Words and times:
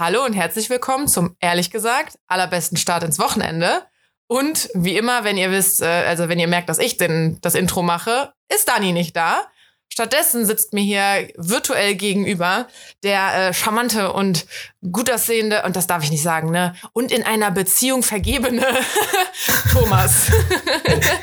Hallo 0.00 0.24
und 0.24 0.32
herzlich 0.32 0.70
willkommen 0.70 1.08
zum, 1.08 1.36
ehrlich 1.40 1.70
gesagt, 1.70 2.18
allerbesten 2.26 2.78
Start 2.78 3.04
ins 3.04 3.18
Wochenende. 3.18 3.82
Und 4.28 4.70
wie 4.72 4.96
immer, 4.96 5.24
wenn 5.24 5.36
ihr 5.36 5.50
wisst, 5.50 5.82
äh, 5.82 6.06
also 6.08 6.30
wenn 6.30 6.38
ihr 6.38 6.48
merkt, 6.48 6.70
dass 6.70 6.78
ich 6.78 6.96
denn 6.96 7.36
das 7.42 7.54
Intro 7.54 7.82
mache, 7.82 8.32
ist 8.48 8.66
Dani 8.66 8.92
nicht 8.92 9.14
da. 9.14 9.42
Stattdessen 9.92 10.46
sitzt 10.46 10.72
mir 10.72 10.82
hier 10.82 11.28
virtuell 11.36 11.96
gegenüber 11.96 12.68
der 13.02 13.48
äh, 13.48 13.52
charmante 13.52 14.12
und 14.12 14.46
gut 14.92 15.10
aussehende, 15.10 15.64
und 15.64 15.74
das 15.74 15.88
darf 15.88 16.04
ich 16.04 16.12
nicht 16.12 16.22
sagen, 16.22 16.52
ne, 16.52 16.74
und 16.92 17.10
in 17.10 17.24
einer 17.24 17.50
Beziehung 17.50 18.04
vergebene 18.04 18.64
Thomas. 19.72 20.30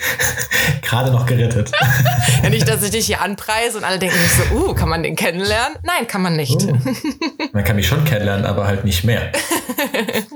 Gerade 0.81 1.11
noch 1.11 1.25
gerettet. 1.25 1.71
ja, 2.43 2.49
nicht, 2.49 2.67
dass 2.67 2.83
ich 2.83 2.91
dich 2.91 3.05
hier 3.05 3.21
anpreise 3.21 3.77
und 3.77 3.85
alle 3.85 3.99
denken 3.99 4.17
so, 4.37 4.55
uh, 4.55 4.73
kann 4.73 4.89
man 4.89 5.01
den 5.01 5.15
kennenlernen? 5.15 5.77
Nein, 5.83 6.05
kann 6.05 6.21
man 6.21 6.35
nicht. 6.35 6.61
Uh, 6.61 6.77
man 7.53 7.63
kann 7.63 7.77
mich 7.77 7.87
schon 7.87 8.03
kennenlernen, 8.03 8.45
aber 8.45 8.67
halt 8.67 8.83
nicht 8.83 9.05
mehr. 9.05 9.31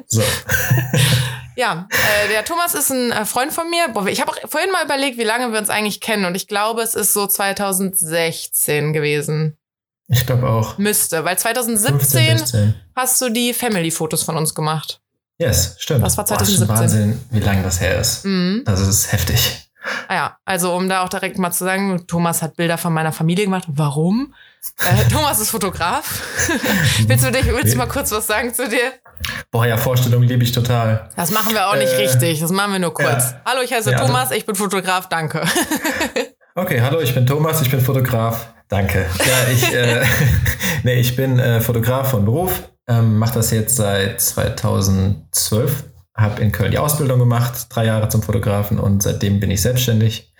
So. 0.07 0.23
Ja, 1.55 1.87
äh, 1.91 2.29
der 2.29 2.45
Thomas 2.45 2.73
ist 2.73 2.91
ein 2.91 3.11
äh, 3.11 3.25
Freund 3.25 3.51
von 3.51 3.69
mir. 3.69 3.89
Boah, 3.89 4.07
ich 4.07 4.21
habe 4.21 4.31
vorhin 4.47 4.71
mal 4.71 4.85
überlegt, 4.85 5.17
wie 5.17 5.23
lange 5.23 5.51
wir 5.51 5.59
uns 5.59 5.69
eigentlich 5.69 6.01
kennen 6.01 6.25
und 6.25 6.35
ich 6.35 6.47
glaube, 6.47 6.81
es 6.81 6.95
ist 6.95 7.13
so 7.13 7.27
2016 7.27 8.93
gewesen. 8.93 9.57
Ich 10.07 10.25
glaube 10.25 10.49
auch. 10.49 10.77
Müsste, 10.77 11.23
weil 11.23 11.37
2017 11.37 12.37
15, 12.37 12.75
hast 12.95 13.21
du 13.21 13.29
die 13.29 13.53
Family-Fotos 13.53 14.23
von 14.23 14.35
uns 14.37 14.53
gemacht. 14.53 15.01
Yes, 15.37 15.75
stimmt. 15.79 16.03
Das 16.03 16.17
war 16.17 16.25
2017. 16.25 16.67
Boah, 16.67 16.81
Wahnsinn, 16.81 17.19
wie 17.31 17.39
lange 17.39 17.63
das 17.63 17.81
her 17.81 17.99
ist. 17.99 18.25
Mhm. 18.25 18.63
Also 18.65 18.83
es 18.83 18.89
ist 18.89 19.11
heftig. 19.11 19.69
Ah 20.07 20.15
ja, 20.15 20.37
also 20.45 20.75
um 20.75 20.87
da 20.87 21.03
auch 21.03 21.09
direkt 21.09 21.39
mal 21.39 21.51
zu 21.51 21.63
sagen, 21.63 22.05
Thomas 22.05 22.41
hat 22.41 22.55
Bilder 22.55 22.77
von 22.77 22.93
meiner 22.93 23.11
Familie 23.11 23.45
gemacht. 23.45 23.63
Warum? 23.67 24.33
Äh, 24.77 25.07
Thomas 25.09 25.39
ist 25.39 25.49
Fotograf. 25.49 26.21
willst 27.07 27.25
du 27.25 27.31
dich, 27.31 27.45
willst 27.47 27.73
du 27.73 27.77
mal 27.77 27.87
kurz 27.87 28.11
was 28.11 28.27
sagen 28.27 28.53
zu 28.53 28.69
dir? 28.69 28.93
Boah, 29.49 29.65
ja, 29.65 29.77
Vorstellung 29.77 30.21
liebe 30.23 30.43
ich 30.43 30.51
total. 30.51 31.09
Das 31.15 31.31
machen 31.31 31.53
wir 31.53 31.67
auch 31.67 31.75
nicht 31.75 31.93
äh, 31.93 31.97
richtig. 31.97 32.39
Das 32.39 32.51
machen 32.51 32.73
wir 32.73 32.79
nur 32.79 32.93
kurz. 32.93 33.31
Ja. 33.31 33.41
Hallo, 33.45 33.61
ich 33.63 33.73
heiße 33.73 33.91
ja, 33.91 33.99
Thomas, 33.99 34.23
also, 34.23 34.35
ich 34.35 34.45
bin 34.45 34.55
Fotograf, 34.55 35.09
danke. 35.09 35.41
okay, 36.55 36.81
hallo, 36.81 36.99
ich 36.99 37.13
bin 37.13 37.25
Thomas, 37.25 37.61
ich 37.61 37.71
bin 37.71 37.81
Fotograf, 37.81 38.53
danke. 38.69 39.07
Ja, 39.19 39.51
ich, 39.51 39.73
äh, 39.73 40.03
nee, 40.83 40.99
ich 40.99 41.15
bin 41.15 41.39
äh, 41.39 41.59
Fotograf 41.59 42.11
von 42.11 42.25
Beruf, 42.25 42.51
ähm, 42.87 43.17
mache 43.17 43.35
das 43.35 43.49
jetzt 43.51 43.75
seit 43.75 44.21
2012, 44.21 45.83
habe 46.15 46.41
in 46.41 46.51
Köln 46.51 46.71
die 46.71 46.77
Ausbildung 46.77 47.19
gemacht, 47.19 47.67
drei 47.69 47.85
Jahre 47.85 48.09
zum 48.09 48.21
Fotografen 48.21 48.79
und 48.79 49.01
seitdem 49.01 49.39
bin 49.39 49.49
ich 49.49 49.61
selbstständig. 49.61 50.33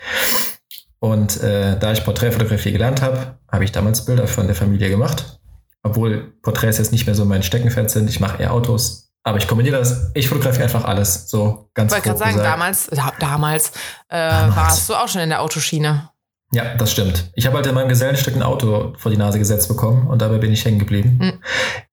Und 1.02 1.42
äh, 1.42 1.78
da 1.78 1.92
ich 1.92 2.06
Porträtfotografie 2.06 2.72
gelernt 2.72 3.02
habe, 3.02 3.40
habe 3.52 3.64
ich 3.66 3.72
damals 3.72 4.06
Bilder 4.06 4.28
von 4.28 4.46
der 4.46 4.56
Familie 4.56 4.90
gemacht 4.90 5.42
obwohl 5.84 6.34
Porträts 6.42 6.78
jetzt 6.78 6.92
nicht 6.92 7.06
mehr 7.06 7.16
so 7.16 7.26
mein 7.26 7.44
Steckenpferd 7.44 7.90
sind. 7.90 8.10
Ich 8.10 8.20
mache 8.20 8.42
eher 8.42 8.54
Autos. 8.54 9.10
Aber 9.24 9.38
ich 9.38 9.48
kombiniere 9.48 9.78
das. 9.78 10.12
Ich 10.14 10.28
fotografiere 10.28 10.64
einfach 10.64 10.84
alles. 10.84 11.30
So 11.30 11.70
ganz 11.74 11.92
Ich 11.92 11.98
wollte 11.98 12.20
gerade 12.20 12.20
sagen, 12.20 12.38
damals, 12.38 12.88
da, 12.88 13.14
damals, 13.20 13.70
äh, 14.10 14.30
damals 14.30 14.56
warst 14.56 14.90
du 14.90 14.96
auch 14.96 15.08
schon 15.08 15.22
in 15.22 15.30
der 15.30 15.42
Autoschiene. 15.42 16.10
Ja, 16.54 16.76
das 16.76 16.92
stimmt. 16.92 17.32
Ich 17.36 17.46
habe 17.46 17.56
halt 17.56 17.68
in 17.68 17.76
meinem 17.76 17.88
Gesellenstück 17.88 18.36
ein 18.36 18.44
Auto 18.44 18.94
vor 18.98 19.10
die 19.10 19.18
Nase 19.18 19.40
gesetzt 19.40 19.70
bekommen 19.70 20.08
und 20.08 20.22
dabei 20.22 20.38
bin 20.38 20.52
ich 20.52 20.66
hängen 20.66 20.80
geblieben. 20.80 21.18
Mhm. 21.22 21.34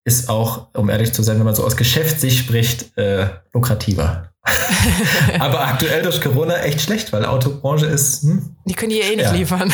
Ist 0.05 0.29
auch, 0.29 0.69
um 0.75 0.89
ehrlich 0.89 1.13
zu 1.13 1.23
sein, 1.23 1.39
wenn 1.39 1.45
man 1.45 1.55
so 1.55 1.65
aus 1.65 1.77
Geschäftssicht 1.77 2.39
spricht, 2.39 2.97
äh, 2.99 3.29
lukrativer. 3.53 4.31
Aber 5.39 5.67
aktuell 5.67 6.03
durch 6.03 6.21
Corona 6.21 6.59
echt 6.59 6.81
schlecht, 6.81 7.13
weil 7.13 7.25
Autobranche 7.25 7.87
ist. 7.87 8.23
Hm, 8.23 8.57
die 8.65 8.75
können 8.75 8.93
hier 8.93 9.05
eh 9.05 9.17
nicht 9.17 9.33
liefern. 9.33 9.73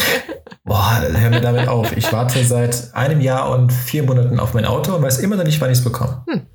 Boah, 0.64 1.02
hör 1.02 1.30
mir 1.30 1.40
damit 1.40 1.68
auf. 1.68 1.96
Ich 1.96 2.12
warte 2.12 2.44
seit 2.44 2.94
einem 2.94 3.20
Jahr 3.20 3.50
und 3.50 3.72
vier 3.72 4.04
Monaten 4.04 4.38
auf 4.38 4.54
mein 4.54 4.64
Auto 4.64 4.94
und 4.94 5.02
weiß 5.02 5.18
immer 5.18 5.36
noch 5.36 5.44
nicht, 5.44 5.60
wann 5.60 5.70
ich 5.70 5.78
es 5.78 5.84
bekomme. 5.84 6.24
Hm. 6.28 6.46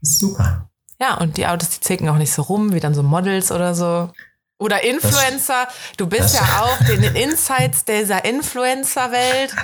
Ist 0.00 0.18
super. 0.18 0.70
Ja, 1.00 1.14
und 1.14 1.36
die 1.36 1.46
Autos, 1.46 1.70
die 1.70 1.80
zicken 1.80 2.08
auch 2.08 2.16
nicht 2.16 2.32
so 2.32 2.42
rum, 2.42 2.72
wie 2.72 2.80
dann 2.80 2.94
so 2.94 3.02
Models 3.02 3.50
oder 3.50 3.74
so. 3.74 4.10
Oder 4.58 4.84
Influencer. 4.84 5.64
Das, 5.64 5.96
du 5.96 6.06
bist 6.06 6.34
ja 6.34 6.42
auch 6.62 6.88
in 6.90 7.00
den 7.00 7.16
Insights 7.16 7.86
dieser 7.86 8.24
Influencer-Welt 8.26 9.54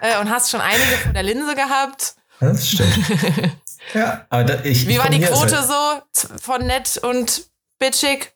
äh, 0.00 0.18
und 0.20 0.30
hast 0.30 0.50
schon 0.50 0.62
einige 0.62 0.96
von 1.02 1.12
der 1.12 1.22
Linse 1.22 1.54
gehabt. 1.54 2.14
Das 2.40 2.68
stimmt. 2.68 2.98
ja, 3.94 4.26
aber 4.28 4.44
da, 4.44 4.64
ich, 4.64 4.86
Wie 4.88 4.98
war 4.98 5.08
die 5.08 5.20
Quote 5.20 5.56
halt 5.56 5.66
so 5.66 6.36
von 6.40 6.66
nett 6.66 6.98
und 7.02 7.48
bitchig? 7.78 8.32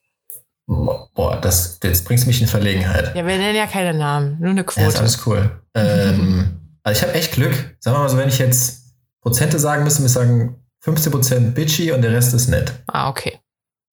Boah, 0.66 1.38
das, 1.41 1.78
jetzt 1.83 2.05
bringst 2.05 2.25
du 2.25 2.28
mich 2.28 2.41
in 2.41 2.47
Verlegenheit. 2.47 3.15
Ja, 3.16 3.27
wir 3.27 3.37
nennen 3.37 3.56
ja 3.56 3.66
keine 3.66 3.93
Namen, 3.93 4.38
nur 4.41 4.50
eine 4.50 4.65
Quote. 4.65 4.83
Ja, 4.83 4.88
ist 4.88 4.99
alles 4.99 5.27
cool. 5.27 5.50
ähm, 5.75 6.61
also 6.84 6.99
ich 6.99 7.09
habe 7.09 7.19
echt 7.19 7.33
Glück. 7.33 7.77
Sagen 7.81 7.97
wir 7.97 8.03
mal 8.03 8.09
so, 8.09 8.16
wenn 8.16 8.28
ich 8.28 8.38
jetzt 8.38 8.94
Prozente 9.21 9.59
sagen 9.59 9.84
müsste, 9.84 10.03
müsste 10.03 10.21
ich 10.21 10.28
sagen 10.28 10.65
15% 10.84 11.53
bitchy 11.53 11.93
und 11.93 12.03
der 12.03 12.12
Rest 12.12 12.32
ist 12.34 12.49
nett. 12.49 12.72
Ah, 12.87 13.09
okay. 13.09 13.41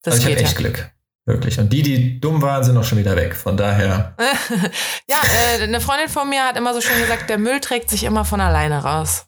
Das 0.03 0.15
also 0.15 0.27
ich 0.27 0.33
habe 0.33 0.43
echt 0.43 0.53
ja. 0.53 0.57
Glück. 0.59 0.91
Wirklich. 1.25 1.59
Und 1.59 1.73
die, 1.73 1.81
die 1.81 2.19
dumm 2.21 2.41
waren, 2.41 2.63
sind 2.63 2.77
auch 2.77 2.85
schon 2.85 2.97
wieder 2.97 3.17
weg. 3.17 3.35
Von 3.35 3.57
daher. 3.57 4.15
ja, 5.09 5.17
äh, 5.59 5.63
eine 5.63 5.81
Freundin 5.81 6.07
von 6.07 6.29
mir 6.29 6.45
hat 6.45 6.55
immer 6.55 6.73
so 6.73 6.79
schön 6.79 7.01
gesagt, 7.01 7.29
der 7.29 7.37
Müll 7.37 7.59
trägt 7.59 7.89
sich 7.89 8.05
immer 8.05 8.23
von 8.23 8.39
alleine 8.39 8.81
raus. 8.81 9.25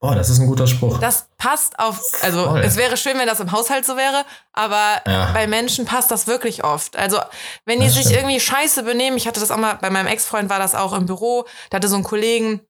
Oh, 0.00 0.12
das 0.14 0.30
ist 0.30 0.38
ein 0.38 0.46
guter 0.46 0.68
Spruch. 0.68 1.00
Das 1.00 1.26
passt 1.38 1.78
auf, 1.80 2.00
also 2.22 2.44
Voll. 2.44 2.60
es 2.60 2.76
wäre 2.76 2.96
schön, 2.96 3.18
wenn 3.18 3.26
das 3.26 3.40
im 3.40 3.50
Haushalt 3.50 3.84
so 3.84 3.96
wäre, 3.96 4.24
aber 4.52 5.02
ja. 5.06 5.32
bei 5.32 5.48
Menschen 5.48 5.86
passt 5.86 6.12
das 6.12 6.28
wirklich 6.28 6.62
oft. 6.62 6.96
Also 6.96 7.18
wenn 7.64 7.80
die 7.80 7.88
sich 7.88 8.12
irgendwie 8.12 8.38
scheiße 8.38 8.84
benehmen, 8.84 9.16
ich 9.16 9.26
hatte 9.26 9.40
das 9.40 9.50
auch 9.50 9.56
mal, 9.56 9.74
bei 9.74 9.90
meinem 9.90 10.06
Ex-Freund 10.06 10.50
war 10.50 10.60
das 10.60 10.76
auch 10.76 10.92
im 10.92 11.06
Büro, 11.06 11.46
da 11.70 11.76
hatte 11.76 11.88
so 11.88 11.96
einen 11.96 12.04
Kollegen, 12.04 12.60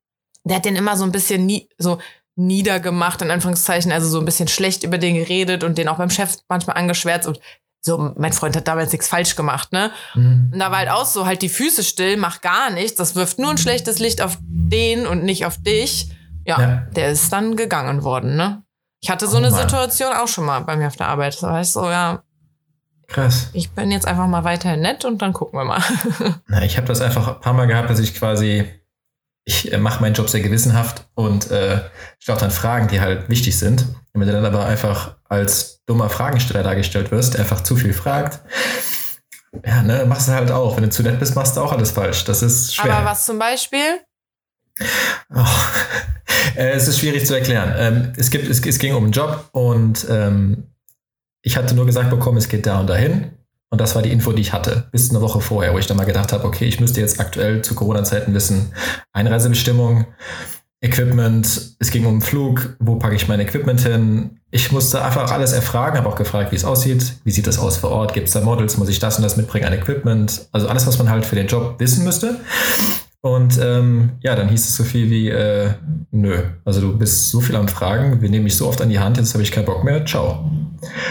der 0.45 0.57
hat 0.57 0.65
den 0.65 0.77
immer 0.77 0.97
so 0.97 1.05
ein 1.05 1.13
bisschen 1.13 1.45
nie, 1.45 1.69
so 1.77 1.99
niedergemacht, 2.35 3.21
in 3.21 3.31
Anführungszeichen, 3.31 3.93
also 3.93 4.09
so 4.09 4.21
ein 4.21 4.25
bisschen 4.25 4.49
schlecht 4.49 4.83
über 4.83 4.97
den 4.97 5.15
geredet 5.15 5.65
und 5.65 5.77
den 5.77 5.89
auch 5.89 5.99
beim 5.99 6.11
Chef 6.11 6.37
manchmal 6.49 6.77
angeschwärzt 6.77 7.29
und 7.29 7.41
so, 7.81 8.13
mein 8.17 8.33
Freund 8.33 8.57
hat 8.57 8.67
damals 8.67 8.91
nichts 8.93 9.07
falsch 9.07 9.37
gemacht, 9.37 9.73
ne? 9.73 9.93
Mhm. 10.15 10.51
Und 10.53 10.59
da 10.59 10.71
war 10.71 10.79
halt 10.79 10.91
auch 10.91 11.05
so, 11.05 11.27
halt 11.27 11.43
die 11.43 11.49
Füße 11.49 11.85
still, 11.85 12.17
mach 12.17 12.41
gar 12.41 12.71
nichts, 12.71 12.97
das 12.97 13.15
wirft 13.15 13.39
nur 13.39 13.51
ein 13.51 13.59
schlechtes 13.59 13.99
Licht 13.99 14.21
auf 14.21 14.39
den 14.41 15.07
und 15.07 15.25
nicht 15.25 15.47
auf 15.47 15.63
dich. 15.63 16.11
Ja, 16.49 16.61
ja, 16.61 16.77
der 16.97 17.11
ist 17.11 17.31
dann 17.31 17.57
gegangen 17.57 18.03
worden, 18.05 18.37
ne? 18.37 18.63
Ich 19.01 19.11
hatte 19.11 19.27
so 19.27 19.35
oh, 19.35 19.39
eine 19.39 19.51
Mann. 19.51 19.61
Situation 19.61 20.13
auch 20.13 20.29
schon 20.29 20.47
mal 20.47 20.61
bei 20.61 20.77
mir 20.77 20.87
auf 20.87 20.97
der 20.97 21.09
Arbeit. 21.09 21.35
Das 21.35 21.43
heißt 21.43 21.73
so, 21.75 21.89
ja. 21.89 22.23
Krass. 23.07 23.51
Ich 23.53 23.71
bin 23.71 23.91
jetzt 23.91 24.07
einfach 24.07 24.27
mal 24.27 24.45
weiterhin 24.45 24.81
nett 24.81 25.05
und 25.05 25.23
dann 25.23 25.33
gucken 25.33 25.59
wir 25.59 25.65
mal. 25.65 25.83
Na, 26.47 26.63
ich 26.63 26.77
habe 26.77 26.87
das 26.87 27.01
einfach 27.01 27.29
ein 27.29 27.41
paar 27.41 27.53
Mal 27.53 27.67
gehabt, 27.67 27.91
dass 27.91 27.99
ich 28.01 28.15
quasi, 28.15 28.65
ich 29.45 29.73
äh, 29.73 29.79
mache 29.79 30.01
meinen 30.01 30.15
Job 30.15 30.29
sehr 30.29 30.41
gewissenhaft 30.41 31.07
und 31.15 31.51
äh, 31.51 31.83
stelle 32.19 32.37
auch 32.37 32.41
dann 32.41 32.51
Fragen, 32.51 32.89
die 32.89 33.01
halt 33.01 33.29
wichtig 33.29 33.59
sind. 33.59 33.83
Und 34.13 34.21
wenn 34.21 34.27
du 34.27 34.33
dann 34.33 34.45
aber 34.45 34.65
einfach 34.65 35.17
als 35.29 35.85
dummer 35.85 36.09
Fragensteller 36.09 36.63
dargestellt 36.63 37.11
wirst, 37.11 37.39
einfach 37.39 37.63
zu 37.63 37.77
viel 37.77 37.93
fragt, 37.93 38.41
ja, 39.65 39.83
ne, 39.83 40.05
machst 40.07 40.29
du 40.29 40.33
halt 40.33 40.51
auch. 40.51 40.77
Wenn 40.77 40.85
du 40.85 40.91
zu 40.91 41.03
nett 41.03 41.19
bist, 41.19 41.35
machst 41.35 41.57
du 41.57 41.61
auch 41.61 41.73
alles 41.73 41.91
falsch. 41.91 42.25
Das 42.25 42.43
ist 42.43 42.75
schwer. 42.75 42.97
Aber 42.97 43.07
was 43.07 43.25
zum 43.25 43.39
Beispiel? 43.39 44.01
Oh. 45.35 45.45
Äh, 46.57 46.71
es 46.71 46.89
ist 46.89 46.99
schwierig 46.99 47.25
zu 47.25 47.35
erklären. 47.35 47.75
Ähm, 47.79 48.13
es, 48.17 48.31
gibt, 48.31 48.49
es, 48.49 48.65
es 48.65 48.79
ging 48.79 48.95
um 48.95 49.05
einen 49.05 49.13
Job 49.13 49.49
und 49.53 50.07
ähm, 50.11 50.65
ich 51.43 51.57
hatte 51.57 51.75
nur 51.75 51.87
gesagt 51.87 52.11
bekommen, 52.11 52.37
es 52.37 52.49
geht 52.49 52.67
da 52.67 52.81
und 52.81 52.89
dahin. 52.89 53.31
Und 53.71 53.81
das 53.81 53.95
war 53.95 54.03
die 54.03 54.11
Info, 54.11 54.33
die 54.33 54.41
ich 54.41 54.53
hatte, 54.53 54.89
bis 54.91 55.11
eine 55.11 55.21
Woche 55.21 55.41
vorher, 55.41 55.75
wo 55.75 55.79
ich 55.79 55.87
dann 55.87 55.97
mal 55.97 56.05
gedacht 56.05 56.33
habe, 56.33 56.45
okay, 56.45 56.65
ich 56.65 56.81
müsste 56.81 57.01
jetzt 57.01 57.21
aktuell 57.21 57.63
zu 57.63 57.75
Corona-Zeiten 57.75 58.35
wissen, 58.35 58.73
Einreisebestimmung, 59.13 60.07
Equipment, 60.81 61.77
es 61.79 61.91
ging 61.91 62.07
um 62.07 62.15
einen 62.15 62.21
Flug, 62.23 62.77
wo 62.79 62.97
packe 62.97 63.17
ich 63.17 63.29
mein 63.29 63.41
Equipment 63.41 63.81
hin. 63.81 64.41
Ich 64.51 64.73
musste 64.73 65.05
einfach 65.05 65.31
alles 65.31 65.53
erfragen, 65.53 65.99
habe 65.99 66.09
auch 66.09 66.17
gefragt, 66.17 66.53
wie 66.53 66.57
es 66.57 66.65
aussieht, 66.65 67.17
wie 67.25 67.31
sieht 67.31 67.47
das 67.47 67.59
aus 67.59 67.77
vor 67.77 67.91
Ort, 67.91 68.15
gibt 68.15 68.29
es 68.29 68.33
da 68.33 68.41
Models, 68.41 68.79
muss 68.79 68.89
ich 68.89 69.01
das 69.01 69.17
und 69.17 69.23
das 69.23 69.37
mitbringen 69.37 69.67
an 69.67 69.73
Equipment, 69.75 70.49
also 70.53 70.69
alles, 70.69 70.87
was 70.87 70.97
man 70.99 71.11
halt 71.11 71.27
für 71.27 71.35
den 71.35 71.49
Job 71.49 71.75
wissen 71.79 72.05
müsste. 72.05 72.41
Und 73.35 73.59
ähm, 73.63 74.13
ja, 74.21 74.35
dann 74.35 74.49
hieß 74.49 74.69
es 74.69 74.77
so 74.77 74.85
viel 74.85 75.11
wie, 75.11 75.29
äh, 75.29 75.71
nö, 76.11 76.39
also 76.65 76.81
du 76.81 76.97
bist 76.97 77.31
so 77.31 77.41
viel 77.41 77.57
am 77.57 77.69
Fragen, 77.69 78.23
wir 78.23 78.31
nehmen 78.31 78.45
mich 78.45 78.57
so 78.57 78.67
oft 78.67 78.81
an 78.81 78.89
die 78.89 78.99
Hand, 78.99 79.19
jetzt 79.19 79.35
habe 79.35 79.43
ich 79.43 79.53
keinen 79.53 79.67
Bock 79.67 79.85
mehr, 79.85 80.05
ciao. 80.07 80.51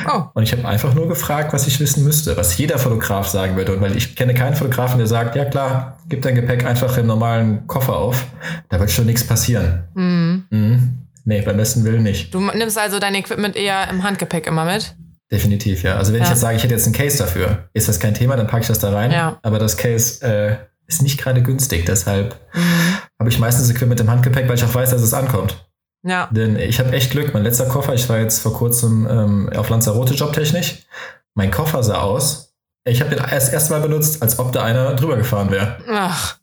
Oh. 0.08 0.24
Und 0.34 0.44
ich 0.44 0.52
habe 0.52 0.68
einfach 0.68 0.94
nur 0.96 1.08
gefragt, 1.08 1.54
was 1.54 1.68
ich 1.68 1.80
wissen 1.80 2.04
müsste, 2.04 2.36
was 2.36 2.58
jeder 2.58 2.80
Fotograf 2.80 3.28
sagen 3.28 3.56
würde. 3.56 3.74
Und 3.74 3.82
weil 3.82 3.96
ich 3.96 4.16
kenne 4.16 4.34
keinen 4.34 4.56
Fotografen, 4.56 4.98
der 4.98 5.08
sagt, 5.08 5.36
ja 5.36 5.46
klar, 5.46 5.98
gib 6.10 6.22
dein 6.24 6.36
Gepäck 6.36 6.66
einfach 6.66 6.98
im 6.98 7.06
normalen 7.06 7.68
Koffer 7.68 7.98
auf, 7.98 8.26
da 8.70 8.80
wird 8.80 8.90
schon 8.90 9.06
nichts 9.06 9.26
passieren. 9.26 9.84
Mhm. 9.94 10.46
Mhm. 10.50 10.98
Nee, 11.26 11.42
beim 11.42 11.58
besten 11.58 11.84
Willen 11.84 12.04
nicht. 12.04 12.34
Du 12.34 12.40
nimmst 12.40 12.80
also 12.80 13.00
dein 13.00 13.14
Equipment 13.14 13.56
eher 13.56 13.90
im 13.90 14.04
Handgepäck 14.04 14.48
immer 14.48 14.66
mit? 14.66 14.96
Definitiv, 15.30 15.84
ja. 15.84 15.98
Also 15.98 16.14
wenn 16.14 16.20
ja. 16.20 16.24
ich 16.24 16.30
jetzt 16.30 16.40
sage, 16.40 16.56
ich 16.56 16.64
hätte 16.64 16.74
jetzt 16.74 16.86
einen 16.86 16.96
Case 16.96 17.18
dafür, 17.18 17.66
ist 17.74 17.90
das 17.90 18.00
kein 18.00 18.14
Thema, 18.14 18.38
dann 18.38 18.48
packe 18.48 18.62
ich 18.62 18.68
das 18.70 18.80
da 18.80 18.92
rein. 18.92 19.12
Ja. 19.12 19.38
Aber 19.42 19.60
das 19.60 19.76
Case 19.76 20.26
äh, 20.26 20.56
ist 20.88 21.02
nicht 21.02 21.20
gerade 21.20 21.42
günstig. 21.44 21.86
Deshalb 21.86 22.40
mhm. 22.54 22.98
habe 23.20 23.30
ich 23.30 23.40
meistens 23.40 23.70
Equipment 23.70 24.00
im 24.00 24.10
Handgepäck, 24.10 24.48
weil 24.48 24.56
ich 24.56 24.64
auch 24.64 24.74
weiß, 24.74 24.92
dass 24.92 25.02
es 25.02 25.14
ankommt. 25.14 25.68
Ja. 26.04 26.30
Denn 26.32 26.58
ich 26.58 26.80
habe 26.80 26.92
echt 26.94 27.12
Glück. 27.12 27.34
Mein 27.34 27.44
letzter 27.44 27.66
Koffer, 27.66 27.94
ich 27.94 28.08
war 28.08 28.20
jetzt 28.20 28.40
vor 28.40 28.54
kurzem 28.54 29.08
ähm, 29.10 29.50
auf 29.56 29.70
Lanzarote 29.70 30.14
jobtechnisch. 30.14 30.86
Mein 31.34 31.52
Koffer 31.52 31.84
sah 31.84 32.02
aus. 32.02 32.54
Ich 32.86 33.02
habe 33.02 33.14
den 33.14 33.24
erst 33.24 33.52
erste 33.52 33.74
Mal 33.74 33.82
benutzt, 33.82 34.22
als 34.22 34.40
ob 34.40 34.54
da 34.54 34.64
einer 34.64 34.96
drüber 34.96 35.18
gefahren 35.18 35.52
wäre. 35.52 35.78
Ach. 35.90 36.38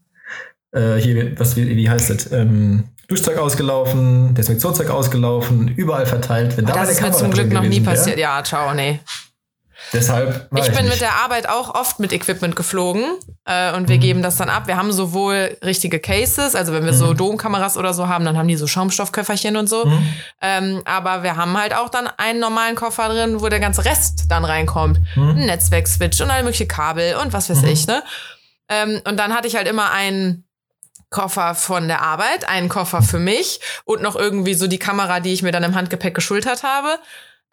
Äh, 0.72 0.96
hier, 0.96 1.38
was, 1.38 1.56
wie, 1.56 1.76
wie 1.76 1.88
heißt 1.88 2.10
das? 2.10 2.32
Ähm, 2.32 2.84
Duschzeug 3.08 3.38
ausgelaufen, 3.38 4.34
Desinfektionszeug 4.34 4.90
ausgelaufen, 4.90 5.68
überall 5.68 6.06
verteilt. 6.06 6.56
Wenn 6.56 6.66
da 6.66 6.74
das 6.74 6.90
ist 6.90 7.02
mir 7.02 7.12
zum 7.12 7.30
Glück 7.30 7.52
noch 7.52 7.62
nie 7.62 7.80
passiert. 7.80 8.18
Ja, 8.18 8.42
ciao, 8.42 8.74
nee. 8.74 9.00
Deshalb. 9.92 10.48
Ich, 10.54 10.66
ich 10.66 10.72
bin 10.72 10.84
nicht. 10.84 10.94
mit 10.94 11.00
der 11.00 11.14
Arbeit 11.16 11.48
auch 11.48 11.74
oft 11.74 12.00
mit 12.00 12.12
Equipment 12.12 12.56
geflogen 12.56 13.04
äh, 13.44 13.74
und 13.74 13.88
wir 13.88 13.96
mhm. 13.96 14.00
geben 14.00 14.22
das 14.22 14.36
dann 14.36 14.48
ab. 14.48 14.66
Wir 14.66 14.76
haben 14.76 14.92
sowohl 14.92 15.56
richtige 15.64 16.00
Cases, 16.00 16.54
also 16.54 16.72
wenn 16.72 16.84
wir 16.84 16.92
mhm. 16.92 16.96
so 16.96 17.14
Domkameras 17.14 17.76
oder 17.76 17.94
so 17.94 18.08
haben, 18.08 18.24
dann 18.24 18.36
haben 18.36 18.48
die 18.48 18.56
so 18.56 18.66
Schaumstoffköfferchen 18.66 19.56
und 19.56 19.68
so. 19.68 19.84
Mhm. 19.84 20.08
Ähm, 20.40 20.82
aber 20.84 21.22
wir 21.22 21.36
haben 21.36 21.56
halt 21.58 21.74
auch 21.74 21.88
dann 21.88 22.08
einen 22.16 22.40
normalen 22.40 22.74
Koffer 22.74 23.08
drin, 23.08 23.40
wo 23.40 23.48
der 23.48 23.60
ganze 23.60 23.84
Rest 23.84 24.24
dann 24.28 24.44
reinkommt. 24.44 25.00
Mhm. 25.14 25.30
Ein 25.30 25.46
Netzwerkswitch 25.46 26.20
und 26.20 26.30
alle 26.30 26.42
mögliche 26.42 26.66
Kabel 26.66 27.16
und 27.16 27.32
was 27.32 27.50
weiß 27.50 27.62
mhm. 27.62 27.68
ich, 27.68 27.86
ne? 27.86 28.02
Ähm, 28.68 29.00
und 29.06 29.18
dann 29.18 29.34
hatte 29.34 29.46
ich 29.46 29.56
halt 29.56 29.68
immer 29.68 29.90
einen 29.90 30.44
Koffer 31.14 31.54
von 31.54 31.86
der 31.86 32.02
Arbeit, 32.02 32.48
einen 32.48 32.68
Koffer 32.68 33.00
für 33.00 33.20
mich 33.20 33.60
und 33.84 34.02
noch 34.02 34.16
irgendwie 34.16 34.54
so 34.54 34.66
die 34.66 34.80
Kamera, 34.80 35.20
die 35.20 35.32
ich 35.32 35.42
mir 35.42 35.52
dann 35.52 35.62
im 35.62 35.74
Handgepäck 35.76 36.12
geschultert 36.12 36.64
habe. 36.64 36.98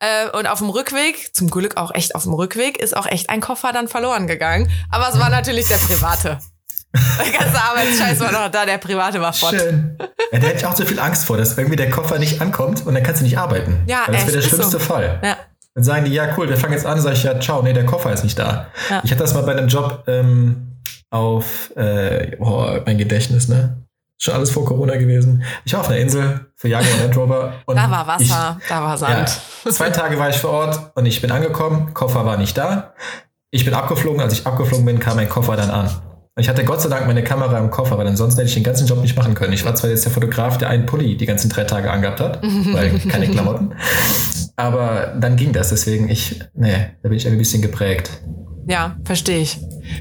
Äh, 0.01 0.35
und 0.35 0.47
auf 0.47 0.57
dem 0.57 0.69
Rückweg, 0.69 1.33
zum 1.33 1.49
Glück 1.49 1.77
auch 1.77 1.93
echt 1.93 2.15
auf 2.15 2.23
dem 2.23 2.33
Rückweg, 2.33 2.81
ist 2.81 2.97
auch 2.97 3.05
echt 3.05 3.29
ein 3.29 3.39
Koffer 3.39 3.71
dann 3.71 3.87
verloren 3.87 4.25
gegangen. 4.25 4.69
Aber 4.89 5.07
es 5.09 5.19
war 5.19 5.29
natürlich 5.29 5.67
der 5.67 5.77
private. 5.77 6.39
Der 6.93 7.39
ganze 7.39 7.57
Arbeitsscheiß 7.57 8.19
war 8.19 8.33
noch 8.33 8.51
da, 8.51 8.65
der 8.65 8.77
private 8.77 9.21
war 9.21 9.31
fort. 9.31 9.55
Schön. 9.55 9.95
Ja, 10.33 10.39
da 10.39 10.47
hätte 10.47 10.57
ich 10.57 10.65
auch 10.65 10.75
so 10.75 10.83
viel 10.83 10.99
Angst 10.99 11.23
vor, 11.23 11.37
dass 11.37 11.57
irgendwie 11.57 11.77
der 11.77 11.89
Koffer 11.89 12.19
nicht 12.19 12.41
ankommt 12.41 12.85
und 12.85 12.93
dann 12.93 13.01
kannst 13.01 13.21
du 13.21 13.23
nicht 13.23 13.37
arbeiten. 13.37 13.81
Ja, 13.87 14.03
Weil 14.07 14.15
das 14.15 14.23
wäre 14.25 14.33
der 14.33 14.41
schlimmste 14.41 14.71
so. 14.71 14.79
Fall. 14.79 15.21
Ja. 15.23 15.37
Dann 15.73 15.85
sagen 15.85 16.03
die, 16.03 16.11
ja 16.11 16.35
cool, 16.37 16.49
wir 16.49 16.57
fangen 16.57 16.73
jetzt 16.73 16.85
an, 16.85 16.99
sag 16.99 17.13
ich, 17.13 17.23
ja, 17.23 17.39
ciao, 17.39 17.61
nee, 17.61 17.71
der 17.71 17.85
Koffer 17.85 18.11
ist 18.11 18.25
nicht 18.25 18.37
da. 18.37 18.67
Ja. 18.89 18.99
Ich 19.05 19.11
hatte 19.11 19.21
das 19.21 19.33
mal 19.33 19.43
bei 19.43 19.53
einem 19.53 19.69
Job 19.69 20.03
ähm, 20.07 20.81
auf, 21.11 21.71
äh, 21.77 22.35
oh, 22.39 22.77
mein 22.85 22.97
Gedächtnis, 22.97 23.47
ne? 23.47 23.85
Schon 24.23 24.35
alles 24.35 24.51
vor 24.51 24.63
Corona 24.65 24.97
gewesen. 24.97 25.43
Ich 25.65 25.73
war 25.73 25.79
auf 25.79 25.89
einer 25.89 25.97
Insel 25.97 26.45
für 26.55 26.67
Jaguar 26.67 26.99
Land 26.99 27.17
Rover. 27.17 27.53
Und 27.65 27.75
da 27.75 27.89
war 27.89 28.05
Wasser, 28.05 28.57
ich, 28.61 28.67
da 28.69 28.83
war 28.83 28.95
Sand. 28.95 29.41
Ja, 29.65 29.71
zwei 29.71 29.89
Tage 29.89 30.19
war 30.19 30.29
ich 30.29 30.35
vor 30.35 30.51
Ort 30.51 30.91
und 30.93 31.07
ich 31.07 31.21
bin 31.21 31.31
angekommen, 31.31 31.95
Koffer 31.95 32.23
war 32.23 32.37
nicht 32.37 32.55
da. 32.55 32.93
Ich 33.49 33.65
bin 33.65 33.73
abgeflogen, 33.73 34.21
als 34.21 34.33
ich 34.33 34.45
abgeflogen 34.45 34.85
bin, 34.85 34.99
kam 34.99 35.15
mein 35.15 35.27
Koffer 35.27 35.55
dann 35.55 35.71
an. 35.71 35.85
Und 35.87 36.43
ich 36.43 36.49
hatte 36.49 36.63
Gott 36.63 36.81
sei 36.81 36.89
Dank 36.89 37.07
meine 37.07 37.23
Kamera 37.23 37.57
im 37.57 37.71
Koffer, 37.71 37.97
weil 37.97 38.05
ansonsten 38.05 38.39
hätte 38.41 38.49
ich 38.49 38.53
den 38.53 38.63
ganzen 38.63 38.85
Job 38.85 39.01
nicht 39.01 39.17
machen 39.17 39.33
können. 39.33 39.53
Ich 39.53 39.65
war 39.65 39.73
zwar 39.73 39.89
jetzt 39.89 40.05
der 40.05 40.11
Fotograf, 40.11 40.59
der 40.59 40.69
einen 40.69 40.85
Pulli 40.85 41.17
die 41.17 41.25
ganzen 41.25 41.49
drei 41.49 41.63
Tage 41.63 41.89
angehabt 41.89 42.19
hat, 42.19 42.43
weil 42.73 42.99
keine 42.99 43.27
Klamotten. 43.27 43.73
Aber 44.55 45.15
dann 45.19 45.35
ging 45.35 45.51
das, 45.51 45.69
deswegen 45.69 46.09
ich, 46.09 46.39
nee, 46.53 46.91
da 47.01 47.09
bin 47.09 47.17
ich 47.17 47.25
ein 47.27 47.39
bisschen 47.39 47.63
geprägt. 47.63 48.21
Ja, 48.67 48.97
verstehe 49.05 49.39
ich. 49.39 49.57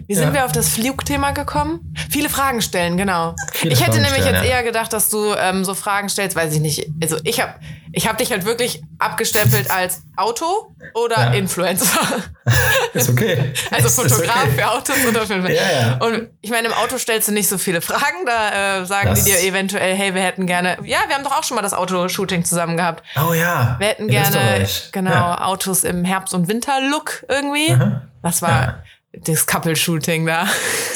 Wie 0.07 0.15
sind 0.15 0.29
ja. 0.29 0.35
wir 0.35 0.45
auf 0.45 0.53
das 0.53 0.69
Flugthema 0.71 1.33
gekommen? 1.33 1.95
Viele 2.11 2.29
Fragen 2.29 2.63
stellen, 2.63 2.97
genau. 2.97 3.35
Viele 3.53 3.73
ich 3.73 3.81
hätte 3.81 3.93
Fragen 3.93 4.03
nämlich 4.03 4.23
stellen, 4.23 4.35
jetzt 4.37 4.45
ja. 4.45 4.57
eher 4.57 4.63
gedacht, 4.63 4.93
dass 4.93 5.09
du 5.09 5.35
ähm, 5.35 5.65
so 5.65 5.75
Fragen 5.75 6.09
stellst, 6.09 6.37
weiß 6.37 6.55
ich 6.55 6.61
nicht. 6.61 6.87
Also 7.03 7.17
ich 7.25 7.41
habe 7.41 7.55
ich 7.93 8.09
hab 8.09 8.19
dich 8.19 8.31
halt 8.31 8.45
wirklich 8.45 8.83
abgestempelt 8.99 9.71
als 9.71 10.03
Auto 10.17 10.75
oder 10.95 11.17
ja. 11.17 11.33
Influencer. 11.33 12.01
Ist 12.95 13.09
okay. 13.09 13.53
also 13.71 13.89
Fotograf 13.89 14.45
okay. 14.45 14.53
für 14.57 14.71
Autos 14.71 14.97
oder 15.09 15.27
Filme. 15.27 15.55
Ja, 15.55 15.73
ja. 15.73 15.97
Und 15.99 16.29
ich 16.41 16.51
meine, 16.51 16.69
im 16.69 16.75
Auto 16.75 16.99
stellst 16.99 17.29
du 17.29 17.33
nicht 17.33 17.49
so 17.49 17.59
viele 17.59 17.81
Fragen. 17.81 18.27
Da 18.27 18.81
äh, 18.81 18.87
sagen 18.87 19.11
das 19.11 19.25
die 19.25 19.31
dir 19.31 19.41
eventuell, 19.41 19.95
hey, 19.95 20.15
wir 20.15 20.23
hätten 20.23 20.47
gerne. 20.47 20.79
Ja, 20.85 20.99
wir 21.07 21.15
haben 21.15 21.25
doch 21.25 21.37
auch 21.37 21.45
schon 21.45 21.55
mal 21.55 21.63
das 21.63 21.75
Autoshooting 21.75 22.45
zusammen 22.45 22.77
gehabt. 22.77 23.05
Oh 23.17 23.33
ja. 23.33 23.77
Wir 23.79 23.89
hätten 23.89 24.09
gerne 24.09 24.67
genau 24.93 25.35
Autos 25.35 25.85
im 25.85 26.05
Herbst- 26.05 26.35
und 26.35 26.49
Winterlook 26.49 27.25
irgendwie. 27.29 27.73
Aha. 27.73 28.03
Das 28.23 28.43
war 28.43 28.83
das 29.13 29.47
Couple-Shooting 29.47 30.27
da. 30.27 30.47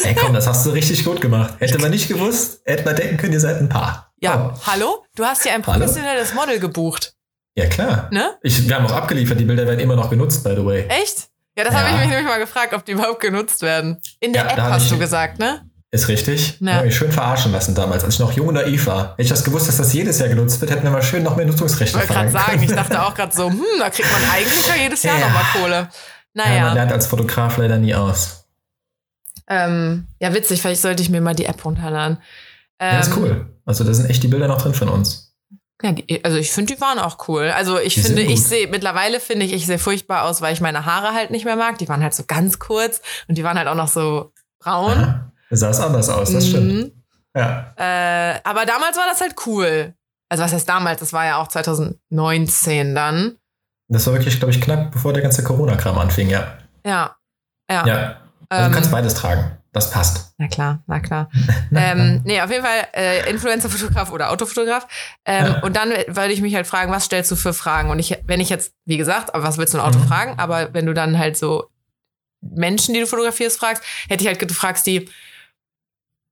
Ey, 0.04 0.14
komm, 0.14 0.34
das 0.34 0.46
hast 0.46 0.66
du 0.66 0.70
richtig 0.70 1.04
gut 1.04 1.20
gemacht. 1.20 1.54
Hätte 1.58 1.78
man 1.78 1.90
nicht 1.90 2.08
gewusst, 2.08 2.60
hätte 2.64 2.84
man 2.84 2.96
denken 2.96 3.16
können, 3.16 3.32
ihr 3.32 3.40
seid 3.40 3.58
ein 3.58 3.68
Paar. 3.68 4.12
Ja, 4.24 4.54
oh. 4.54 4.66
hallo? 4.66 5.04
Du 5.14 5.24
hast 5.24 5.44
ja 5.44 5.52
ein 5.52 5.60
professionelles 5.60 6.30
hallo? 6.30 6.40
Model 6.40 6.58
gebucht. 6.58 7.12
Ja, 7.56 7.66
klar. 7.66 8.08
Ne? 8.10 8.30
Ich, 8.42 8.66
wir 8.66 8.74
haben 8.74 8.86
auch 8.86 8.92
abgeliefert, 8.92 9.38
die 9.38 9.44
Bilder 9.44 9.66
werden 9.66 9.80
immer 9.80 9.96
noch 9.96 10.08
genutzt, 10.08 10.42
by 10.42 10.54
the 10.56 10.64
way. 10.64 10.86
Echt? 10.88 11.28
Ja, 11.56 11.64
das 11.64 11.74
ja. 11.74 11.80
habe 11.80 11.90
ich 11.90 11.96
mich 12.00 12.08
nämlich 12.08 12.26
mal 12.26 12.38
gefragt, 12.38 12.72
ob 12.72 12.86
die 12.86 12.92
überhaupt 12.92 13.20
genutzt 13.20 13.60
werden. 13.60 14.00
In 14.20 14.32
der 14.32 14.46
ja, 14.46 14.52
App 14.52 14.60
hast 14.60 14.90
du 14.90 14.98
gesagt, 14.98 15.38
ne? 15.38 15.60
Ist 15.90 16.08
richtig. 16.08 16.58
Ja. 16.60 16.76
Habe 16.76 16.86
mich 16.86 16.96
schön 16.96 17.12
verarschen 17.12 17.52
lassen 17.52 17.74
damals, 17.74 18.02
als 18.02 18.14
ich 18.14 18.20
noch 18.20 18.32
jung 18.32 18.48
und 18.48 18.54
naiv 18.54 18.86
war. 18.86 19.10
Hätte 19.10 19.22
ich 19.22 19.28
das 19.28 19.44
gewusst, 19.44 19.68
dass 19.68 19.76
das 19.76 19.92
jedes 19.92 20.18
Jahr 20.18 20.30
genutzt 20.30 20.58
wird, 20.60 20.70
hätten 20.70 20.84
wir 20.84 20.90
mal 20.90 21.02
schön 21.02 21.22
noch 21.22 21.36
mehr 21.36 21.44
Nutzungsrechte 21.44 21.98
Ich 21.98 22.08
wollte 22.08 22.14
gerade 22.14 22.30
sagen, 22.30 22.62
ich 22.62 22.72
dachte 22.72 23.02
auch 23.02 23.14
gerade 23.14 23.32
so, 23.32 23.50
hm, 23.50 23.62
da 23.78 23.90
kriegt 23.90 24.10
man 24.10 24.22
eigentlich 24.32 24.66
ja 24.66 24.74
jedes 24.74 25.02
Jahr 25.02 25.18
ja. 25.18 25.26
nochmal 25.26 25.44
Kohle. 25.52 25.88
Naja. 26.32 26.54
Ja, 26.54 26.64
man 26.64 26.74
lernt 26.74 26.92
als 26.92 27.06
Fotograf 27.06 27.58
leider 27.58 27.76
nie 27.76 27.94
aus. 27.94 28.46
Ähm, 29.48 30.06
ja, 30.18 30.32
witzig, 30.32 30.62
vielleicht 30.62 30.80
sollte 30.80 31.02
ich 31.02 31.10
mir 31.10 31.20
mal 31.20 31.34
die 31.34 31.44
App 31.44 31.62
runterladen. 31.64 32.18
Ähm, 32.78 32.94
ja, 32.94 33.00
ist 33.00 33.08
ähm, 33.08 33.14
cool. 33.18 33.46
Also 33.64 33.84
da 33.84 33.94
sind 33.94 34.10
echt 34.10 34.22
die 34.22 34.28
Bilder 34.28 34.48
noch 34.48 34.60
drin 34.60 34.74
von 34.74 34.88
uns. 34.88 35.34
Ja, 35.82 35.92
die, 35.92 36.24
also 36.24 36.38
ich 36.38 36.52
finde, 36.52 36.74
die 36.74 36.80
waren 36.80 36.98
auch 36.98 37.28
cool. 37.28 37.52
Also 37.54 37.78
ich 37.78 37.94
die 37.94 38.00
finde, 38.00 38.22
ich 38.22 38.42
sehe, 38.42 38.68
mittlerweile 38.68 39.20
finde 39.20 39.44
ich, 39.44 39.52
ich 39.52 39.66
sehe 39.66 39.78
furchtbar 39.78 40.24
aus, 40.24 40.40
weil 40.40 40.52
ich 40.52 40.60
meine 40.60 40.86
Haare 40.86 41.14
halt 41.14 41.30
nicht 41.30 41.44
mehr 41.44 41.56
mag. 41.56 41.78
Die 41.78 41.88
waren 41.88 42.02
halt 42.02 42.14
so 42.14 42.24
ganz 42.26 42.58
kurz 42.58 43.00
und 43.28 43.36
die 43.36 43.44
waren 43.44 43.58
halt 43.58 43.68
auch 43.68 43.74
noch 43.74 43.88
so 43.88 44.32
braun. 44.60 44.92
Aha. 44.92 45.32
Sah 45.50 45.70
es 45.70 45.80
anders 45.80 46.08
aus, 46.08 46.32
das 46.32 46.46
mhm. 46.46 46.48
stimmt. 46.48 46.92
Ja. 47.36 47.74
Äh, 47.76 48.40
aber 48.44 48.66
damals 48.66 48.96
war 48.96 49.06
das 49.10 49.20
halt 49.20 49.34
cool. 49.46 49.94
Also 50.28 50.42
was 50.42 50.52
heißt 50.52 50.68
damals? 50.68 51.00
Das 51.00 51.12
war 51.12 51.26
ja 51.26 51.36
auch 51.36 51.48
2019 51.48 52.94
dann. 52.94 53.36
Das 53.88 54.06
war 54.06 54.14
wirklich, 54.14 54.38
glaube 54.38 54.52
ich, 54.52 54.60
knapp 54.60 54.90
bevor 54.92 55.12
der 55.12 55.22
ganze 55.22 55.44
Corona-Kram 55.44 55.98
anfing, 55.98 56.30
ja. 56.30 56.58
Ja. 56.86 57.16
Ja. 57.70 57.86
ja. 57.86 58.16
Also 58.48 58.64
ähm, 58.64 58.70
du 58.70 58.74
kannst 58.74 58.90
beides 58.90 59.14
tragen. 59.14 59.58
Das 59.74 59.90
passt. 59.90 60.32
Na 60.38 60.46
klar, 60.46 60.84
na 60.86 61.00
klar. 61.00 61.28
ähm, 61.74 62.22
nee, 62.24 62.40
auf 62.40 62.48
jeden 62.48 62.64
Fall 62.64 62.86
äh, 62.94 63.28
Influencer-Fotograf 63.28 64.12
oder 64.12 64.30
Autofotograf. 64.30 64.86
Ähm, 65.24 65.46
ja. 65.46 65.60
Und 65.62 65.74
dann 65.74 65.90
würde 65.90 66.32
ich 66.32 66.40
mich 66.40 66.54
halt 66.54 66.68
fragen, 66.68 66.92
was 66.92 67.06
stellst 67.06 67.28
du 67.32 67.36
für 67.36 67.52
Fragen? 67.52 67.90
Und 67.90 67.98
ich, 67.98 68.16
wenn 68.24 68.40
ich 68.40 68.50
jetzt, 68.50 68.72
wie 68.84 68.96
gesagt, 68.96 69.34
aber 69.34 69.42
was 69.42 69.58
willst 69.58 69.74
du 69.74 69.78
ein 69.78 69.84
Auto 69.84 69.98
mhm. 69.98 70.06
fragen? 70.06 70.38
Aber 70.38 70.72
wenn 70.72 70.86
du 70.86 70.94
dann 70.94 71.18
halt 71.18 71.36
so 71.36 71.70
Menschen, 72.40 72.94
die 72.94 73.00
du 73.00 73.06
fotografierst, 73.08 73.58
fragst, 73.58 73.82
hätte 74.08 74.22
ich 74.22 74.28
halt, 74.28 74.48
du 74.48 74.54
fragst 74.54 74.86
die, 74.86 75.10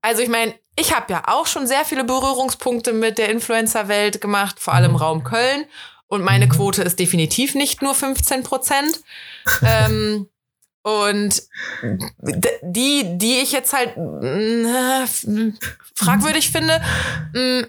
also 0.01 0.21
ich 0.21 0.29
meine, 0.29 0.53
ich 0.77 0.95
habe 0.95 1.11
ja 1.11 1.23
auch 1.27 1.45
schon 1.45 1.67
sehr 1.67 1.83
viele 1.83 2.05
Berührungspunkte 2.05 2.93
mit 2.93 3.17
der 3.17 3.29
Influencer-Welt 3.29 4.21
gemacht, 4.21 4.61
vor 4.61 4.73
allem 4.73 4.91
mhm. 4.91 4.97
Raum 4.97 5.23
Köln. 5.25 5.65
Und 6.07 6.23
meine 6.23 6.45
mhm. 6.45 6.51
Quote 6.51 6.81
ist 6.81 6.97
definitiv 6.97 7.55
nicht 7.55 7.81
nur 7.81 7.93
15 7.93 8.43
Prozent. 8.43 9.01
ähm, 9.65 10.29
und 10.83 11.41
die, 12.61 13.17
die 13.17 13.39
ich 13.39 13.51
jetzt 13.51 13.73
halt 13.73 13.95
äh, 13.97 15.05
fragwürdig 15.95 16.51
finde, 16.51 16.81
mh, 17.33 17.67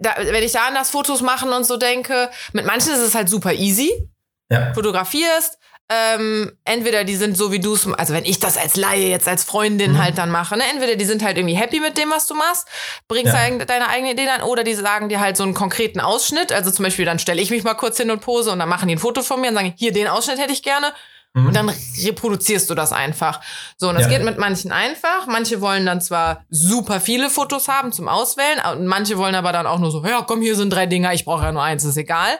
da, 0.00 0.14
wenn 0.18 0.42
ich 0.42 0.52
da 0.52 0.68
an 0.68 0.74
das 0.74 0.90
Fotos 0.90 1.20
machen 1.20 1.52
und 1.52 1.64
so 1.64 1.76
denke, 1.76 2.30
mit 2.52 2.66
manchen 2.66 2.92
ist 2.92 3.00
es 3.00 3.14
halt 3.14 3.28
super 3.28 3.52
easy. 3.52 4.08
Ja. 4.48 4.72
Fotografierst, 4.74 5.58
ähm, 5.88 6.52
entweder 6.64 7.04
die 7.04 7.14
sind 7.14 7.36
so 7.36 7.52
wie 7.52 7.60
du 7.60 7.74
es, 7.74 7.86
also 7.86 8.12
wenn 8.12 8.24
ich 8.24 8.40
das 8.40 8.56
als 8.56 8.76
Laie 8.76 9.08
jetzt 9.08 9.28
als 9.28 9.44
Freundin 9.44 9.92
mhm. 9.92 10.02
halt 10.02 10.18
dann 10.18 10.30
mache, 10.30 10.56
ne? 10.56 10.64
entweder 10.72 10.96
die 10.96 11.04
sind 11.04 11.22
halt 11.22 11.36
irgendwie 11.36 11.54
happy 11.54 11.78
mit 11.78 11.96
dem, 11.96 12.10
was 12.10 12.26
du 12.26 12.34
machst, 12.34 12.66
bringst 13.06 13.32
ja. 13.32 13.64
deine 13.64 13.88
eigene 13.88 14.12
Idee 14.12 14.26
dann, 14.26 14.42
oder 14.42 14.64
die 14.64 14.74
sagen 14.74 15.08
dir 15.08 15.20
halt 15.20 15.36
so 15.36 15.44
einen 15.44 15.54
konkreten 15.54 16.00
Ausschnitt, 16.00 16.52
also 16.52 16.72
zum 16.72 16.84
Beispiel 16.84 17.04
dann 17.04 17.20
stelle 17.20 17.40
ich 17.40 17.50
mich 17.50 17.62
mal 17.62 17.74
kurz 17.74 17.96
hin 17.98 18.10
und 18.10 18.20
pose 18.20 18.50
und 18.50 18.58
dann 18.58 18.68
machen 18.68 18.88
die 18.88 18.96
ein 18.96 19.00
Foto 19.00 19.22
von 19.22 19.40
mir 19.40 19.48
und 19.48 19.54
sagen, 19.54 19.74
hier 19.76 19.92
den 19.92 20.08
Ausschnitt 20.08 20.38
hätte 20.38 20.52
ich 20.52 20.64
gerne. 20.64 20.92
Mhm. 21.36 21.48
Und 21.48 21.56
dann 21.56 21.70
reproduzierst 22.02 22.70
du 22.70 22.74
das 22.74 22.92
einfach. 22.92 23.42
So, 23.76 23.90
und 23.90 23.96
das 23.96 24.04
ja. 24.04 24.08
geht 24.08 24.24
mit 24.24 24.38
manchen 24.38 24.72
einfach. 24.72 25.26
Manche 25.26 25.60
wollen 25.60 25.84
dann 25.84 26.00
zwar 26.00 26.46
super 26.48 26.98
viele 26.98 27.28
Fotos 27.28 27.68
haben 27.68 27.92
zum 27.92 28.08
Auswählen, 28.08 28.58
und 28.72 28.86
manche 28.86 29.18
wollen 29.18 29.34
aber 29.34 29.52
dann 29.52 29.66
auch 29.66 29.78
nur 29.78 29.90
so, 29.90 30.02
ja, 30.02 30.22
komm, 30.22 30.40
hier 30.40 30.56
sind 30.56 30.72
drei 30.72 30.86
Dinger, 30.86 31.12
ich 31.12 31.26
brauche 31.26 31.44
ja 31.44 31.52
nur 31.52 31.62
eins, 31.62 31.84
ist 31.84 31.98
egal. 31.98 32.38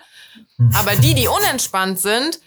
Mhm. 0.57 0.71
Aber 0.75 0.97
die, 0.97 1.13
die 1.13 1.29
unentspannt 1.29 1.99
sind, 1.99 2.41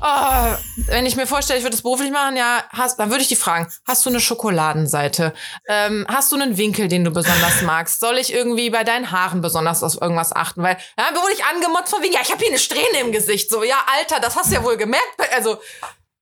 Oh, 0.00 0.54
wenn 0.86 1.06
ich 1.06 1.16
mir 1.16 1.26
vorstelle, 1.26 1.58
ich 1.58 1.64
würde 1.64 1.74
das 1.74 1.82
beruflich 1.82 2.12
machen, 2.12 2.36
ja, 2.36 2.62
hast, 2.70 2.98
dann 3.00 3.10
würde 3.10 3.22
ich 3.22 3.28
die 3.28 3.36
fragen, 3.36 3.66
hast 3.84 4.06
du 4.06 4.10
eine 4.10 4.20
Schokoladenseite? 4.20 5.34
Ähm, 5.66 6.06
hast 6.08 6.30
du 6.30 6.36
einen 6.36 6.56
Winkel, 6.56 6.86
den 6.86 7.04
du 7.04 7.10
besonders 7.10 7.62
magst? 7.62 7.98
Soll 7.98 8.18
ich 8.18 8.32
irgendwie 8.32 8.70
bei 8.70 8.84
deinen 8.84 9.10
Haaren 9.10 9.40
besonders 9.40 9.82
auf 9.82 10.00
irgendwas 10.00 10.34
achten? 10.34 10.62
Weil, 10.62 10.76
ja, 10.96 11.04
wurde 11.20 11.32
ich 11.32 11.44
angemotzt 11.44 11.90
von 11.90 12.02
wegen, 12.02 12.14
ja, 12.14 12.20
ich 12.22 12.30
habe 12.30 12.38
hier 12.38 12.48
eine 12.48 12.58
Strähne 12.58 13.00
im 13.00 13.10
Gesicht. 13.10 13.50
So, 13.50 13.64
ja, 13.64 13.76
Alter, 13.98 14.20
das 14.20 14.36
hast 14.36 14.50
du 14.50 14.54
ja 14.54 14.62
wohl 14.62 14.76
gemerkt. 14.76 15.04
Also, 15.34 15.58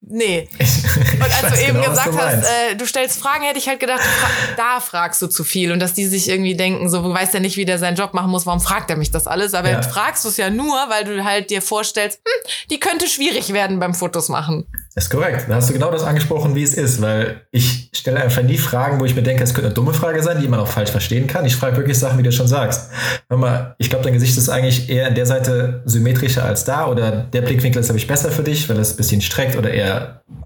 Nee. 0.09 0.49
Und 0.59 1.43
als 1.43 1.53
du 1.53 1.65
eben 1.65 1.81
genau, 1.81 1.91
gesagt 1.91 2.15
du 2.15 2.19
hast, 2.19 2.45
äh, 2.45 2.77
du 2.77 2.87
stellst 2.87 3.19
Fragen, 3.21 3.45
hätte 3.45 3.59
ich 3.59 3.67
halt 3.67 3.81
gedacht, 3.81 4.01
fra 4.01 4.29
da 4.57 4.81
fragst 4.81 5.21
du 5.21 5.27
zu 5.27 5.43
viel 5.43 5.73
und 5.73 5.81
dass 5.81 5.95
die 5.95 6.07
sich 6.07 6.29
irgendwie 6.29 6.55
denken, 6.55 6.89
so, 6.89 7.03
weißt 7.13 7.35
ja 7.35 7.41
nicht, 7.41 7.57
wie 7.57 7.65
der 7.65 7.79
seinen 7.79 7.97
Job 7.97 8.15
machen 8.15 8.31
muss, 8.31 8.47
warum 8.47 8.61
fragt 8.61 8.89
er 8.89 8.97
mich 8.97 9.11
das 9.11 9.27
alles? 9.27 9.55
Aber 9.55 9.71
ja. 9.71 9.83
fragst 9.83 10.25
du 10.25 10.29
es 10.29 10.37
ja 10.37 10.49
nur, 10.49 10.75
weil 10.89 11.05
du 11.05 11.25
halt 11.25 11.51
dir 11.51 11.61
vorstellst, 11.61 12.21
hm, 12.25 12.51
die 12.71 12.79
könnte 12.79 13.09
schwierig 13.09 13.53
werden 13.53 13.81
beim 13.81 13.95
Fotos 13.95 14.29
machen. 14.29 14.67
Das 14.95 15.05
ist 15.05 15.11
korrekt. 15.11 15.45
Da 15.49 15.57
hast 15.57 15.69
du 15.69 15.75
genau 15.75 15.91
das 15.91 16.05
angesprochen, 16.05 16.55
wie 16.55 16.63
es 16.63 16.73
ist, 16.73 17.03
weil 17.03 17.43
ich 17.51 17.91
stelle 17.93 18.19
einfach 18.21 18.43
nie 18.43 18.57
Fragen, 18.57 18.99
wo 18.99 19.05
ich 19.05 19.15
mir 19.15 19.23
denke, 19.23 19.45
es 19.45 19.53
könnte 19.53 19.67
eine 19.67 19.75
dumme 19.75 19.93
Frage 19.93 20.23
sein, 20.23 20.41
die 20.41 20.49
man 20.49 20.61
auch 20.61 20.69
falsch 20.69 20.91
verstehen 20.91 21.27
kann. 21.27 21.45
Ich 21.45 21.57
frage 21.57 21.77
wirklich 21.77 21.99
Sachen, 21.99 22.19
wie 22.19 22.23
du 22.23 22.33
schon 22.33 22.49
sagst. 22.49 22.91
Hör 23.29 23.37
mal, 23.37 23.75
ich 23.79 23.91
glaube, 23.91 24.05
dein 24.05 24.15
Gesicht 24.15 24.39
ist 24.39 24.49
eigentlich 24.49 24.89
eher 24.89 25.09
an 25.09 25.15
der 25.15 25.27
Seite 25.27 25.83
symmetrischer 25.85 26.45
als 26.45 26.65
da 26.65 26.87
oder 26.87 27.11
der 27.11 27.43
Blickwinkel 27.43 27.81
ist, 27.81 27.89
glaube 27.89 27.99
ich, 27.99 28.07
besser 28.07 28.31
für 28.31 28.43
dich, 28.43 28.69
weil 28.71 28.79
es 28.79 28.95
ein 28.95 28.97
bisschen 28.97 29.21
streckt 29.21 29.57
oder 29.57 29.71
eher 29.71 29.96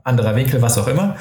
anderer 0.04 0.37
Winkel, 0.37 0.62
was 0.62 0.78
auch 0.78 0.87
immer. 0.87 1.16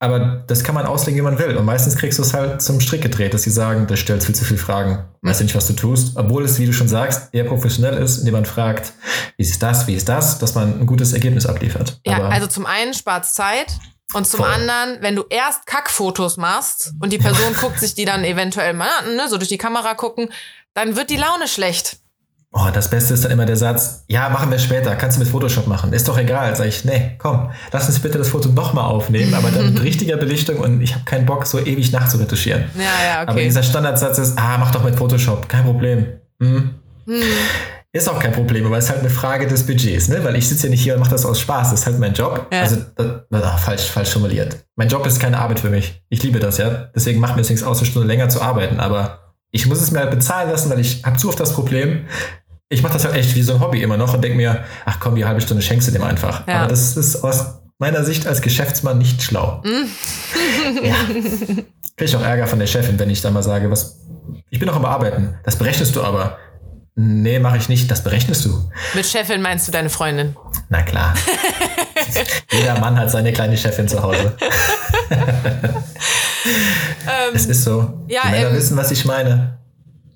Aber 0.00 0.44
das 0.46 0.62
kann 0.62 0.76
man 0.76 0.86
auslegen, 0.86 1.18
wie 1.18 1.22
man 1.22 1.38
will. 1.40 1.56
Und 1.56 1.64
meistens 1.64 1.96
kriegst 1.96 2.18
du 2.18 2.22
es 2.22 2.32
halt 2.32 2.62
zum 2.62 2.80
Strick 2.80 3.02
gedreht, 3.02 3.34
dass 3.34 3.42
sie 3.42 3.50
sagen, 3.50 3.88
das 3.88 3.98
stellt 3.98 4.22
viel 4.22 4.34
zu 4.34 4.44
viele 4.44 4.60
Fragen. 4.60 5.04
Weißt 5.22 5.40
du 5.40 5.44
nicht, 5.44 5.56
was 5.56 5.66
du 5.66 5.72
tust. 5.72 6.16
Obwohl 6.16 6.44
es, 6.44 6.58
wie 6.60 6.66
du 6.66 6.72
schon 6.72 6.86
sagst, 6.86 7.34
eher 7.34 7.44
professionell 7.44 7.94
ist, 7.94 8.18
indem 8.18 8.34
man 8.34 8.44
fragt, 8.44 8.92
wie 9.36 9.42
ist 9.42 9.60
das, 9.60 9.88
wie 9.88 9.94
ist 9.94 10.08
das, 10.08 10.38
dass 10.38 10.54
man 10.54 10.80
ein 10.80 10.86
gutes 10.86 11.12
Ergebnis 11.12 11.46
abliefert. 11.46 12.00
Ja, 12.06 12.16
Aber 12.16 12.30
also 12.30 12.46
zum 12.46 12.64
einen 12.64 12.94
spart 12.94 13.26
Zeit. 13.26 13.72
Und 14.14 14.26
zum 14.26 14.38
Voll. 14.38 14.48
anderen, 14.48 15.02
wenn 15.02 15.14
du 15.16 15.24
erst 15.28 15.66
Kackfotos 15.66 16.38
machst 16.38 16.94
und 17.00 17.12
die 17.12 17.18
Person 17.18 17.54
guckt 17.60 17.78
sich 17.78 17.94
die 17.94 18.06
dann 18.06 18.24
eventuell 18.24 18.72
mal 18.72 18.88
an, 19.00 19.16
ne, 19.16 19.28
so 19.28 19.36
durch 19.36 19.50
die 19.50 19.58
Kamera 19.58 19.94
gucken, 19.94 20.30
dann 20.72 20.96
wird 20.96 21.10
die 21.10 21.16
Laune 21.16 21.46
schlecht. 21.46 21.98
Oh, 22.50 22.68
das 22.72 22.88
Beste 22.88 23.12
ist 23.12 23.24
dann 23.24 23.32
immer 23.32 23.44
der 23.44 23.56
Satz, 23.56 24.04
ja, 24.08 24.30
machen 24.30 24.50
wir 24.50 24.58
später, 24.58 24.96
kannst 24.96 25.18
du 25.18 25.20
mit 25.20 25.28
Photoshop 25.28 25.66
machen, 25.66 25.92
ist 25.92 26.08
doch 26.08 26.16
egal. 26.16 26.56
Sag 26.56 26.66
ich, 26.66 26.82
nee, 26.84 27.16
komm, 27.18 27.50
lass 27.72 27.88
uns 27.88 27.98
bitte 27.98 28.16
das 28.16 28.28
Foto 28.28 28.48
nochmal 28.48 28.86
aufnehmen, 28.86 29.34
aber 29.34 29.50
dann 29.50 29.74
mit 29.74 29.82
richtiger 29.84 30.16
Belichtung 30.16 30.56
und 30.56 30.80
ich 30.80 30.94
habe 30.94 31.04
keinen 31.04 31.26
Bock, 31.26 31.46
so 31.46 31.58
ewig 31.58 31.92
nachzuretuschieren. 31.92 32.64
Ja, 32.74 32.82
ja, 32.82 33.22
okay. 33.22 33.30
Aber 33.30 33.40
dieser 33.40 33.62
Standardsatz 33.62 34.18
ist, 34.18 34.38
ah, 34.38 34.56
mach 34.58 34.70
doch 34.70 34.82
mit 34.82 34.96
Photoshop, 34.96 35.48
kein 35.48 35.64
Problem. 35.64 36.06
Hm. 36.40 36.70
Hm. 37.06 37.22
Ist 37.92 38.08
auch 38.08 38.18
kein 38.18 38.32
Problem, 38.32 38.66
aber 38.66 38.76
es 38.76 38.84
ist 38.84 38.90
halt 38.90 39.00
eine 39.00 39.10
Frage 39.10 39.46
des 39.46 39.66
Budgets, 39.66 40.08
ne? 40.08 40.22
Weil 40.22 40.36
ich 40.36 40.46
sitze 40.46 40.66
ja 40.66 40.70
nicht 40.70 40.82
hier 40.82 40.94
und 40.94 41.00
mache 41.00 41.10
das 41.10 41.24
aus 41.24 41.40
Spaß. 41.40 41.70
Das 41.70 41.80
ist 41.80 41.86
halt 41.86 41.98
mein 41.98 42.12
Job. 42.12 42.46
Ja. 42.52 42.60
Also, 42.60 42.76
das, 42.94 43.22
ach, 43.32 43.58
falsch, 43.58 43.84
falsch 43.84 44.10
formuliert. 44.10 44.58
Mein 44.76 44.88
Job 44.88 45.06
ist 45.06 45.18
keine 45.18 45.38
Arbeit 45.38 45.58
für 45.60 45.70
mich. 45.70 46.02
Ich 46.10 46.22
liebe 46.22 46.38
das, 46.38 46.58
ja. 46.58 46.90
Deswegen 46.94 47.18
macht 47.18 47.36
mir 47.36 47.40
es 47.40 47.48
nichts 47.48 47.64
aus, 47.64 47.78
eine 47.78 47.86
Stunde 47.86 48.06
länger 48.06 48.28
zu 48.28 48.42
arbeiten. 48.42 48.78
Aber 48.78 49.27
ich 49.50 49.66
muss 49.66 49.80
es 49.80 49.90
mir 49.90 50.00
halt 50.00 50.10
bezahlen 50.10 50.50
lassen, 50.50 50.70
weil 50.70 50.80
ich 50.80 51.04
habe 51.04 51.16
zu 51.16 51.28
oft 51.28 51.40
das 51.40 51.52
Problem, 51.52 52.06
ich 52.68 52.82
mache 52.82 52.92
das 52.92 53.04
halt 53.04 53.14
echt 53.14 53.34
wie 53.34 53.42
so 53.42 53.54
ein 53.54 53.60
Hobby 53.60 53.82
immer 53.82 53.96
noch 53.96 54.14
und 54.14 54.22
denke 54.22 54.36
mir, 54.36 54.64
ach 54.84 55.00
komm, 55.00 55.14
die 55.14 55.24
halbe 55.24 55.40
Stunde 55.40 55.62
schenkst 55.62 55.88
du 55.88 55.92
dem 55.92 56.02
einfach. 56.02 56.46
Ja. 56.46 56.60
Aber 56.60 56.68
das 56.68 56.96
ist 56.96 57.24
aus 57.24 57.60
meiner 57.78 58.04
Sicht 58.04 58.26
als 58.26 58.42
Geschäftsmann 58.42 58.98
nicht 58.98 59.22
schlau. 59.22 59.62
Mm. 59.64 60.84
ja. 60.84 60.94
Kriege 61.04 61.64
ich 62.04 62.16
auch 62.16 62.22
Ärger 62.22 62.46
von 62.46 62.58
der 62.58 62.66
Chefin, 62.66 62.98
wenn 62.98 63.08
ich 63.08 63.22
da 63.22 63.30
mal 63.30 63.42
sage, 63.42 63.70
was, 63.70 64.00
ich 64.50 64.58
bin 64.58 64.66
noch 64.66 64.76
am 64.76 64.84
Arbeiten. 64.84 65.36
Das 65.44 65.56
berechnest 65.56 65.96
du 65.96 66.02
aber. 66.02 66.38
Nee, 66.94 67.38
mache 67.38 67.56
ich 67.56 67.68
nicht. 67.68 67.90
Das 67.90 68.02
berechnest 68.02 68.44
du. 68.44 68.70
Mit 68.94 69.06
Chefin 69.06 69.40
meinst 69.40 69.68
du 69.68 69.72
deine 69.72 69.88
Freundin? 69.88 70.36
Na 70.68 70.82
klar. 70.82 71.14
Jeder 72.52 72.78
Mann 72.78 72.98
hat 72.98 73.10
seine 73.10 73.32
kleine 73.32 73.56
Chefin 73.56 73.88
zu 73.88 74.02
Hause. 74.02 74.34
ähm, 75.10 75.16
es 77.34 77.46
ist 77.46 77.64
so. 77.64 78.04
Ja, 78.08 78.22
Die 78.24 78.30
Männer 78.30 78.48
ähm, 78.50 78.56
wissen, 78.56 78.76
was 78.76 78.90
ich 78.90 79.04
meine. 79.04 79.58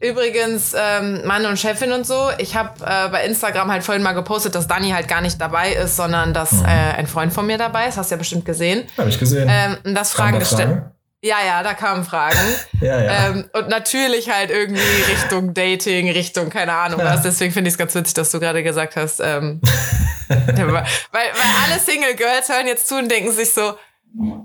Übrigens, 0.00 0.75
ähm, 0.76 1.25
Mann 1.25 1.46
und 1.46 1.58
Chefin 1.58 1.92
und 1.92 2.04
so. 2.04 2.30
Ich 2.38 2.56
habe 2.56 2.70
äh, 2.84 3.08
bei 3.08 3.25
Instagram 3.25 3.70
halt 3.70 3.84
vorhin 3.84 4.02
mal 4.02 4.12
gepostet, 4.12 4.54
dass 4.56 4.66
Dani 4.66 4.90
halt 4.90 5.06
gar 5.06 5.20
nicht 5.20 5.40
dabei 5.40 5.72
ist, 5.75 5.94
sondern 5.96 6.34
dass 6.34 6.52
mhm. 6.52 6.64
äh, 6.64 6.94
ein 6.96 7.06
Freund 7.06 7.32
von 7.32 7.46
mir 7.46 7.56
dabei 7.56 7.87
ist. 7.87 7.99
Hast 7.99 8.11
du 8.11 8.14
ja 8.14 8.18
bestimmt 8.18 8.44
gesehen. 8.44 8.82
Habe 8.99 9.11
ich 9.11 9.18
gesehen. 9.20 9.49
Ähm, 9.50 9.94
das 9.94 10.12
Fragen 10.12 10.40
gestellt. 10.40 10.82
Ja, 11.24 11.36
ja, 11.46 11.62
da 11.62 11.74
kamen 11.74 12.04
Fragen. 12.04 12.36
ja, 12.80 13.00
ja. 13.00 13.28
Ähm, 13.28 13.44
und 13.52 13.68
natürlich 13.68 14.28
halt 14.28 14.50
irgendwie 14.50 14.82
Richtung 15.08 15.54
Dating, 15.54 16.10
Richtung 16.10 16.50
keine 16.50 16.72
Ahnung 16.72 16.98
ja. 16.98 17.14
was. 17.14 17.22
Deswegen 17.22 17.52
finde 17.52 17.68
ich 17.68 17.74
es 17.74 17.78
ganz 17.78 17.94
witzig, 17.94 18.14
dass 18.14 18.32
du 18.32 18.40
gerade 18.40 18.64
gesagt 18.64 18.96
hast, 18.96 19.20
ähm, 19.20 19.60
weil, 20.28 20.66
weil 20.66 20.82
alle 21.64 21.78
Single 21.78 22.16
Girls 22.16 22.48
hören 22.48 22.66
jetzt 22.66 22.88
zu 22.88 22.96
und 22.96 23.08
denken 23.08 23.30
sich 23.30 23.54
so, 23.54 23.74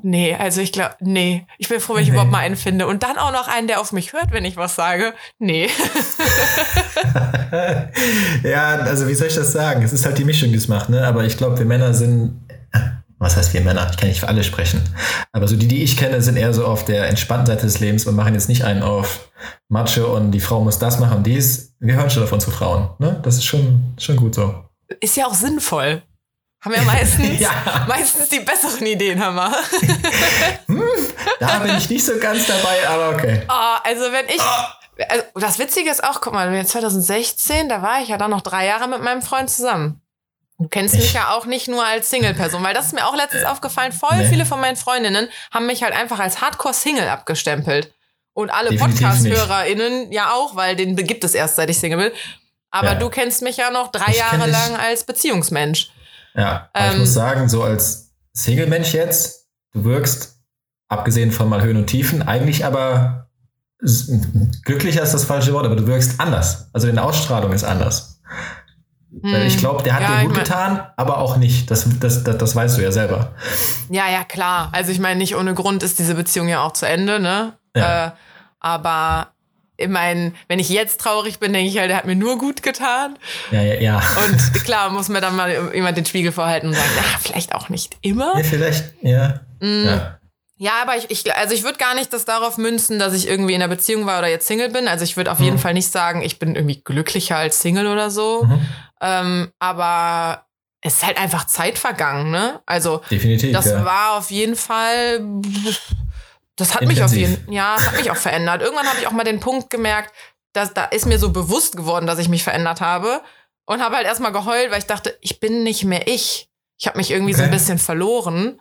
Nee, 0.01 0.33
also 0.33 0.61
ich 0.61 0.71
glaube, 0.71 0.95
nee. 1.01 1.45
Ich 1.57 1.67
bin 1.67 1.81
froh, 1.81 1.95
wenn 1.95 2.03
ich 2.03 2.07
nee. 2.07 2.13
überhaupt 2.13 2.31
mal 2.31 2.39
einen 2.39 2.55
finde. 2.55 2.87
Und 2.87 3.03
dann 3.03 3.17
auch 3.17 3.33
noch 3.33 3.49
einen, 3.49 3.67
der 3.67 3.81
auf 3.81 3.91
mich 3.91 4.13
hört, 4.13 4.31
wenn 4.31 4.45
ich 4.45 4.55
was 4.55 4.75
sage. 4.75 5.13
Nee. 5.39 5.69
ja, 8.43 8.75
also 8.77 9.09
wie 9.09 9.13
soll 9.13 9.27
ich 9.27 9.35
das 9.35 9.51
sagen? 9.51 9.83
Es 9.83 9.91
ist 9.91 10.05
halt 10.05 10.17
die 10.17 10.23
Mischung, 10.23 10.51
die 10.51 10.57
es 10.57 10.69
macht, 10.69 10.87
ne? 10.89 11.05
Aber 11.05 11.25
ich 11.25 11.35
glaube, 11.35 11.57
wir 11.57 11.65
Männer 11.65 11.93
sind. 11.93 12.39
Was 13.19 13.35
heißt 13.35 13.53
wir 13.53 13.61
Männer? 13.61 13.87
Ich 13.89 13.97
kann 13.97 14.09
nicht 14.09 14.19
für 14.19 14.27
alle 14.27 14.43
sprechen. 14.43 14.81
Aber 15.31 15.47
so 15.47 15.55
die, 15.55 15.67
die 15.67 15.83
ich 15.83 15.97
kenne, 15.97 16.21
sind 16.21 16.37
eher 16.37 16.53
so 16.53 16.65
auf 16.65 16.85
der 16.85 17.07
entspannten 17.07 17.47
Seite 17.47 17.65
des 17.65 17.79
Lebens 17.79 18.05
und 18.05 18.15
machen 18.15 18.33
jetzt 18.33 18.47
nicht 18.47 18.63
einen 18.63 18.83
auf 18.83 19.29
Matsche 19.69 20.05
und 20.05 20.31
die 20.31 20.39
Frau 20.39 20.63
muss 20.63 20.77
das 20.77 20.99
machen 20.99 21.17
und 21.17 21.23
dies. 21.23 21.73
Wir 21.79 21.95
hören 21.95 22.09
schon 22.09 22.21
davon 22.21 22.39
zu 22.39 22.51
Frauen. 22.51 22.89
Ne? 22.99 23.19
Das 23.23 23.35
ist 23.35 23.45
schon, 23.45 23.95
schon 23.99 24.17
gut 24.17 24.35
so. 24.35 24.65
Ist 24.99 25.17
ja 25.17 25.25
auch 25.25 25.33
sinnvoll. 25.33 26.03
Haben 26.63 26.75
ja 26.75 26.81
meistens, 26.83 27.39
ja. 27.39 27.85
meistens 27.87 28.29
die 28.29 28.39
besseren 28.39 28.85
Ideen, 28.85 29.23
Hammer. 29.23 29.51
hm, 30.67 30.81
da 31.39 31.59
bin 31.59 31.77
ich 31.77 31.89
nicht 31.89 32.05
so 32.05 32.17
ganz 32.19 32.45
dabei, 32.47 32.87
aber 32.87 33.15
okay. 33.15 33.41
Oh, 33.49 33.77
also 33.83 34.11
wenn 34.11 34.27
ich. 34.27 34.39
Oh. 34.39 35.03
Also 35.09 35.23
das 35.35 35.59
Witzige 35.59 35.91
ist 35.91 36.03
auch, 36.03 36.21
guck 36.21 36.33
mal, 36.33 36.65
2016, 36.65 37.69
da 37.69 37.83
war 37.83 38.01
ich 38.01 38.09
ja 38.09 38.17
dann 38.17 38.31
noch 38.31 38.41
drei 38.41 38.65
Jahre 38.65 38.87
mit 38.87 39.03
meinem 39.03 39.21
Freund 39.21 39.47
zusammen. 39.47 40.01
Du 40.59 40.67
kennst 40.67 40.95
ich. 40.95 41.01
mich 41.01 41.13
ja 41.13 41.35
auch 41.35 41.45
nicht 41.45 41.67
nur 41.67 41.85
als 41.85 42.09
Single-Person, 42.09 42.63
weil 42.63 42.73
das 42.73 42.87
ist 42.87 42.93
mir 42.93 43.05
auch 43.05 43.15
letztens 43.15 43.43
äh, 43.43 43.47
aufgefallen. 43.47 43.91
Voll 43.91 44.17
nee. 44.17 44.27
viele 44.27 44.45
von 44.45 44.59
meinen 44.59 44.75
Freundinnen 44.75 45.27
haben 45.51 45.67
mich 45.67 45.83
halt 45.83 45.93
einfach 45.93 46.19
als 46.19 46.41
Hardcore-Single 46.41 47.07
abgestempelt. 47.07 47.93
Und 48.33 48.49
alle 48.51 48.75
Podcast-HörerInnen 48.75 50.11
ja 50.11 50.31
auch, 50.33 50.55
weil 50.55 50.75
den 50.75 50.95
gibt 50.95 51.23
es 51.23 51.33
erst, 51.33 51.55
seit 51.55 51.69
ich 51.69 51.79
Single 51.79 51.97
bin. 51.97 52.11
Aber 52.69 52.93
ja. 52.93 52.95
du 52.95 53.09
kennst 53.09 53.41
mich 53.41 53.57
ja 53.57 53.71
noch 53.71 53.91
drei 53.91 54.11
ich 54.11 54.17
Jahre 54.17 54.47
lang 54.47 54.75
als 54.75 55.03
Beziehungsmensch. 55.03 55.91
Ja, 56.35 56.69
ähm, 56.73 56.93
ich 56.93 56.99
muss 56.99 57.13
sagen, 57.13 57.49
so 57.49 57.63
als 57.63 58.11
Single-Mensch 58.33 58.93
jetzt, 58.93 59.47
du 59.73 59.83
wirkst, 59.85 60.39
abgesehen 60.87 61.31
von 61.31 61.49
mal 61.49 61.61
Höhen 61.61 61.77
und 61.77 61.87
Tiefen, 61.87 62.21
eigentlich 62.21 62.65
aber 62.65 63.29
glücklicher 64.63 65.03
ist 65.03 65.13
das 65.13 65.23
falsche 65.23 65.53
Wort, 65.53 65.65
aber 65.65 65.75
du 65.75 65.87
wirkst 65.87 66.19
anders. 66.19 66.69
Also 66.73 66.87
deine 66.87 67.03
Ausstrahlung 67.03 67.51
ist 67.53 67.63
anders. 67.63 68.21
Hm, 69.21 69.47
ich 69.47 69.57
glaube, 69.57 69.83
der 69.83 69.93
hat 69.95 70.01
ja, 70.01 70.19
dir 70.19 70.27
gut 70.27 70.37
getan, 70.37 70.85
aber 70.97 71.19
auch 71.19 71.37
nicht. 71.37 71.71
Das, 71.71 71.87
das, 71.99 72.23
das, 72.23 72.37
das 72.37 72.55
weißt 72.55 72.77
du 72.77 72.81
ja 72.81 72.91
selber. 72.91 73.33
Ja, 73.89 74.09
ja, 74.09 74.23
klar. 74.23 74.69
Also 74.73 74.91
ich 74.91 74.99
meine, 74.99 75.17
nicht 75.17 75.35
ohne 75.35 75.53
Grund 75.53 75.81
ist 75.83 75.97
diese 75.99 76.15
Beziehung 76.15 76.47
ja 76.49 76.61
auch 76.61 76.73
zu 76.73 76.85
Ende, 76.85 77.19
ne? 77.19 77.53
Ja. 77.75 78.07
Äh, 78.07 78.11
aber 78.59 79.27
ich 79.77 79.87
meine, 79.87 80.33
wenn 80.47 80.59
ich 80.59 80.69
jetzt 80.69 80.99
traurig 80.99 81.39
bin, 81.39 81.53
denke 81.53 81.69
ich 81.69 81.77
halt, 81.77 81.89
der 81.89 81.97
hat 81.97 82.05
mir 82.05 82.15
nur 82.15 82.37
gut 82.37 82.63
getan. 82.63 83.17
Ja, 83.51 83.61
ja, 83.61 83.75
ja. 83.75 84.01
Und 84.25 84.53
klar, 84.65 84.89
muss 84.89 85.07
mir 85.07 85.21
dann 85.21 85.35
mal 85.35 85.71
jemand 85.73 85.97
den 85.97 86.05
Spiegel 86.05 86.31
vorhalten 86.31 86.67
und 86.67 86.73
sagen, 86.73 86.89
ja, 86.95 87.19
vielleicht 87.19 87.55
auch 87.55 87.69
nicht 87.69 87.97
immer. 88.01 88.33
Ja, 88.37 88.43
vielleicht, 88.43 88.93
ja. 89.01 89.41
Mhm. 89.61 89.85
Ja. 89.85 90.17
Ja, 90.59 90.71
aber 90.81 90.97
ich, 90.97 91.11
ich 91.11 91.35
also 91.35 91.53
ich 91.53 91.63
würde 91.63 91.77
gar 91.77 91.93
nicht 91.93 92.11
das 92.11 92.25
darauf 92.25 92.57
münzen, 92.57 92.97
dass 92.97 93.13
ich 93.13 93.27
irgendwie 93.27 93.53
in 93.53 93.61
einer 93.61 93.73
Beziehung 93.73 94.07
war 94.07 94.17
oder 94.17 94.27
jetzt 94.27 94.47
Single 94.47 94.69
bin. 94.69 94.87
Also 94.87 95.03
ich 95.03 95.15
würde 95.15 95.31
auf 95.31 95.37
mhm. 95.37 95.45
jeden 95.45 95.57
Fall 95.59 95.75
nicht 95.75 95.91
sagen, 95.91 96.23
ich 96.23 96.39
bin 96.39 96.55
irgendwie 96.55 96.81
glücklicher 96.83 97.37
als 97.37 97.61
Single 97.61 97.85
oder 97.85 98.09
so. 98.09 98.43
Mhm. 98.43 98.65
Ähm, 99.01 99.51
aber 99.59 100.45
es 100.81 100.95
ist 100.95 101.05
halt 101.05 101.19
einfach 101.19 101.47
Zeit 101.47 101.77
vergangen, 101.77 102.31
ne? 102.31 102.61
Also 102.65 103.01
Definitiv, 103.09 103.53
das 103.53 103.65
ja. 103.65 103.85
war 103.85 104.17
auf 104.17 104.31
jeden 104.31 104.55
Fall 104.55 105.19
das 106.55 106.73
hat 106.73 106.81
Intensiv. 106.81 106.97
mich 106.97 107.03
auf 107.03 107.13
jeden 107.13 107.51
ja, 107.51 107.77
hat 107.79 107.97
mich 107.97 108.11
auch 108.11 108.17
verändert. 108.17 108.61
Irgendwann 108.61 108.87
habe 108.87 108.99
ich 108.99 109.07
auch 109.07 109.11
mal 109.11 109.23
den 109.23 109.39
Punkt 109.39 109.69
gemerkt, 109.69 110.13
dass 110.53 110.73
da 110.73 110.85
ist 110.85 111.05
mir 111.05 111.19
so 111.19 111.31
bewusst 111.31 111.77
geworden, 111.77 112.07
dass 112.07 112.19
ich 112.19 112.29
mich 112.29 112.43
verändert 112.43 112.81
habe 112.81 113.21
und 113.65 113.81
habe 113.81 113.95
halt 113.95 114.07
erstmal 114.07 114.31
geheult, 114.31 114.71
weil 114.71 114.79
ich 114.79 114.87
dachte, 114.87 115.17
ich 115.21 115.39
bin 115.39 115.63
nicht 115.63 115.83
mehr 115.83 116.07
ich. 116.07 116.49
Ich 116.77 116.87
habe 116.87 116.97
mich 116.97 117.11
irgendwie 117.11 117.33
okay. 117.33 117.41
so 117.41 117.45
ein 117.45 117.51
bisschen 117.51 117.79
verloren, 117.79 118.59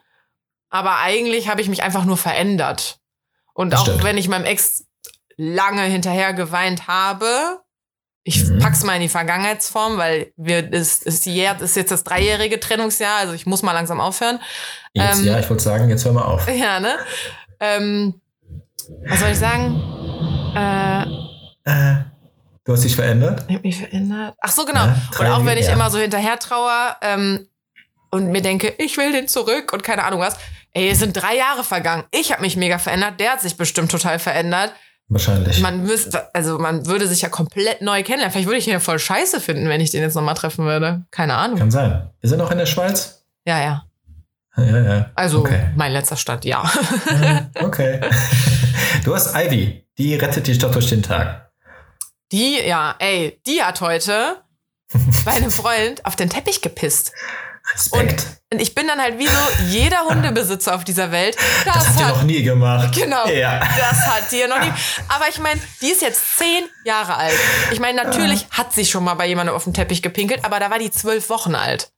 aber 0.68 0.98
eigentlich 0.98 1.48
habe 1.48 1.60
ich 1.60 1.68
mich 1.68 1.82
einfach 1.82 2.04
nur 2.04 2.16
verändert. 2.16 3.00
Und 3.54 3.70
das 3.70 3.80
auch 3.80 3.84
stimmt. 3.86 4.04
wenn 4.04 4.18
ich 4.18 4.28
meinem 4.28 4.44
Ex 4.44 4.84
lange 5.36 5.82
hinterher 5.82 6.34
geweint 6.34 6.88
habe, 6.88 7.62
ich 8.26 8.44
mhm. 8.44 8.58
pack's 8.58 8.82
mal 8.82 8.96
in 8.96 9.02
die 9.02 9.08
Vergangenheitsform, 9.08 9.98
weil 9.98 10.32
wir 10.36 10.68
es 10.72 10.98
ist, 10.98 11.26
ist, 11.26 11.60
ist 11.62 11.76
jetzt 11.76 11.92
das 11.92 12.02
dreijährige 12.02 12.58
Trennungsjahr, 12.58 13.18
also 13.18 13.34
ich 13.34 13.46
muss 13.46 13.62
mal 13.62 13.72
langsam 13.72 14.00
aufhören. 14.00 14.40
Jetzt, 14.92 15.20
ähm, 15.20 15.26
ja, 15.26 15.38
ich 15.38 15.48
würde 15.48 15.62
sagen, 15.62 15.88
jetzt 15.88 16.04
hör 16.04 16.12
mal 16.12 16.24
auf. 16.24 16.46
Ja, 16.56 16.80
ne? 16.80 16.96
Ähm, 17.60 18.20
was 19.08 19.20
soll 19.20 19.30
ich 19.30 19.38
sagen? 19.38 19.80
Äh, 20.56 21.02
äh, 21.70 21.96
du 22.64 22.72
hast 22.72 22.82
dich 22.82 22.96
verändert? 22.96 23.44
Ich 23.46 23.54
habe 23.54 23.66
mich 23.66 23.78
verändert. 23.78 24.34
Ach 24.40 24.50
so, 24.50 24.64
genau. 24.64 24.86
Ja, 24.86 24.96
und 25.20 25.26
auch 25.26 25.44
wenn 25.44 25.58
ich 25.58 25.66
ja. 25.66 25.74
immer 25.74 25.88
so 25.90 25.98
hinterher 25.98 26.40
traue 26.40 26.96
ähm, 27.02 27.46
und 28.10 28.32
mir 28.32 28.42
denke, 28.42 28.74
ich 28.78 28.96
will 28.96 29.12
den 29.12 29.28
zurück 29.28 29.72
und 29.72 29.84
keine 29.84 30.02
Ahnung 30.02 30.18
was. 30.18 30.36
Ey, 30.72 30.90
es 30.90 30.98
sind 30.98 31.12
drei 31.12 31.36
Jahre 31.36 31.62
vergangen. 31.62 32.04
Ich 32.10 32.32
habe 32.32 32.42
mich 32.42 32.56
mega 32.56 32.78
verändert. 32.78 33.20
Der 33.20 33.32
hat 33.32 33.40
sich 33.40 33.56
bestimmt 33.56 33.92
total 33.92 34.18
verändert. 34.18 34.72
Wahrscheinlich. 35.08 35.60
Man 35.60 35.84
müsste, 35.84 36.34
also 36.34 36.58
man 36.58 36.86
würde 36.86 37.06
sich 37.06 37.22
ja 37.22 37.28
komplett 37.28 37.80
neu 37.80 38.02
kennenlernen. 38.02 38.32
Vielleicht 38.32 38.48
würde 38.48 38.58
ich 38.58 38.66
ihn 38.66 38.72
ja 38.72 38.80
voll 38.80 38.98
scheiße 38.98 39.40
finden, 39.40 39.68
wenn 39.68 39.80
ich 39.80 39.90
den 39.90 40.02
jetzt 40.02 40.14
nochmal 40.14 40.34
treffen 40.34 40.64
würde. 40.64 41.04
Keine 41.12 41.36
Ahnung. 41.36 41.58
Kann 41.58 41.70
sein. 41.70 42.10
Wir 42.20 42.28
sind 42.28 42.40
auch 42.40 42.50
in 42.50 42.58
der 42.58 42.66
Schweiz? 42.66 43.24
Ja, 43.44 43.60
ja. 43.60 43.84
Ja, 44.56 44.78
ja. 44.78 45.10
Also 45.14 45.40
okay. 45.40 45.68
mein 45.76 45.92
letzter 45.92 46.16
Stand, 46.16 46.44
ja. 46.44 46.68
okay. 47.60 48.00
Du 49.04 49.14
hast 49.14 49.36
Ivy, 49.36 49.86
die 49.98 50.14
rettet 50.14 50.46
die 50.46 50.54
Stadt 50.54 50.74
durch 50.74 50.88
den 50.88 51.02
Tag. 51.02 51.50
Die, 52.32 52.58
ja, 52.66 52.96
ey, 52.98 53.40
die 53.46 53.62
hat 53.62 53.80
heute 53.80 54.36
bei 55.24 55.32
einem 55.32 55.50
Freund 55.50 56.04
auf 56.04 56.16
den 56.16 56.30
Teppich 56.30 56.62
gepisst. 56.62 57.12
Respekt. 57.72 58.26
Und 58.52 58.62
ich 58.62 58.74
bin 58.74 58.86
dann 58.86 59.00
halt 59.00 59.18
wie 59.18 59.26
so 59.26 59.38
jeder 59.68 60.04
Hundebesitzer 60.04 60.74
auf 60.74 60.84
dieser 60.84 61.10
Welt. 61.10 61.36
Das, 61.64 61.74
das 61.74 61.86
hat 61.88 61.98
die 61.98 62.02
noch 62.02 62.22
nie 62.22 62.42
gemacht. 62.42 62.94
Genau. 62.94 63.26
Ja. 63.26 63.58
Das 63.58 64.06
hat 64.06 64.30
die 64.30 64.46
noch 64.48 64.60
nie. 64.60 64.72
Aber 65.08 65.28
ich 65.28 65.38
meine, 65.40 65.60
die 65.82 65.88
ist 65.88 66.00
jetzt 66.00 66.38
zehn 66.38 66.64
Jahre 66.84 67.16
alt. 67.16 67.34
Ich 67.72 67.80
meine, 67.80 68.02
natürlich 68.02 68.46
hat 68.50 68.72
sie 68.72 68.86
schon 68.86 69.02
mal 69.02 69.14
bei 69.14 69.26
jemandem 69.26 69.54
auf 69.54 69.64
dem 69.64 69.74
Teppich 69.74 70.00
gepinkelt, 70.00 70.44
aber 70.44 70.60
da 70.60 70.70
war 70.70 70.78
die 70.78 70.92
zwölf 70.92 71.28
Wochen 71.28 71.56
alt. 71.56 71.90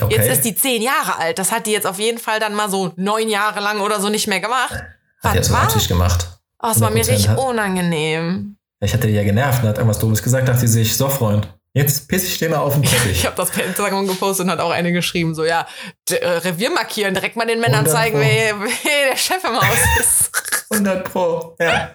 Okay. 0.00 0.16
Jetzt 0.16 0.28
ist 0.30 0.44
die 0.44 0.56
zehn 0.56 0.82
Jahre 0.82 1.18
alt. 1.18 1.38
Das 1.38 1.52
hat 1.52 1.66
die 1.66 1.72
jetzt 1.72 1.86
auf 1.86 2.00
jeden 2.00 2.18
Fall 2.18 2.40
dann 2.40 2.54
mal 2.54 2.68
so 2.68 2.92
neun 2.96 3.28
Jahre 3.28 3.60
lang 3.60 3.80
oder 3.80 4.00
so 4.00 4.08
nicht 4.08 4.26
mehr 4.26 4.40
gemacht. 4.40 4.82
Hat 5.22 5.32
die 5.32 5.36
jetzt 5.36 5.50
natürlich 5.50 5.88
gemacht. 5.88 6.26
Oh, 6.60 6.68
es 6.70 6.80
war 6.80 6.90
mir 6.90 7.06
richtig 7.06 7.28
unangenehm. 7.30 8.56
Ich 8.80 8.92
hatte 8.92 9.06
die 9.06 9.14
ja 9.14 9.22
genervt 9.22 9.62
und 9.62 9.68
hat 9.68 9.78
irgendwas 9.78 9.98
Doofes 9.98 10.22
gesagt, 10.22 10.48
dachte 10.48 10.60
sie 10.60 10.68
sich, 10.68 10.96
so 10.96 11.08
Freund, 11.08 11.48
jetzt 11.74 12.08
piss 12.08 12.24
ich 12.24 12.38
dir 12.38 12.48
mal 12.48 12.58
auf 12.58 12.74
den 12.74 12.82
Teppich. 12.84 13.18
ich 13.18 13.26
habe 13.26 13.36
das 13.36 13.50
per 13.50 13.64
Instagram 13.64 14.06
gepostet 14.06 14.46
und 14.46 14.52
hat 14.52 14.60
auch 14.60 14.70
eine 14.70 14.92
geschrieben, 14.92 15.34
so 15.34 15.44
ja, 15.44 15.66
äh, 16.08 16.26
Revier 16.26 16.70
markieren, 16.70 17.14
direkt 17.14 17.36
mal 17.36 17.46
den 17.46 17.60
Männern 17.60 17.86
zeigen, 17.86 18.18
wer, 18.18 18.58
wer 18.60 19.10
der 19.10 19.16
Chef 19.16 19.42
im 19.44 19.56
Haus 19.56 19.78
ist. 20.00 20.30
100 20.70 21.04
Pro, 21.04 21.56
ja. 21.60 21.90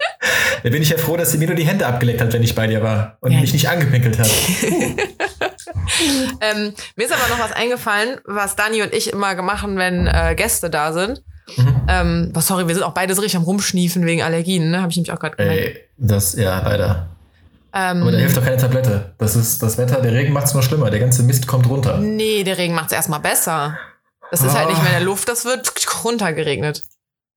Da 0.64 0.70
bin 0.70 0.82
ich 0.82 0.90
ja 0.90 0.98
froh, 0.98 1.18
dass 1.18 1.32
sie 1.32 1.38
mir 1.38 1.48
nur 1.48 1.56
die 1.56 1.66
Hände 1.66 1.86
abgeleckt 1.86 2.22
hat, 2.22 2.32
wenn 2.34 2.44
ich 2.44 2.56
bei 2.56 2.68
dir 2.68 2.84
war 2.84 3.18
und 3.20 3.32
ja. 3.32 3.42
mich 3.42 3.52
nicht 3.52 3.68
angepinkelt 3.68 4.20
hat. 4.20 4.30
ähm, 6.42 6.74
mir 6.96 7.06
ist 7.06 7.12
aber 7.12 7.28
noch 7.30 7.40
was 7.40 7.52
eingefallen, 7.52 8.20
was 8.26 8.56
Dani 8.56 8.84
und 8.84 8.94
ich 8.94 9.12
immer 9.12 9.42
machen, 9.42 9.78
wenn 9.78 10.08
äh, 10.08 10.36
Gäste 10.36 10.70
da 10.70 10.94
sind. 10.94 11.24
Mhm. 11.58 11.82
Ähm, 11.88 12.34
oh, 12.36 12.40
sorry, 12.42 12.68
wir 12.68 12.76
sind 12.76 12.84
auch 12.84 12.94
beide 12.94 13.16
so 13.16 13.22
richtig 13.22 13.38
am 13.38 13.44
Rumschniefen 13.44 14.06
wegen 14.06 14.22
Allergien, 14.22 14.70
ne? 14.70 14.82
Habe 14.82 14.92
ich 14.92 14.98
nämlich 14.98 15.12
auch 15.12 15.20
gerade 15.20 15.36
gemerkt. 15.36 15.60
Ey, 15.60 15.84
das, 15.98 16.36
ja, 16.36 16.62
leider. 16.62 17.10
Ähm, 17.74 18.02
Aber 18.02 18.12
da 18.12 18.18
hilft 18.18 18.38
doch 18.38 18.44
keine 18.44 18.58
Tablette. 18.58 19.14
Das 19.18 19.36
ist 19.36 19.62
das 19.62 19.78
Wetter, 19.78 20.02
der 20.02 20.14
Regen 20.14 20.34
macht 20.34 20.48
es 20.48 20.54
nur 20.54 20.64
schlimmer. 20.64 20.90
Der 20.90 21.00
ganze 21.00 21.24
Mist 21.24 21.48
kommt 21.48 21.68
runter. 21.68 21.98
Nee, 21.98 22.44
der 22.44 22.58
Regen 22.58 22.74
macht 22.74 22.88
es 22.88 22.94
erstmal 22.94 23.20
besser. 23.20 23.78
Das 24.32 24.42
ist 24.42 24.52
ah. 24.52 24.60
halt 24.60 24.70
nicht 24.70 24.82
mehr 24.82 24.92
in 24.92 24.98
der 24.98 25.06
Luft, 25.06 25.28
das 25.28 25.46
wird 25.46 25.74
runtergeregnet. 26.04 26.84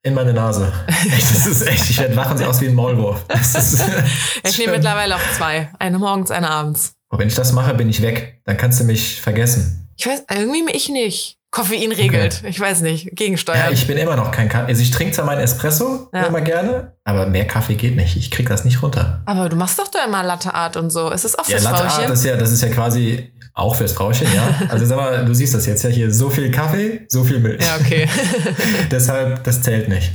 In 0.05 0.15
meine 0.15 0.33
Nase. 0.33 0.73
Echt, 0.89 1.31
das 1.35 1.47
ist 1.47 1.63
echt, 1.63 1.91
ich 1.91 1.99
werde 1.99 2.15
lachen, 2.15 2.37
sie 2.37 2.45
aus 2.45 2.61
wie 2.61 2.67
ein 2.67 2.75
Maulwurf. 2.75 3.25
ich 4.45 4.59
nehme 4.59 4.73
mittlerweile 4.73 5.15
auch 5.17 5.33
zwei. 5.37 5.71
Eine 5.79 5.99
morgens, 5.99 6.31
eine 6.31 6.51
abends. 6.51 6.95
Und 7.09 7.19
wenn 7.19 7.29
ich 7.29 7.35
das 7.35 7.53
mache, 7.53 7.75
bin 7.75 7.89
ich 7.89 8.03
weg. 8.03 8.41
Dann 8.45 8.57
kannst 8.57 8.81
du 8.81 8.85
mich 8.85 9.21
vergessen. 9.21 9.89
Ich 9.97 10.07
weiß, 10.07 10.25
irgendwie 10.31 10.73
ich 10.73 10.89
nicht. 10.89 11.39
Koffein 11.53 11.93
regelt. 11.93 12.39
Okay. 12.39 12.49
Ich 12.49 12.59
weiß 12.59 12.81
nicht. 12.81 13.15
Gegensteuern. 13.15 13.59
Ja, 13.59 13.71
ich 13.71 13.87
bin 13.87 13.99
immer 13.99 14.17
noch 14.17 14.31
kein 14.31 14.49
Kaffee. 14.49 14.69
Also 14.69 14.81
ich 14.81 14.91
trinke 14.91 15.13
zwar 15.13 15.27
meinen 15.27 15.43
Espresso 15.43 16.09
ja. 16.13 16.25
immer 16.25 16.41
gerne, 16.41 16.97
aber 17.05 17.27
mehr 17.27 17.47
Kaffee 17.47 17.75
geht 17.75 17.95
nicht. 17.95 18.17
Ich 18.17 18.31
krieg 18.31 18.49
das 18.49 18.65
nicht 18.65 18.83
runter. 18.83 19.23
Aber 19.27 19.51
du 19.51 19.57
machst 19.57 19.79
doch 19.79 19.89
da 19.89 20.03
immer 20.07 20.23
Latte 20.23 20.55
Art 20.55 20.79
und 20.79 20.89
so. 20.89 21.11
Ist 21.11 21.27
das 21.27 21.39
auch 21.39 21.45
fürs 21.45 21.63
ja, 21.63 21.71
Latte 21.71 21.85
Art 21.85 22.11
ist 22.11 22.25
ja, 22.25 22.37
das 22.39 22.53
ist 22.53 22.63
ja 22.63 22.71
quasi 22.71 23.31
auch 23.53 23.77
fürs 23.77 23.93
Frauchen, 23.93 24.27
ja. 24.35 24.63
Also 24.71 24.87
sag 24.87 24.97
mal, 24.97 25.27
du 25.27 25.35
siehst 25.35 25.55
das 25.55 25.67
jetzt 25.67 25.85
ja 25.85 25.91
hier. 25.91 26.11
So 26.11 26.31
viel 26.31 26.51
Kaffee, 26.51 27.05
so 27.09 27.23
viel 27.23 27.39
Milch. 27.39 27.63
Ja, 27.63 27.77
okay. 27.79 28.09
Deshalb, 28.91 29.45
das 29.45 29.61
zählt 29.61 29.91
nicht. 29.91 30.11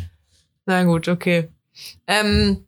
Na 0.66 0.86
gut, 0.86 1.08
okay. 1.08 1.50
Ähm, 2.08 2.66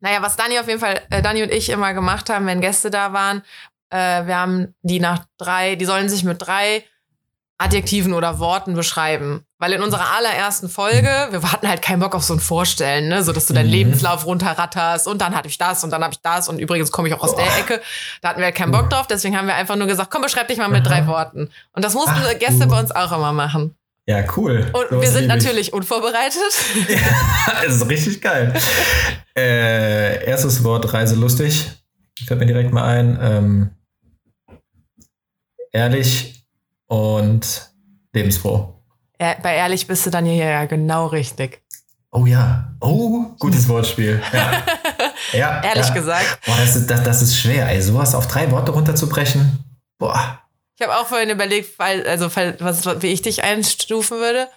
naja, 0.00 0.22
was 0.22 0.34
Dani 0.34 0.58
auf 0.58 0.66
jeden 0.66 0.80
Fall, 0.80 1.00
äh, 1.10 1.22
Dani 1.22 1.44
und 1.44 1.52
ich 1.52 1.70
immer 1.70 1.94
gemacht 1.94 2.30
haben, 2.30 2.46
wenn 2.46 2.60
Gäste 2.60 2.90
da 2.90 3.12
waren, 3.12 3.42
äh, 3.90 4.26
wir 4.26 4.36
haben 4.36 4.74
die 4.82 4.98
nach 4.98 5.24
drei, 5.38 5.76
die 5.76 5.84
sollen 5.84 6.08
sich 6.08 6.24
mit 6.24 6.42
drei 6.42 6.82
Adjektiven 7.58 8.14
oder 8.14 8.38
Worten 8.38 8.74
beschreiben. 8.74 9.44
Weil 9.58 9.72
in 9.72 9.82
unserer 9.82 10.14
allerersten 10.16 10.68
Folge, 10.68 11.08
wir 11.30 11.52
hatten 11.52 11.68
halt 11.68 11.82
keinen 11.82 11.98
Bock 11.98 12.14
auf 12.14 12.22
so 12.22 12.32
ein 12.32 12.38
Vorstellen, 12.38 13.08
ne? 13.08 13.24
so 13.24 13.32
dass 13.32 13.46
du 13.46 13.54
deinen 13.54 13.66
mhm. 13.66 13.72
Lebenslauf 13.72 14.24
runterratterst 14.24 15.08
und 15.08 15.20
dann 15.20 15.34
hatte 15.34 15.48
ich 15.48 15.58
das 15.58 15.82
und 15.82 15.90
dann 15.90 16.04
habe 16.04 16.14
ich 16.14 16.20
das 16.22 16.48
und 16.48 16.60
übrigens 16.60 16.92
komme 16.92 17.08
ich 17.08 17.14
auch 17.14 17.22
aus 17.22 17.34
Boah. 17.34 17.42
der 17.42 17.58
Ecke. 17.58 17.82
Da 18.22 18.28
hatten 18.28 18.38
wir 18.38 18.46
halt 18.46 18.54
keinen 18.54 18.70
Bock 18.70 18.88
drauf, 18.88 19.08
deswegen 19.08 19.36
haben 19.36 19.48
wir 19.48 19.56
einfach 19.56 19.74
nur 19.74 19.88
gesagt, 19.88 20.10
komm, 20.12 20.22
beschreib 20.22 20.46
dich 20.46 20.58
mal 20.58 20.68
mit 20.68 20.86
drei 20.86 21.08
Worten. 21.08 21.50
Und 21.72 21.84
das 21.84 21.94
mussten 21.94 22.12
Ach, 22.14 22.38
Gäste 22.38 22.60
du. 22.60 22.68
bei 22.68 22.78
uns 22.78 22.92
auch 22.92 23.10
immer 23.10 23.32
machen. 23.32 23.74
Ja, 24.06 24.24
cool. 24.36 24.70
Und 24.72 24.86
so 24.90 25.02
wir 25.02 25.10
sind 25.10 25.26
natürlich 25.26 25.72
unvorbereitet. 25.72 26.40
ja, 26.88 27.62
das 27.64 27.74
ist 27.74 27.88
richtig 27.90 28.22
geil. 28.22 28.54
äh, 29.36 30.24
erstes 30.24 30.64
Wort 30.64 30.94
reiselustig. 30.94 31.66
Fällt 32.26 32.40
mir 32.40 32.46
direkt 32.46 32.72
mal 32.72 32.84
ein. 32.84 33.18
Ähm, 33.20 33.70
ehrlich, 35.72 36.37
und 36.88 37.70
lebensfroh. 38.12 38.74
Bei 39.18 39.56
ehrlich 39.56 39.86
bist 39.86 40.06
du 40.06 40.10
dann 40.10 40.24
hier 40.24 40.36
ja 40.36 40.64
genau 40.66 41.06
richtig. 41.06 41.62
Oh 42.10 42.26
ja. 42.26 42.72
Oh, 42.80 43.26
gutes 43.38 43.68
Wortspiel. 43.68 44.22
Ja. 44.32 44.62
ja 45.32 45.62
Ehrlich 45.62 45.88
ja. 45.88 45.94
gesagt. 45.94 46.40
Boah, 46.46 46.56
das 46.56 46.76
ist, 46.76 46.90
das, 46.90 47.02
das 47.02 47.22
ist 47.22 47.36
schwer, 47.36 47.68
ey. 47.68 47.82
Sowas 47.82 48.14
auf 48.14 48.26
drei 48.26 48.50
Worte 48.50 48.72
runterzubrechen. 48.72 49.58
Boah. 49.98 50.40
Ich 50.76 50.86
habe 50.86 50.96
auch 50.96 51.06
vorhin 51.06 51.28
überlegt, 51.28 51.78
weil, 51.78 52.06
also, 52.06 52.30
was, 52.60 53.02
wie 53.02 53.08
ich 53.08 53.20
dich 53.20 53.42
einstufen 53.42 54.18
würde. 54.18 54.48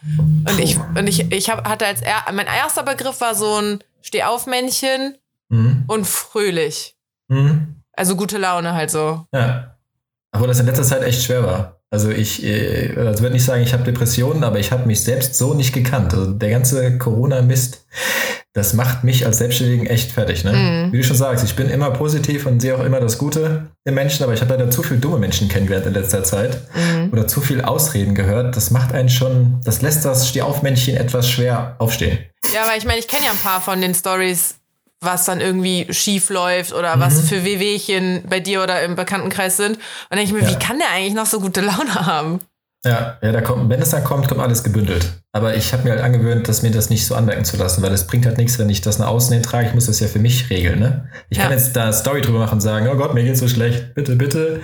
Und 0.47 0.59
ich, 0.59 0.77
und 0.77 1.07
ich, 1.07 1.31
ich 1.31 1.49
hab, 1.49 1.67
hatte 1.67 1.87
als, 1.87 2.01
er, 2.01 2.31
mein 2.31 2.45
erster 2.45 2.83
Begriff 2.83 3.19
war 3.21 3.33
so 3.33 3.59
ein 3.59 3.83
Stehaufmännchen 4.01 5.17
mhm. 5.49 5.83
und 5.87 6.05
fröhlich. 6.05 6.95
Mhm. 7.27 7.81
Also 7.93 8.15
gute 8.15 8.37
Laune 8.37 8.73
halt 8.73 8.91
so. 8.91 9.25
Ja. 9.33 9.77
Obwohl 10.31 10.47
das 10.47 10.59
in 10.59 10.67
letzter 10.67 10.83
Zeit 10.83 11.01
echt 11.03 11.23
schwer 11.23 11.43
war. 11.43 11.80
Also 11.93 12.09
ich 12.09 12.43
äh, 12.45 12.95
also 12.97 13.21
würde 13.21 13.33
nicht 13.33 13.43
sagen, 13.43 13.61
ich 13.61 13.73
habe 13.73 13.83
Depressionen, 13.83 14.45
aber 14.45 14.59
ich 14.59 14.71
habe 14.71 14.87
mich 14.87 15.01
selbst 15.01 15.35
so 15.35 15.53
nicht 15.53 15.73
gekannt. 15.73 16.13
Also 16.13 16.31
der 16.31 16.49
ganze 16.49 16.97
Corona-Mist, 16.97 17.85
das 18.53 18.73
macht 18.73 19.03
mich 19.03 19.25
als 19.25 19.39
Selbstständigen 19.39 19.87
echt 19.87 20.13
fertig. 20.13 20.45
Ne? 20.45 20.53
Mhm. 20.53 20.93
Wie 20.93 20.97
du 20.97 21.03
schon 21.03 21.17
sagst, 21.17 21.43
ich 21.43 21.55
bin 21.57 21.69
immer 21.69 21.91
positiv 21.91 22.45
und 22.45 22.61
sehe 22.61 22.77
auch 22.77 22.83
immer 22.85 23.01
das 23.01 23.17
Gute 23.17 23.67
im 23.83 23.93
Menschen, 23.93 24.23
aber 24.23 24.33
ich 24.33 24.39
habe 24.39 24.53
leider 24.53 24.71
zu 24.71 24.83
viele 24.83 25.01
dumme 25.01 25.17
Menschen 25.17 25.49
kennengelernt 25.49 25.85
in 25.85 25.93
letzter 25.93 26.23
Zeit 26.23 26.61
mhm. 26.73 27.09
oder 27.11 27.27
zu 27.27 27.41
viel 27.41 27.61
Ausreden 27.61 28.15
gehört. 28.15 28.55
Das 28.55 28.71
macht 28.71 28.93
einen 28.93 29.09
schon, 29.09 29.59
das 29.65 29.81
lässt 29.81 30.05
das 30.05 30.29
Stehaufmännchen 30.29 30.95
etwas 30.95 31.29
schwer 31.29 31.75
aufstehen. 31.79 32.19
Ja, 32.53 32.63
aber 32.63 32.77
ich 32.77 32.85
meine, 32.85 32.99
ich 32.99 33.09
kenne 33.09 33.25
ja 33.25 33.31
ein 33.31 33.37
paar 33.37 33.59
von 33.59 33.81
den 33.81 33.93
Stories, 33.93 34.55
was 35.01 35.25
dann 35.25 35.41
irgendwie 35.41 35.91
schief 35.91 36.29
läuft 36.29 36.73
oder 36.73 36.95
mhm. 36.95 37.01
was 37.01 37.21
für 37.21 37.43
Wehwehchen 37.43 38.23
bei 38.29 38.39
dir 38.39 38.63
oder 38.63 38.81
im 38.83 38.95
Bekanntenkreis 38.95 39.57
sind. 39.57 39.77
Und 40.09 40.17
denke 40.17 40.23
ich 40.23 40.33
mir, 40.33 40.43
ja. 40.43 40.49
wie 40.49 40.63
kann 40.63 40.77
der 40.77 40.89
eigentlich 40.91 41.15
noch 41.15 41.25
so 41.25 41.39
gute 41.39 41.61
Laune 41.61 41.93
haben? 41.93 42.39
Ja, 42.83 43.17
ja, 43.21 43.31
da 43.31 43.41
kommt, 43.41 43.69
wenn 43.69 43.79
es 43.79 43.91
dann 43.91 44.03
kommt, 44.03 44.27
kommt 44.27 44.41
alles 44.41 44.63
gebündelt. 44.63 45.21
Aber 45.33 45.55
ich 45.55 45.71
habe 45.71 45.83
mir 45.83 45.91
halt 45.91 46.01
angewöhnt, 46.01 46.47
dass 46.47 46.63
mir 46.63 46.71
das 46.71 46.89
nicht 46.89 47.05
so 47.05 47.13
anmerken 47.13 47.45
zu 47.45 47.57
lassen, 47.57 47.83
weil 47.83 47.93
es 47.93 48.07
bringt 48.07 48.25
halt 48.25 48.39
nichts, 48.39 48.57
wenn 48.57 48.69
ich 48.69 48.81
das 48.81 48.97
nach 48.97 49.07
außen 49.07 49.33
hin 49.33 49.43
trage. 49.43 49.67
Ich 49.67 49.75
muss 49.75 49.85
das 49.85 49.99
ja 49.99 50.07
für 50.07 50.17
mich 50.17 50.49
regeln, 50.49 50.79
ne? 50.79 51.09
Ich 51.29 51.37
ja. 51.37 51.43
kann 51.43 51.51
jetzt 51.51 51.75
da 51.75 51.93
Story 51.93 52.21
drüber 52.21 52.39
machen 52.39 52.55
und 52.55 52.61
sagen, 52.61 52.87
oh 52.91 52.95
Gott, 52.95 53.13
mir 53.13 53.23
geht's 53.23 53.39
so 53.39 53.47
schlecht, 53.47 53.93
bitte, 53.93 54.15
bitte. 54.15 54.61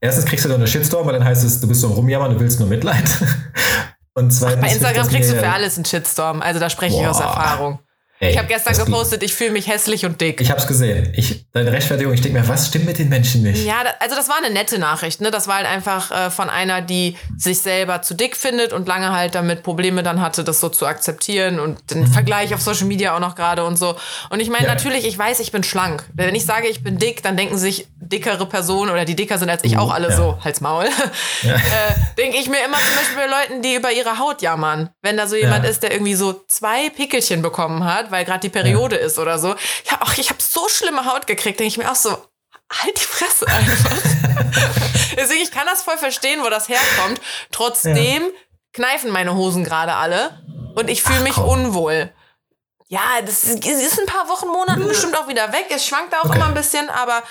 Erstens 0.00 0.24
kriegst 0.24 0.44
du 0.44 0.48
dann 0.48 0.58
eine 0.58 0.66
Shitstorm, 0.66 1.06
weil 1.06 1.14
dann 1.14 1.24
heißt 1.24 1.44
es, 1.44 1.60
du 1.60 1.68
bist 1.68 1.80
so 1.80 1.88
rumjammern, 1.88 2.34
du 2.34 2.40
willst 2.40 2.58
nur 2.58 2.68
Mitleid. 2.68 3.04
Und 4.14 4.32
zweitens. 4.32 4.58
Ach, 4.58 4.66
bei 4.66 4.72
Instagram 4.72 5.08
kriegst 5.08 5.30
du 5.30 5.36
für 5.36 5.48
alles 5.48 5.76
einen 5.76 5.84
Shitstorm. 5.84 6.42
Also 6.42 6.58
da 6.58 6.68
spreche 6.68 6.96
Boah. 6.96 7.02
ich 7.02 7.08
aus 7.08 7.20
Erfahrung. 7.20 7.78
Ey, 8.20 8.32
ich 8.32 8.38
habe 8.38 8.48
gestern 8.48 8.76
gepostet, 8.76 9.22
ich 9.22 9.32
fühle 9.32 9.52
mich 9.52 9.68
hässlich 9.68 10.04
und 10.04 10.20
dick. 10.20 10.40
Ich 10.40 10.50
habe 10.50 10.60
es 10.60 10.66
gesehen. 10.66 11.12
Ich, 11.14 11.44
deine 11.52 11.70
Rechtfertigung, 11.70 12.12
ich 12.12 12.20
denke 12.20 12.40
mir, 12.40 12.48
was 12.48 12.66
stimmt 12.66 12.86
mit 12.86 12.98
den 12.98 13.08
Menschen 13.08 13.42
nicht? 13.42 13.64
Ja, 13.64 13.76
also 14.00 14.16
das 14.16 14.28
war 14.28 14.38
eine 14.38 14.50
nette 14.52 14.78
Nachricht. 14.80 15.20
Ne? 15.20 15.30
Das 15.30 15.46
war 15.46 15.56
halt 15.56 15.66
einfach 15.66 16.10
äh, 16.10 16.30
von 16.30 16.50
einer, 16.50 16.82
die 16.82 17.16
sich 17.36 17.58
selber 17.60 18.02
zu 18.02 18.14
dick 18.14 18.36
findet 18.36 18.72
und 18.72 18.88
lange 18.88 19.12
halt 19.12 19.36
damit 19.36 19.62
Probleme 19.62 20.02
dann 20.02 20.20
hatte, 20.20 20.42
das 20.42 20.58
so 20.58 20.68
zu 20.68 20.86
akzeptieren 20.86 21.60
und 21.60 21.92
den 21.92 22.00
mhm. 22.00 22.06
Vergleich 22.08 22.52
auf 22.54 22.60
Social 22.60 22.86
Media 22.86 23.14
auch 23.14 23.20
noch 23.20 23.36
gerade 23.36 23.64
und 23.64 23.78
so. 23.78 23.94
Und 24.30 24.40
ich 24.40 24.50
meine, 24.50 24.66
ja. 24.66 24.74
natürlich, 24.74 25.06
ich 25.06 25.16
weiß, 25.16 25.38
ich 25.38 25.52
bin 25.52 25.62
schlank. 25.62 26.04
Wenn 26.12 26.34
ich 26.34 26.44
sage, 26.44 26.66
ich 26.66 26.82
bin 26.82 26.98
dick, 26.98 27.22
dann 27.22 27.36
denken 27.36 27.56
sich 27.56 27.86
dickere 28.00 28.46
Personen 28.46 28.90
oder 28.90 29.04
die 29.04 29.14
dicker 29.14 29.38
sind 29.38 29.50
als 29.50 29.62
ich 29.64 29.76
uh, 29.76 29.80
auch 29.80 29.92
alle 29.92 30.08
ja. 30.10 30.16
so, 30.16 30.38
Hals 30.42 30.60
Maul. 30.60 30.86
Ja. 31.42 31.54
äh, 31.54 31.58
denke 32.16 32.38
ich 32.38 32.48
mir 32.48 32.64
immer 32.64 32.78
zum 32.78 32.96
Beispiel 32.96 33.16
bei 33.16 33.26
Leuten, 33.26 33.62
die 33.62 33.74
über 33.74 33.92
ihre 33.92 34.18
Haut 34.18 34.42
jammern. 34.42 34.90
Wenn 35.02 35.16
da 35.16 35.26
so 35.26 35.36
jemand 35.36 35.64
ist, 35.64 35.82
der 35.82 35.92
irgendwie 35.92 36.14
so 36.14 36.44
zwei 36.48 36.90
Pickelchen 36.90 37.42
bekommen 37.42 37.84
hat, 37.84 38.07
weil 38.10 38.24
gerade 38.24 38.40
die 38.40 38.48
Periode 38.48 38.98
ja. 38.98 39.06
ist 39.06 39.18
oder 39.18 39.38
so. 39.38 39.48
Ja, 39.48 39.98
ach, 40.00 40.16
ich 40.18 40.30
habe 40.30 40.42
so 40.42 40.68
schlimme 40.68 41.04
Haut 41.04 41.26
gekriegt, 41.26 41.60
denke 41.60 41.68
ich 41.68 41.78
mir 41.78 41.90
auch 41.90 41.96
so, 41.96 42.10
halt 42.10 42.96
die 42.96 43.04
Fresse 43.04 43.46
einfach. 43.46 43.90
Deswegen, 45.16 45.42
ich 45.42 45.50
kann 45.50 45.66
das 45.66 45.82
voll 45.82 45.98
verstehen, 45.98 46.42
wo 46.42 46.50
das 46.50 46.68
herkommt. 46.68 47.20
Trotzdem 47.50 48.22
ja. 48.22 48.30
kneifen 48.72 49.10
meine 49.10 49.34
Hosen 49.34 49.64
gerade 49.64 49.94
alle 49.94 50.42
und 50.74 50.88
ich 50.88 51.02
fühle 51.02 51.20
mich 51.20 51.34
komm. 51.34 51.48
unwohl. 51.48 52.12
Ja, 52.88 53.20
das 53.24 53.44
ist, 53.44 53.66
ist 53.66 54.00
ein 54.00 54.06
paar 54.06 54.28
Wochen, 54.28 54.48
Monaten 54.48 54.86
bestimmt 54.88 55.16
auch 55.16 55.28
wieder 55.28 55.52
weg. 55.52 55.66
Es 55.70 55.86
schwankt 55.86 56.14
auch 56.14 56.24
okay. 56.24 56.36
immer 56.36 56.46
ein 56.46 56.54
bisschen, 56.54 56.88
aber 56.88 57.22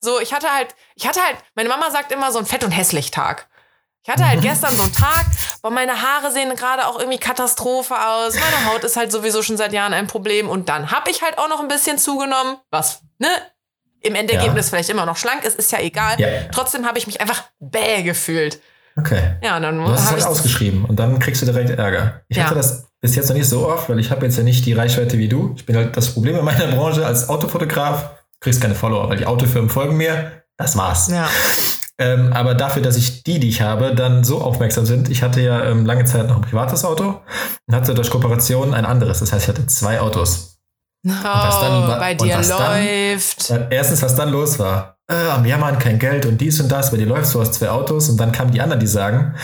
so, 0.00 0.20
ich 0.20 0.32
hatte 0.32 0.50
halt, 0.50 0.74
ich 0.94 1.06
hatte 1.06 1.20
halt, 1.20 1.36
meine 1.54 1.68
Mama 1.68 1.90
sagt 1.90 2.12
immer 2.12 2.32
so 2.32 2.38
ein 2.38 2.46
Fett- 2.46 2.64
und 2.64 2.72
Hässlich-Tag. 2.72 3.48
Ich 4.04 4.12
hatte 4.12 4.28
halt 4.28 4.42
gestern 4.42 4.74
so 4.76 4.82
einen 4.82 4.92
Tag, 4.92 5.26
wo 5.62 5.70
meine 5.70 5.92
Haare 5.92 6.32
sehen 6.32 6.54
gerade 6.56 6.86
auch 6.88 6.98
irgendwie 6.98 7.18
Katastrophe 7.18 7.94
aus. 7.94 8.34
Meine 8.34 8.72
Haut 8.72 8.82
ist 8.82 8.96
halt 8.96 9.12
sowieso 9.12 9.42
schon 9.42 9.56
seit 9.56 9.72
Jahren 9.72 9.92
ein 9.92 10.08
Problem. 10.08 10.48
Und 10.48 10.68
dann 10.68 10.90
habe 10.90 11.10
ich 11.10 11.22
halt 11.22 11.38
auch 11.38 11.48
noch 11.48 11.60
ein 11.60 11.68
bisschen 11.68 11.98
zugenommen, 11.98 12.56
was, 12.70 13.02
ne? 13.18 13.28
Im 14.00 14.16
Endergebnis 14.16 14.66
ja. 14.66 14.70
vielleicht 14.70 14.90
immer 14.90 15.06
noch 15.06 15.16
schlank 15.16 15.44
ist, 15.44 15.56
ist 15.56 15.70
ja 15.70 15.78
egal. 15.78 16.20
Ja. 16.20 16.26
Trotzdem 16.50 16.84
habe 16.86 16.98
ich 16.98 17.06
mich 17.06 17.20
einfach 17.20 17.44
bäh 17.60 18.02
gefühlt. 18.02 18.60
Okay. 18.96 19.36
Ja, 19.42 19.56
und 19.56 19.62
dann 19.62 19.78
du 19.78 19.88
hast 19.88 20.06
es 20.06 20.10
halt 20.10 20.26
ausgeschrieben 20.26 20.84
und 20.84 20.96
dann 20.96 21.20
kriegst 21.20 21.40
du 21.40 21.46
direkt 21.46 21.70
Ärger. 21.70 22.22
Ich 22.26 22.36
ja. 22.36 22.44
hatte 22.44 22.56
das 22.56 22.88
bis 23.00 23.14
jetzt 23.14 23.28
noch 23.28 23.36
nicht 23.36 23.48
so 23.48 23.68
oft, 23.68 23.88
weil 23.88 24.00
ich 24.00 24.10
habe 24.10 24.26
jetzt 24.26 24.36
ja 24.36 24.42
nicht 24.42 24.66
die 24.66 24.72
Reichweite 24.72 25.18
wie 25.18 25.28
du. 25.28 25.54
Ich 25.56 25.64
bin 25.64 25.76
halt 25.76 25.96
das 25.96 26.12
Problem 26.12 26.36
in 26.36 26.44
meiner 26.44 26.66
Branche 26.66 27.06
als 27.06 27.28
Autofotograf, 27.28 28.10
kriegst 28.40 28.60
keine 28.60 28.74
Follower, 28.74 29.08
weil 29.08 29.18
die 29.18 29.26
Autofirmen 29.26 29.70
folgen 29.70 29.96
mir. 29.96 30.42
Das 30.56 30.76
war's. 30.76 31.08
Ja. 31.08 31.28
Ähm, 32.02 32.32
aber 32.32 32.54
dafür, 32.54 32.82
dass 32.82 32.96
ich 32.96 33.22
die, 33.22 33.38
die 33.38 33.48
ich 33.48 33.62
habe, 33.62 33.94
dann 33.94 34.24
so 34.24 34.40
aufmerksam 34.40 34.86
sind. 34.86 35.08
Ich 35.08 35.22
hatte 35.22 35.40
ja 35.40 35.64
ähm, 35.64 35.86
lange 35.86 36.04
Zeit 36.04 36.26
noch 36.26 36.36
ein 36.36 36.42
privates 36.42 36.84
Auto 36.84 37.20
und 37.66 37.74
hatte 37.74 37.94
durch 37.94 38.10
Kooperation 38.10 38.74
ein 38.74 38.84
anderes. 38.84 39.20
Das 39.20 39.32
heißt, 39.32 39.44
ich 39.44 39.48
hatte 39.48 39.66
zwei 39.68 40.00
Autos. 40.00 40.58
Oh, 41.06 41.10
dann, 41.12 41.98
bei 41.98 42.14
dir 42.14 42.36
läuft. 42.36 43.50
Dann, 43.50 43.66
erstens, 43.70 44.02
was 44.02 44.16
dann 44.16 44.30
los 44.30 44.58
war. 44.58 44.96
äh, 45.08 45.30
am 45.30 45.44
Jammern, 45.44 45.78
kein 45.78 45.98
Geld 45.98 46.26
und 46.26 46.40
dies 46.40 46.60
und 46.60 46.70
das, 46.70 46.90
bei 46.90 46.96
dir 46.96 47.06
läufst 47.06 47.34
du 47.34 47.40
hast 47.40 47.54
zwei 47.54 47.70
Autos 47.70 48.08
und 48.08 48.18
dann 48.18 48.32
kamen 48.32 48.50
die 48.50 48.60
anderen, 48.60 48.80
die 48.80 48.86
sagen, 48.86 49.34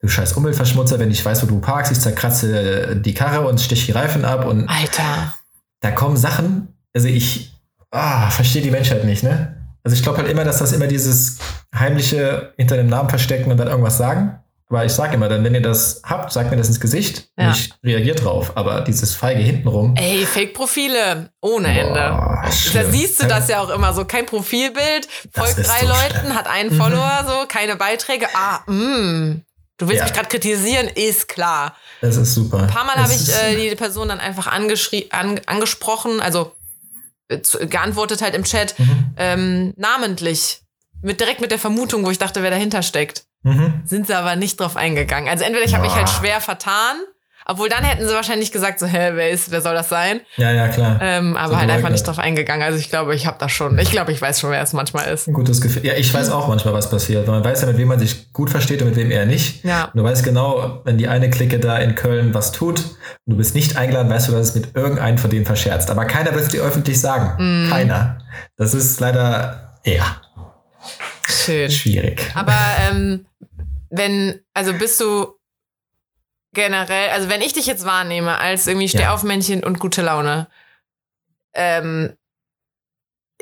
du 0.00 0.08
scheiß 0.08 0.32
Umweltverschmutzer, 0.32 0.98
wenn 0.98 1.10
ich 1.10 1.24
weiß, 1.24 1.42
wo 1.42 1.46
du 1.46 1.60
parkst, 1.60 1.92
ich 1.92 2.00
zerkratze 2.00 2.96
die 2.96 3.14
Karre 3.14 3.46
und 3.46 3.60
stich 3.60 3.86
die 3.86 3.92
Reifen 3.92 4.24
ab 4.24 4.46
und 4.46 4.68
Alter. 4.68 5.34
Da 5.80 5.90
kommen 5.90 6.16
Sachen, 6.16 6.68
also 6.94 7.08
ich 7.08 7.52
ah, 7.90 8.30
verstehe 8.30 8.62
die 8.62 8.70
Menschheit 8.70 9.04
nicht, 9.04 9.22
ne? 9.22 9.56
Also 9.82 9.96
ich 9.96 10.02
glaube 10.02 10.18
halt 10.18 10.28
immer, 10.28 10.44
dass 10.44 10.58
das 10.58 10.72
immer 10.72 10.86
dieses 10.86 11.38
heimliche 11.74 12.52
hinter 12.56 12.76
dem 12.76 12.88
Namen 12.88 13.08
verstecken 13.08 13.50
und 13.50 13.56
dann 13.56 13.68
irgendwas 13.68 13.98
sagen. 13.98 14.40
Aber 14.70 14.84
ich 14.84 14.92
sage 14.92 15.14
immer 15.14 15.28
dann, 15.28 15.42
wenn 15.42 15.52
ihr 15.52 15.62
das 15.62 16.00
habt, 16.04 16.32
sagt 16.32 16.52
mir 16.52 16.56
das 16.56 16.68
ins 16.68 16.78
Gesicht 16.78 17.28
ja. 17.36 17.48
und 17.48 17.56
ich 17.56 17.72
reagiere 17.84 18.14
drauf. 18.14 18.52
Aber 18.54 18.82
dieses 18.82 19.16
feige 19.16 19.40
hintenrum. 19.40 19.96
Ey, 19.96 20.24
Fake-Profile 20.24 21.30
ohne 21.40 21.68
Ende. 21.68 21.94
da 21.94 22.84
siehst 22.84 23.20
du 23.20 23.26
das 23.26 23.48
ja 23.48 23.60
auch 23.60 23.70
immer 23.70 23.92
so. 23.92 24.04
Kein 24.04 24.26
Profilbild, 24.26 25.08
folgt 25.32 25.58
drei 25.58 25.80
so 25.80 25.88
Leuten, 25.88 26.20
schlimm. 26.20 26.34
hat 26.36 26.48
einen 26.48 26.70
Follower, 26.70 27.22
mhm. 27.22 27.26
so, 27.26 27.46
keine 27.48 27.74
Beiträge. 27.74 28.28
Ah, 28.32 28.60
mh. 28.66 28.74
Mm. 28.74 29.44
Du 29.76 29.88
willst 29.88 30.00
ja. 30.00 30.04
mich 30.04 30.12
gerade 30.12 30.28
kritisieren, 30.28 30.88
ist 30.88 31.26
klar. 31.26 31.74
Das 32.02 32.16
ist 32.16 32.34
super. 32.34 32.58
Ein 32.58 32.66
paar 32.66 32.84
Mal 32.84 32.96
habe 32.96 33.12
ich 33.14 33.28
äh, 33.28 33.70
die 33.70 33.74
Person 33.74 34.08
dann 34.08 34.20
einfach 34.20 34.46
an, 34.46 35.40
angesprochen, 35.46 36.20
also 36.20 36.54
äh, 37.28 37.38
geantwortet 37.66 38.20
halt 38.22 38.34
im 38.34 38.44
Chat, 38.44 38.78
mhm. 38.78 39.14
ähm, 39.16 39.74
namentlich. 39.76 40.60
Mit, 41.02 41.20
direkt 41.20 41.40
mit 41.40 41.50
der 41.50 41.58
Vermutung, 41.58 42.04
wo 42.04 42.10
ich 42.10 42.18
dachte, 42.18 42.42
wer 42.42 42.50
dahinter 42.50 42.82
steckt. 42.82 43.24
Mhm. 43.42 43.82
Sind 43.84 44.06
sie 44.06 44.14
aber 44.14 44.36
nicht 44.36 44.60
drauf 44.60 44.76
eingegangen. 44.76 45.28
Also 45.28 45.44
entweder 45.44 45.64
ich 45.64 45.74
habe 45.74 45.84
mich 45.84 45.94
halt 45.94 46.08
schwer 46.08 46.40
vertan, 46.40 46.96
obwohl 47.46 47.68
dann 47.68 47.82
hätten 47.82 48.06
sie 48.06 48.14
wahrscheinlich 48.14 48.52
gesagt, 48.52 48.78
so, 48.78 48.86
hä, 48.86 49.10
wer 49.14 49.30
ist, 49.30 49.50
wer 49.50 49.60
soll 49.60 49.74
das 49.74 49.88
sein? 49.88 50.20
Ja, 50.36 50.52
ja, 50.52 50.68
klar. 50.68 50.98
Ähm, 51.00 51.36
aber 51.36 51.54
so 51.54 51.58
halt 51.58 51.70
einfach 51.70 51.88
nicht 51.88 52.06
drauf 52.06 52.18
eingegangen. 52.18 52.62
Also 52.62 52.78
ich 52.78 52.90
glaube, 52.90 53.14
ich 53.14 53.26
habe 53.26 53.38
das 53.40 53.50
schon. 53.50 53.78
Ich 53.78 53.90
glaube, 53.90 54.12
ich 54.12 54.20
weiß 54.20 54.38
schon, 54.38 54.50
wer 54.50 54.62
es 54.62 54.72
manchmal 54.72 55.12
ist. 55.12 55.26
Ein 55.26 55.32
gutes 55.32 55.60
Gefühl. 55.60 55.84
Ja, 55.84 55.94
ich 55.94 56.12
weiß 56.12 56.30
auch 56.30 56.48
manchmal, 56.48 56.74
was 56.74 56.90
passiert. 56.90 57.26
Man 57.26 57.42
weiß 57.42 57.62
ja, 57.62 57.66
mit 57.66 57.78
wem 57.78 57.88
man 57.88 57.98
sich 57.98 58.32
gut 58.32 58.50
versteht 58.50 58.82
und 58.82 58.88
mit 58.88 58.96
wem 58.96 59.10
eher 59.10 59.26
nicht. 59.26 59.64
Ja. 59.64 59.86
Und 59.86 59.96
du 59.96 60.04
weißt 60.04 60.22
genau, 60.22 60.82
wenn 60.84 60.98
die 60.98 61.08
eine 61.08 61.30
Clique 61.30 61.58
da 61.58 61.78
in 61.78 61.94
Köln 61.96 62.34
was 62.34 62.52
tut 62.52 62.80
und 62.80 63.32
du 63.32 63.36
bist 63.36 63.54
nicht 63.54 63.76
eingeladen, 63.76 64.10
weißt 64.10 64.28
du, 64.28 64.32
dass 64.32 64.50
es 64.50 64.54
mit 64.54 64.76
irgendeinem 64.76 65.18
von 65.18 65.30
denen 65.30 65.46
verscherzt. 65.46 65.90
Aber 65.90 66.04
keiner 66.04 66.32
wird 66.32 66.44
es 66.44 66.50
dir 66.50 66.62
öffentlich 66.62 67.00
sagen. 67.00 67.66
Mm. 67.66 67.70
Keiner. 67.70 68.18
Das 68.58 68.74
ist 68.74 69.00
leider, 69.00 69.78
ja. 69.84 70.20
Schön. 71.28 71.70
Schwierig. 71.70 72.30
Aber 72.34 72.56
ähm, 72.80 73.26
wenn, 73.90 74.40
also 74.54 74.72
bist 74.72 75.00
du 75.00 75.36
generell, 76.52 77.10
also 77.10 77.28
wenn 77.28 77.40
ich 77.40 77.52
dich 77.52 77.66
jetzt 77.66 77.84
wahrnehme 77.84 78.38
als 78.38 78.66
irgendwie 78.66 78.88
Stehaufmännchen 78.88 79.60
ja. 79.60 79.66
und 79.66 79.78
gute 79.78 80.02
Laune, 80.02 80.48
ähm, 81.54 82.12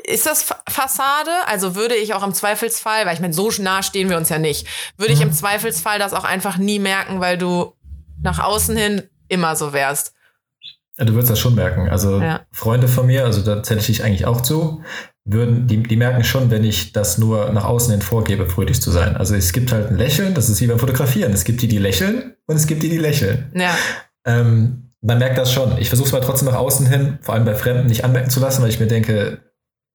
ist 0.05 0.25
das 0.25 0.43
Fassade? 0.67 1.31
Also 1.45 1.75
würde 1.75 1.95
ich 1.95 2.13
auch 2.13 2.23
im 2.23 2.33
Zweifelsfall, 2.33 3.05
weil 3.05 3.13
ich 3.13 3.19
meine, 3.19 3.33
so 3.33 3.51
nah 3.59 3.83
stehen 3.83 4.09
wir 4.09 4.17
uns 4.17 4.29
ja 4.29 4.39
nicht, 4.39 4.67
würde 4.97 5.13
ich 5.13 5.21
im 5.21 5.29
mhm. 5.29 5.33
Zweifelsfall 5.33 5.99
das 5.99 6.13
auch 6.13 6.23
einfach 6.23 6.57
nie 6.57 6.79
merken, 6.79 7.19
weil 7.19 7.37
du 7.37 7.75
nach 8.21 8.39
außen 8.39 8.75
hin 8.75 9.03
immer 9.27 9.55
so 9.55 9.73
wärst. 9.73 10.13
Ja, 10.97 11.05
du 11.05 11.13
würdest 11.13 11.31
das 11.31 11.39
schon 11.39 11.55
merken. 11.55 11.89
Also 11.89 12.19
ja. 12.19 12.41
Freunde 12.51 12.87
von 12.87 13.05
mir, 13.05 13.23
also 13.23 13.41
da 13.41 13.63
zähle 13.63 13.79
ich 13.79 13.85
dich 13.85 14.03
eigentlich 14.03 14.25
auch 14.25 14.41
zu, 14.41 14.83
würden, 15.31 15.67
die, 15.67 15.83
die 15.83 15.95
merken 15.95 16.23
schon, 16.23 16.49
wenn 16.51 16.63
ich 16.63 16.91
das 16.91 17.17
nur 17.17 17.51
nach 17.51 17.65
außen 17.65 17.91
hin 17.91 18.01
vorgebe, 18.01 18.47
fröhlich 18.47 18.81
zu 18.81 18.91
sein. 18.91 19.15
Also 19.15 19.35
es 19.35 19.53
gibt 19.53 19.71
halt 19.71 19.89
ein 19.89 19.97
Lächeln, 19.97 20.33
das 20.33 20.49
ist 20.49 20.61
wie 20.61 20.67
beim 20.67 20.79
Fotografieren. 20.79 21.31
Es 21.33 21.43
gibt 21.43 21.61
die, 21.61 21.67
die 21.67 21.77
lächeln 21.77 22.35
und 22.47 22.55
es 22.55 22.67
gibt 22.67 22.83
die, 22.83 22.89
die 22.89 22.97
lächeln. 22.97 23.51
Ja. 23.53 23.75
Ähm, 24.25 24.91
man 25.01 25.19
merkt 25.19 25.37
das 25.37 25.53
schon. 25.53 25.77
Ich 25.77 25.89
versuche 25.89 26.07
es 26.07 26.13
aber 26.13 26.25
trotzdem 26.25 26.47
nach 26.47 26.57
außen 26.57 26.85
hin, 26.87 27.19
vor 27.21 27.35
allem 27.35 27.45
bei 27.45 27.55
Fremden, 27.55 27.87
nicht 27.87 28.03
anmerken 28.03 28.29
zu 28.29 28.39
lassen, 28.39 28.61
weil 28.61 28.69
ich 28.69 28.79
mir 28.79 28.87
denke, 28.87 29.39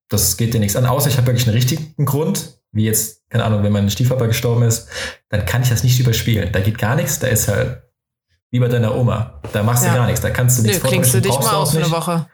das 0.08 0.36
geht 0.36 0.54
dir 0.54 0.60
nichts 0.60 0.76
an. 0.76 0.86
Außer 0.86 1.08
ich 1.08 1.16
habe 1.16 1.26
wirklich 1.26 1.46
einen 1.46 1.54
richtigen 1.54 2.04
Grund, 2.04 2.58
wie 2.72 2.84
jetzt, 2.84 3.28
keine 3.30 3.44
Ahnung, 3.44 3.62
wenn 3.62 3.72
mein 3.72 3.90
Stiefvater 3.90 4.26
gestorben 4.26 4.62
ist, 4.62 4.88
dann 5.28 5.44
kann 5.44 5.62
ich 5.62 5.68
das 5.68 5.84
nicht 5.84 5.98
überspielen. 6.00 6.50
Da 6.52 6.60
geht 6.60 6.78
gar 6.78 6.96
nichts, 6.96 7.18
da 7.18 7.26
ist 7.26 7.48
halt 7.48 7.82
wie 8.50 8.60
bei 8.60 8.68
deiner 8.68 8.94
Oma. 8.94 9.40
Da 9.52 9.62
machst 9.62 9.84
ja. 9.84 9.90
du 9.90 9.96
gar 9.96 10.06
nichts, 10.06 10.20
da 10.20 10.30
kannst 10.30 10.58
du 10.58 10.62
nichts 10.62 10.82
Nö, 10.82 10.88
klingst 10.88 11.14
du 11.14 11.20
dich 11.20 11.38
mal 11.38 11.54
aus 11.54 11.72
für 11.72 11.78
eine 11.78 11.90
Woche. 11.90 12.26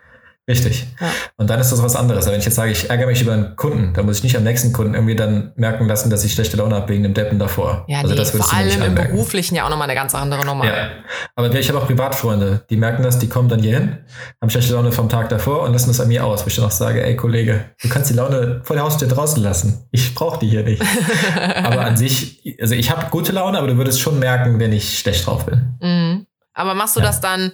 Richtig. 0.51 0.85
Ja. 1.01 1.07
Und 1.37 1.49
dann 1.49 1.61
ist 1.61 1.71
das 1.71 1.81
was 1.81 1.95
anderes. 1.95 2.25
Aber 2.25 2.33
wenn 2.33 2.41
ich 2.41 2.45
jetzt 2.45 2.57
sage, 2.57 2.73
ich 2.73 2.91
ärgere 2.91 3.07
mich 3.07 3.23
über 3.23 3.35
einen 3.35 3.55
Kunden, 3.55 3.95
dann 3.95 4.05
muss 4.05 4.17
ich 4.17 4.25
nicht 4.25 4.37
am 4.37 4.43
nächsten 4.43 4.73
Kunden 4.73 4.95
irgendwie 4.95 5.15
dann 5.15 5.53
merken 5.55 5.87
lassen, 5.87 6.11
dass 6.11 6.25
ich 6.25 6.33
schlechte 6.33 6.57
Laune 6.57 6.75
habe 6.75 6.89
wegen 6.89 7.05
dem 7.05 7.15
Deppen 7.15 7.39
davor. 7.39 7.85
Ja, 7.87 7.99
also 7.99 8.11
nee, 8.11 8.17
das 8.17 8.33
vor 8.33 8.53
allem 8.53 8.83
im 8.83 8.95
Beruflichen 8.97 9.55
ja 9.55 9.65
auch 9.65 9.71
nochmal 9.71 9.89
eine 9.89 9.95
ganz 9.95 10.13
andere 10.13 10.45
Nummer. 10.45 10.67
Ja. 10.67 10.89
Aber 11.37 11.55
ich 11.55 11.69
habe 11.69 11.79
auch 11.79 11.87
Privatfreunde, 11.87 12.65
die 12.69 12.77
merken 12.77 13.05
das, 13.05 13.21
die 13.21 13.29
kommen 13.29 13.49
dann 13.49 13.61
hier 13.61 13.79
hin, 13.79 13.99
haben 14.43 14.51
schlechte 14.51 14.75
Laune 14.75 14.91
vom 14.91 15.09
Tag 15.09 15.29
davor 15.29 15.63
und 15.63 15.73
lassen 15.73 15.89
das 15.89 16.01
an 16.01 16.09
mir 16.09 16.27
aus, 16.27 16.43
wo 16.43 16.49
ich 16.49 16.57
dann 16.57 16.65
auch 16.65 16.73
sage, 16.73 17.05
ey 17.05 17.15
Kollege, 17.15 17.67
du 17.81 17.89
kannst 17.89 18.11
die 18.11 18.15
Laune 18.15 18.61
vor 18.65 18.75
der 18.75 18.85
Haustür 18.85 19.07
draußen 19.07 19.41
lassen. 19.41 19.87
Ich 19.93 20.17
brauche 20.17 20.41
die 20.41 20.49
hier 20.49 20.65
nicht. 20.65 20.83
aber 21.63 21.85
an 21.85 21.97
sich, 21.97 22.57
also 22.61 22.75
ich 22.75 22.91
habe 22.91 23.07
gute 23.11 23.31
Laune, 23.31 23.57
aber 23.57 23.69
du 23.69 23.77
würdest 23.77 24.01
schon 24.01 24.19
merken, 24.19 24.59
wenn 24.59 24.73
ich 24.73 24.99
schlecht 24.99 25.27
drauf 25.27 25.47
bin. 25.47 25.77
Mhm. 25.81 26.27
Aber 26.55 26.75
machst 26.75 26.97
du 26.97 27.01
ja. 27.01 27.07
das 27.07 27.21
dann 27.21 27.53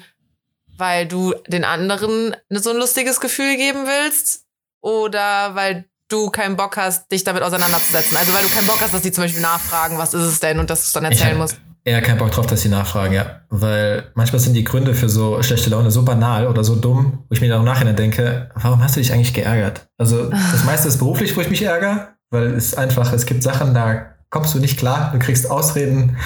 weil 0.78 1.06
du 1.06 1.34
den 1.46 1.64
anderen 1.64 2.36
so 2.50 2.70
ein 2.70 2.76
lustiges 2.76 3.20
Gefühl 3.20 3.56
geben 3.56 3.86
willst 3.86 4.44
oder 4.80 5.54
weil 5.54 5.86
du 6.08 6.30
keinen 6.30 6.56
Bock 6.56 6.76
hast, 6.76 7.10
dich 7.10 7.24
damit 7.24 7.42
auseinanderzusetzen. 7.42 8.16
Also 8.16 8.32
weil 8.32 8.42
du 8.42 8.48
keinen 8.48 8.66
Bock 8.66 8.80
hast, 8.80 8.94
dass 8.94 9.02
die 9.02 9.12
zum 9.12 9.24
Beispiel 9.24 9.42
nachfragen, 9.42 9.98
was 9.98 10.14
ist 10.14 10.22
es 10.22 10.40
denn 10.40 10.58
und 10.58 10.70
dass 10.70 10.80
du 10.80 10.86
es 10.86 10.92
dann 10.92 11.04
erzählen 11.04 11.36
musst. 11.36 11.60
Eher 11.84 12.02
keinen 12.02 12.18
Bock 12.18 12.32
drauf, 12.32 12.46
dass 12.46 12.62
sie 12.62 12.68
nachfragen, 12.68 13.14
ja. 13.14 13.42
Weil 13.48 14.10
manchmal 14.14 14.40
sind 14.40 14.54
die 14.54 14.64
Gründe 14.64 14.92
für 14.94 15.08
so 15.08 15.40
schlechte 15.42 15.70
Laune 15.70 15.92
so 15.92 16.04
banal 16.04 16.48
oder 16.48 16.64
so 16.64 16.74
dumm, 16.74 17.24
wo 17.28 17.32
ich 17.32 17.40
mir 17.40 17.48
dann 17.48 17.60
im 17.60 17.64
Nachhinein 17.64 17.94
denke, 17.94 18.50
warum 18.54 18.82
hast 18.82 18.96
du 18.96 19.00
dich 19.00 19.12
eigentlich 19.12 19.34
geärgert? 19.34 19.86
Also 19.96 20.28
das 20.28 20.64
meiste 20.66 20.88
ist 20.88 20.98
beruflich, 20.98 21.36
wo 21.36 21.40
ich 21.40 21.48
mich 21.48 21.62
ärgere, 21.62 22.08
weil 22.30 22.54
es 22.54 22.74
einfach, 22.74 23.12
es 23.12 23.24
gibt 23.24 23.44
Sachen, 23.44 23.72
da 23.72 24.16
kommst 24.30 24.52
du 24.54 24.58
nicht 24.58 24.78
klar, 24.78 25.10
du 25.12 25.20
kriegst 25.20 25.48
Ausreden, 25.48 26.16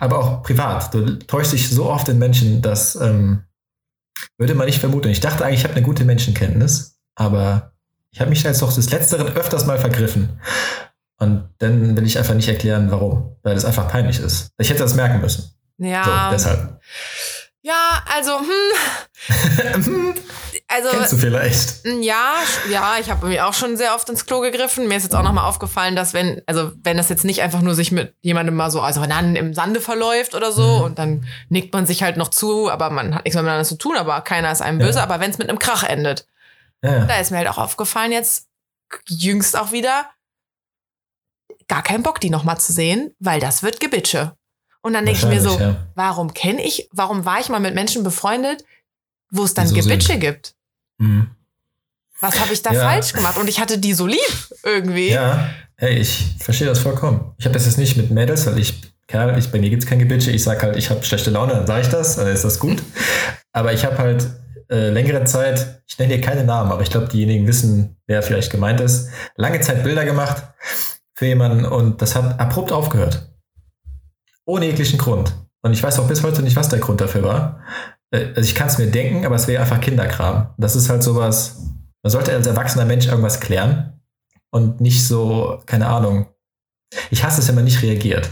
aber 0.00 0.18
auch 0.18 0.42
privat. 0.42 0.92
Du 0.92 1.16
täuschst 1.18 1.52
dich 1.52 1.70
so 1.70 1.86
oft 1.86 2.08
in 2.08 2.18
Menschen, 2.18 2.60
dass 2.60 2.96
ähm, 2.96 3.42
würde 4.38 4.54
man 4.54 4.66
nicht 4.66 4.80
vermuten. 4.80 5.08
Ich 5.08 5.20
dachte 5.20 5.44
eigentlich, 5.44 5.60
ich 5.60 5.64
habe 5.64 5.74
eine 5.74 5.84
gute 5.84 6.04
Menschenkenntnis, 6.04 6.98
aber 7.14 7.72
ich 8.10 8.20
habe 8.20 8.30
mich 8.30 8.42
jetzt 8.42 8.62
doch 8.62 8.72
des 8.72 8.90
Letzteren 8.90 9.28
öfters 9.28 9.66
mal 9.66 9.78
vergriffen. 9.78 10.40
Und 11.18 11.48
dann 11.58 11.96
will 11.96 12.06
ich 12.06 12.18
einfach 12.18 12.34
nicht 12.34 12.48
erklären, 12.48 12.90
warum, 12.90 13.36
weil 13.42 13.56
es 13.56 13.64
einfach 13.64 13.88
peinlich 13.88 14.20
ist. 14.20 14.50
Ich 14.58 14.68
hätte 14.70 14.82
das 14.82 14.94
merken 14.94 15.20
müssen. 15.20 15.50
Ja. 15.78 16.04
So, 16.04 16.34
deshalb. 16.34 16.80
Ja, 17.62 18.04
also, 18.14 18.38
hm. 18.38 20.14
also, 20.76 20.96
Kennst 20.96 21.12
du 21.12 21.16
vielleicht? 21.16 21.84
Ja, 22.00 22.34
ja, 22.70 22.96
ich 23.00 23.10
habe 23.10 23.26
mir 23.26 23.46
auch 23.46 23.54
schon 23.54 23.76
sehr 23.76 23.94
oft 23.94 24.08
ins 24.08 24.26
Klo 24.26 24.40
gegriffen. 24.40 24.88
Mir 24.88 24.96
ist 24.96 25.04
jetzt 25.04 25.14
auch 25.14 25.22
nochmal 25.22 25.44
aufgefallen, 25.44 25.96
dass 25.96 26.12
wenn, 26.12 26.42
also 26.46 26.72
wenn 26.82 26.96
das 26.96 27.08
jetzt 27.08 27.24
nicht 27.24 27.42
einfach 27.42 27.62
nur 27.62 27.74
sich 27.74 27.92
mit 27.92 28.14
jemandem 28.20 28.54
mal 28.54 28.70
so, 28.70 28.80
also 28.80 29.04
dann 29.06 29.36
im 29.36 29.54
Sande 29.54 29.80
verläuft 29.80 30.34
oder 30.34 30.52
so 30.52 30.78
mhm. 30.78 30.84
und 30.84 30.98
dann 30.98 31.26
nickt 31.48 31.72
man 31.72 31.86
sich 31.86 32.02
halt 32.02 32.16
noch 32.16 32.28
zu, 32.28 32.70
aber 32.70 32.90
man 32.90 33.14
hat 33.14 33.24
nichts 33.24 33.34
mehr 33.34 33.42
miteinander 33.42 33.68
zu 33.68 33.78
tun, 33.78 33.96
aber 33.96 34.20
keiner 34.20 34.52
ist 34.52 34.62
einem 34.62 34.78
böse, 34.78 34.98
ja. 34.98 35.04
aber 35.04 35.20
wenn 35.20 35.30
es 35.30 35.38
mit 35.38 35.48
einem 35.48 35.58
Krach 35.58 35.82
endet, 35.82 36.26
ja. 36.82 37.04
da 37.04 37.18
ist 37.18 37.30
mir 37.30 37.38
halt 37.38 37.48
auch 37.48 37.58
aufgefallen 37.58 38.12
jetzt 38.12 38.48
jüngst 39.08 39.56
auch 39.56 39.72
wieder, 39.72 40.06
gar 41.68 41.82
keinen 41.82 42.02
Bock, 42.02 42.20
die 42.20 42.30
nochmal 42.30 42.58
zu 42.58 42.72
sehen, 42.72 43.14
weil 43.18 43.40
das 43.40 43.62
wird 43.62 43.80
Gebitsche. 43.80 44.36
Und 44.82 44.92
dann 44.92 45.04
denke 45.04 45.20
ich 45.20 45.26
mir 45.26 45.40
so, 45.40 45.58
ja. 45.58 45.76
warum 45.96 46.32
kenne 46.32 46.64
ich, 46.64 46.88
warum 46.92 47.24
war 47.24 47.40
ich 47.40 47.48
mal 47.48 47.58
mit 47.58 47.74
Menschen 47.74 48.04
befreundet, 48.04 48.64
wo 49.30 49.42
es 49.42 49.54
dann 49.54 49.66
so 49.66 49.74
Gebitsche 49.74 50.12
sind. 50.12 50.20
gibt? 50.20 50.55
Mhm. 50.98 51.28
Was 52.20 52.40
habe 52.40 52.52
ich 52.52 52.62
da 52.62 52.72
ja. 52.72 52.80
falsch 52.80 53.12
gemacht? 53.12 53.36
Und 53.38 53.48
ich 53.48 53.60
hatte 53.60 53.78
die 53.78 53.92
so 53.92 54.06
lieb 54.06 54.48
irgendwie. 54.62 55.10
Ja, 55.10 55.50
hey, 55.76 55.98
ich 55.98 56.36
verstehe 56.38 56.66
das 56.66 56.78
vollkommen. 56.78 57.34
Ich 57.38 57.44
habe 57.44 57.52
das 57.52 57.66
jetzt 57.66 57.78
nicht 57.78 57.96
mit 57.96 58.10
Mädels, 58.10 58.46
weil 58.46 58.58
ich, 58.58 58.80
Kerl, 59.06 59.38
ich, 59.38 59.52
bei 59.52 59.58
mir 59.58 59.70
gibt 59.70 59.84
es 59.84 59.88
kein 59.88 59.98
Gebitsche. 59.98 60.30
Ich 60.30 60.42
sage 60.42 60.62
halt, 60.62 60.76
ich 60.76 60.90
habe 60.90 61.02
schlechte 61.02 61.30
Laune, 61.30 61.52
dann 61.52 61.66
sage 61.66 61.82
ich 61.82 61.88
das, 61.88 62.18
also 62.18 62.30
ist 62.30 62.44
das 62.44 62.58
gut. 62.58 62.82
Aber 63.52 63.72
ich 63.72 63.84
habe 63.84 63.98
halt 63.98 64.26
äh, 64.70 64.90
längere 64.90 65.24
Zeit, 65.24 65.82
ich 65.86 65.98
nenne 65.98 66.14
hier 66.14 66.22
keine 66.22 66.44
Namen, 66.44 66.72
aber 66.72 66.82
ich 66.82 66.90
glaube, 66.90 67.08
diejenigen 67.08 67.46
wissen, 67.46 67.96
wer 68.06 68.22
vielleicht 68.22 68.50
gemeint 68.50 68.80
ist, 68.80 69.10
lange 69.36 69.60
Zeit 69.60 69.84
Bilder 69.84 70.04
gemacht 70.04 70.42
für 71.14 71.26
jemanden 71.26 71.64
und 71.64 72.02
das 72.02 72.14
hat 72.14 72.40
abrupt 72.40 72.72
aufgehört. 72.72 73.30
Ohne 74.44 74.66
jeglichen 74.66 74.98
Grund. 74.98 75.34
Und 75.62 75.72
ich 75.72 75.82
weiß 75.82 75.98
auch 75.98 76.08
bis 76.08 76.22
heute 76.22 76.42
nicht, 76.42 76.56
was 76.56 76.68
der 76.68 76.78
Grund 76.78 77.00
dafür 77.00 77.22
war. 77.22 77.60
Äh, 78.10 78.28
also 78.28 78.42
ich 78.42 78.54
kann 78.54 78.68
es 78.68 78.78
mir 78.78 78.86
denken, 78.86 79.24
aber 79.24 79.36
es 79.36 79.46
wäre 79.46 79.62
einfach 79.62 79.80
Kinderkram. 79.80 80.54
Das 80.58 80.76
ist 80.76 80.88
halt 80.88 81.02
sowas, 81.02 81.56
man 82.02 82.10
sollte 82.10 82.32
als 82.32 82.46
erwachsener 82.46 82.84
Mensch 82.84 83.06
irgendwas 83.06 83.40
klären 83.40 84.00
und 84.50 84.80
nicht 84.80 85.06
so, 85.06 85.62
keine 85.66 85.88
Ahnung. 85.88 86.26
Ich 87.10 87.24
hasse 87.24 87.40
es, 87.40 87.48
wenn 87.48 87.56
man 87.56 87.64
nicht 87.64 87.82
reagiert. 87.82 88.30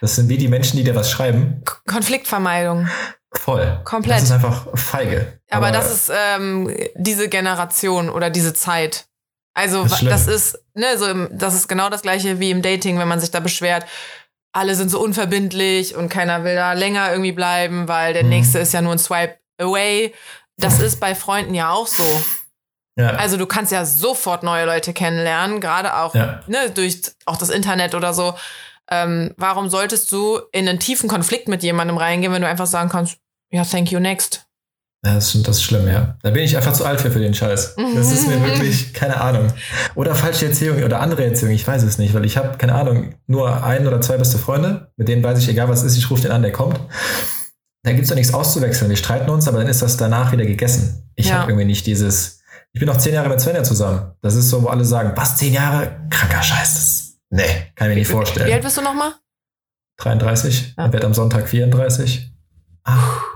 Das 0.00 0.14
sind 0.14 0.28
wie 0.28 0.38
die 0.38 0.48
Menschen, 0.48 0.76
die 0.76 0.84
dir 0.84 0.94
was 0.94 1.10
schreiben. 1.10 1.62
Konfliktvermeidung. 1.86 2.88
Voll. 3.32 3.80
Komplett. 3.84 4.16
Das 4.16 4.24
ist 4.24 4.30
einfach 4.30 4.66
feige. 4.74 5.40
Aber, 5.50 5.66
aber 5.66 5.76
das 5.76 5.92
ist 5.92 6.12
ähm, 6.14 6.72
diese 6.94 7.28
Generation 7.28 8.08
oder 8.08 8.30
diese 8.30 8.54
Zeit. 8.54 9.06
Also 9.54 9.82
das 9.84 10.02
ist, 10.02 10.10
das 10.10 10.26
ist, 10.28 10.64
ne, 10.74 10.98
so, 10.98 11.26
das 11.32 11.54
ist 11.54 11.68
genau 11.68 11.88
das 11.88 12.02
gleiche 12.02 12.40
wie 12.40 12.50
im 12.50 12.62
Dating, 12.62 12.98
wenn 12.98 13.08
man 13.08 13.20
sich 13.20 13.30
da 13.30 13.40
beschwert 13.40 13.86
alle 14.56 14.74
sind 14.74 14.90
so 14.90 15.00
unverbindlich 15.00 15.94
und 15.94 16.08
keiner 16.08 16.42
will 16.42 16.54
da 16.54 16.72
länger 16.72 17.10
irgendwie 17.10 17.32
bleiben, 17.32 17.88
weil 17.88 18.14
der 18.14 18.24
mhm. 18.24 18.30
nächste 18.30 18.58
ist 18.58 18.72
ja 18.72 18.80
nur 18.80 18.92
ein 18.92 18.98
Swipe 18.98 19.36
away. 19.60 20.14
Das 20.56 20.80
ist 20.80 20.98
bei 20.98 21.14
Freunden 21.14 21.54
ja 21.54 21.70
auch 21.70 21.86
so. 21.86 22.04
Ja. 22.98 23.10
Also 23.10 23.36
du 23.36 23.44
kannst 23.44 23.72
ja 23.72 23.84
sofort 23.84 24.42
neue 24.42 24.64
Leute 24.64 24.94
kennenlernen, 24.94 25.60
gerade 25.60 25.94
auch 25.96 26.14
ja. 26.14 26.40
ne, 26.46 26.70
durch 26.70 27.02
auch 27.26 27.36
das 27.36 27.50
Internet 27.50 27.94
oder 27.94 28.14
so. 28.14 28.34
Ähm, 28.90 29.34
warum 29.36 29.68
solltest 29.68 30.10
du 30.12 30.40
in 30.52 30.66
einen 30.66 30.80
tiefen 30.80 31.08
Konflikt 31.08 31.48
mit 31.48 31.62
jemandem 31.62 31.98
reingehen, 31.98 32.32
wenn 32.32 32.40
du 32.40 32.48
einfach 32.48 32.66
sagen 32.66 32.88
kannst, 32.88 33.18
ja, 33.50 33.64
thank 33.64 33.92
you, 33.92 34.00
next? 34.00 34.45
Das 35.14 35.34
ist, 35.34 35.46
das 35.46 35.56
ist 35.58 35.62
schlimm, 35.62 35.86
ja. 35.86 36.16
Da 36.22 36.30
bin 36.30 36.42
ich 36.42 36.56
einfach 36.56 36.72
zu 36.72 36.84
alt 36.84 37.00
für, 37.00 37.10
für 37.10 37.20
den 37.20 37.34
Scheiß. 37.34 37.76
Das 37.94 38.12
ist 38.12 38.26
mir 38.26 38.42
wirklich, 38.44 38.92
keine 38.92 39.20
Ahnung. 39.20 39.52
Oder 39.94 40.14
falsche 40.14 40.46
Erziehung 40.46 40.82
oder 40.82 41.00
andere 41.00 41.24
Erziehung, 41.24 41.52
ich 41.52 41.66
weiß 41.66 41.82
es 41.84 41.98
nicht, 41.98 42.12
weil 42.14 42.24
ich 42.24 42.36
habe, 42.36 42.58
keine 42.58 42.74
Ahnung, 42.74 43.14
nur 43.26 43.64
ein 43.64 43.86
oder 43.86 44.00
zwei 44.00 44.16
beste 44.16 44.38
Freunde, 44.38 44.90
mit 44.96 45.08
denen 45.08 45.22
weiß 45.22 45.38
ich, 45.38 45.48
egal 45.48 45.68
was 45.68 45.82
ist, 45.82 45.96
ich 45.96 46.10
rufe 46.10 46.22
den 46.22 46.32
an, 46.32 46.42
der 46.42 46.52
kommt. 46.52 46.80
Da 47.84 47.92
gibt 47.92 48.02
es 48.02 48.08
doch 48.08 48.16
nichts 48.16 48.34
auszuwechseln. 48.34 48.90
Wir 48.90 48.96
streiten 48.96 49.30
uns, 49.30 49.46
aber 49.46 49.58
dann 49.58 49.68
ist 49.68 49.80
das 49.80 49.96
danach 49.96 50.32
wieder 50.32 50.44
gegessen. 50.44 51.08
Ich 51.14 51.28
ja. 51.28 51.36
habe 51.36 51.52
irgendwie 51.52 51.66
nicht 51.66 51.86
dieses, 51.86 52.40
ich 52.72 52.80
bin 52.80 52.88
noch 52.88 52.98
zehn 52.98 53.14
Jahre 53.14 53.28
mit 53.28 53.40
Svenja 53.40 53.62
zusammen. 53.62 54.12
Das 54.22 54.34
ist 54.34 54.50
so, 54.50 54.62
wo 54.62 54.66
alle 54.66 54.84
sagen, 54.84 55.12
was, 55.14 55.36
zehn 55.36 55.52
Jahre? 55.52 55.96
Kranker 56.10 56.42
Scheiß. 56.42 56.74
Das, 56.74 57.18
nee, 57.30 57.44
kann 57.74 57.88
ich 57.88 57.94
mir 57.94 58.00
nicht 58.00 58.10
vorstellen. 58.10 58.48
Wie 58.48 58.52
alt 58.52 58.64
bist 58.64 58.76
du 58.76 58.82
nochmal? 58.82 59.12
33. 59.98 60.74
Ja. 60.76 60.86
Ich 60.86 60.92
werde 60.92 61.06
am 61.06 61.14
Sonntag 61.14 61.48
34. 61.48 62.32
Ach. 62.84 63.35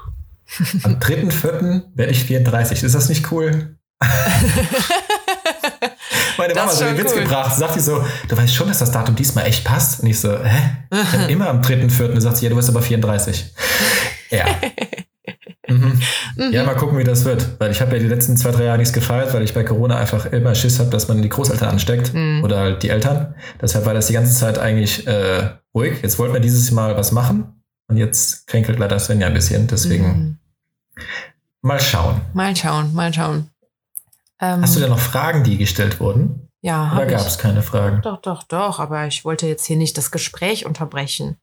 Am 0.83 0.99
3.4. 0.99 1.83
werde 1.95 2.13
ich 2.13 2.25
34. 2.25 2.83
Ist 2.83 2.95
das 2.95 3.09
nicht 3.09 3.31
cool? 3.33 3.77
Meine 6.39 6.55
Mama 6.55 6.71
hat 6.71 6.77
so 6.77 6.85
einen 6.85 6.99
Witz 6.99 7.13
cool. 7.15 7.23
gebracht. 7.23 7.57
Sagt 7.57 7.75
sie 7.75 7.81
so, 7.81 8.05
du 8.29 8.37
weißt 8.37 8.55
schon, 8.55 8.69
dass 8.69 8.79
das 8.79 8.91
Datum 8.91 9.15
diesmal 9.15 9.47
echt 9.47 9.65
passt? 9.65 10.01
Und 10.01 10.09
ich 10.09 10.19
so, 10.19 10.33
hä? 10.43 10.87
Ich 10.93 11.29
immer 11.29 11.49
am 11.49 11.61
3.4. 11.61 12.13
Und 12.13 12.21
sagt 12.21 12.39
sie, 12.39 12.47
ja, 12.47 12.51
du 12.51 12.57
bist 12.57 12.69
aber 12.69 12.83
34. 12.83 13.55
Ja. 14.33 14.47
Mhm. 15.67 16.01
Mhm. 16.37 16.53
Ja, 16.53 16.63
mal 16.65 16.77
gucken, 16.77 16.97
wie 16.99 17.05
das 17.05 17.25
wird. 17.25 17.57
Weil 17.59 17.73
ich 17.73 17.81
habe 17.81 17.97
ja 17.97 17.99
die 17.99 18.09
letzten 18.09 18.37
zwei, 18.37 18.53
drei 18.53 18.65
Jahre 18.65 18.79
nichts 18.79 18.93
gefeiert, 18.93 19.35
weil 19.35 19.43
ich 19.43 19.55
bei 19.55 19.65
Corona 19.65 19.97
einfach 19.97 20.27
immer 20.27 20.55
Schiss 20.55 20.79
habe, 20.79 20.91
dass 20.91 21.09
man 21.09 21.21
die 21.21 21.29
Großeltern 21.29 21.69
ansteckt 21.69 22.15
mhm. 22.15 22.45
oder 22.45 22.59
halt 22.59 22.85
die 22.85 22.91
Eltern. 22.91 23.35
Deshalb 23.61 23.87
war 23.87 23.95
das 23.95 24.07
die 24.07 24.13
ganze 24.13 24.33
Zeit 24.35 24.59
eigentlich 24.59 25.07
äh, 25.09 25.51
ruhig. 25.75 25.95
Jetzt 26.03 26.19
wollten 26.21 26.35
wir 26.35 26.41
dieses 26.41 26.71
Mal 26.71 26.97
was 26.97 27.11
machen 27.11 27.63
und 27.89 27.97
jetzt 27.97 28.47
kränkelt 28.47 28.79
leider 28.79 28.99
Svenja 28.99 29.27
ein 29.27 29.35
bisschen. 29.35 29.67
Deswegen 29.67 30.07
mhm. 30.07 30.39
Mal 31.63 31.81
schauen. 31.81 32.21
Mal 32.35 32.57
schauen, 32.57 32.95
mal 32.95 33.13
schauen. 33.13 33.51
Ähm, 34.41 34.63
Hast 34.63 34.77
du 34.77 34.81
denn 34.81 34.91
noch 34.91 34.99
Fragen, 34.99 35.45
die 35.45 35.59
gestellt 35.59 36.01
wurden? 36.01 36.49
Ja. 36.63 36.93
Oder 36.95 37.07
gab 37.07 37.27
es 37.27 37.39
keine 37.39 37.63
Fragen? 37.63 38.03
Doch, 38.03 38.21
doch, 38.21 38.43
doch. 38.43 38.81
Aber 38.81 39.07
ich 39.07 39.25
wollte 39.25 39.47
jetzt 39.47 39.65
hier 39.67 39.77
nicht 39.77 39.97
das 39.97 40.11
Gespräch 40.11 40.67
unterbrechen. 40.67 41.39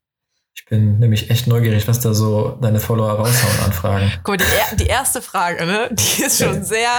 Ich 0.55 0.65
bin 0.65 0.97
nämlich 0.97 1.29
echt 1.29 1.45
neugierig, 1.45 1.87
was 1.87 1.99
da 1.99 2.15
so 2.15 2.57
deine 2.61 2.79
Follower 2.79 3.11
raushauen 3.11 3.59
an 3.63 3.73
Fragen. 3.73 4.11
Guck 4.23 4.39
mal, 4.39 4.45
die, 4.71 4.77
die, 4.77 4.87
erste 4.87 5.21
Frage, 5.21 5.65
ne, 5.67 5.89
die 5.91 6.23
ist 6.23 6.43
schon 6.43 6.63
sehr 6.63 6.89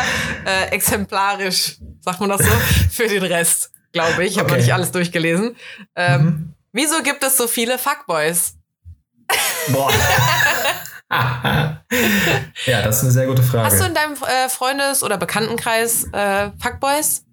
äh, 0.47 0.69
exemplarisch, 0.71 1.79
sagt 2.01 2.21
man 2.21 2.29
das 2.29 2.43
so, 2.43 2.51
für 2.91 3.09
den 3.09 3.25
Rest, 3.25 3.73
glaube 3.93 4.25
ich. 4.25 4.33
Ich 4.33 4.39
habe 4.39 4.47
okay. 4.47 4.59
noch 4.59 4.65
nicht 4.65 4.75
alles 4.75 4.93
durchgelesen. 4.93 5.57
Ähm, 5.97 6.25
mhm. 6.25 6.55
Wieso 6.73 7.03
gibt 7.03 7.25
es 7.25 7.37
so 7.37 7.49
viele 7.49 7.79
Fuckboys? 7.79 8.55
Boah. 9.73 9.91
ja, 12.67 12.83
das 12.83 12.99
ist 12.99 13.03
eine 13.05 13.13
sehr 13.13 13.27
gute 13.27 13.43
Frage. 13.43 13.67
Hast 13.67 13.81
du 13.81 13.85
in 13.87 13.95
deinem 13.95 14.15
äh, 14.15 14.49
Freundes- 14.49 15.03
oder 15.03 15.17
Bekanntenkreis 15.17 16.05
äh, 16.13 16.51
Fuckboys? 16.61 17.25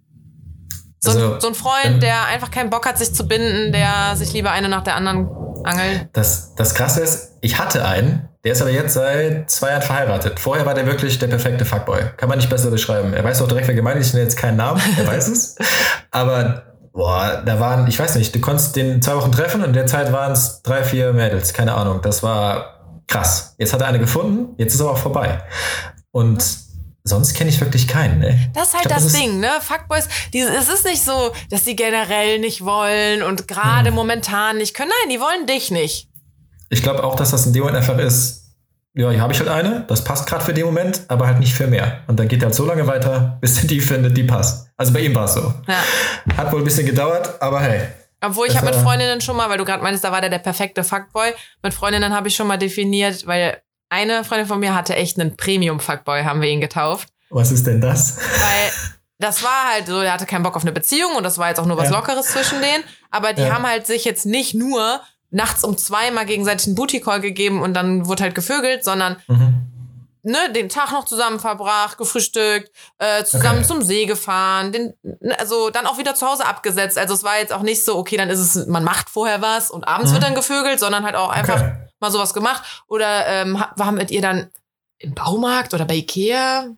So, 0.99 1.11
also, 1.11 1.33
ein, 1.33 1.41
so 1.41 1.47
ein 1.49 1.55
Freund, 1.55 1.85
ähm, 1.85 1.99
der 1.99 2.25
einfach 2.25 2.51
keinen 2.51 2.69
Bock 2.69 2.85
hat, 2.85 2.97
sich 2.97 3.13
zu 3.13 3.27
binden, 3.27 3.73
der 3.73 4.15
sich 4.15 4.31
lieber 4.33 4.51
eine 4.51 4.69
nach 4.69 4.83
der 4.83 4.95
anderen 4.95 5.29
angelt. 5.63 6.07
Das, 6.13 6.55
das 6.55 6.73
Krasse 6.73 7.01
ist, 7.01 7.33
ich 7.41 7.59
hatte 7.59 7.85
einen, 7.85 8.29
der 8.45 8.53
ist 8.53 8.61
aber 8.61 8.71
jetzt 8.71 8.93
seit 8.93 9.49
zwei 9.49 9.71
Jahren 9.71 9.81
verheiratet. 9.81 10.39
Vorher 10.39 10.65
war 10.65 10.73
der 10.73 10.85
wirklich 10.85 11.19
der 11.19 11.27
perfekte 11.27 11.65
Fuckboy. 11.65 11.99
Kann 12.15 12.29
man 12.29 12.37
nicht 12.37 12.49
besser 12.49 12.71
beschreiben. 12.71 13.13
Er 13.13 13.23
weiß 13.23 13.41
auch 13.41 13.47
direkt, 13.47 13.67
wer 13.67 13.75
gemeint 13.75 13.99
ist. 13.99 14.07
Ich 14.07 14.13
nenne 14.13 14.25
jetzt 14.25 14.37
keinen 14.37 14.57
Namen, 14.57 14.81
er 14.97 15.05
weiß 15.05 15.27
es. 15.27 15.57
Aber, 16.11 16.63
boah, 16.93 17.43
da 17.45 17.59
waren, 17.59 17.87
ich 17.87 17.99
weiß 17.99 18.15
nicht, 18.15 18.33
du 18.33 18.39
konntest 18.39 18.75
den 18.75 19.01
zwei 19.01 19.15
Wochen 19.15 19.31
treffen 19.31 19.61
und 19.61 19.67
in 19.67 19.73
der 19.73 19.87
Zeit 19.87 20.13
waren 20.13 20.31
es 20.31 20.61
drei, 20.61 20.83
vier 20.83 21.11
Mädels. 21.11 21.53
Keine 21.53 21.73
Ahnung. 21.73 22.01
Das 22.01 22.23
war 22.23 22.74
krass. 23.07 23.55
Jetzt 23.57 23.73
hat 23.73 23.81
er 23.81 23.87
eine 23.87 23.99
gefunden, 23.99 24.55
jetzt 24.57 24.73
ist 24.73 24.81
er 24.81 24.89
auch 24.89 24.97
vorbei. 24.97 25.43
Und 26.11 26.43
sonst 27.03 27.35
kenne 27.35 27.49
ich 27.49 27.61
wirklich 27.61 27.87
keinen. 27.87 28.19
Ne? 28.19 28.51
Das 28.53 28.69
ist 28.69 28.73
halt 28.73 28.85
glaub, 28.85 28.95
das, 28.95 29.03
das 29.05 29.13
Ding, 29.13 29.39
ne? 29.39 29.49
Fuckboys, 29.61 30.07
die, 30.33 30.39
es 30.39 30.69
ist 30.69 30.85
nicht 30.85 31.03
so, 31.03 31.31
dass 31.49 31.63
die 31.63 31.75
generell 31.75 32.39
nicht 32.39 32.65
wollen 32.65 33.23
und 33.23 33.47
gerade 33.47 33.89
hm. 33.89 33.95
momentan 33.95 34.57
nicht 34.57 34.73
können. 34.73 34.91
Nein, 35.01 35.15
die 35.15 35.19
wollen 35.19 35.45
dich 35.47 35.71
nicht. 35.71 36.09
Ich 36.69 36.81
glaube 36.81 37.03
auch, 37.03 37.15
dass 37.15 37.31
das 37.31 37.45
in 37.45 37.53
dem 37.53 37.61
Moment 37.61 37.77
einfach 37.77 37.97
ist, 37.99 38.45
ja, 38.97 39.09
hier 39.11 39.21
habe 39.21 39.33
ich 39.33 39.39
halt 39.39 39.49
eine, 39.49 39.83
das 39.87 40.03
passt 40.03 40.25
gerade 40.25 40.43
für 40.43 40.53
den 40.53 40.65
Moment, 40.65 41.01
aber 41.09 41.27
halt 41.27 41.39
nicht 41.39 41.53
für 41.53 41.67
mehr. 41.67 41.99
Und 42.07 42.17
dann 42.17 42.29
geht 42.29 42.41
er 42.41 42.45
halt 42.45 42.55
so 42.55 42.65
lange 42.65 42.87
weiter, 42.87 43.37
bis 43.41 43.61
er 43.61 43.67
die 43.67 43.81
findet, 43.81 44.17
die 44.17 44.23
passt. 44.23 44.69
Also 44.77 44.93
bei 44.93 45.01
ihm 45.01 45.13
war 45.13 45.25
es 45.25 45.33
so. 45.33 45.53
Ja. 45.67 46.37
Hat 46.37 46.51
wohl 46.51 46.59
ein 46.59 46.65
bisschen 46.65 46.85
gedauert, 46.85 47.41
aber 47.41 47.59
hey, 47.59 47.81
obwohl 48.21 48.47
ich 48.47 48.55
habe 48.55 48.67
mit 48.67 48.75
Freundinnen 48.75 49.21
schon 49.21 49.35
mal, 49.35 49.49
weil 49.49 49.57
du 49.57 49.65
gerade 49.65 49.83
meinst, 49.83 50.03
da 50.03 50.11
war 50.11 50.21
der 50.21 50.29
der 50.29 50.39
perfekte 50.39 50.83
Fuckboy. 50.83 51.33
Mit 51.61 51.73
Freundinnen 51.73 52.13
habe 52.13 52.27
ich 52.27 52.35
schon 52.35 52.47
mal 52.47 52.57
definiert, 52.57 53.27
weil 53.27 53.61
eine 53.89 54.23
Freundin 54.23 54.47
von 54.47 54.59
mir 54.59 54.73
hatte 54.73 54.95
echt 54.95 55.19
einen 55.19 55.37
Premium-Fuckboy, 55.37 56.23
haben 56.23 56.41
wir 56.41 56.49
ihn 56.49 56.61
getauft. 56.61 57.09
Was 57.29 57.51
ist 57.51 57.67
denn 57.67 57.81
das? 57.81 58.17
Weil 58.17 58.71
das 59.19 59.43
war 59.43 59.73
halt 59.73 59.87
so, 59.87 59.99
er 59.99 60.13
hatte 60.13 60.25
keinen 60.25 60.43
Bock 60.43 60.55
auf 60.55 60.63
eine 60.63 60.71
Beziehung 60.71 61.15
und 61.15 61.23
das 61.23 61.37
war 61.37 61.49
jetzt 61.49 61.59
auch 61.59 61.65
nur 61.65 61.77
was 61.77 61.89
ja. 61.89 61.95
Lockeres 61.95 62.27
zwischen 62.27 62.61
denen. 62.61 62.83
Aber 63.11 63.33
die 63.33 63.43
ja. 63.43 63.53
haben 63.53 63.65
halt 63.65 63.87
sich 63.87 64.05
jetzt 64.05 64.25
nicht 64.25 64.55
nur 64.55 65.01
nachts 65.31 65.63
um 65.63 65.77
zwei 65.77 66.11
mal 66.11 66.25
gegenseitig 66.25 66.67
einen 66.67 66.75
Booty-Call 66.75 67.21
gegeben 67.21 67.61
und 67.61 67.73
dann 67.73 68.07
wurde 68.07 68.23
halt 68.23 68.35
gevögelt, 68.35 68.83
sondern 68.83 69.17
mhm 69.27 69.74
ne, 70.25 70.51
den 70.51 70.69
Tag 70.69 70.91
noch 70.91 71.05
zusammen 71.05 71.39
verbracht, 71.39 71.97
gefrühstückt, 71.97 72.71
äh, 72.97 73.23
zusammen 73.23 73.59
okay. 73.59 73.67
zum 73.67 73.81
See 73.81 74.05
gefahren, 74.05 74.71
den, 74.71 74.93
ne, 75.01 75.39
also 75.39 75.69
dann 75.69 75.85
auch 75.85 75.97
wieder 75.97 76.15
zu 76.15 76.27
Hause 76.27 76.45
abgesetzt. 76.45 76.97
Also 76.97 77.13
es 77.13 77.23
war 77.23 77.37
jetzt 77.37 77.53
auch 77.53 77.61
nicht 77.61 77.85
so, 77.85 77.97
okay, 77.97 78.17
dann 78.17 78.29
ist 78.29 78.39
es, 78.39 78.67
man 78.67 78.83
macht 78.83 79.09
vorher 79.09 79.41
was 79.41 79.71
und 79.71 79.87
abends 79.87 80.11
mhm. 80.11 80.15
wird 80.15 80.23
dann 80.23 80.35
gevögelt, 80.35 80.79
sondern 80.79 81.05
halt 81.05 81.15
auch 81.15 81.29
einfach 81.29 81.61
okay. 81.61 81.89
mal 81.99 82.11
sowas 82.11 82.33
gemacht. 82.33 82.83
Oder 82.87 83.27
ähm, 83.27 83.63
war 83.75 83.91
mit 83.91 84.11
ihr 84.11 84.21
dann 84.21 84.49
im 84.97 85.13
Baumarkt 85.13 85.73
oder 85.73 85.85
bei 85.85 85.95
Ikea? 85.95 86.69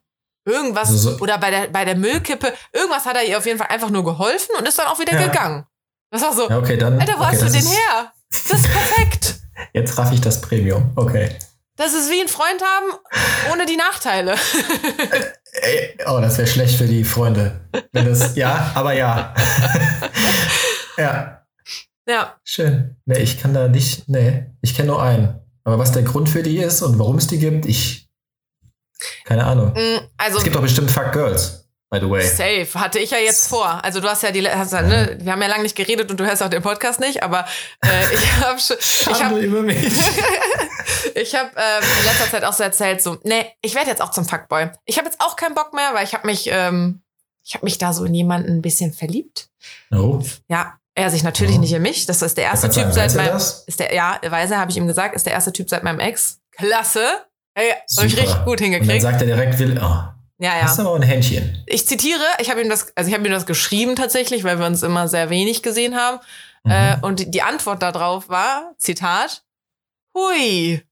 Irgendwas 0.46 0.90
also 0.90 1.12
so. 1.12 1.20
oder 1.20 1.38
bei 1.38 1.52
der, 1.52 1.68
bei 1.68 1.84
der 1.84 1.96
Müllkippe. 1.96 2.54
Irgendwas 2.72 3.06
hat 3.06 3.18
er 3.18 3.24
ihr 3.24 3.38
auf 3.38 3.46
jeden 3.46 3.58
Fall 3.58 3.68
einfach 3.68 3.90
nur 3.90 4.04
geholfen 4.04 4.56
und 4.58 4.68
ist 4.68 4.80
dann 4.80 4.88
auch 4.88 5.00
wieder 5.00 5.14
ja. 5.14 5.28
gegangen. 5.28 5.66
Das 6.10 6.22
war 6.22 6.34
so. 6.34 6.50
Ja, 6.50 6.58
okay, 6.58 6.78
dann, 6.78 7.00
Alter, 7.00 7.18
wo 7.18 7.24
okay, 7.24 7.34
hast 7.34 7.42
du 7.42 7.50
den 7.50 7.66
her? 7.66 8.14
Das 8.30 8.60
ist 8.60 8.72
perfekt. 8.72 9.36
Jetzt 9.74 9.98
raff 9.98 10.12
ich 10.14 10.22
das 10.22 10.40
Premium. 10.40 10.92
Okay. 10.96 11.38
Das 11.78 11.94
ist 11.94 12.10
wie 12.10 12.20
ein 12.20 12.28
Freund 12.28 12.62
haben, 12.62 13.52
ohne 13.52 13.68
die 13.68 13.78
Nachteile. 13.78 14.36
oh, 16.08 16.20
das 16.20 16.38
wäre 16.40 16.48
schlecht 16.48 16.78
für 16.78 16.88
die 16.88 17.04
Freunde. 17.04 17.62
Wenn 17.92 18.06
das, 18.06 18.36
ja, 18.36 18.72
aber 18.74 18.94
ja. 18.94 19.34
ja. 20.98 21.46
Ja. 22.08 22.36
Schön. 22.44 22.96
Nee, 23.06 23.20
ich 23.20 23.40
kann 23.40 23.54
da 23.54 23.68
nicht, 23.68 24.10
nee, 24.10 24.48
ich 24.62 24.76
kenne 24.76 24.88
nur 24.88 25.04
einen. 25.04 25.40
Aber 25.64 25.78
was 25.78 25.92
der 25.92 26.04
Grund 26.04 26.30
für 26.30 26.42
die 26.42 26.58
ist 26.58 26.82
und 26.82 26.98
warum 26.98 27.18
es 27.18 27.28
die 27.28 27.38
gibt, 27.38 27.66
ich, 27.66 28.10
keine 29.26 29.46
Ahnung. 29.46 29.74
Mm, 29.74 30.00
also, 30.18 30.40
es 30.40 30.44
gibt 30.44 30.56
doch 30.56 30.62
bestimmt 30.62 30.90
Fuck 30.90 31.12
Girls 31.12 31.67
by 31.90 32.00
the 32.00 32.10
way. 32.10 32.22
Safe, 32.22 32.68
hatte 32.80 33.00
ich 33.00 33.12
ja 33.12 33.18
jetzt 33.18 33.48
vor. 33.48 33.84
Also 33.84 34.00
du 34.00 34.08
hast 34.08 34.24
ja 34.24 34.32
die, 34.32 34.48
hast 34.48 34.74
ja, 34.74 34.82
ne, 34.82 35.18
wir 35.22 35.32
haben 35.32 35.42
ja 35.42 35.48
lange 35.48 35.64
nicht 35.64 35.76
geredet 35.76 36.12
und 36.12 36.20
du 36.20 36.26
hörst 36.26 36.44
auch 36.44 36.50
den 36.50 36.62
Podcast 36.62 37.00
nicht, 37.00 37.24
aber 37.24 37.46
äh, 37.84 38.14
ich 38.14 38.32
habe 38.42 38.60
schon, 38.60 38.78
ich 38.80 39.24
habe 39.24 39.40
über 39.40 39.62
mich. 39.62 39.78
ich 41.16 41.36
habe 41.36 41.50
ähm, 41.56 41.84
in 42.00 42.06
letzter 42.06 42.30
Zeit 42.30 42.44
auch 42.44 42.54
so 42.54 42.64
erzählt, 42.64 43.02
so, 43.02 43.18
nee, 43.24 43.46
ich 43.62 43.76
werde 43.76 43.90
jetzt 43.90 44.02
auch 44.02 44.12
zum 44.12 44.26
Fuckboy. 44.26 44.70
Ich 44.86 44.98
habe 44.98 45.08
jetzt 45.08 45.22
auch 45.22 45.36
keinen 45.36 45.56
Bock 45.56 45.74
mehr, 45.74 45.94
weil 45.94 46.04
ich 46.04 46.14
habe 46.14 46.28
mich, 46.28 46.50
ähm, 46.52 47.02
ich 47.44 47.56
habe 47.56 47.66
mich 47.66 47.78
da 47.78 47.94
so 47.94 48.04
in 48.06 48.14
jemanden 48.14 48.58
ein 48.58 48.62
bisschen 48.62 48.94
verliebt. 48.94 49.50
Oh. 49.92 50.22
Ja, 50.50 50.78
er 50.96 51.10
sich 51.10 51.24
natürlich 51.24 51.58
oh. 51.58 51.60
nicht 51.60 51.74
in 51.74 51.82
mich. 51.82 52.06
Das 52.06 52.22
ist 52.22 52.38
der 52.38 52.46
erste 52.46 52.70
Typ 52.70 52.92
seit 52.92 53.16
meinem, 53.16 53.38
ist 53.38 53.80
der, 53.80 53.94
ja, 53.94 54.20
Weise 54.28 54.58
habe 54.58 54.72
ich 54.72 54.78
ihm 54.78 54.88
gesagt, 54.88 55.16
ist 55.16 55.26
der 55.26 55.34
erste 55.34 55.54
Typ 55.54 55.70
seit 55.70 55.84
meinem 55.84 56.00
Ex. 56.00 56.40
Klasse. 56.52 57.06
Hey, 57.54 57.74
habe 57.96 58.08
ich 58.08 58.18
richtig 58.18 58.46
gut 58.46 58.60
hingekriegt. 58.60 58.92
Und 58.92 59.04
dann 59.04 59.14
sagt 59.14 59.22
er 59.22 59.28
direkt, 59.28 59.58
will, 59.60 59.80
oh. 59.82 60.17
Ja, 60.40 60.56
ja. 60.56 60.62
Das 60.62 60.74
ist 60.74 60.80
aber 60.80 60.96
ein 60.96 61.02
Händchen. 61.02 61.64
Ich 61.66 61.88
zitiere, 61.88 62.24
ich 62.40 62.50
habe 62.50 62.62
ihm 62.62 62.70
das, 62.70 62.96
also 62.96 63.10
ich 63.10 63.16
habe 63.16 63.26
ihm 63.28 63.32
das 63.32 63.46
geschrieben 63.46 63.96
tatsächlich, 63.96 64.44
weil 64.44 64.60
wir 64.60 64.68
uns 64.68 64.84
immer 64.84 65.08
sehr 65.08 65.30
wenig 65.30 65.64
gesehen 65.64 65.96
haben. 65.96 66.20
Mhm. 66.64 66.72
Äh, 66.72 66.98
und 67.02 67.34
die 67.34 67.42
Antwort 67.42 67.82
darauf 67.82 68.30
war, 68.30 68.74
Zitat, 68.78 69.44
hui. 70.16 70.84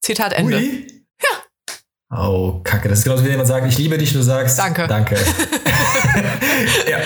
Zitat 0.00 0.32
Ende. 0.32 0.58
Hui? 0.58 1.04
Ja. 1.20 2.16
Oh, 2.16 2.60
Kacke. 2.62 2.88
Das 2.88 3.00
ist 3.00 3.04
genauso 3.04 3.24
wie 3.24 3.30
jemand 3.30 3.48
sagt, 3.48 3.66
ich 3.66 3.76
liebe 3.76 3.98
dich, 3.98 4.12
du 4.12 4.22
sagst. 4.22 4.58
Danke. 4.58 4.86
Danke. 4.86 5.16
ja. 6.88 7.00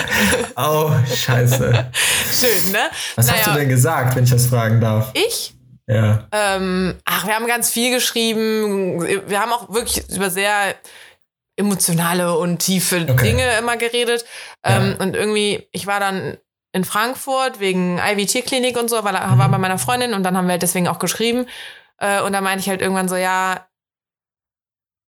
Oh, 0.56 0.92
scheiße. 1.12 1.90
Schön, 2.30 2.72
ne? 2.72 2.90
Was 3.16 3.26
naja. 3.26 3.38
hast 3.38 3.46
du 3.48 3.58
denn 3.58 3.68
gesagt, 3.68 4.14
wenn 4.14 4.24
ich 4.24 4.30
das 4.30 4.46
fragen 4.46 4.80
darf? 4.80 5.10
Ich? 5.14 5.54
Ja. 5.88 6.28
Ähm, 6.30 6.94
ach, 7.04 7.26
wir 7.26 7.34
haben 7.34 7.46
ganz 7.46 7.70
viel 7.70 7.92
geschrieben. 7.92 9.02
Wir 9.26 9.40
haben 9.40 9.52
auch 9.52 9.72
wirklich 9.72 10.08
über 10.10 10.30
sehr 10.30 10.74
emotionale 11.56 12.36
und 12.36 12.58
tiefe 12.58 13.06
okay. 13.08 13.30
Dinge 13.30 13.58
immer 13.58 13.76
geredet. 13.76 14.24
Ja. 14.64 14.82
Ähm, 14.82 14.96
und 14.98 15.14
irgendwie, 15.14 15.68
ich 15.72 15.86
war 15.86 16.00
dann 16.00 16.38
in 16.72 16.84
Frankfurt 16.84 17.60
wegen 17.60 17.98
Ivy 17.98 18.26
Tierklinik 18.26 18.78
und 18.78 18.88
so, 18.88 19.04
weil 19.04 19.14
er 19.14 19.26
mhm. 19.28 19.38
war 19.38 19.48
bei 19.50 19.58
meiner 19.58 19.78
Freundin 19.78 20.14
und 20.14 20.22
dann 20.22 20.36
haben 20.36 20.46
wir 20.46 20.52
halt 20.52 20.62
deswegen 20.62 20.88
auch 20.88 20.98
geschrieben. 20.98 21.46
Äh, 21.98 22.22
und 22.22 22.32
da 22.32 22.40
meinte 22.40 22.60
ich 22.60 22.68
halt 22.68 22.80
irgendwann 22.80 23.08
so, 23.08 23.16
ja, 23.16 23.66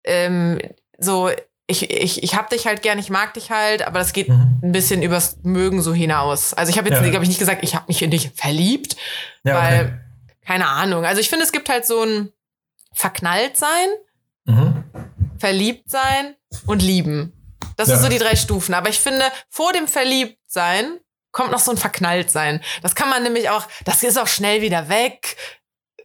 ähm, 0.04 0.60
so, 0.98 1.30
ich, 1.68 1.90
ich, 1.90 2.24
ich 2.24 2.36
hab 2.36 2.50
dich 2.50 2.66
halt 2.66 2.82
gern, 2.82 3.00
ich 3.00 3.10
mag 3.10 3.34
dich 3.36 3.52
halt, 3.52 3.84
aber 3.84 4.00
das 4.00 4.12
geht 4.12 4.30
mhm. 4.30 4.60
ein 4.64 4.72
bisschen 4.72 5.04
übers 5.04 5.38
Mögen 5.44 5.82
so 5.82 5.94
hinaus. 5.94 6.54
Also 6.54 6.72
ich 6.72 6.78
habe 6.78 6.90
jetzt, 6.90 7.02
ja. 7.02 7.10
glaube 7.10 7.24
ich, 7.24 7.30
nicht 7.30 7.40
gesagt, 7.40 7.64
ich 7.64 7.76
habe 7.76 7.86
mich 7.88 8.02
in 8.02 8.12
dich 8.12 8.32
verliebt, 8.36 8.98
ja, 9.44 9.56
weil, 9.56 9.86
okay. 9.86 10.46
keine 10.46 10.68
Ahnung. 10.68 11.06
Also 11.06 11.22
ich 11.22 11.30
finde, 11.30 11.46
es 11.46 11.52
gibt 11.52 11.70
halt 11.70 11.86
so 11.86 12.04
ein 12.04 12.32
verknallt 12.94 13.56
sein, 13.56 13.88
mhm. 14.46 14.81
Verliebt 15.42 15.90
sein 15.90 16.36
und 16.68 16.82
lieben. 16.82 17.34
Das 17.76 17.90
ja. 17.90 17.96
sind 17.96 18.04
so 18.04 18.10
die 18.10 18.24
drei 18.24 18.36
Stufen. 18.36 18.76
Aber 18.76 18.90
ich 18.90 19.00
finde, 19.00 19.26
vor 19.50 19.74
dem 19.74 19.88
Verliebtsein 19.88 21.00
kommt 21.32 21.52
noch 21.52 21.60
so 21.60 21.72
ein 21.72 21.78
Verknalltsein. 21.78 22.62
Das 22.84 22.94
kann 22.94 23.10
man 23.10 23.24
nämlich 23.24 23.50
auch, 23.50 23.68
das 23.86 24.04
ist 24.04 24.20
auch 24.20 24.28
schnell 24.28 24.62
wieder 24.62 24.88
weg. 24.88 25.36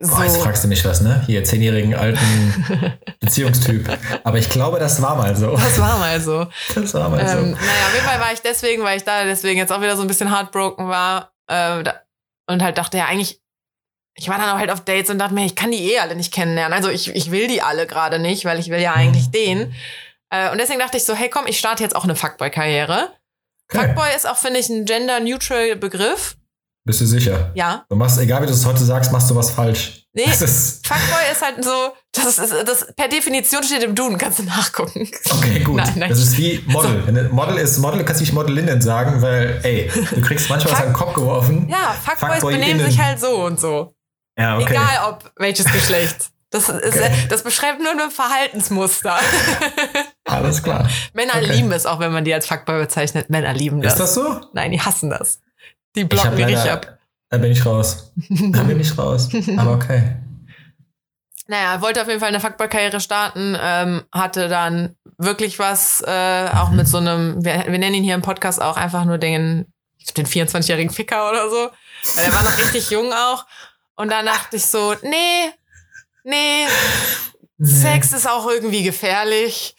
So. 0.00 0.14
Boah, 0.14 0.24
jetzt 0.24 0.38
fragst 0.38 0.64
du 0.64 0.68
mich 0.68 0.84
was, 0.84 1.02
ne? 1.02 1.22
Hier, 1.26 1.44
zehnjährigen 1.44 1.94
alten 1.94 2.98
Beziehungstyp. 3.20 3.88
Aber 4.24 4.38
ich 4.38 4.48
glaube, 4.48 4.78
das 4.78 5.00
war 5.02 5.16
mal 5.16 5.36
so. 5.36 5.54
Das 5.54 5.78
war 5.78 5.98
mal 5.98 6.20
so. 6.20 6.46
Das 6.74 6.94
war 6.94 7.10
mal 7.10 7.20
ähm, 7.20 7.26
so. 7.26 7.34
Naja, 7.34 7.86
auf 7.86 7.94
jeden 7.94 8.06
Fall 8.06 8.20
war 8.20 8.32
ich 8.32 8.40
deswegen, 8.40 8.82
weil 8.82 8.96
ich 8.96 9.04
da 9.04 9.24
deswegen 9.24 9.58
jetzt 9.58 9.72
auch 9.72 9.80
wieder 9.82 9.96
so 9.96 10.02
ein 10.02 10.08
bisschen 10.08 10.30
heartbroken 10.30 10.88
war 10.88 11.32
äh, 11.46 11.82
und 12.46 12.62
halt 12.62 12.78
dachte, 12.78 12.96
ja, 12.96 13.06
eigentlich, 13.06 13.40
ich 14.16 14.28
war 14.28 14.38
dann 14.38 14.48
auch 14.50 14.58
halt 14.58 14.70
auf 14.70 14.80
Dates 14.80 15.10
und 15.10 15.18
dachte 15.18 15.34
mir, 15.34 15.44
ich 15.44 15.54
kann 15.54 15.70
die 15.70 15.92
eh 15.92 15.98
alle 15.98 16.16
nicht 16.16 16.32
kennenlernen. 16.32 16.72
Also 16.72 16.88
ich, 16.88 17.14
ich 17.14 17.30
will 17.30 17.48
die 17.48 17.62
alle 17.62 17.86
gerade 17.86 18.18
nicht, 18.18 18.44
weil 18.44 18.58
ich 18.58 18.70
will 18.70 18.80
ja 18.80 18.94
eigentlich 18.94 19.26
mhm. 19.26 19.32
den. 19.32 19.74
Äh, 20.30 20.50
und 20.50 20.58
deswegen 20.58 20.80
dachte 20.80 20.96
ich 20.96 21.04
so, 21.04 21.14
hey 21.14 21.28
komm, 21.28 21.46
ich 21.46 21.58
starte 21.58 21.82
jetzt 21.82 21.94
auch 21.94 22.04
eine 22.04 22.16
Fuckboy-Karriere. 22.16 23.10
Okay. 23.70 23.86
Fuckboy 23.86 24.08
ist 24.14 24.28
auch, 24.28 24.36
finde 24.36 24.60
ich, 24.60 24.68
ein 24.68 24.84
gender-neutral 24.84 25.76
Begriff. 25.76 26.36
Bist 26.86 27.00
du 27.00 27.06
sicher? 27.06 27.50
Ja. 27.54 27.84
Du 27.88 27.96
machst, 27.96 28.18
egal 28.20 28.42
wie 28.42 28.46
du 28.46 28.52
es 28.52 28.64
heute 28.64 28.84
sagst, 28.84 29.10
machst 29.10 29.28
du 29.28 29.34
was 29.34 29.50
falsch. 29.50 30.04
Nee, 30.12 30.24
ist 30.24 30.86
Fuckboy 30.86 31.20
ist 31.30 31.42
halt 31.42 31.62
so, 31.62 31.92
das 32.12 32.38
ist, 32.38 32.54
das 32.64 32.86
per 32.96 33.08
Definition 33.08 33.62
steht 33.64 33.82
im 33.82 33.94
Duden, 33.94 34.16
kannst 34.16 34.38
du 34.38 34.44
nachgucken. 34.44 35.10
Okay, 35.30 35.60
gut. 35.60 35.76
Nein, 35.76 35.92
nein. 35.96 36.08
Das 36.08 36.20
ist 36.20 36.38
wie 36.38 36.64
Model. 36.66 37.02
So. 37.04 37.34
Model 37.34 37.56
ist 37.58 37.78
Model, 37.78 37.98
du 37.98 38.04
kannst 38.04 38.20
nicht 38.20 38.32
Modelinnen 38.32 38.80
sagen, 38.80 39.20
weil, 39.20 39.60
ey, 39.64 39.90
du 39.92 40.20
kriegst 40.22 40.48
manchmal 40.48 40.72
was 40.72 40.80
an 40.80 40.88
den 40.88 40.94
Kopf 40.94 41.12
geworfen. 41.14 41.68
Ja, 41.68 41.94
Fuckboys 42.02 42.34
Fuckboy 42.34 42.52
benehmen 42.54 42.86
sich 42.86 42.98
halt 43.00 43.20
so 43.20 43.44
und 43.44 43.58
so. 43.58 43.95
Ja, 44.38 44.58
okay. 44.58 44.74
Egal 44.74 45.08
ob 45.08 45.32
welches 45.36 45.70
Geschlecht. 45.72 46.30
Das, 46.50 46.68
ist, 46.68 46.96
okay. 46.96 47.26
das 47.28 47.42
beschreibt 47.42 47.80
nur 47.80 47.90
ein 47.90 48.10
Verhaltensmuster. 48.10 49.18
Alles 50.24 50.62
klar. 50.62 50.88
Männer 51.12 51.34
okay. 51.36 51.52
lieben 51.52 51.72
es, 51.72 51.86
auch 51.86 51.98
wenn 51.98 52.12
man 52.12 52.24
die 52.24 52.32
als 52.32 52.46
Fuckboy 52.46 52.78
bezeichnet. 52.78 53.30
Männer 53.30 53.52
lieben 53.52 53.82
das. 53.82 53.94
Ist 53.94 54.00
das 54.00 54.14
so? 54.14 54.40
Nein, 54.52 54.70
die 54.70 54.80
hassen 54.80 55.10
das. 55.10 55.40
Die 55.96 56.04
blocken 56.04 56.36
die 56.36 56.44
richtig 56.44 56.70
ab. 56.70 56.98
Da 57.30 57.38
bin 57.38 57.50
ich 57.50 57.66
raus. 57.66 58.12
Da 58.30 58.62
bin 58.62 58.78
ich 58.78 58.96
raus. 58.96 59.28
Aber 59.56 59.72
okay. 59.72 60.16
Naja, 61.48 61.80
wollte 61.80 62.02
auf 62.02 62.08
jeden 62.08 62.20
Fall 62.20 62.28
eine 62.28 62.40
Fuckboy-Karriere 62.40 63.00
starten, 63.00 63.56
ähm, 63.60 64.02
hatte 64.12 64.48
dann 64.48 64.96
wirklich 65.16 65.58
was, 65.58 66.02
äh, 66.06 66.48
auch 66.54 66.70
mit 66.70 66.88
so 66.88 66.98
einem, 66.98 67.44
wir, 67.44 67.66
wir 67.66 67.78
nennen 67.78 67.94
ihn 67.94 68.04
hier 68.04 68.14
im 68.14 68.22
Podcast 68.22 68.60
auch 68.60 68.76
einfach 68.76 69.04
nur 69.04 69.18
den, 69.18 69.66
den 70.16 70.26
24-jährigen 70.26 70.92
Ficker 70.92 71.30
oder 71.30 71.48
so. 71.48 71.70
Weil 72.16 72.24
der 72.24 72.34
war 72.34 72.42
noch 72.42 72.58
richtig 72.58 72.90
jung 72.90 73.12
auch. 73.12 73.46
Und 73.96 74.10
dann 74.10 74.26
dachte 74.26 74.56
ich 74.56 74.66
so, 74.66 74.94
nee, 75.02 75.50
nee, 76.24 76.66
nee, 77.56 77.66
Sex 77.66 78.12
ist 78.12 78.28
auch 78.28 78.48
irgendwie 78.48 78.82
gefährlich. 78.82 79.74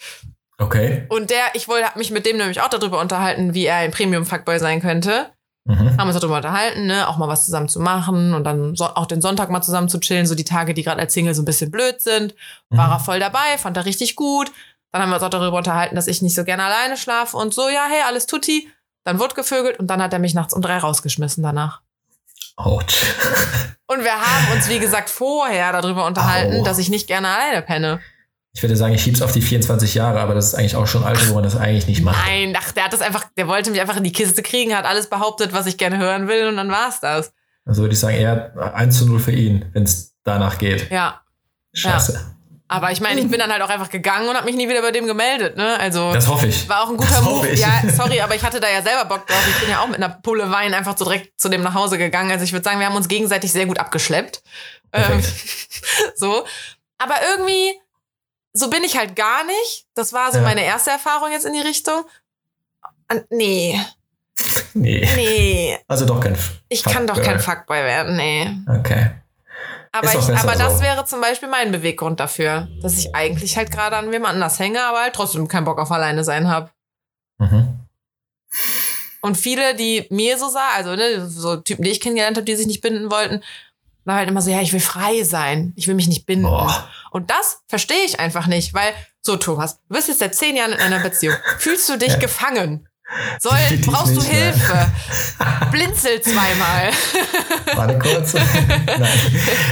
Okay. 0.57 1.05
Und 1.09 1.29
der, 1.29 1.53
ich 1.53 1.67
wollte 1.67 1.97
mich 1.97 2.11
mit 2.11 2.25
dem 2.25 2.37
nämlich 2.37 2.61
auch 2.61 2.69
darüber 2.69 2.99
unterhalten, 2.99 3.53
wie 3.53 3.65
er 3.65 3.77
ein 3.77 3.91
Premium-Fuckboy 3.91 4.59
sein 4.59 4.81
könnte. 4.81 5.31
Mhm. 5.65 5.97
Haben 5.97 6.07
uns 6.07 6.17
darüber 6.17 6.37
unterhalten, 6.37 6.87
ne, 6.87 7.07
auch 7.07 7.17
mal 7.17 7.27
was 7.27 7.45
zusammen 7.45 7.67
zu 7.67 7.79
machen 7.79 8.33
und 8.33 8.45
dann 8.45 8.75
so, 8.75 8.85
auch 8.85 9.05
den 9.05 9.21
Sonntag 9.21 9.49
mal 9.49 9.61
zusammen 9.61 9.89
zu 9.89 9.99
chillen, 9.99 10.25
so 10.25 10.33
die 10.33 10.45
Tage, 10.45 10.73
die 10.73 10.81
gerade 10.81 11.01
als 11.01 11.13
Single 11.13 11.35
so 11.35 11.41
ein 11.41 11.45
bisschen 11.45 11.69
blöd 11.69 12.01
sind. 12.01 12.33
Mhm. 12.69 12.77
War 12.77 12.91
er 12.91 12.99
voll 12.99 13.19
dabei, 13.19 13.57
fand 13.57 13.77
er 13.77 13.85
richtig 13.85 14.15
gut. 14.15 14.51
Dann 14.91 15.01
haben 15.01 15.09
wir 15.09 15.15
uns 15.15 15.23
auch 15.23 15.29
darüber 15.29 15.57
unterhalten, 15.57 15.95
dass 15.95 16.07
ich 16.07 16.21
nicht 16.21 16.35
so 16.35 16.45
gerne 16.45 16.63
alleine 16.63 16.97
schlafe 16.97 17.35
und 17.37 17.53
so, 17.53 17.67
ja, 17.67 17.85
hey, 17.89 18.01
alles 18.07 18.25
tutti. 18.25 18.71
Dann 19.03 19.19
wurde 19.19 19.35
gevögelt 19.35 19.77
und 19.77 19.87
dann 19.87 20.01
hat 20.01 20.13
er 20.13 20.19
mich 20.19 20.33
nachts 20.33 20.53
um 20.53 20.61
drei 20.61 20.77
rausgeschmissen 20.77 21.43
danach. 21.43 21.81
Autsch. 22.57 23.05
Und 23.87 24.03
wir 24.03 24.11
haben 24.11 24.51
uns, 24.53 24.67
wie 24.67 24.79
gesagt, 24.79 25.09
vorher 25.09 25.71
darüber 25.71 26.05
unterhalten, 26.05 26.61
Au. 26.61 26.63
dass 26.63 26.77
ich 26.77 26.89
nicht 26.89 27.07
gerne 27.07 27.29
alleine 27.29 27.61
penne. 27.61 28.01
Ich 28.53 28.63
würde 28.63 28.75
sagen, 28.75 28.93
ich 28.95 29.03
schieb's 29.03 29.21
auf 29.21 29.31
die 29.31 29.41
24 29.41 29.93
Jahre, 29.93 30.19
aber 30.19 30.33
das 30.33 30.47
ist 30.47 30.55
eigentlich 30.55 30.75
auch 30.75 30.87
schon 30.87 31.03
alt, 31.03 31.29
wo 31.29 31.35
man 31.35 31.43
das 31.43 31.55
eigentlich 31.55 31.87
nicht 31.87 32.01
macht. 32.01 32.17
Nein, 32.25 32.57
ach, 32.57 32.71
der 32.71 32.85
hat 32.85 32.93
das 32.93 33.01
einfach, 33.01 33.25
der 33.37 33.47
wollte 33.47 33.69
mich 33.69 33.79
einfach 33.79 33.97
in 33.97 34.03
die 34.03 34.11
Kiste 34.11 34.41
kriegen, 34.41 34.75
hat 34.75 34.85
alles 34.85 35.07
behauptet, 35.07 35.53
was 35.53 35.67
ich 35.67 35.77
gerne 35.77 35.99
hören 35.99 36.27
will 36.27 36.47
und 36.47 36.57
dann 36.57 36.69
war's 36.69 36.99
das. 36.99 37.31
Also 37.65 37.83
würde 37.83 37.93
ich 37.93 37.99
sagen, 37.99 38.17
eher 38.17 38.73
1 38.73 38.97
zu 38.97 39.05
0 39.05 39.19
für 39.19 39.31
ihn, 39.31 39.65
wenn 39.73 39.83
es 39.83 40.15
danach 40.23 40.57
geht. 40.57 40.89
Ja. 40.89 41.21
Scheiße. 41.73 42.13
Ja. 42.13 42.36
Aber 42.69 42.91
ich 42.91 42.99
meine, 42.99 43.21
ich 43.21 43.29
bin 43.29 43.39
dann 43.39 43.51
halt 43.51 43.61
auch 43.61 43.69
einfach 43.69 43.89
gegangen 43.89 44.27
und 44.27 44.35
habe 44.35 44.45
mich 44.45 44.55
nie 44.55 44.67
wieder 44.67 44.81
bei 44.81 44.91
dem 44.91 45.07
gemeldet, 45.07 45.55
ne? 45.55 45.79
Also 45.79 46.11
Das 46.11 46.27
hoffe 46.27 46.47
ich. 46.47 46.67
War 46.67 46.83
auch 46.83 46.89
ein 46.89 46.97
guter 46.97 47.21
Move. 47.21 47.53
Ja, 47.53 47.81
sorry, 47.95 48.19
aber 48.19 48.35
ich 48.35 48.43
hatte 48.43 48.59
da 48.59 48.69
ja 48.69 48.81
selber 48.81 49.05
Bock 49.05 49.25
drauf. 49.25 49.41
Ich 49.47 49.59
bin 49.61 49.69
ja 49.69 49.81
auch 49.81 49.87
mit 49.87 49.97
einer 49.97 50.09
Pulle 50.09 50.51
Wein 50.51 50.73
einfach 50.73 50.97
so 50.97 51.05
direkt 51.05 51.39
zu 51.39 51.47
dem 51.47 51.61
nach 51.61 51.75
Hause 51.75 51.97
gegangen. 51.97 52.29
Also 52.29 52.43
ich 52.43 52.51
würde 52.51 52.65
sagen, 52.65 52.79
wir 52.79 52.87
haben 52.87 52.95
uns 52.95 53.07
gegenseitig 53.07 53.53
sehr 53.53 53.67
gut 53.67 53.79
abgeschleppt. 53.79 54.43
Ähm, 54.91 55.23
so. 56.15 56.45
Aber 56.97 57.15
irgendwie, 57.31 57.73
so 58.51 58.69
bin 58.69 58.83
ich 58.83 58.97
halt 58.97 59.15
gar 59.15 59.45
nicht. 59.45 59.85
Das 59.95 60.11
war 60.11 60.31
so 60.33 60.39
ja. 60.39 60.43
meine 60.43 60.63
erste 60.63 60.89
Erfahrung 60.89 61.31
jetzt 61.31 61.45
in 61.45 61.53
die 61.53 61.61
Richtung. 61.61 62.03
Und 63.09 63.23
nee. 63.29 63.79
Nee. 64.73 65.09
Nee. 65.15 65.79
Also 65.87 66.05
doch 66.05 66.19
kein 66.19 66.37
Ich 66.67 66.83
kann 66.83 67.07
doch 67.07 67.21
kein 67.21 67.39
Fuckboy 67.39 67.81
werden, 67.83 68.17
nee. 68.17 68.51
Okay. 68.79 69.11
Aber, 69.97 70.13
ich, 70.13 70.29
aber 70.29 70.55
das 70.55 70.77
so. 70.77 70.83
wäre 70.83 71.05
zum 71.05 71.21
Beispiel 71.21 71.49
mein 71.49 71.71
Beweggrund 71.71 72.19
dafür, 72.19 72.67
dass 72.81 72.97
ich 72.97 73.15
eigentlich 73.15 73.57
halt 73.57 73.71
gerade 73.71 73.97
an 73.97 74.11
wem 74.11 74.25
anders 74.25 74.59
hänge, 74.59 74.81
aber 74.83 75.01
halt 75.01 75.13
trotzdem 75.13 75.47
keinen 75.47 75.65
Bock 75.65 75.79
auf 75.79 75.91
alleine 75.91 76.23
sein 76.23 76.47
habe. 76.47 76.71
Mhm. 77.39 77.79
Und 79.21 79.35
viele, 79.35 79.75
die 79.75 80.05
mir 80.09 80.37
so 80.37 80.49
sagen, 80.49 80.73
also 80.75 80.95
ne, 80.95 81.27
so 81.27 81.57
Typen, 81.57 81.83
die 81.83 81.91
ich 81.91 81.99
kennengelernt 81.99 82.37
habe, 82.37 82.45
die 82.45 82.55
sich 82.55 82.67
nicht 82.67 82.81
binden 82.81 83.11
wollten, 83.11 83.43
war 84.05 84.15
halt 84.15 84.29
immer 84.29 84.41
so, 84.41 84.49
ja, 84.49 84.61
ich 84.61 84.71
will 84.71 84.79
frei 84.79 85.23
sein, 85.23 85.73
ich 85.75 85.87
will 85.87 85.95
mich 85.95 86.07
nicht 86.07 86.25
binden. 86.25 86.45
Boah. 86.45 86.89
Und 87.11 87.29
das 87.29 87.61
verstehe 87.67 88.05
ich 88.05 88.19
einfach 88.19 88.47
nicht, 88.47 88.73
weil, 88.73 88.93
so 89.21 89.35
Thomas, 89.35 89.81
du 89.89 89.95
bist 89.95 90.07
jetzt 90.07 90.19
seit 90.19 90.33
zehn 90.33 90.55
Jahren 90.55 90.71
in 90.71 90.79
einer 90.79 90.99
Beziehung. 90.99 91.35
Fühlst 91.57 91.89
du 91.89 91.97
dich 91.97 92.13
ja. 92.13 92.17
gefangen? 92.17 92.86
Soll, 93.39 93.57
brauchst 93.85 94.15
du 94.15 94.21
Hilfe? 94.21 94.91
Blinzel 95.71 96.21
zweimal. 96.21 96.91
Warte 97.75 97.99
kurz. 97.99 98.33
Nein. 98.85 99.19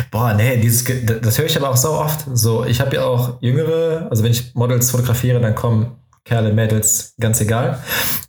Boah, 0.09 0.33
nee, 0.33 0.57
dieses, 0.57 0.85
das 1.21 1.37
höre 1.37 1.45
ich 1.45 1.57
aber 1.57 1.69
auch 1.69 1.77
so 1.77 1.91
oft. 1.91 2.25
So, 2.33 2.65
ich 2.65 2.79
habe 2.79 2.95
ja 2.95 3.03
auch 3.03 3.41
jüngere, 3.41 4.07
also 4.09 4.23
wenn 4.23 4.31
ich 4.31 4.55
Models 4.55 4.91
fotografiere, 4.91 5.41
dann 5.41 5.55
kommen 5.55 5.97
Kerle, 6.23 6.53
Mädels, 6.53 7.13
ganz 7.19 7.39
egal. 7.41 7.79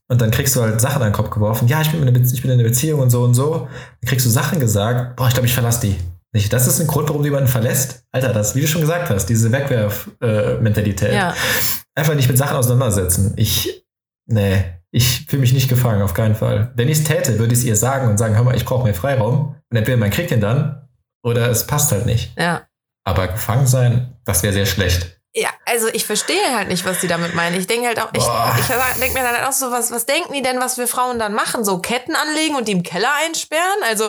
Und 0.09 0.21
dann 0.21 0.31
kriegst 0.31 0.55
du 0.55 0.62
halt 0.62 0.81
Sachen 0.81 1.03
an 1.03 1.09
den 1.09 1.14
Kopf 1.14 1.31
geworfen. 1.31 1.66
Ja, 1.66 1.81
ich 1.81 1.90
bin, 1.90 2.03
in 2.03 2.09
einer, 2.09 2.21
ich 2.21 2.42
bin 2.42 2.51
in 2.51 2.61
einer 2.61 2.69
Beziehung 2.69 3.01
und 3.01 3.11
so 3.11 3.23
und 3.23 3.35
so. 3.35 3.69
Dann 4.01 4.09
kriegst 4.09 4.27
du 4.27 4.31
Sachen 4.31 4.61
gesagt. 4.61 5.16
Boah, 5.16 5.29
ich 5.29 5.35
glaube, 5.35 5.47
ich 5.47 5.55
verlasse 5.55 5.81
die. 5.81 5.97
Nicht. 6.33 6.53
Das 6.53 6.66
ist 6.66 6.81
ein 6.81 6.87
Grund, 6.87 7.09
warum 7.09 7.23
du 7.23 7.29
jemanden 7.29 7.49
verlässt. 7.49 8.05
Alter, 8.12 8.33
das, 8.33 8.55
wie 8.55 8.61
du 8.61 8.66
schon 8.66 8.83
gesagt 8.83 9.09
hast, 9.09 9.27
diese 9.27 9.51
Wegwerf-Mentalität. 9.51 11.11
Äh, 11.11 11.14
ja. 11.14 11.35
Einfach 11.95 12.14
nicht 12.14 12.29
mit 12.29 12.37
Sachen 12.37 12.57
auseinandersetzen. 12.57 13.33
Ich, 13.37 13.87
nee, 14.27 14.64
ich 14.96 15.26
fühle 15.28 15.40
mich 15.40 15.52
nicht 15.52 15.68
gefangen, 15.68 16.00
auf 16.00 16.14
keinen 16.14 16.35
Fall. 16.35 16.72
Wenn 16.74 16.88
ich 16.88 17.00
es 17.00 17.04
täte, 17.04 17.38
würde 17.38 17.52
ich 17.52 17.59
es 17.59 17.64
ihr 17.66 17.76
sagen 17.76 18.09
und 18.09 18.16
sagen, 18.16 18.35
hör 18.35 18.44
mal, 18.44 18.56
ich 18.56 18.64
brauche 18.64 18.82
mehr 18.82 18.94
Freiraum. 18.94 19.54
Und 19.70 19.76
entweder 19.76 19.98
man 19.98 20.09
kriegt 20.09 20.30
den 20.30 20.40
dann 20.40 20.88
oder 21.22 21.50
es 21.50 21.66
passt 21.66 21.92
halt 21.92 22.06
nicht. 22.06 22.32
Ja. 22.38 22.62
Aber 23.04 23.28
gefangen 23.28 23.66
sein, 23.66 24.16
das 24.24 24.42
wäre 24.42 24.54
sehr 24.54 24.64
schlecht. 24.64 25.20
Ja, 25.35 25.50
also 25.66 25.88
ich 25.88 26.06
verstehe 26.06 26.56
halt 26.56 26.68
nicht, 26.68 26.87
was 26.87 27.00
die 27.00 27.09
damit 27.09 27.35
meinen. 27.35 27.61
Ich 27.61 27.66
denke 27.66 27.88
halt 27.88 28.00
auch, 28.00 28.09
ich, 28.14 28.22
ich 28.22 28.98
denke 28.98 29.12
mir 29.12 29.22
dann 29.22 29.37
halt 29.37 29.46
auch 29.46 29.52
so, 29.52 29.70
was, 29.70 29.90
was 29.90 30.06
denken 30.06 30.32
die 30.32 30.40
denn, 30.40 30.61
was 30.61 30.78
wir 30.78 30.88
Frauen 30.88 31.18
dann 31.18 31.35
machen? 31.35 31.62
So 31.62 31.78
Ketten 31.78 32.14
anlegen 32.14 32.56
und 32.56 32.66
die 32.66 32.72
im 32.72 32.82
Keller 32.82 33.11
einsperren? 33.26 33.82
Also. 33.87 34.09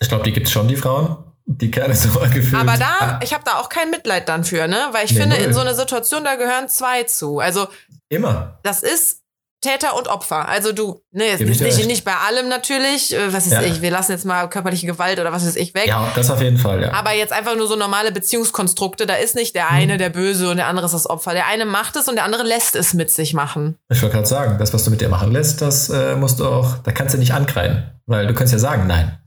Ich 0.00 0.08
glaube, 0.08 0.24
die 0.24 0.32
gibt 0.32 0.48
es 0.48 0.52
schon, 0.52 0.66
die 0.66 0.74
Frauen. 0.74 1.16
Die 1.46 1.70
Kerle 1.70 1.94
so 1.94 2.08
gefühlt. 2.34 2.56
Aber 2.56 2.76
da, 2.76 3.20
ich 3.22 3.32
habe 3.32 3.44
da 3.44 3.60
auch 3.60 3.68
kein 3.68 3.90
Mitleid 3.90 4.28
dann 4.28 4.42
für, 4.42 4.66
ne? 4.66 4.88
Weil 4.90 5.04
ich 5.04 5.12
nee, 5.12 5.20
finde, 5.20 5.36
null. 5.36 5.44
in 5.44 5.52
so 5.52 5.60
einer 5.60 5.74
Situation, 5.74 6.24
da 6.24 6.34
gehören 6.34 6.68
zwei 6.68 7.04
zu. 7.04 7.38
Also. 7.38 7.68
Immer. 8.08 8.58
Das 8.64 8.82
ist 8.82 9.17
Täter 9.60 9.96
und 9.96 10.06
Opfer. 10.06 10.48
Also 10.48 10.72
du, 10.72 11.02
ne, 11.10 11.36
nicht, 11.36 11.60
nicht, 11.60 11.86
nicht 11.86 12.04
bei 12.04 12.14
allem 12.14 12.48
natürlich, 12.48 13.12
äh, 13.12 13.32
was 13.32 13.46
ist 13.46 13.54
ja. 13.54 13.62
ich, 13.62 13.82
wir 13.82 13.90
lassen 13.90 14.12
jetzt 14.12 14.24
mal 14.24 14.48
körperliche 14.48 14.86
Gewalt 14.86 15.18
oder 15.18 15.32
was 15.32 15.44
ist 15.44 15.56
ich 15.56 15.74
weg. 15.74 15.88
Ja, 15.88 16.12
das 16.14 16.30
auf 16.30 16.40
jeden 16.40 16.58
Fall, 16.58 16.82
ja. 16.82 16.92
Aber 16.92 17.12
jetzt 17.12 17.32
einfach 17.32 17.56
nur 17.56 17.66
so 17.66 17.74
normale 17.74 18.12
Beziehungskonstrukte, 18.12 19.04
da 19.04 19.14
ist 19.14 19.34
nicht 19.34 19.56
der 19.56 19.70
eine 19.70 19.94
hm. 19.94 19.98
der 19.98 20.10
Böse 20.10 20.48
und 20.50 20.58
der 20.58 20.68
andere 20.68 20.86
ist 20.86 20.92
das 20.92 21.10
Opfer. 21.10 21.32
Der 21.32 21.46
eine 21.46 21.64
macht 21.64 21.96
es 21.96 22.06
und 22.06 22.14
der 22.14 22.24
andere 22.24 22.44
lässt 22.44 22.76
es 22.76 22.94
mit 22.94 23.10
sich 23.10 23.34
machen. 23.34 23.76
Ich 23.88 24.00
wollte 24.00 24.14
gerade 24.14 24.28
sagen, 24.28 24.58
das, 24.58 24.72
was 24.72 24.84
du 24.84 24.90
mit 24.90 25.00
dir 25.00 25.08
machen 25.08 25.32
lässt, 25.32 25.60
das 25.60 25.90
äh, 25.90 26.14
musst 26.14 26.38
du 26.38 26.46
auch, 26.46 26.78
da 26.78 26.92
kannst 26.92 27.14
du 27.14 27.18
nicht 27.18 27.32
ankreiden. 27.32 27.90
Weil 28.06 28.26
du 28.28 28.34
kannst 28.34 28.52
ja 28.52 28.58
sagen, 28.60 28.86
nein. 28.86 29.18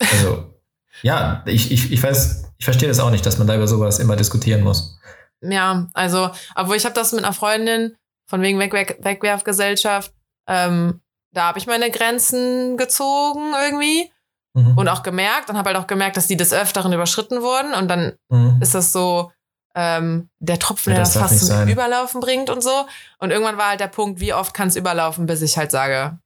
Also, 0.00 0.54
ja, 1.02 1.42
ich, 1.44 1.70
ich, 1.70 1.92
ich 1.92 2.02
weiß, 2.02 2.44
ich 2.56 2.64
verstehe 2.64 2.88
das 2.88 3.00
auch 3.00 3.10
nicht, 3.10 3.26
dass 3.26 3.36
man 3.36 3.46
da 3.46 3.54
über 3.54 3.68
sowas 3.68 3.98
immer 3.98 4.16
diskutieren 4.16 4.62
muss. 4.62 4.98
Ja, 5.42 5.88
also, 5.92 6.30
obwohl 6.54 6.76
ich 6.76 6.84
habe 6.84 6.94
das 6.94 7.12
mit 7.12 7.24
einer 7.24 7.32
Freundin, 7.32 7.96
von 8.32 8.40
wegen 8.40 8.58
Wegwerf 8.58 8.96
Wegwerfgesellschaft, 9.00 10.10
ähm, 10.48 11.02
da 11.34 11.48
habe 11.48 11.58
ich 11.58 11.66
meine 11.66 11.90
Grenzen 11.90 12.78
gezogen 12.78 13.52
irgendwie 13.62 14.10
mhm. 14.54 14.78
und 14.78 14.88
auch 14.88 15.02
gemerkt 15.02 15.50
und 15.50 15.58
habe 15.58 15.68
halt 15.68 15.76
auch 15.76 15.86
gemerkt, 15.86 16.16
dass 16.16 16.28
die 16.28 16.36
des 16.38 16.54
Öfteren 16.54 16.94
überschritten 16.94 17.42
wurden 17.42 17.74
und 17.74 17.88
dann 17.88 18.14
mhm. 18.30 18.58
ist 18.62 18.74
das 18.74 18.90
so, 18.90 19.30
ähm, 19.74 20.30
der 20.38 20.58
Tropfen, 20.58 20.94
ja, 20.94 21.00
das 21.00 21.12
der 21.12 21.20
das 21.20 21.30
fast 21.30 21.40
zum 21.40 21.48
sein. 21.48 21.68
Überlaufen 21.68 22.22
bringt 22.22 22.48
und 22.48 22.62
so. 22.62 22.86
Und 23.18 23.32
irgendwann 23.32 23.58
war 23.58 23.68
halt 23.68 23.80
der 23.80 23.88
Punkt, 23.88 24.18
wie 24.18 24.32
oft 24.32 24.54
kann 24.54 24.68
es 24.68 24.76
überlaufen, 24.76 25.26
bis 25.26 25.42
ich 25.42 25.58
halt 25.58 25.70
sage, 25.70 26.18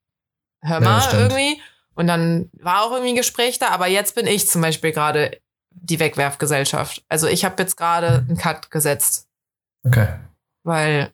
hör 0.62 0.80
mal 0.80 1.00
ja, 1.00 1.18
irgendwie. 1.18 1.60
Und 1.96 2.06
dann 2.06 2.50
war 2.52 2.84
auch 2.84 2.92
irgendwie 2.92 3.14
ein 3.14 3.16
Gespräch 3.16 3.58
da, 3.58 3.70
aber 3.70 3.88
jetzt 3.88 4.14
bin 4.14 4.28
ich 4.28 4.48
zum 4.48 4.62
Beispiel 4.62 4.92
gerade 4.92 5.40
die 5.70 5.98
Wegwerfgesellschaft. 5.98 7.04
Also 7.08 7.26
ich 7.26 7.44
habe 7.44 7.60
jetzt 7.60 7.76
gerade 7.76 8.24
einen 8.28 8.36
Cut 8.36 8.70
gesetzt. 8.70 9.26
Okay. 9.84 10.08
Weil 10.62 11.12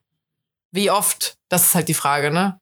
wie 0.73 0.91
oft, 0.91 1.37
das 1.49 1.67
ist 1.67 1.75
halt 1.75 1.89
die 1.89 1.95
Frage, 1.95 2.31
ne? 2.31 2.59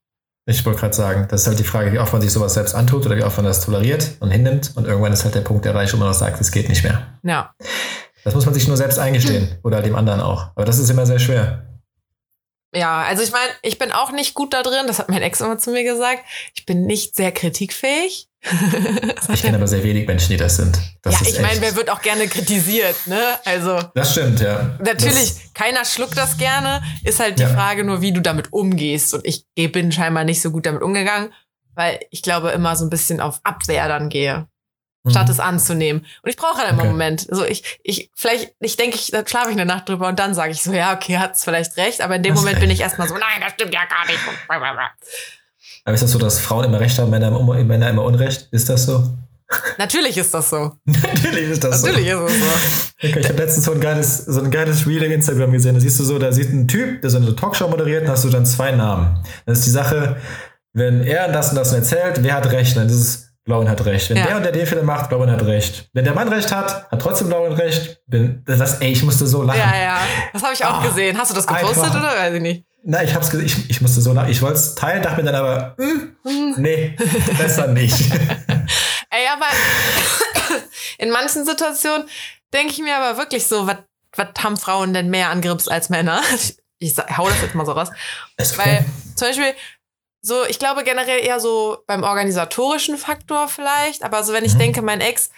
Ich 0.47 0.65
wollte 0.67 0.81
gerade 0.81 0.95
sagen, 0.95 1.29
das 1.31 1.43
ist 1.43 1.47
halt 1.47 1.59
die 1.59 1.65
Frage, 1.65 1.93
wie 1.93 1.99
oft 1.99 2.13
man 2.13 2.23
sich 2.23 2.33
sowas 2.33 2.55
selbst 2.55 2.75
antut 2.75 3.07
oder 3.07 3.17
wie 3.17 3.23
oft 3.23 3.37
man 3.37 3.47
das 3.47 3.65
toleriert 3.65 4.17
und 4.21 4.31
hinnimmt. 4.31 4.73
Und 4.75 4.87
irgendwann 4.87 5.13
ist 5.13 5.25
halt 5.25 5.35
der 5.35 5.43
Punkt 5.43 5.65
erreicht, 5.65 5.93
wo 5.93 5.97
man 5.97 6.09
auch 6.09 6.15
sagt, 6.15 6.41
es 6.41 6.51
geht 6.51 6.69
nicht 6.69 6.83
mehr. 6.83 7.19
Ja. 7.23 7.55
Das 8.25 8.35
muss 8.35 8.47
man 8.47 8.55
sich 8.55 8.67
nur 8.67 8.77
selbst 8.77 8.99
eingestehen 8.99 9.59
oder 9.63 9.81
dem 9.81 9.95
anderen 9.95 10.21
auch. 10.21 10.51
Aber 10.57 10.65
das 10.65 10.79
ist 10.79 10.91
immer 10.91 11.07
sehr 11.07 11.19
schwer. 11.19 11.67
Ja, 12.75 13.03
also 13.03 13.23
ich 13.23 13.33
meine, 13.33 13.51
ich 13.63 13.79
bin 13.79 13.93
auch 13.93 14.13
nicht 14.13 14.35
gut 14.35 14.53
da 14.55 14.63
drin, 14.63 14.87
das 14.87 14.99
hat 14.99 15.09
mein 15.09 15.23
Ex 15.23 15.41
immer 15.41 15.59
zu 15.59 15.71
mir 15.71 15.85
gesagt. 15.85 16.25
Ich 16.55 16.67
bin 16.67 16.87
nicht 16.87 17.17
sehr 17.17 17.33
kritikfähig. 17.33 18.30
ich 19.33 19.43
kenne 19.43 19.57
aber 19.57 19.67
sehr 19.67 19.83
wenig 19.83 20.07
Menschen, 20.07 20.31
die 20.31 20.37
das 20.37 20.57
sind. 20.57 20.79
Das 21.03 21.21
ja, 21.21 21.27
ich 21.29 21.41
meine, 21.41 21.61
wer 21.61 21.77
wird 21.77 21.91
auch 21.91 22.01
gerne 22.01 22.27
kritisiert, 22.27 23.07
ne? 23.07 23.21
Also. 23.45 23.81
Das 23.95 24.13
stimmt, 24.13 24.41
ja. 24.41 24.79
Natürlich, 24.83 25.35
das, 25.35 25.55
keiner 25.55 25.85
schluckt 25.85 26.17
das 26.17 26.39
gerne. 26.39 26.83
Ist 27.05 27.21
halt 27.21 27.39
die 27.39 27.43
ja. 27.43 27.49
Frage 27.49 27.85
nur, 27.85 28.01
wie 28.01 28.13
du 28.13 28.21
damit 28.21 28.53
umgehst. 28.53 29.13
Und 29.13 29.27
ich 29.27 29.45
bin 29.73 29.93
scheinbar 29.93 30.25
nicht 30.25 30.41
so 30.41 30.51
gut 30.51 30.65
damit 30.65 30.83
umgegangen, 30.83 31.33
weil 31.75 32.01
ich 32.11 32.23
glaube 32.23 32.51
immer 32.51 32.77
so 32.77 32.85
ein 32.87 32.91
bisschen 32.91 33.21
auf 33.21 33.41
Abwehr 33.45 33.89
dann 33.89 34.09
gehe 34.09 34.47
statt 35.09 35.27
mhm. 35.27 35.33
es 35.33 35.41
anzunehmen. 35.41 36.07
Und 36.23 36.31
ich 36.31 36.37
brauche 36.37 36.59
halt 36.59 36.69
immer 36.69 36.81
okay. 36.81 36.89
einen 36.89 36.99
Moment. 36.99 37.27
Also 37.31 37.45
ich, 37.45 37.79
ich, 37.83 38.11
vielleicht, 38.15 38.55
ich 38.61 38.77
denke, 38.77 38.97
ich, 38.97 39.11
dann 39.11 39.27
schlafe 39.27 39.49
ich 39.49 39.57
eine 39.57 39.65
Nacht 39.65 39.89
drüber 39.89 40.09
und 40.09 40.19
dann 40.19 40.35
sage 40.35 40.53
ich 40.53 40.63
so, 40.63 40.73
ja, 40.73 40.95
okay, 40.95 41.19
hat's 41.19 41.45
vielleicht 41.45 41.77
recht, 41.77 42.03
aber 42.03 42.17
in 42.17 42.23
dem 42.23 42.35
das 42.35 42.43
Moment 42.43 42.61
bin 42.61 42.71
ich 42.71 42.81
erstmal 42.81 43.09
so, 43.09 43.15
nein, 43.15 43.41
das 43.41 43.53
stimmt 43.53 43.73
ja 43.73 43.85
gar 43.87 44.07
nicht. 44.07 44.19
Aber 45.85 45.95
ist 45.95 46.03
das 46.03 46.13
so, 46.13 46.19
dass 46.19 46.39
Frauen 46.39 46.65
immer 46.65 46.81
recht 46.81 46.99
haben, 46.99 47.11
Männer 47.11 47.29
immer, 47.29 47.65
Männer 47.65 47.91
immer 47.91 48.05
Unrecht? 48.05 48.49
Ist 48.53 48.69
das 48.69 48.87
so? 48.87 49.05
Natürlich 49.79 50.17
ist 50.17 50.33
das 50.33 50.51
so. 50.51 50.73
Natürlich 50.85 51.51
ist 51.51 51.65
das 51.65 51.83
Natürlich 51.83 52.11
so. 52.11 52.21
Natürlich 52.21 52.43
ist 52.43 52.53
es 52.53 52.81
so. 52.81 53.09
Okay, 53.09 53.21
ich 53.21 53.29
habe 53.29 53.39
letztens 53.39 53.65
so 53.65 53.73
ein 53.73 53.81
geiles, 53.81 54.19
so 54.19 54.41
ein 54.41 54.51
geiles 54.51 54.87
Reel 54.87 55.05
auf 55.05 55.11
Instagram 55.11 55.53
gesehen. 55.53 55.75
Da 55.75 55.81
siehst 55.81 55.99
du 55.99 56.05
so, 56.05 56.19
da 56.19 56.33
sieht 56.33 56.53
ein 56.53 56.69
Typ, 56.69 57.01
der 57.01 57.11
so 57.11 57.17
eine 57.17 57.35
Talkshow 57.35 57.69
moderiert, 57.69 58.03
und 58.03 58.11
hast 58.11 58.25
du 58.25 58.29
dann 58.29 58.47
zwei 58.47 58.73
Namen. 58.73 59.25
Das 59.47 59.59
ist 59.59 59.67
die 59.67 59.71
Sache, 59.71 60.17
wenn 60.73 61.03
er 61.03 61.33
das 61.33 61.51
und 61.51 61.57
das 61.57 61.73
erzählt, 61.73 62.23
wer 62.23 62.35
hat 62.35 62.51
recht? 62.53 62.77
Dann 62.77 62.87
ist 62.87 62.95
es 62.95 63.31
Blauen 63.45 63.69
hat 63.69 63.85
recht. 63.85 64.11
Wenn 64.11 64.19
ja. 64.19 64.27
der 64.27 64.37
und 64.37 64.43
der 64.45 64.53
den 64.53 64.67
Fehler 64.67 64.83
macht, 64.83 65.09
Blauen 65.09 65.31
hat 65.31 65.43
recht. 65.43 65.89
Wenn 65.93 66.05
der 66.05 66.15
Mann 66.15 66.29
recht 66.29 66.53
hat, 66.55 66.91
hat 66.91 67.03
trotzdem 67.03 67.29
Blauen 67.29 67.53
recht. 67.53 68.01
Bin, 68.07 68.43
das, 68.45 68.81
ey, 68.81 68.93
ich 68.93 69.03
musste 69.03 69.27
so 69.27 69.43
lachen. 69.43 69.59
Ja, 69.59 69.77
ja. 69.77 69.99
Das 70.33 70.43
habe 70.43 70.53
ich 70.53 70.65
auch 70.65 70.85
oh, 70.85 70.89
gesehen. 70.89 71.19
Hast 71.19 71.31
du 71.31 71.35
das 71.35 71.47
gepostet 71.47 71.85
einfach. 71.85 72.01
oder 72.01 72.17
weiß 72.17 72.35
ich 72.35 72.43
nicht? 72.43 72.65
Nein, 72.83 73.07
ich 73.07 73.15
hab's 73.15 73.33
ich, 73.35 73.71
ich 73.71 73.81
musste 73.81 74.01
so 74.01 74.13
lachen. 74.13 74.31
Ich 74.31 74.41
wollte 74.41 74.57
es 74.57 74.75
teilen, 74.75 75.03
dachte 75.03 75.23
mir 75.23 75.31
dann 75.31 75.43
aber, 75.43 75.75
mm, 75.77 76.55
nee, 76.57 76.97
besser 77.37 77.67
nicht. 77.67 78.11
ey, 79.11 79.27
aber 79.33 79.47
in 80.99 81.11
manchen 81.11 81.45
Situationen 81.45 82.09
denke 82.53 82.73
ich 82.73 82.79
mir 82.79 82.97
aber 82.97 83.19
wirklich 83.19 83.47
so, 83.47 83.67
was 83.67 84.29
haben 84.39 84.57
Frauen 84.57 84.95
denn 84.95 85.11
mehr 85.11 85.31
an 85.31 85.43
Grips 85.43 85.69
als 85.69 85.89
Männer? 85.89 86.23
Ich, 86.83 86.97
ich 86.97 87.19
hau 87.19 87.29
das 87.29 87.43
jetzt 87.43 87.55
mal 87.55 87.67
so 87.67 87.73
raus. 87.73 87.91
Weil 88.39 88.87
zum 89.15 89.29
Beispiel, 89.29 89.53
so, 90.23 90.47
ich 90.47 90.59
glaube 90.59 90.83
generell 90.83 91.23
eher 91.23 91.39
so 91.39 91.85
beim 91.87 92.05
organisatorischen 92.05 92.97
Faktor 92.97 93.49
vielleicht, 93.49 94.03
aber 94.03 94.25
so 94.25 94.33
wenn 94.33 94.47
ich 94.47 94.55
mhm. 94.55 94.61
denke, 94.61 94.81
mein 94.81 95.03
Ex, 95.03 95.29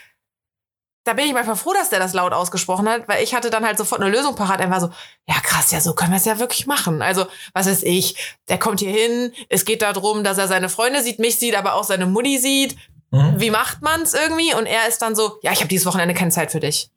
da 1.05 1.15
bin 1.15 1.27
ich 1.27 1.33
manchmal 1.33 1.57
froh, 1.57 1.73
dass 1.73 1.91
der 1.91 1.99
das 1.99 2.15
laut 2.15 2.33
ausgesprochen 2.33 2.89
hat, 2.89 3.09
weil 3.09 3.23
ich 3.25 3.35
hatte 3.35 3.51
dann 3.51 3.65
halt 3.65 3.77
sofort 3.77 4.01
eine 4.01 4.11
Lösung 4.11 4.37
parat. 4.37 4.61
Er 4.61 4.71
war 4.71 4.81
so, 4.81 4.91
ja 5.27 5.35
krass, 5.43 5.73
ja, 5.73 5.81
so 5.81 5.95
können 5.95 6.13
wir 6.13 6.19
es 6.19 6.25
ja 6.25 6.39
wirklich 6.39 6.67
machen. 6.67 7.03
Also, 7.03 7.27
was 7.55 7.67
weiß 7.67 7.83
ich, 7.83 8.37
der 8.49 8.59
kommt 8.59 8.81
hier 8.81 8.93
hin, 8.93 9.33
es 9.49 9.65
geht 9.65 9.83
darum, 9.83 10.23
dass 10.23 10.39
er 10.39 10.47
seine 10.47 10.69
Freunde 10.69 11.03
sieht, 11.03 11.19
mich 11.19 11.39
sieht, 11.39 11.57
aber 11.57 11.75
auch 11.75 11.85
seine 11.85 12.07
Mutti 12.07 12.39
sieht. 12.39 12.77
Mhm. 13.11 13.35
Wie 13.37 13.51
macht 13.51 13.83
man's 13.83 14.15
irgendwie? 14.15 14.55
Und 14.55 14.67
er 14.67 14.87
ist 14.89 15.03
dann 15.03 15.17
so, 15.17 15.39
ja, 15.43 15.53
ich 15.53 15.59
habe 15.59 15.69
dieses 15.69 15.87
Wochenende 15.87 16.15
keine 16.15 16.31
Zeit 16.31 16.53
für 16.53 16.61
dich. 16.61 16.91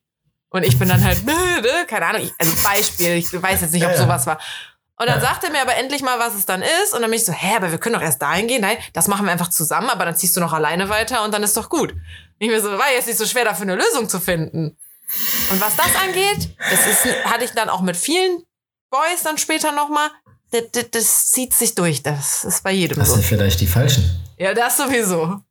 Und 0.49 0.63
ich 0.63 0.77
bin 0.77 0.87
dann 0.87 1.03
halt, 1.03 1.19
keine 1.87 2.05
Ahnung, 2.05 2.29
also 2.37 2.51
Beispiel, 2.63 3.15
ich 3.15 3.33
weiß 3.33 3.61
jetzt 3.61 3.73
nicht, 3.73 3.85
ob 3.85 3.95
sowas 3.95 4.27
war. 4.27 4.39
Und 4.97 5.07
dann 5.07 5.19
sagt 5.19 5.43
er 5.43 5.51
mir 5.51 5.61
aber 5.61 5.75
endlich 5.75 6.01
mal, 6.01 6.19
was 6.19 6.35
es 6.35 6.45
dann 6.45 6.61
ist. 6.61 6.93
Und 6.93 7.01
dann 7.01 7.09
bin 7.11 7.19
ich 7.19 7.25
so, 7.25 7.33
hä, 7.33 7.57
aber 7.57 7.71
wir 7.71 7.79
können 7.79 7.95
doch 7.95 8.01
erst 8.01 8.21
dahin 8.21 8.47
gehen. 8.47 8.61
Nein, 8.61 8.77
das 8.93 9.07
machen 9.07 9.25
wir 9.25 9.31
einfach 9.31 9.49
zusammen, 9.49 9.89
aber 9.89 10.05
dann 10.05 10.15
ziehst 10.15 10.37
du 10.37 10.39
noch 10.39 10.53
alleine 10.53 10.87
weiter 10.87 11.23
und 11.25 11.33
dann 11.33 11.43
ist 11.43 11.57
doch 11.57 11.69
gut. 11.69 11.91
Und 11.91 12.01
ich 12.39 12.49
mir 12.49 12.61
so, 12.61 12.71
war 12.71 12.91
jetzt 12.93 13.07
nicht 13.07 13.17
so 13.17 13.25
schwer, 13.25 13.43
dafür 13.43 13.63
eine 13.63 13.75
Lösung 13.75 14.07
zu 14.07 14.19
finden. 14.19 14.77
Und 15.51 15.61
was 15.61 15.75
das 15.75 15.95
angeht, 16.01 16.55
das 16.69 16.87
ist, 16.87 17.25
hatte 17.25 17.43
ich 17.43 17.51
dann 17.51 17.69
auch 17.69 17.81
mit 17.81 17.97
vielen 17.97 18.43
Boys 18.89 19.23
dann 19.23 19.37
später 19.37 19.71
nochmal. 19.71 20.09
Das, 20.51 20.63
das, 20.71 20.85
das 20.91 21.31
zieht 21.31 21.53
sich 21.53 21.75
durch. 21.75 22.01
Das 22.01 22.45
ist 22.45 22.63
bei 22.63 22.71
jedem 22.71 22.97
das 22.97 23.09
so. 23.09 23.15
Das 23.15 23.21
sind 23.21 23.37
vielleicht 23.37 23.59
die 23.61 23.67
Falschen. 23.67 24.23
Ja, 24.37 24.53
das 24.53 24.77
sowieso. 24.77 25.41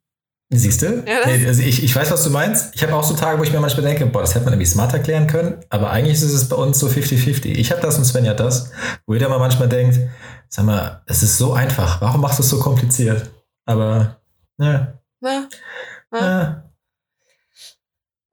Siehst 0.50 0.82
du? 0.82 1.02
Ja, 1.06 1.22
also 1.46 1.62
ich, 1.62 1.82
ich 1.82 1.96
weiß, 1.96 2.10
was 2.10 2.22
du 2.22 2.30
meinst. 2.30 2.74
Ich 2.74 2.82
habe 2.82 2.94
auch 2.94 3.02
so 3.02 3.14
Tage, 3.14 3.38
wo 3.38 3.42
ich 3.42 3.52
mir 3.52 3.60
manchmal 3.60 3.86
denke, 3.86 4.06
boah, 4.06 4.20
das 4.20 4.34
hätte 4.34 4.44
man 4.44 4.54
irgendwie 4.54 4.70
smart 4.70 4.92
erklären 4.92 5.26
können. 5.26 5.56
Aber 5.70 5.90
eigentlich 5.90 6.14
ist 6.14 6.22
es 6.22 6.48
bei 6.48 6.56
uns 6.56 6.78
so 6.78 6.86
50-50. 6.86 7.46
Ich 7.46 7.72
habe 7.72 7.80
das 7.80 7.98
und 7.98 8.04
Sven 8.04 8.28
hat 8.28 8.40
das. 8.40 8.70
Wo 9.06 9.14
jeder 9.14 9.28
mal 9.28 9.38
manchmal 9.38 9.68
denkt, 9.68 9.98
sag 10.48 10.64
mal, 10.66 11.02
es 11.06 11.22
ist 11.22 11.38
so 11.38 11.54
einfach. 11.54 12.00
Warum 12.00 12.20
machst 12.20 12.38
du 12.38 12.42
es 12.42 12.50
so 12.50 12.60
kompliziert? 12.60 13.30
Aber, 13.64 14.20
ne. 14.58 15.00
Na, 15.20 15.48
na. 16.10 16.70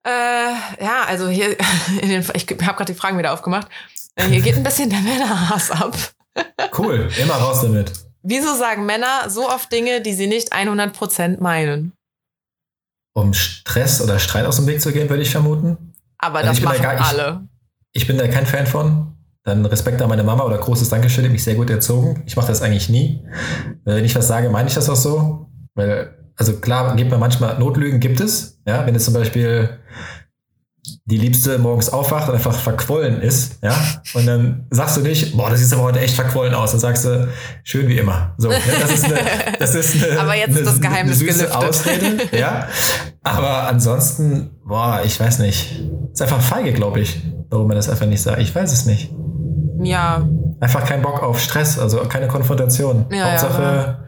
Äh, 0.03 0.83
ja, 0.83 1.03
also 1.07 1.29
hier, 1.29 1.55
den, 2.01 2.21
ich 2.33 2.47
habe 2.49 2.57
gerade 2.57 2.93
die 2.93 2.99
Fragen 2.99 3.17
wieder 3.17 3.33
aufgemacht. 3.33 3.67
Äh, 4.15 4.25
hier 4.25 4.41
geht 4.41 4.57
ein 4.57 4.63
bisschen 4.63 4.89
der 4.89 4.99
Männerhass 4.99 5.71
ab. 5.71 5.97
Cool, 6.77 7.09
immer 7.21 7.33
raus 7.33 7.61
damit. 7.61 7.91
Wieso 8.23 8.55
sagen 8.55 8.85
Männer 8.85 9.29
so 9.29 9.49
oft 9.49 9.69
Dinge, 9.69 9.99
die 9.99 10.13
sie 10.13 10.27
nicht 10.27 10.53
100% 10.53 11.41
meinen? 11.41 11.91
Um 13.13 13.33
Stress 13.33 14.01
oder 14.01 14.19
Streit 14.19 14.45
aus 14.45 14.57
dem 14.57 14.67
Weg 14.67 14.81
zu 14.81 14.91
gehen, 14.91 15.09
würde 15.09 15.23
ich 15.23 15.31
vermuten. 15.31 15.93
Aber 16.17 16.39
also 16.39 16.51
das 16.51 16.61
machen 16.61 16.77
da 16.81 16.93
gar, 16.93 17.07
alle. 17.07 17.47
Ich, 17.91 18.03
ich, 18.03 18.07
bin 18.07 18.17
da 18.17 18.27
kein 18.27 18.45
Fan 18.45 18.67
von. 18.67 19.15
Dann 19.43 19.65
Respekt 19.65 20.01
an 20.01 20.09
meine 20.09 20.23
Mama 20.23 20.43
oder 20.43 20.57
großes 20.59 20.89
Dankeschön, 20.89 21.23
die 21.23 21.29
mich 21.29 21.43
sehr 21.43 21.55
gut 21.55 21.69
erzogen. 21.69 22.23
Ich 22.27 22.35
mache 22.35 22.47
das 22.47 22.61
eigentlich 22.61 22.89
nie. 22.89 23.25
Wenn 23.83 24.05
ich 24.05 24.15
was 24.15 24.27
sage, 24.27 24.49
meine 24.49 24.69
ich 24.69 24.75
das 24.75 24.87
auch 24.87 24.95
so. 24.95 25.49
Weil, 25.73 26.15
also 26.35 26.57
klar, 26.57 26.95
gibt 26.95 27.09
man 27.09 27.19
manchmal 27.19 27.57
Notlügen, 27.57 27.99
gibt 27.99 28.19
es. 28.19 28.59
Ja, 28.67 28.85
wenn 28.85 28.93
jetzt 28.93 29.05
zum 29.05 29.15
Beispiel 29.15 29.79
die 31.05 31.17
Liebste 31.17 31.59
morgens 31.59 31.89
aufwacht 31.89 32.27
und 32.27 32.35
einfach 32.35 32.53
verquollen 32.53 33.21
ist, 33.21 33.59
ja, 33.61 33.75
und 34.13 34.25
dann 34.25 34.65
sagst 34.71 34.97
du 34.97 35.01
nicht, 35.01 35.37
boah, 35.37 35.49
das 35.49 35.59
sieht 35.59 35.71
aber 35.73 35.83
heute 35.83 35.99
echt 35.99 36.15
verquollen 36.15 36.53
aus, 36.53 36.71
dann 36.71 36.79
sagst 36.79 37.05
du, 37.05 37.27
schön 37.63 37.87
wie 37.87 37.97
immer. 37.97 38.33
So, 38.37 38.49
ne? 38.49 38.55
das 38.79 38.91
ist 38.91 39.05
eine, 39.05 39.19
das 39.59 39.75
ist 39.75 40.03
eine, 40.03 40.19
aber 40.19 40.35
jetzt 40.35 40.55
eine, 40.55 40.65
das 40.65 40.81
Geheimnis 40.81 41.21
eine 41.21 41.31
süße 41.31 41.47
gelüftet. 41.47 41.69
Ausrede, 41.69 42.37
ja. 42.37 42.67
Aber 43.23 43.67
ansonsten, 43.67 44.49
boah, 44.65 45.01
ich 45.05 45.19
weiß 45.19 45.39
nicht. 45.39 45.83
Ist 46.11 46.21
einfach 46.21 46.41
feige, 46.41 46.73
glaube 46.73 46.99
ich, 46.99 47.21
warum 47.49 47.67
man 47.67 47.77
das 47.77 47.87
einfach 47.87 48.07
nicht 48.07 48.21
sagt. 48.21 48.41
Ich 48.41 48.53
weiß 48.53 48.71
es 48.73 48.85
nicht. 48.85 49.11
Ja. 49.83 50.27
Einfach 50.59 50.85
kein 50.85 51.01
Bock 51.01 51.21
auf 51.21 51.39
Stress, 51.39 51.77
also 51.77 51.99
keine 51.99 52.27
Konfrontation. 52.27 53.05
Ja, 53.11 53.31
Hauptsache, 53.31 53.61
ja, 53.61 53.99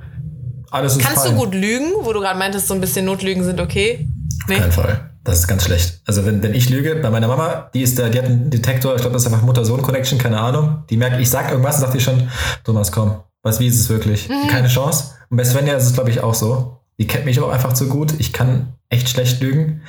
alles 0.71 0.97
ist 0.97 1.05
Kannst 1.05 1.25
fein. 1.25 1.35
du 1.35 1.39
gut 1.39 1.53
lügen, 1.53 1.91
wo 2.01 2.13
du 2.13 2.19
gerade 2.19 2.37
meintest, 2.39 2.67
so 2.67 2.73
ein 2.73 2.81
bisschen 2.81 3.05
Notlügen 3.05 3.43
sind 3.43 3.61
okay? 3.61 4.09
Nee. 4.47 4.55
Auf 4.55 4.59
keinen 4.61 4.71
Fall. 4.71 5.12
Das 5.23 5.39
ist 5.39 5.47
ganz 5.47 5.63
schlecht. 5.63 6.01
Also 6.05 6.25
wenn, 6.25 6.43
wenn 6.43 6.53
ich 6.53 6.69
lüge, 6.69 6.95
bei 6.95 7.09
meiner 7.09 7.29
Mama, 7.29 7.69
die 7.73 7.81
ist 7.81 7.97
da, 7.97 8.09
die 8.09 8.17
hat 8.17 8.25
einen 8.25 8.49
Detektor, 8.49 8.93
ich 8.95 9.01
glaube, 9.01 9.13
das 9.13 9.25
ist 9.25 9.31
einfach 9.31 9.45
Mutter-Sohn-Connection, 9.45 10.19
keine 10.19 10.39
Ahnung. 10.39 10.83
Die 10.89 10.97
merkt, 10.97 11.19
ich 11.21 11.29
sag 11.29 11.49
irgendwas 11.49 11.75
und 11.75 11.81
sagt 11.81 11.93
die 11.93 12.01
schon, 12.01 12.29
Thomas, 12.65 12.91
komm, 12.91 13.21
was, 13.41 13.59
wie 13.59 13.67
ist 13.67 13.79
es 13.79 13.89
wirklich? 13.89 14.27
Mhm. 14.27 14.47
Keine 14.49 14.67
Chance. 14.67 15.15
Und 15.29 15.37
bei 15.37 15.45
Svenja 15.45 15.75
ist 15.75 15.85
es, 15.85 15.93
glaube 15.93 16.09
ich, 16.09 16.19
auch 16.21 16.33
so. 16.33 16.81
Die 16.99 17.07
kennt 17.07 17.25
mich 17.25 17.39
auch 17.39 17.49
einfach 17.49 17.73
zu 17.73 17.87
gut. 17.87 18.13
Ich 18.19 18.33
kann 18.33 18.73
echt 18.89 19.09
schlecht 19.09 19.41
lügen. 19.41 19.81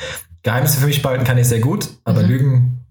Geheimnisse 0.43 0.78
für 0.78 0.87
mich 0.87 1.03
behalten 1.03 1.24
kann 1.24 1.39
ich 1.39 1.49
sehr 1.49 1.61
gut, 1.61 1.89
aber 2.05 2.22
mhm. 2.22 2.28
lügen. 2.28 2.85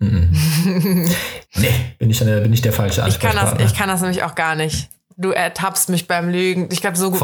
Mm 0.00 0.32
nee, 1.56 1.74
bin 1.98 2.10
ich, 2.10 2.18
der, 2.18 2.40
bin 2.40 2.52
ich 2.52 2.62
der 2.62 2.72
falsche 2.72 3.04
ich 3.06 3.18
kann, 3.18 3.36
das, 3.36 3.54
ich 3.60 3.76
kann 3.76 3.88
das 3.88 4.00
nämlich 4.00 4.22
auch 4.22 4.34
gar 4.34 4.54
nicht. 4.54 4.88
Du 5.16 5.30
ertappst 5.30 5.90
mich 5.90 6.08
beim 6.08 6.30
Lügen. 6.30 6.68
Ich 6.72 6.80
glaube, 6.80 6.96
so, 6.96 7.14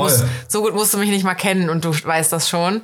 so 0.48 0.62
gut 0.62 0.74
musst 0.74 0.92
du 0.92 0.98
mich 0.98 1.08
nicht 1.08 1.24
mal 1.24 1.34
kennen 1.34 1.70
und 1.70 1.84
du 1.84 1.90
weißt 1.90 2.32
das 2.32 2.48
schon. 2.48 2.82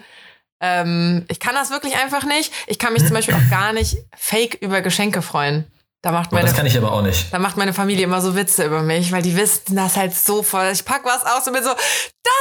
Ähm, 0.62 1.24
ich 1.28 1.40
kann 1.40 1.54
das 1.56 1.70
wirklich 1.70 1.96
einfach 1.96 2.24
nicht. 2.24 2.52
Ich 2.68 2.78
kann 2.78 2.92
mich 2.92 3.04
zum 3.04 3.14
Beispiel 3.14 3.34
auch 3.34 3.50
gar 3.50 3.72
nicht 3.72 3.96
fake 4.16 4.58
über 4.60 4.80
Geschenke 4.80 5.20
freuen. 5.20 5.66
Da 6.02 6.10
macht 6.10 6.32
meine, 6.32 6.44
oh, 6.44 6.46
das 6.48 6.56
kann 6.56 6.66
ich 6.66 6.76
aber 6.76 6.92
auch 6.92 7.02
nicht. 7.02 7.32
Da 7.32 7.38
macht 7.38 7.56
meine 7.56 7.72
Familie 7.72 8.04
immer 8.04 8.20
so 8.20 8.34
Witze 8.34 8.64
über 8.64 8.82
mich, 8.82 9.12
weil 9.12 9.22
die 9.22 9.36
wissen 9.36 9.76
das 9.76 9.96
halt 9.96 10.14
so 10.14 10.42
voll. 10.42 10.70
Ich 10.72 10.84
pack 10.84 11.04
was 11.04 11.24
aus 11.24 11.46
und 11.46 11.52
bin 11.52 11.62
so, 11.62 11.70
das 11.70 11.78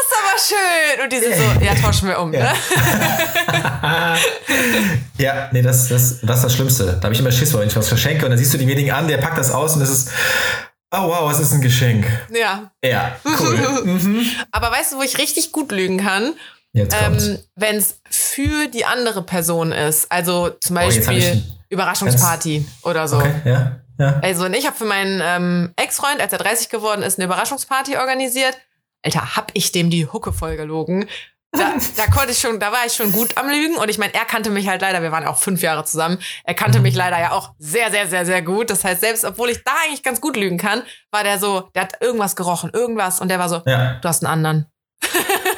ist 0.07 0.15
aber 0.17 0.39
schön. 0.39 1.03
Und 1.03 1.13
die 1.13 1.19
sind 1.19 1.36
so, 1.36 1.63
ja, 1.63 1.76
tauschen 1.76 2.07
wir 2.07 2.19
um. 2.19 2.34
Ja, 2.34 2.53
ne? 2.53 4.17
ja 5.17 5.49
nee, 5.51 5.61
das, 5.61 5.89
das, 5.89 6.22
das 6.22 6.38
ist 6.38 6.43
das 6.43 6.55
Schlimmste. 6.55 6.86
Da 6.86 7.03
habe 7.03 7.13
ich 7.13 7.19
immer 7.19 7.32
Schiss, 7.32 7.53
wenn 7.53 7.67
ich 7.67 7.76
was 7.76 7.88
verschenke 7.88 8.26
und 8.26 8.32
dann 8.32 8.39
siehst 8.39 8.51
du 8.53 8.57
denjenigen 8.57 8.91
an, 8.91 9.07
der 9.07 9.17
packt 9.17 9.38
das 9.38 9.51
aus 9.51 9.76
und 9.76 9.84
es 9.84 9.91
ist, 9.91 10.11
oh 10.91 11.07
wow, 11.07 11.30
was 11.30 11.39
ist 11.39 11.53
ein 11.53 11.61
Geschenk. 11.61 12.07
Ja. 12.32 12.72
Ja, 12.84 13.15
cool. 13.39 13.57
mhm. 13.84 14.26
Aber 14.51 14.72
weißt 14.72 14.93
du, 14.93 14.97
wo 14.97 15.03
ich 15.03 15.19
richtig 15.19 15.51
gut 15.51 15.72
lügen 15.72 16.03
kann? 16.03 16.34
Ähm, 16.74 17.39
wenn 17.55 17.76
es 17.78 17.99
für 18.09 18.67
die 18.67 18.86
andere 18.86 19.24
Person 19.24 19.72
ist. 19.72 20.11
Also 20.11 20.49
zum 20.49 20.76
Beispiel. 20.76 21.03
Oh, 21.03 21.07
habe 21.07 21.17
ich, 21.17 21.43
Überraschungsparty 21.72 22.59
Ganz, 22.59 22.86
oder 22.86 23.07
so. 23.07 23.17
Okay, 23.17 23.34
ja, 23.45 23.80
ja. 23.97 24.19
Also 24.22 24.45
und 24.45 24.53
ich 24.53 24.67
habe 24.67 24.76
für 24.76 24.86
meinen 24.86 25.22
ähm, 25.24 25.74
Ex-Freund, 25.78 26.19
als 26.19 26.34
er 26.34 26.39
30 26.39 26.69
geworden 26.69 27.01
ist, 27.01 27.17
eine 27.17 27.26
Überraschungsparty 27.26 27.97
organisiert. 27.97 28.57
Alter, 29.03 29.36
hab 29.36 29.51
ich 29.53 29.72
dem 29.72 29.89
die 29.89 30.05
Hucke 30.05 30.34
voll 30.34 30.57
gelogen. 30.57 31.07
Da, 31.53 31.74
da 31.97 32.07
konnte 32.07 32.32
ich 32.32 32.39
schon, 32.39 32.59
da 32.59 32.72
war 32.72 32.86
ich 32.86 32.93
schon 32.93 33.11
gut 33.11 33.38
am 33.38 33.49
Lügen 33.49 33.76
und 33.76 33.89
ich 33.89 33.97
meine, 33.97 34.13
er 34.13 34.26
kannte 34.26 34.49
mich 34.49 34.67
halt 34.67 34.82
leider, 34.82 35.01
wir 35.01 35.11
waren 35.11 35.26
auch 35.26 35.38
fünf 35.38 35.61
Jahre 35.61 35.84
zusammen, 35.86 36.17
er 36.43 36.53
kannte 36.53 36.80
mhm. 36.80 36.84
mich 36.84 36.95
leider 36.95 37.19
ja 37.19 37.32
auch 37.32 37.53
sehr, 37.57 37.89
sehr, 37.89 38.07
sehr, 38.07 38.26
sehr 38.26 38.41
gut. 38.41 38.69
Das 38.69 38.84
heißt, 38.84 39.01
selbst 39.01 39.26
obwohl 39.26 39.49
ich 39.49 39.63
da 39.63 39.72
eigentlich 39.86 40.03
ganz 40.03 40.22
gut 40.22 40.38
lügen 40.38 40.57
kann, 40.57 40.84
war 41.09 41.24
der 41.24 41.39
so, 41.39 41.69
der 41.74 41.84
hat 41.84 42.01
irgendwas 42.01 42.36
gerochen, 42.36 42.69
irgendwas 42.74 43.19
und 43.19 43.30
der 43.30 43.39
war 43.39 43.49
so, 43.49 43.61
ja. 43.65 43.99
du 44.01 44.07
hast 44.07 44.24
einen 44.24 44.32
anderen. 44.32 44.70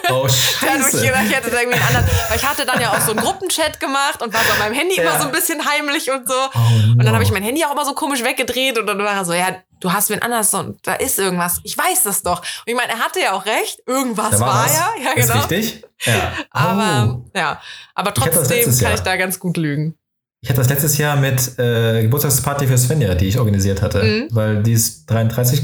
Oh, 0.10 0.28
scheiße. 0.28 0.98
ich, 0.98 1.04
ich 1.04 1.36
hätte 1.36 1.50
irgendwie 1.50 1.76
einen 1.76 1.84
anderen, 1.84 2.06
weil 2.30 2.38
ich 2.38 2.46
hatte 2.46 2.66
dann 2.66 2.80
ja 2.82 2.91
auch 2.91 3.00
so 3.00 3.12
einen 3.12 3.22
Gruppenchat 3.22 3.80
gemacht 3.80 4.22
und 4.22 4.34
war 4.34 4.41
so 4.44 4.54
an 4.54 4.60
meinem 4.60 4.74
Handy 4.74 4.98
ja. 4.98 5.04
immer 5.04 5.20
so 5.20 5.26
ein 5.26 5.32
bisschen 5.32 5.66
heimlich 5.66 6.12
und 6.12 6.28
so. 6.28 6.34
Oh. 6.34 6.91
Und 6.91 7.04
dann 7.04 7.14
habe 7.14 7.24
ich 7.24 7.32
mein 7.32 7.44
Handy 7.44 7.64
auch 7.64 7.72
immer 7.72 7.86
so 7.86 7.94
komisch 7.94 8.24
weggedreht 8.24 8.78
und 8.78 8.88
dann 8.88 8.98
war 9.00 9.14
er 9.14 9.26
so, 9.26 9.34
ja, 9.34 9.56
du 9.80 9.91
hast 9.91 10.10
wen 10.10 10.22
anders 10.22 10.54
und 10.54 10.86
da 10.88 10.96
ist 10.96 11.20
irgendwas. 11.20 11.60
Ich 11.64 11.78
weiß 11.78 12.04
das 12.04 12.22
doch. 12.22 12.39
Und 12.39 12.68
ich 12.68 12.76
meine, 12.76 12.91
er 12.94 13.00
hatte 13.00 13.20
ja 13.20 13.34
auch 13.34 13.46
recht. 13.46 13.82
Irgendwas 13.86 14.39
war, 14.39 14.48
war 14.48 14.68
ja. 14.68 14.89
Ja, 15.04 15.14
genau. 15.14 15.39
Ist 15.39 15.52
richtig? 15.52 15.86
Ja. 16.06 16.34
Oh. 16.39 16.46
Aber, 16.52 17.22
ja. 17.36 17.62
Aber 17.96 18.14
trotzdem 18.14 18.70
ich 18.70 18.80
kann 18.80 18.94
ich 18.94 19.02
da 19.02 19.16
ganz 19.16 19.39
gut 19.39 19.58
lügen. 19.58 19.96
Ich 20.41 20.50
hatte 20.50 20.60
das 20.60 20.70
letztes 20.70 20.98
Jahr 20.98 21.16
mit 21.16 21.58
äh, 21.58 22.02
Geburtstagsparty 22.02 22.68
für 22.68 22.78
Svenja, 22.78 23.16
die 23.16 23.28
ich 23.28 23.39
organisiert 23.39 23.82
hatte, 23.82 24.04
mhm. 24.04 24.28
weil 24.32 24.62
die 24.62 24.74
ist 24.74 25.10
33, 25.10 25.64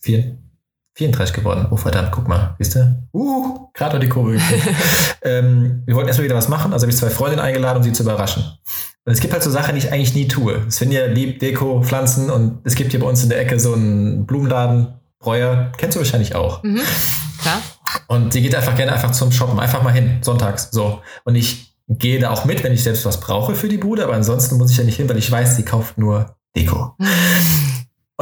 4, 0.00 0.38
34 0.94 1.34
geworden. 1.34 1.66
Oh 1.70 1.76
verdammt, 1.76 2.10
guck 2.12 2.28
mal, 2.28 2.54
siehst 2.58 2.74
du? 2.74 3.08
Uh, 3.12 3.70
gerade 3.72 3.98
die 3.98 4.08
Kurve. 4.08 4.38
ähm, 5.22 5.82
wir 5.86 5.94
wollten 5.94 6.08
erstmal 6.08 6.26
wieder 6.26 6.36
was 6.36 6.48
machen, 6.48 6.72
also 6.72 6.84
habe 6.84 6.92
ich 6.92 6.98
zwei 6.98 7.10
Freundinnen 7.10 7.44
eingeladen, 7.44 7.78
um 7.78 7.82
sie 7.82 7.92
zu 7.92 8.02
überraschen. 8.02 8.44
Und 9.04 9.12
es 9.12 9.20
gibt 9.20 9.32
halt 9.32 9.42
so 9.42 9.50
Sachen, 9.50 9.74
die 9.74 9.80
ich 9.80 9.92
eigentlich 9.92 10.14
nie 10.14 10.28
tue. 10.28 10.70
Svenja 10.70 11.06
liebt 11.06 11.42
Deko, 11.42 11.82
Pflanzen 11.82 12.30
und 12.30 12.60
es 12.64 12.74
gibt 12.74 12.92
hier 12.92 13.00
bei 13.00 13.06
uns 13.06 13.22
in 13.22 13.30
der 13.30 13.40
Ecke 13.40 13.58
so 13.58 13.72
einen 13.72 14.26
Blumenladen, 14.26 14.94
Breuer, 15.18 15.72
kennst 15.76 15.96
du 15.96 16.00
wahrscheinlich 16.00 16.34
auch. 16.34 16.62
Mhm, 16.62 16.82
klar. 17.40 17.62
Und 18.08 18.32
sie 18.32 18.42
geht 18.42 18.54
einfach 18.54 18.76
gerne 18.76 18.92
einfach 18.92 19.12
zum 19.12 19.32
Shoppen, 19.32 19.58
einfach 19.58 19.82
mal 19.82 19.92
hin, 19.92 20.18
sonntags, 20.22 20.70
so. 20.72 21.00
Und 21.24 21.36
ich 21.36 21.76
gehe 21.88 22.20
da 22.20 22.30
auch 22.30 22.44
mit, 22.44 22.62
wenn 22.62 22.72
ich 22.72 22.82
selbst 22.82 23.04
was 23.04 23.20
brauche 23.20 23.54
für 23.54 23.68
die 23.68 23.78
Bude, 23.78 24.04
aber 24.04 24.14
ansonsten 24.14 24.56
muss 24.56 24.70
ich 24.70 24.76
ja 24.76 24.84
nicht 24.84 24.96
hin, 24.96 25.08
weil 25.08 25.18
ich 25.18 25.30
weiß, 25.30 25.56
sie 25.56 25.64
kauft 25.64 25.98
nur 25.98 26.36
Deko. 26.56 26.96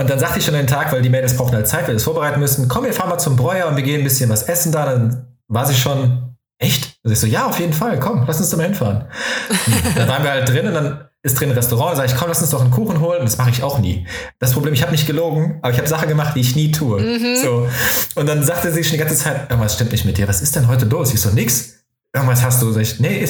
Und 0.01 0.09
dann 0.09 0.18
sagte 0.18 0.38
ich 0.38 0.46
schon 0.46 0.55
den 0.55 0.66
Tag, 0.66 0.90
weil 0.92 1.03
die 1.03 1.11
Mädels 1.11 1.36
brauchen 1.36 1.55
halt 1.55 1.68
Zeit, 1.68 1.82
weil 1.82 1.88
wir 1.88 1.94
das 1.94 2.05
vorbereiten 2.05 2.40
müssen, 2.40 2.68
komm, 2.68 2.84
wir 2.84 2.92
fahren 2.94 3.11
mal 3.11 3.18
zum 3.18 3.36
Breuer 3.36 3.66
und 3.66 3.76
wir 3.76 3.82
gehen 3.82 4.01
ein 4.01 4.05
bisschen 4.05 4.30
was 4.30 4.44
essen 4.44 4.72
da. 4.72 4.86
Dann 4.86 5.26
war 5.46 5.66
sie 5.66 5.74
schon, 5.74 6.36
echt? 6.57 6.96
Und 7.03 7.12
ich 7.12 7.20
so, 7.20 7.26
ja, 7.26 7.46
auf 7.46 7.61
jeden 7.61 7.74
Fall, 7.74 8.01
komm, 8.01 8.24
lass 8.26 8.40
uns 8.40 8.57
mal 8.57 8.62
hinfahren. 8.62 9.05
dann 9.94 10.09
waren 10.09 10.22
wir 10.22 10.30
halt 10.30 10.48
drin 10.48 10.66
und 10.66 10.72
dann 10.72 11.05
ist 11.22 11.38
drin 11.38 11.51
ein 11.51 11.55
Restaurant, 11.55 11.98
sage 11.98 12.11
ich, 12.11 12.16
komm, 12.16 12.28
lass 12.28 12.40
uns 12.40 12.48
doch 12.48 12.62
einen 12.62 12.70
Kuchen 12.70 12.98
holen. 13.01 13.18
Und 13.18 13.26
das 13.26 13.36
mache 13.36 13.51
ich 13.51 13.62
auch 13.62 13.78
nie. 13.78 14.07
Das 14.38 14.55
Problem, 14.55 14.72
ich 14.72 14.80
habe 14.80 14.92
nicht 14.92 15.07
gelogen, 15.07 15.59
aber 15.61 15.70
ich 15.70 15.78
habe 15.78 15.86
Sachen 15.86 16.09
gemacht, 16.09 16.34
die 16.34 16.40
ich 16.40 16.57
nie 16.57 16.72
tue. 16.72 16.98
Mhm. 16.98 17.36
So. 17.36 17.68
Und 18.14 18.26
dann 18.26 18.42
sagte 18.42 18.72
sie 18.72 18.82
schon 18.82 18.92
die 18.92 18.98
ganze 18.98 19.16
Zeit, 19.16 19.51
irgendwas 19.51 19.74
stimmt 19.74 19.92
nicht 19.92 20.07
mit 20.07 20.16
dir. 20.16 20.26
Was 20.26 20.40
ist 20.40 20.57
denn 20.57 20.66
heute 20.66 20.86
los? 20.86 21.12
Ich 21.12 21.20
so, 21.20 21.28
nix. 21.28 21.74
Irgendwas 22.14 22.42
hast 22.42 22.62
du. 22.62 22.72
Sag 22.72 22.80
ich, 22.80 23.01
nee, 23.01 23.28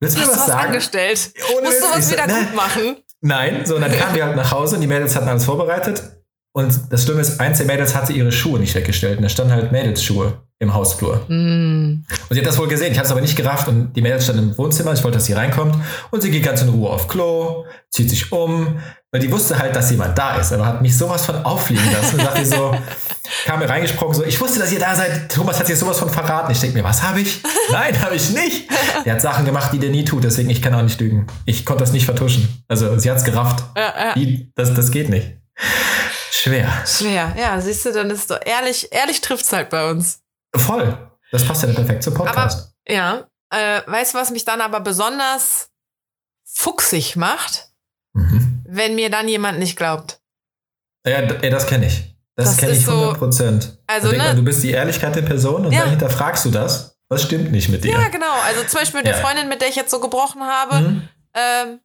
willst 0.00 0.16
du 0.16 0.22
mir 0.22 0.26
was, 0.26 0.36
was 0.38 0.46
sagen? 0.46 0.66
angestellt. 0.66 1.32
Ohne 1.56 1.68
Musst 1.68 1.80
du 1.80 1.86
was 1.86 2.10
wieder 2.10 2.28
so, 2.28 2.34
gut 2.34 2.56
machen? 2.56 2.96
Nein, 3.22 3.66
so, 3.66 3.76
und 3.76 3.82
dann 3.82 3.92
kamen 3.92 4.14
wir 4.14 4.24
halt 4.24 4.36
nach 4.36 4.50
Hause 4.50 4.76
und 4.76 4.80
die 4.80 4.86
Mädels 4.86 5.14
hatten 5.14 5.28
alles 5.28 5.44
vorbereitet. 5.44 6.02
Und 6.52 6.92
das 6.92 7.04
Schlimme 7.04 7.20
ist, 7.20 7.38
eins 7.38 7.58
der 7.58 7.66
Mädels 7.66 7.94
hatte 7.94 8.12
ihre 8.12 8.32
Schuhe 8.32 8.58
nicht 8.58 8.74
weggestellt 8.74 9.18
und 9.18 9.22
da 9.22 9.28
standen 9.28 9.52
halt 9.52 9.72
Mädelsschuhe 9.72 10.42
im 10.60 10.74
Hausflur. 10.74 11.24
Mm. 11.28 12.04
Und 12.04 12.06
sie 12.30 12.38
hat 12.38 12.46
das 12.46 12.58
wohl 12.58 12.68
gesehen, 12.68 12.92
ich 12.92 12.98
habe 12.98 13.06
es 13.06 13.12
aber 13.12 13.22
nicht 13.22 13.34
gerafft 13.34 13.66
und 13.66 13.94
die 13.94 14.02
Mädels 14.02 14.24
standen 14.24 14.50
im 14.50 14.58
Wohnzimmer, 14.58 14.92
ich 14.92 15.02
wollte, 15.02 15.16
dass 15.16 15.26
sie 15.26 15.32
reinkommt 15.32 15.74
und 16.10 16.20
sie 16.20 16.30
geht 16.30 16.44
ganz 16.44 16.60
in 16.60 16.68
Ruhe 16.68 16.90
auf 16.90 17.08
Klo, 17.08 17.64
zieht 17.88 18.10
sich 18.10 18.30
um, 18.30 18.78
weil 19.10 19.22
die 19.22 19.32
wusste 19.32 19.58
halt, 19.58 19.74
dass 19.74 19.90
jemand 19.90 20.16
da 20.16 20.36
ist, 20.36 20.52
aber 20.52 20.66
hat 20.66 20.82
mich 20.82 20.96
sowas 20.96 21.24
von 21.24 21.44
auffliegen 21.44 21.90
lassen 21.90 22.20
und 22.20 22.24
sagte 22.26 22.44
so, 22.44 22.76
kam 23.46 23.58
mir 23.58 23.68
reingesprochen 23.70 24.14
so, 24.14 24.22
ich 24.24 24.38
wusste, 24.38 24.60
dass 24.60 24.70
ihr 24.70 24.78
da 24.78 24.94
seid, 24.94 25.32
Thomas 25.32 25.58
hat 25.58 25.66
dir 25.66 25.76
sowas 25.76 25.98
von 25.98 26.10
verraten. 26.10 26.52
Ich 26.52 26.60
denke 26.60 26.76
mir, 26.76 26.84
was 26.84 27.02
habe 27.02 27.20
ich? 27.20 27.42
Nein, 27.72 28.00
habe 28.02 28.14
ich 28.14 28.30
nicht. 28.30 28.68
Der 29.06 29.14
hat 29.14 29.22
Sachen 29.22 29.46
gemacht, 29.46 29.72
die 29.72 29.78
der 29.78 29.90
nie 29.90 30.04
tut, 30.04 30.24
deswegen 30.24 30.50
ich 30.50 30.60
kann 30.60 30.74
auch 30.74 30.82
nicht 30.82 31.00
lügen. 31.00 31.26
Ich 31.46 31.64
konnte 31.64 31.82
das 31.82 31.92
nicht 31.92 32.04
vertuschen. 32.04 32.62
Also 32.68 32.98
sie 32.98 33.10
hat 33.10 33.16
es 33.16 33.24
gerafft. 33.24 33.64
Ja, 33.76 33.94
ja. 33.98 34.14
Die, 34.14 34.52
das, 34.54 34.74
das 34.74 34.90
geht 34.90 35.08
nicht. 35.08 35.38
Schwer. 36.30 36.70
Schwer, 36.86 37.34
ja, 37.38 37.60
siehst 37.60 37.84
du, 37.86 37.92
dann 37.92 38.10
ist 38.10 38.30
doch 38.30 38.40
ehrlich, 38.44 38.88
ehrlich 38.92 39.20
trifft 39.20 39.44
es 39.44 39.52
halt 39.52 39.70
bei 39.70 39.90
uns. 39.90 40.20
Voll. 40.54 41.10
Das 41.30 41.46
passt 41.46 41.62
ja 41.62 41.72
perfekt 41.72 42.02
zum 42.02 42.14
Podcast. 42.14 42.74
Aber, 42.86 42.94
ja, 42.94 43.26
äh, 43.50 43.82
weißt 43.86 44.14
du, 44.14 44.18
was 44.18 44.30
mich 44.30 44.44
dann 44.44 44.60
aber 44.60 44.80
besonders 44.80 45.70
fuchsig 46.44 47.16
macht? 47.16 47.68
Mhm. 48.12 48.64
Wenn 48.66 48.94
mir 48.94 49.10
dann 49.10 49.28
jemand 49.28 49.58
nicht 49.58 49.76
glaubt. 49.76 50.20
Ja, 51.06 51.22
das 51.22 51.66
kenne 51.66 51.86
ich. 51.86 52.14
Das, 52.36 52.50
das 52.50 52.56
kenne 52.58 52.72
ich 52.72 52.86
100 52.86 53.18
Prozent. 53.18 53.62
So, 53.64 53.70
also, 53.86 54.12
ne? 54.12 54.34
du 54.34 54.42
bist 54.42 54.62
die 54.62 54.70
Ehrlichkeit 54.70 55.14
der 55.14 55.22
Person 55.22 55.66
und 55.66 55.72
ja. 55.72 55.80
dann 55.80 55.90
hinterfragst 55.90 56.44
du 56.44 56.50
das. 56.50 56.96
Was 57.08 57.24
stimmt 57.24 57.50
nicht 57.50 57.68
mit 57.68 57.82
dir? 57.82 57.90
Ja, 57.90 58.08
genau. 58.08 58.32
Also 58.44 58.62
zum 58.62 58.80
Beispiel 58.80 59.00
mit 59.00 59.08
ja. 59.08 59.14
der 59.14 59.22
Freundin, 59.22 59.48
mit 59.48 59.60
der 59.60 59.68
ich 59.68 59.74
jetzt 59.74 59.90
so 59.90 59.98
gebrochen 59.98 60.42
habe. 60.42 60.78
Mhm. 60.78 61.08
Ähm, 61.34 61.80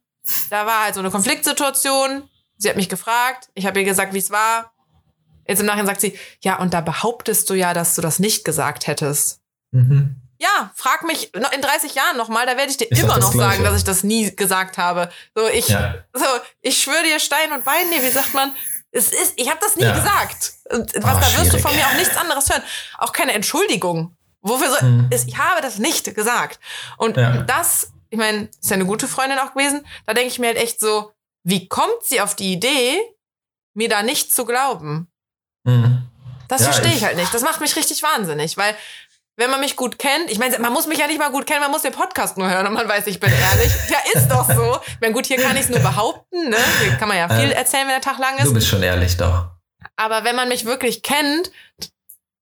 da 0.50 0.66
war 0.66 0.84
halt 0.84 0.94
so 0.94 1.00
eine 1.00 1.10
Konfliktsituation. 1.10 2.28
Sie 2.56 2.68
hat 2.68 2.76
mich 2.76 2.88
gefragt, 2.88 3.48
ich 3.54 3.66
habe 3.66 3.80
ihr 3.80 3.84
gesagt, 3.84 4.14
wie 4.14 4.18
es 4.18 4.30
war. 4.30 4.72
Jetzt 5.48 5.60
im 5.60 5.66
Nachhinein 5.66 5.86
sagt 5.86 6.00
sie, 6.00 6.18
ja, 6.40 6.58
und 6.58 6.74
da 6.74 6.80
behauptest 6.80 7.48
du 7.50 7.54
ja, 7.54 7.74
dass 7.74 7.94
du 7.94 8.02
das 8.02 8.18
nicht 8.18 8.44
gesagt 8.44 8.86
hättest. 8.86 9.40
Mhm. 9.72 10.16
Ja, 10.38 10.70
frag 10.74 11.04
mich 11.04 11.34
in 11.34 11.62
30 11.62 11.94
Jahren 11.94 12.16
nochmal, 12.16 12.44
da 12.46 12.56
werde 12.56 12.70
ich 12.70 12.76
dir 12.76 12.88
ich 12.90 13.00
immer 13.00 13.18
noch 13.18 13.32
sagen, 13.32 13.64
dass 13.64 13.76
ich 13.76 13.84
das 13.84 14.02
nie 14.02 14.34
gesagt 14.34 14.76
habe. 14.76 15.10
So, 15.34 15.48
ich, 15.48 15.68
ja. 15.68 15.94
so, 16.12 16.26
ich 16.60 16.82
schwöre 16.82 17.02
dir 17.04 17.18
Stein 17.20 17.52
und 17.52 17.64
Bein, 17.64 17.88
nee, 17.88 18.02
wie 18.02 18.10
sagt 18.10 18.34
man? 18.34 18.52
Es 18.92 19.12
ist, 19.12 19.34
ich 19.36 19.48
habe 19.48 19.58
das 19.60 19.76
nie 19.76 19.84
ja. 19.84 19.94
gesagt. 19.94 20.52
Und 20.70 20.92
was, 21.02 21.16
oh, 21.16 21.20
da 21.20 21.40
wirst 21.40 21.54
du 21.54 21.58
von 21.58 21.74
mir 21.74 21.86
auch 21.86 21.94
nichts 21.94 22.16
anderes 22.16 22.50
hören. 22.50 22.62
Auch 22.98 23.12
keine 23.12 23.32
Entschuldigung. 23.32 24.16
Wofür 24.42 24.70
so, 24.70 24.84
mhm. 24.84 25.08
ist, 25.10 25.26
ich 25.26 25.38
habe 25.38 25.60
das 25.62 25.78
nicht 25.78 26.14
gesagt. 26.14 26.60
Und 26.98 27.16
ja. 27.16 27.42
das, 27.42 27.92
ich 28.10 28.18
meine, 28.18 28.44
ist 28.60 28.70
ja 28.70 28.74
eine 28.74 28.86
gute 28.86 29.08
Freundin 29.08 29.38
auch 29.38 29.54
gewesen, 29.54 29.86
da 30.06 30.14
denke 30.14 30.28
ich 30.28 30.38
mir 30.38 30.48
halt 30.48 30.58
echt 30.58 30.80
so, 30.80 31.12
wie 31.44 31.68
kommt 31.68 32.02
sie 32.02 32.20
auf 32.20 32.34
die 32.36 32.52
Idee, 32.52 32.98
mir 33.74 33.88
da 33.88 34.02
nicht 34.02 34.34
zu 34.34 34.44
glauben? 34.44 35.08
Mhm. 35.66 36.02
Das 36.48 36.60
ja, 36.62 36.66
verstehe 36.66 36.92
ich, 36.92 36.98
ich 36.98 37.04
halt 37.04 37.16
nicht. 37.16 37.34
Das 37.34 37.42
macht 37.42 37.60
mich 37.60 37.74
richtig 37.76 38.02
wahnsinnig, 38.02 38.56
weil 38.56 38.74
wenn 39.36 39.50
man 39.50 39.60
mich 39.60 39.76
gut 39.76 39.98
kennt, 39.98 40.30
ich 40.30 40.38
meine, 40.38 40.58
man 40.58 40.72
muss 40.72 40.86
mich 40.86 40.98
ja 40.98 41.06
nicht 41.06 41.18
mal 41.18 41.30
gut 41.30 41.46
kennen, 41.46 41.60
man 41.60 41.70
muss 41.70 41.82
den 41.82 41.92
Podcast 41.92 42.38
nur 42.38 42.48
hören 42.48 42.66
und 42.66 42.72
man 42.72 42.88
weiß, 42.88 43.06
ich 43.06 43.20
bin 43.20 43.30
ehrlich. 43.30 43.72
ja, 43.90 43.98
ist 44.14 44.28
doch 44.30 44.48
so. 44.48 44.78
Ich 44.86 45.00
meine, 45.00 45.12
gut, 45.12 45.26
hier 45.26 45.36
kann 45.36 45.56
ich 45.56 45.64
es 45.64 45.68
nur 45.68 45.80
behaupten, 45.80 46.48
ne? 46.48 46.56
Hier 46.80 46.96
kann 46.96 47.08
man 47.08 47.18
ja 47.18 47.28
viel 47.28 47.50
äh, 47.50 47.54
erzählen, 47.54 47.82
wenn 47.82 47.94
der 47.94 48.00
Tag 48.00 48.18
lang 48.18 48.38
ist. 48.38 48.46
Du 48.46 48.54
bist 48.54 48.68
schon 48.68 48.82
ehrlich, 48.82 49.16
doch. 49.16 49.50
Aber 49.96 50.24
wenn 50.24 50.36
man 50.36 50.48
mich 50.48 50.64
wirklich 50.64 51.02
kennt, 51.02 51.50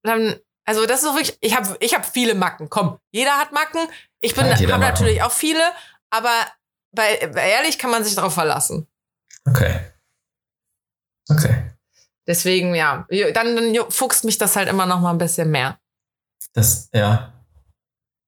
dann, 0.03 0.37
also 0.67 0.87
das 0.87 1.03
ist 1.03 1.09
so 1.09 1.15
wirklich, 1.15 1.37
ich 1.41 1.57
habe 1.57 1.77
ich 1.81 1.95
hab 1.95 2.07
viele 2.07 2.35
Macken. 2.35 2.71
Komm, 2.71 2.99
jeder 3.11 3.39
hat 3.39 3.53
Macken. 3.53 3.81
Ich 4.21 4.35
bin, 4.35 4.47
habe 4.47 4.79
natürlich 4.79 5.23
auch 5.23 5.33
viele, 5.33 5.63
aber 6.11 6.33
bei, 6.93 7.29
bei 7.33 7.51
ehrlich 7.51 7.79
kann 7.79 7.91
man 7.91 8.05
sich 8.05 8.15
darauf 8.15 8.35
verlassen. 8.35 8.87
Okay. 9.47 9.81
Okay. 11.29 11.74
Deswegen, 12.27 12.75
ja, 12.75 13.07
dann, 13.35 13.57
dann 13.57 13.91
fuchst 13.91 14.25
mich 14.25 14.39
das 14.39 14.57
halt 14.57 14.69
immer 14.69 14.87
noch 14.87 15.01
mal 15.01 15.11
ein 15.11 15.19
bisschen 15.19 15.51
mehr. 15.51 15.79
Das, 16.53 16.89
ja. 16.93 17.33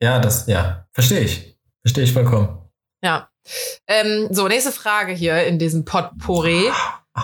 Ja, 0.02 0.18
das, 0.18 0.46
ja. 0.46 0.86
Verstehe 0.92 1.20
ich. 1.20 1.58
Verstehe 1.82 2.04
ich 2.04 2.12
vollkommen. 2.12 2.58
Ja. 3.02 3.30
Ähm, 3.86 4.28
so, 4.30 4.48
nächste 4.48 4.72
Frage 4.72 5.12
hier 5.12 5.44
in 5.44 5.58
diesem 5.58 5.84
Potpourri. 5.84 6.70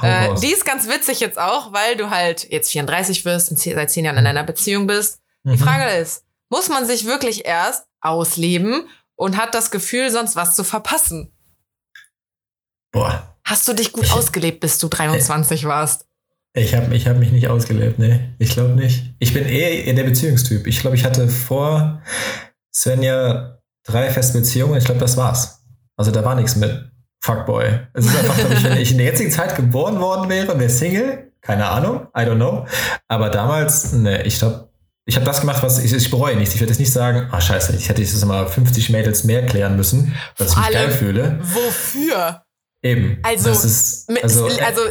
Äh, 0.01 0.35
die 0.41 0.53
ist 0.53 0.65
ganz 0.65 0.89
witzig 0.89 1.21
jetzt 1.21 1.39
auch, 1.39 1.73
weil 1.73 1.97
du 1.97 2.09
halt 2.11 2.51
jetzt 2.51 2.71
34 2.71 3.25
wirst 3.25 3.51
und 3.51 3.59
seit 3.59 3.91
zehn 3.91 4.05
Jahren 4.05 4.17
in 4.17 4.27
einer 4.27 4.45
Beziehung 4.45 4.87
bist. 4.87 5.21
Die 5.45 5.51
mhm. 5.51 5.59
Frage 5.59 5.91
ist, 5.97 6.25
muss 6.49 6.69
man 6.69 6.87
sich 6.87 7.05
wirklich 7.05 7.45
erst 7.45 7.87
ausleben 8.01 8.89
und 9.17 9.37
hat 9.37 9.55
das 9.55 9.71
Gefühl, 9.71 10.11
sonst 10.11 10.37
was 10.37 10.55
zu 10.55 10.65
verpassen? 10.65 11.33
Boah. 12.93 13.37
Hast 13.45 13.67
du 13.69 13.73
dich 13.73 13.93
gut 13.93 14.05
ich, 14.05 14.13
ausgelebt, 14.13 14.61
bis 14.61 14.79
du 14.79 14.89
23 14.89 15.65
warst? 15.65 16.07
Ich 16.55 16.75
habe 16.75 16.95
ich 16.95 17.07
hab 17.07 17.17
mich 17.19 17.33
nicht 17.33 17.49
ausgelebt, 17.49 17.99
nee. 17.99 18.21
Ich 18.39 18.51
glaube 18.51 18.75
nicht. 18.75 19.15
Ich 19.19 19.33
bin 19.33 19.47
eher 19.47 19.85
in 19.85 19.97
der 19.97 20.05
Beziehungstyp. 20.05 20.67
Ich 20.67 20.81
glaube, 20.81 20.97
ich 20.97 21.05
hatte 21.05 21.29
vor 21.29 22.03
Svenja 22.75 23.59
drei 23.85 24.11
feste 24.11 24.39
Beziehungen. 24.39 24.77
Ich 24.77 24.85
glaube, 24.85 25.01
das 25.01 25.17
war's. 25.17 25.65
Also 25.97 26.11
da 26.11 26.25
war 26.25 26.35
nichts 26.35 26.57
mit 26.57 26.91
Fuckboy. 27.23 27.81
Es 27.95 28.07
ist 28.07 28.17
einfach, 28.17 28.51
ich, 28.51 28.65
wenn 28.65 28.77
ich 28.77 28.91
in 28.91 28.99
der 28.99 29.07
jetzigen 29.07 29.31
Zeit 29.31 29.57
geboren 29.57 30.01
worden 30.01 30.29
wäre 30.29 30.53
und 30.53 30.61
wäre 30.61 30.71
Single, 30.71 31.33
keine 31.41 31.69
Ahnung, 31.69 32.09
I 32.17 32.21
don't 32.21 32.37
know. 32.37 32.67
Aber 33.09 33.31
damals, 33.31 33.93
nee, 33.93 34.23
ich 34.23 34.39
glaube, 34.39 34.69
ich 35.05 35.17
habe 35.17 35.27
das 35.27 35.41
gemacht, 35.41 35.63
was 35.63 35.83
ich, 35.83 35.93
ich 35.93 36.11
bereue 36.11 36.37
nicht. 36.37 36.55
Ich 36.55 36.61
werde 36.61 36.73
jetzt 36.73 36.81
nicht 36.81 36.93
sagen, 36.93 37.29
ah 37.31 37.39
oh, 37.39 37.41
scheiße, 37.41 37.75
ich 37.77 37.89
hätte 37.89 38.03
jetzt 38.03 38.25
mal 38.25 38.47
50 38.47 38.91
Mädels 38.91 39.25
mehr 39.25 39.47
klären 39.47 39.77
müssen, 39.77 40.15
dass 40.37 40.53
ich 40.53 40.57
mich 40.59 40.71
geil 40.71 40.91
fühle. 40.91 41.39
Wofür? 41.43 42.43
Eben. 42.85 43.21
Also, 43.23 43.51
ist, 43.51 44.11
also, 44.23 44.47
mit, 44.47 44.61
also, 44.61 44.83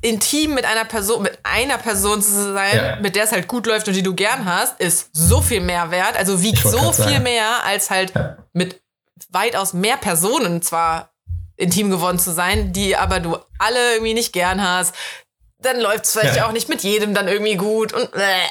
intim 0.00 0.54
mit 0.54 0.64
einer 0.64 0.84
Person, 0.84 1.22
mit 1.22 1.38
einer 1.44 1.78
Person 1.78 2.20
zu 2.20 2.52
sein, 2.52 2.76
ja. 2.76 2.96
mit 2.96 3.14
der 3.14 3.24
es 3.24 3.32
halt 3.32 3.46
gut 3.46 3.66
läuft 3.66 3.86
und 3.86 3.94
die 3.94 4.02
du 4.02 4.14
gern 4.14 4.44
hast, 4.44 4.80
ist 4.80 5.10
so 5.12 5.40
viel 5.40 5.60
mehr 5.60 5.92
wert. 5.92 6.16
Also 6.16 6.42
wiegt 6.42 6.58
so 6.58 6.92
viel 6.92 7.04
sagen. 7.04 7.22
mehr 7.22 7.64
als 7.64 7.90
halt 7.90 8.12
ja. 8.14 8.38
mit 8.52 8.82
weitaus 9.30 9.72
mehr 9.72 9.96
Personen 9.96 10.62
zwar 10.62 11.12
intim 11.56 11.90
geworden 11.90 12.18
zu 12.18 12.32
sein, 12.32 12.72
die 12.72 12.96
aber 12.96 13.20
du 13.20 13.36
alle 13.58 13.94
irgendwie 13.94 14.14
nicht 14.14 14.32
gern 14.32 14.60
hast. 14.62 14.94
Dann 15.60 15.80
läuft 15.80 16.06
es 16.06 16.12
vielleicht 16.12 16.36
ja. 16.36 16.48
auch 16.48 16.52
nicht 16.52 16.68
mit 16.68 16.82
jedem 16.82 17.14
dann 17.14 17.28
irgendwie 17.28 17.56
gut 17.56 17.92
und 17.92 18.12
äh. 18.14 18.46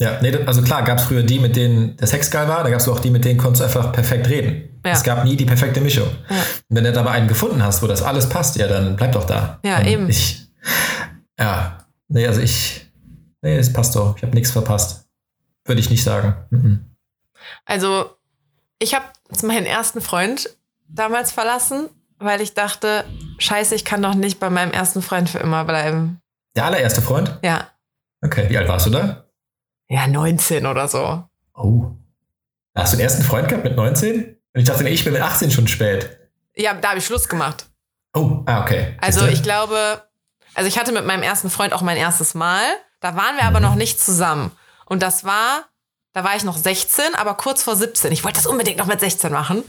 Ja, 0.00 0.18
nee, 0.22 0.34
also 0.46 0.62
klar, 0.62 0.82
gab 0.82 0.98
es 0.98 1.04
früher 1.04 1.22
die, 1.22 1.38
mit 1.38 1.56
denen 1.56 1.94
der 1.98 2.06
Sex 2.06 2.30
geil 2.30 2.48
war, 2.48 2.64
da 2.64 2.70
gab 2.70 2.80
es 2.80 2.88
auch 2.88 3.00
die, 3.00 3.10
mit 3.10 3.22
denen 3.22 3.38
konntest 3.38 3.60
du 3.60 3.64
einfach 3.66 3.92
perfekt 3.92 4.30
reden. 4.30 4.80
Ja. 4.84 4.92
Es 4.92 5.02
gab 5.02 5.24
nie 5.24 5.36
die 5.36 5.44
perfekte 5.44 5.82
Mischung. 5.82 6.08
Ja. 6.30 6.36
Wenn 6.70 6.84
du 6.84 6.98
aber 6.98 7.10
einen 7.10 7.28
gefunden 7.28 7.62
hast, 7.62 7.82
wo 7.82 7.86
das 7.86 8.02
alles 8.02 8.26
passt, 8.26 8.56
ja, 8.56 8.66
dann 8.66 8.96
bleib 8.96 9.12
doch 9.12 9.24
da. 9.24 9.60
Ja, 9.62 9.78
und 9.78 9.86
eben. 9.86 10.08
Ich, 10.08 10.48
ja, 11.38 11.84
nee, 12.08 12.26
also 12.26 12.40
ich, 12.40 12.90
nee, 13.42 13.58
es 13.58 13.70
passt 13.70 13.94
doch. 13.94 14.16
Ich 14.16 14.22
habe 14.22 14.34
nichts 14.34 14.50
verpasst. 14.50 15.06
Würde 15.66 15.82
ich 15.82 15.90
nicht 15.90 16.02
sagen. 16.02 16.34
Mhm. 16.48 16.96
Also, 17.66 18.16
ich 18.78 18.94
habe 18.94 19.04
meinen 19.42 19.66
ersten 19.66 20.00
Freund 20.00 20.48
damals 20.88 21.30
verlassen, 21.30 21.90
weil 22.18 22.40
ich 22.40 22.54
dachte, 22.54 23.04
scheiße, 23.36 23.74
ich 23.74 23.84
kann 23.84 24.00
doch 24.00 24.14
nicht 24.14 24.40
bei 24.40 24.48
meinem 24.48 24.72
ersten 24.72 25.02
Freund 25.02 25.28
für 25.28 25.40
immer 25.40 25.66
bleiben. 25.66 26.22
Der 26.56 26.64
allererste 26.64 27.02
Freund? 27.02 27.38
Ja. 27.42 27.68
Okay, 28.24 28.46
wie 28.48 28.56
alt 28.56 28.66
warst 28.66 28.86
du 28.86 28.90
da? 28.90 29.26
Ja, 29.90 30.06
19 30.06 30.66
oder 30.66 30.86
so. 30.86 31.24
Oh. 31.52 31.90
Hast 32.76 32.92
du 32.92 32.96
den 32.96 33.02
ersten 33.02 33.24
Freund 33.24 33.48
gehabt 33.48 33.64
mit 33.64 33.76
19? 33.76 34.36
Und 34.54 34.60
ich 34.60 34.64
dachte, 34.64 34.88
ich 34.88 35.02
bin 35.02 35.12
mit 35.12 35.20
18 35.20 35.50
schon 35.50 35.66
spät. 35.66 36.16
Ja, 36.54 36.74
da 36.74 36.90
habe 36.90 37.00
ich 37.00 37.04
Schluss 37.04 37.28
gemacht. 37.28 37.66
Oh, 38.14 38.42
ah, 38.46 38.62
okay. 38.62 38.96
Also 39.00 39.26
ich 39.26 39.42
glaube, 39.42 40.04
also 40.54 40.68
ich 40.68 40.78
hatte 40.78 40.92
mit 40.92 41.06
meinem 41.06 41.24
ersten 41.24 41.50
Freund 41.50 41.72
auch 41.72 41.82
mein 41.82 41.96
erstes 41.96 42.34
Mal. 42.34 42.62
Da 43.00 43.16
waren 43.16 43.34
wir 43.34 43.42
mhm. 43.42 43.48
aber 43.48 43.60
noch 43.60 43.74
nicht 43.74 44.00
zusammen. 44.00 44.52
Und 44.86 45.02
das 45.02 45.24
war, 45.24 45.64
da 46.12 46.22
war 46.22 46.36
ich 46.36 46.44
noch 46.44 46.56
16, 46.56 47.16
aber 47.16 47.34
kurz 47.34 47.64
vor 47.64 47.74
17. 47.74 48.12
Ich 48.12 48.22
wollte 48.22 48.36
das 48.36 48.46
unbedingt 48.46 48.78
noch 48.78 48.86
mit 48.86 49.00
16 49.00 49.32
machen. 49.32 49.64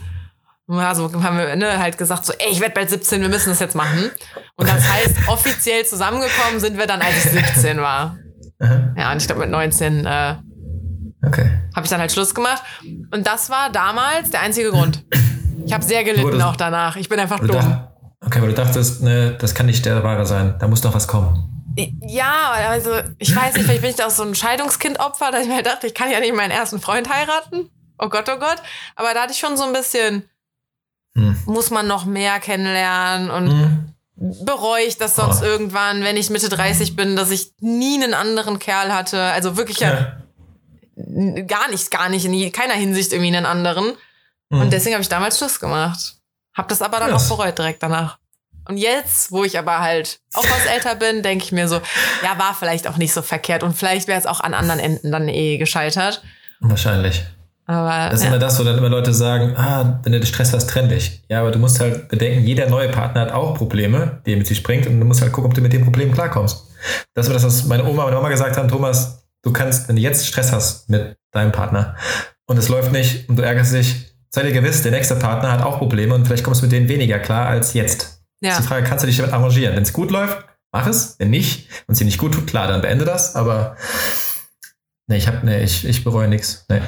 Ja, 0.68 0.94
so 0.94 1.12
haben 1.20 1.36
wir 1.36 1.56
ne, 1.56 1.80
halt 1.80 1.98
gesagt, 1.98 2.24
so, 2.24 2.32
ey, 2.34 2.52
ich 2.52 2.60
werde 2.60 2.74
bald 2.74 2.88
17, 2.90 3.20
wir 3.20 3.28
müssen 3.28 3.50
das 3.50 3.58
jetzt 3.58 3.74
machen. 3.74 4.12
Und 4.54 4.68
das 4.68 4.88
heißt, 4.88 5.16
offiziell 5.26 5.84
zusammengekommen 5.84 6.60
sind 6.60 6.78
wir 6.78 6.86
dann, 6.86 7.02
als 7.02 7.24
ich 7.24 7.32
17 7.32 7.80
war. 7.80 8.18
Aha. 8.62 8.94
Ja, 8.96 9.12
und 9.12 9.20
ich 9.20 9.26
glaube 9.26 9.40
mit 9.40 9.50
19 9.50 10.06
äh, 10.06 10.36
okay. 11.26 11.50
habe 11.74 11.84
ich 11.84 11.90
dann 11.90 12.00
halt 12.00 12.12
Schluss 12.12 12.34
gemacht. 12.34 12.62
Und 13.10 13.26
das 13.26 13.50
war 13.50 13.70
damals 13.70 14.30
der 14.30 14.40
einzige 14.40 14.70
Grund. 14.70 15.04
Ich 15.66 15.72
habe 15.72 15.84
sehr 15.84 16.04
gelitten 16.04 16.40
auch 16.42 16.56
danach. 16.56 16.96
Ich 16.96 17.08
bin 17.08 17.18
einfach 17.18 17.40
dumm. 17.40 17.84
Okay, 18.24 18.38
aber 18.38 18.48
du 18.48 18.54
dachtest, 18.54 19.02
ne, 19.02 19.36
das 19.40 19.54
kann 19.54 19.66
nicht 19.66 19.84
der 19.84 20.02
Wahre 20.04 20.26
sein. 20.26 20.54
Da 20.60 20.68
muss 20.68 20.80
doch 20.80 20.94
was 20.94 21.08
kommen. 21.08 21.48
Ja, 22.06 22.52
also 22.68 22.90
ich 23.18 23.34
weiß 23.34 23.54
nicht, 23.54 23.64
vielleicht 23.64 23.80
bin 23.80 23.90
ich 23.90 23.96
da 23.96 24.06
auch 24.06 24.10
so 24.10 24.22
ein 24.22 24.34
Scheidungskind-Opfer, 24.34 25.30
dass 25.32 25.42
ich 25.42 25.48
mir 25.48 25.62
dachte, 25.62 25.86
ich 25.86 25.94
kann 25.94 26.10
ja 26.10 26.20
nicht 26.20 26.34
meinen 26.34 26.50
ersten 26.50 26.80
Freund 26.80 27.12
heiraten. 27.12 27.68
Oh 27.98 28.08
Gott, 28.08 28.28
oh 28.28 28.38
Gott. 28.38 28.62
Aber 28.94 29.14
da 29.14 29.22
hatte 29.22 29.32
ich 29.32 29.38
schon 29.38 29.56
so 29.56 29.64
ein 29.64 29.72
bisschen, 29.72 30.28
hm. 31.16 31.36
muss 31.46 31.70
man 31.70 31.88
noch 31.88 32.04
mehr 32.04 32.38
kennenlernen 32.40 33.30
und 33.30 33.50
hm 33.50 33.91
bereue 34.44 34.84
ich 34.84 34.98
das 34.98 35.16
sonst 35.16 35.42
oh. 35.42 35.44
irgendwann, 35.44 36.02
wenn 36.04 36.16
ich 36.16 36.30
Mitte 36.30 36.48
30 36.48 36.94
bin, 36.94 37.16
dass 37.16 37.30
ich 37.30 37.52
nie 37.60 38.02
einen 38.02 38.14
anderen 38.14 38.58
Kerl 38.58 38.92
hatte. 38.92 39.20
Also 39.20 39.56
wirklich 39.56 39.80
ja. 39.80 39.92
ja 39.92 41.42
gar 41.42 41.70
nicht, 41.70 41.90
gar 41.90 42.08
nicht 42.08 42.24
in 42.24 42.52
keiner 42.52 42.74
Hinsicht 42.74 43.12
irgendwie 43.12 43.34
einen 43.34 43.46
anderen. 43.46 43.94
Mhm. 44.50 44.60
Und 44.60 44.72
deswegen 44.72 44.94
habe 44.94 45.02
ich 45.02 45.08
damals 45.08 45.38
Schluss 45.38 45.58
gemacht. 45.58 46.16
Hab 46.54 46.68
das 46.68 46.82
aber 46.82 47.00
dann 47.00 47.10
yes. 47.10 47.30
auch 47.30 47.36
bereut 47.36 47.58
direkt 47.58 47.82
danach. 47.82 48.18
Und 48.68 48.76
jetzt, 48.76 49.32
wo 49.32 49.42
ich 49.42 49.58
aber 49.58 49.80
halt 49.80 50.20
auch 50.34 50.44
was 50.44 50.66
älter 50.66 50.94
bin, 50.94 51.22
denke 51.24 51.44
ich 51.44 51.50
mir 51.50 51.66
so, 51.66 51.80
ja, 52.22 52.38
war 52.38 52.54
vielleicht 52.54 52.86
auch 52.86 52.96
nicht 52.96 53.12
so 53.12 53.20
verkehrt 53.20 53.64
und 53.64 53.76
vielleicht 53.76 54.06
wäre 54.06 54.20
es 54.20 54.26
auch 54.26 54.38
an 54.38 54.54
anderen 54.54 54.78
Enden 54.78 55.10
dann 55.10 55.28
eh 55.28 55.58
gescheitert. 55.58 56.22
Wahrscheinlich. 56.60 57.24
Aber, 57.66 58.10
das 58.10 58.20
ist 58.20 58.22
ja. 58.24 58.28
immer 58.28 58.38
das, 58.38 58.58
wo 58.58 58.64
dann 58.64 58.76
immer 58.76 58.88
Leute 58.88 59.14
sagen, 59.14 59.56
ah, 59.56 60.00
wenn 60.02 60.12
du 60.12 60.26
Stress 60.26 60.52
hast, 60.52 60.68
trenn 60.68 60.88
dich. 60.88 61.22
Ja, 61.28 61.40
aber 61.40 61.52
du 61.52 61.58
musst 61.58 61.78
halt 61.80 62.08
bedenken, 62.08 62.44
jeder 62.44 62.68
neue 62.68 62.88
Partner 62.88 63.22
hat 63.22 63.32
auch 63.32 63.54
Probleme, 63.54 64.20
die 64.26 64.32
er 64.32 64.36
mit 64.36 64.46
sich 64.46 64.62
bringt 64.62 64.86
und 64.86 64.98
du 64.98 65.06
musst 65.06 65.22
halt 65.22 65.32
gucken, 65.32 65.50
ob 65.50 65.54
du 65.54 65.60
mit 65.60 65.72
dem 65.72 65.84
Problem 65.84 66.12
klarkommst. 66.12 66.64
Das 67.14 67.28
war 67.28 67.34
das, 67.34 67.44
was 67.44 67.64
meine 67.64 67.84
Oma 67.84 68.02
und 68.02 68.10
meine 68.10 68.18
Oma 68.18 68.28
gesagt 68.28 68.56
haben, 68.56 68.68
Thomas, 68.68 69.24
du 69.42 69.52
kannst, 69.52 69.88
wenn 69.88 69.96
du 69.96 70.02
jetzt 70.02 70.26
Stress 70.26 70.52
hast 70.52 70.90
mit 70.90 71.16
deinem 71.30 71.52
Partner 71.52 71.96
und 72.46 72.58
es 72.58 72.68
läuft 72.68 72.92
nicht 72.92 73.28
und 73.28 73.36
du 73.36 73.42
ärgerst 73.42 73.72
dich, 73.72 74.12
sei 74.30 74.42
dir 74.42 74.52
gewiss, 74.52 74.82
der 74.82 74.92
nächste 74.92 75.14
Partner 75.14 75.52
hat 75.52 75.62
auch 75.62 75.78
Probleme 75.78 76.14
und 76.14 76.26
vielleicht 76.26 76.44
kommst 76.44 76.62
du 76.62 76.66
mit 76.66 76.72
denen 76.72 76.88
weniger 76.88 77.18
klar 77.20 77.46
als 77.46 77.74
jetzt. 77.74 78.22
Ja. 78.40 78.50
Das 78.50 78.58
ist 78.58 78.64
die 78.64 78.68
Frage, 78.68 78.86
kannst 78.86 79.04
du 79.04 79.06
dich 79.06 79.16
damit 79.16 79.32
arrangieren? 79.32 79.76
Wenn 79.76 79.84
es 79.84 79.92
gut 79.92 80.10
läuft, 80.10 80.44
mach 80.72 80.86
es. 80.86 81.16
Wenn 81.18 81.30
nicht 81.30 81.68
und 81.86 81.92
es 81.92 81.98
dir 81.98 82.04
nicht 82.04 82.18
gut 82.18 82.34
tut, 82.34 82.46
klar, 82.48 82.66
dann 82.66 82.80
beende 82.80 83.04
das. 83.04 83.36
Aber 83.36 83.76
nee, 85.06 85.16
ich 85.16 85.28
hab, 85.28 85.44
nee, 85.44 85.62
ich, 85.62 85.86
ich 85.86 86.02
bereue 86.02 86.26
nichts. 86.28 86.64
Nee. 86.68 86.80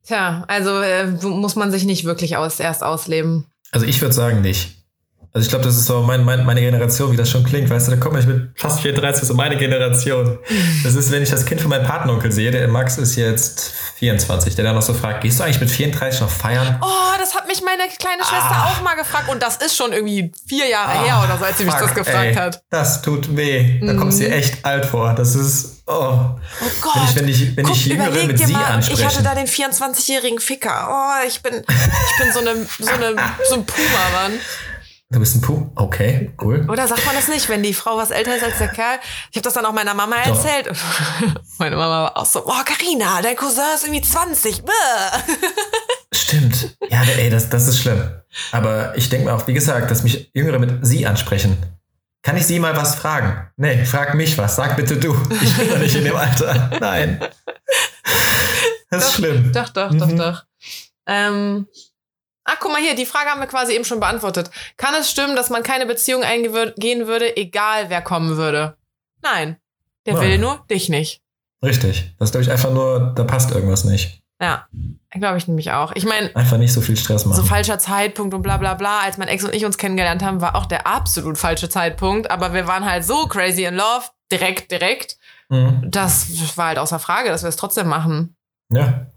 Tja, 0.06 0.44
also 0.48 0.82
äh, 0.82 1.08
muss 1.08 1.56
man 1.56 1.72
sich 1.72 1.86
nicht 1.86 2.04
wirklich 2.04 2.36
aus, 2.38 2.60
erst 2.60 2.84
ausleben. 2.84 3.46
Also 3.72 3.86
ich 3.86 4.02
würde 4.02 4.14
sagen 4.14 4.42
nicht. 4.42 4.83
Also 5.36 5.48
ich 5.48 5.50
glaube, 5.50 5.66
das 5.66 5.76
ist 5.76 5.88
so 5.88 6.02
mein, 6.02 6.24
mein, 6.24 6.46
meine 6.46 6.62
Generation, 6.62 7.12
wie 7.12 7.18
das 7.18 7.32
schon 7.32 7.44
klingt. 7.44 7.68
Weißt 7.68 7.88
du, 7.88 7.92
da 7.92 7.98
komme 7.98 8.20
ich 8.20 8.28
mit 8.28 8.52
fast 8.54 8.82
34, 8.82 9.28
so 9.28 9.34
meine 9.34 9.58
Generation. 9.58 10.38
Das 10.84 10.94
ist, 10.94 11.10
wenn 11.12 11.24
ich 11.24 11.32
das 11.32 11.44
Kind 11.48 11.60
von 11.60 11.72
meinem 11.72 11.88
Patenonkel 11.88 12.32
sehe, 12.32 12.52
der 12.52 12.68
Max 12.68 13.00
ist 13.00 13.16
jetzt 13.16 13.74
24, 13.96 14.54
der 14.54 14.66
dann 14.66 14.76
noch 14.76 14.84
so 14.84 14.94
fragt, 14.94 15.22
gehst 15.22 15.40
du 15.40 15.44
eigentlich 15.44 15.60
mit 15.60 15.72
34 15.72 16.22
noch 16.22 16.30
feiern? 16.30 16.78
Oh, 16.84 17.18
das 17.18 17.34
hat 17.34 17.48
mich 17.48 17.64
meine 17.64 17.82
kleine 17.98 18.24
Schwester 18.24 18.52
ah. 18.52 18.74
auch 18.74 18.84
mal 18.84 18.94
gefragt 18.94 19.28
und 19.28 19.42
das 19.42 19.58
ist 19.58 19.76
schon 19.76 19.92
irgendwie 19.92 20.32
vier 20.48 20.68
Jahre 20.68 20.92
ah, 20.92 21.04
her 21.04 21.24
oder 21.26 21.40
so, 21.40 21.46
als 21.46 21.58
sie 21.58 21.66
mich 21.66 21.74
das 21.74 21.96
gefragt 21.96 22.28
ey, 22.28 22.36
hat. 22.36 22.62
Das 22.70 23.02
tut 23.02 23.36
weh. 23.36 23.80
Da 23.80 23.94
mhm. 23.94 23.98
kommt 23.98 24.14
sie 24.14 24.28
echt 24.28 24.64
alt 24.64 24.86
vor. 24.86 25.16
Das 25.16 25.34
ist, 25.34 25.82
oh. 25.88 25.92
Oh 25.94 26.38
Gott. 26.80 26.94
Wenn 27.16 27.28
ich, 27.28 27.40
wenn 27.40 27.56
ich, 27.56 27.58
wenn 27.58 27.66
Guck, 27.66 27.76
ich 27.76 27.86
Jüngere 27.88 28.28
mit 28.28 28.38
sie 28.38 28.54
mal, 28.54 28.66
anspreche. 28.66 29.02
Ich 29.02 29.08
hatte 29.08 29.24
da 29.24 29.34
den 29.34 29.48
24-jährigen 29.48 30.38
Ficker. 30.38 30.90
Oh, 30.92 31.28
ich 31.28 31.42
bin, 31.42 31.56
ich 31.56 32.24
bin 32.24 32.32
so, 32.32 32.40
eine, 32.40 32.68
so, 32.78 32.92
eine, 32.92 33.16
so 33.50 33.56
ein 33.56 33.66
Puma, 33.66 34.10
Mann. 34.14 34.40
Du 35.14 35.20
bist 35.20 35.36
ein 35.36 35.42
Puh. 35.42 35.70
Okay, 35.76 36.32
cool. 36.42 36.66
Oder 36.68 36.88
sagt 36.88 37.06
man 37.06 37.14
das 37.14 37.28
nicht, 37.28 37.48
wenn 37.48 37.62
die 37.62 37.76
Frau 37.76 37.98
was 37.98 38.10
älter 38.10 38.36
ist 38.36 38.44
als 38.44 38.58
der 38.58 38.70
Kerl? 38.70 38.98
Ich 39.30 39.38
habe 39.38 39.44
das 39.44 39.54
dann 39.54 39.64
auch 39.64 39.72
meiner 39.72 39.94
Mama 39.94 40.16
erzählt. 40.16 40.72
Meine 41.60 41.76
Mama 41.76 42.04
war 42.06 42.18
auch 42.18 42.26
so, 42.26 42.44
boah, 42.44 42.64
Carina, 42.66 43.22
dein 43.22 43.36
Cousin 43.36 43.62
ist 43.76 43.84
irgendwie 43.84 44.02
20. 44.02 44.64
Stimmt. 46.16 46.78
Ja, 46.90 47.04
ey, 47.04 47.30
das, 47.30 47.48
das 47.48 47.68
ist 47.68 47.80
schlimm. 47.80 48.10
Aber 48.52 48.98
ich 48.98 49.08
denke 49.10 49.28
mir 49.28 49.36
auch, 49.36 49.46
wie 49.46 49.54
gesagt, 49.54 49.92
dass 49.92 50.02
mich 50.02 50.32
Jüngere 50.34 50.58
mit 50.58 50.84
sie 50.84 51.06
ansprechen. 51.06 51.58
Kann 52.24 52.36
ich 52.36 52.48
sie 52.48 52.58
mal 52.58 52.76
was 52.76 52.96
fragen? 52.96 53.52
Nee, 53.56 53.86
frag 53.86 54.16
mich 54.16 54.36
was. 54.40 54.56
Sag 54.56 54.76
bitte 54.76 54.98
du. 54.98 55.16
Ich 55.30 55.58
bin 55.58 55.70
doch 55.70 55.78
nicht 55.78 55.96
in 55.96 56.06
dem 56.06 56.16
Alter. 56.16 56.72
Nein. 56.80 57.20
Das 58.90 59.06
ist 59.06 59.10
doch, 59.10 59.16
schlimm. 59.16 59.52
Doch, 59.52 59.70
doch, 59.70 59.90
mhm. 59.90 59.98
doch, 59.98 60.12
doch. 60.12 60.44
Ähm, 61.08 61.66
Ach, 62.46 62.58
guck 62.60 62.72
mal 62.72 62.82
hier, 62.82 62.96
die 62.96 63.06
Frage 63.06 63.30
haben 63.30 63.40
wir 63.40 63.48
quasi 63.48 63.74
eben 63.74 63.86
schon 63.86 64.00
beantwortet. 64.00 64.52
Kann 64.78 64.94
es 64.96 65.10
stimmen, 65.10 65.36
dass 65.36 65.50
man 65.50 65.64
keine 65.64 65.86
Beziehung 65.86 66.24
eingehen 66.24 67.08
würde, 67.08 67.38
egal 67.38 67.90
wer 67.90 68.02
kommen 68.02 68.36
würde? 68.38 68.76
Nein. 69.22 69.58
Der 70.06 70.16
Nein. 70.16 70.24
will 70.24 70.38
nur 70.38 70.66
dich 70.70 70.90
nicht. 70.90 71.22
Richtig. 71.64 72.14
Das 72.20 72.28
ist, 72.28 72.32
glaube 72.34 72.44
ich, 72.44 72.52
einfach 72.52 72.72
nur, 72.72 73.14
da 73.16 73.24
passt 73.24 73.52
irgendwas 73.52 73.86
nicht. 73.86 74.22
Ja, 74.42 74.68
glaube 75.12 75.38
ich 75.38 75.48
nämlich 75.48 75.72
auch. 75.72 75.94
Ich 75.96 76.06
meine. 76.06 76.36
Einfach 76.36 76.58
nicht 76.58 76.74
so 76.74 76.82
viel 76.82 76.98
Stress 76.98 77.26
machen. 77.26 77.38
So 77.38 77.44
falscher 77.44 77.80
Zeitpunkt 77.80 78.34
und 78.34 78.42
bla 78.42 78.58
bla 78.58 78.74
bla. 78.74 79.00
Als 79.00 79.18
mein 79.18 79.30
Ex 79.30 79.44
und 79.46 79.56
ich 79.56 79.64
uns 79.64 79.78
kennengelernt 79.78 80.22
haben, 80.22 80.42
war 80.42 80.56
auch 80.56 80.66
der 80.66 80.86
absolut 80.86 81.38
falsche 81.38 81.70
Zeitpunkt. 81.70 82.30
Aber 82.30 82.54
wir 82.54 82.68
waren 82.68 82.84
halt 82.84 83.06
so 83.06 83.28
crazy 83.28 83.64
in 83.64 83.76
love, 83.76 84.08
direkt, 84.32 84.70
direkt. 84.72 85.18
Mhm. 85.48 85.84
Das 85.86 86.58
war 86.58 86.68
halt 86.68 86.80
außer 86.80 87.00
Frage, 87.00 87.30
dass 87.30 87.44
wir 87.44 87.50
es 87.50 87.56
trotzdem 87.56 87.88
machen. 87.88 88.36
Ja. 88.70 89.08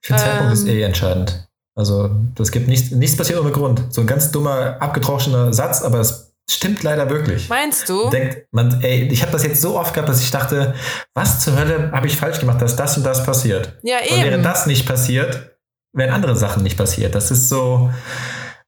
Ich 0.00 0.06
finde, 0.06 0.22
ähm, 0.22 0.28
Zeitpunkt 0.28 0.52
ist 0.54 0.66
eh 0.66 0.82
entscheidend. 0.82 1.48
Also, 1.74 2.10
das 2.34 2.52
gibt 2.52 2.68
nichts, 2.68 2.90
nichts 2.90 3.16
passiert 3.16 3.40
ohne 3.40 3.50
Grund. 3.50 3.82
So 3.90 4.02
ein 4.02 4.06
ganz 4.06 4.30
dummer, 4.30 4.76
abgetroschener 4.80 5.52
Satz, 5.52 5.82
aber 5.82 6.00
es 6.00 6.34
stimmt 6.50 6.82
leider 6.82 7.08
wirklich. 7.08 7.48
Meinst 7.48 7.88
du? 7.88 8.10
Denkt 8.10 8.46
man, 8.52 8.82
ey, 8.82 9.08
ich 9.08 9.22
habe 9.22 9.32
das 9.32 9.42
jetzt 9.44 9.60
so 9.60 9.78
oft 9.78 9.94
gehabt, 9.94 10.08
dass 10.08 10.20
ich 10.20 10.30
dachte, 10.30 10.74
was 11.14 11.40
zur 11.40 11.56
Hölle 11.56 11.90
habe 11.92 12.06
ich 12.06 12.16
falsch 12.16 12.40
gemacht, 12.40 12.60
dass 12.60 12.76
das 12.76 12.96
und 12.96 13.04
das 13.04 13.24
passiert? 13.24 13.78
Ja, 13.82 13.96
eben. 14.04 14.16
Und 14.16 14.24
wäre 14.24 14.42
das 14.42 14.66
nicht 14.66 14.86
passiert, 14.86 15.56
wären 15.94 16.10
andere 16.10 16.36
Sachen 16.36 16.62
nicht 16.62 16.76
passiert. 16.76 17.14
Das 17.14 17.30
ist 17.30 17.48
so, 17.48 17.90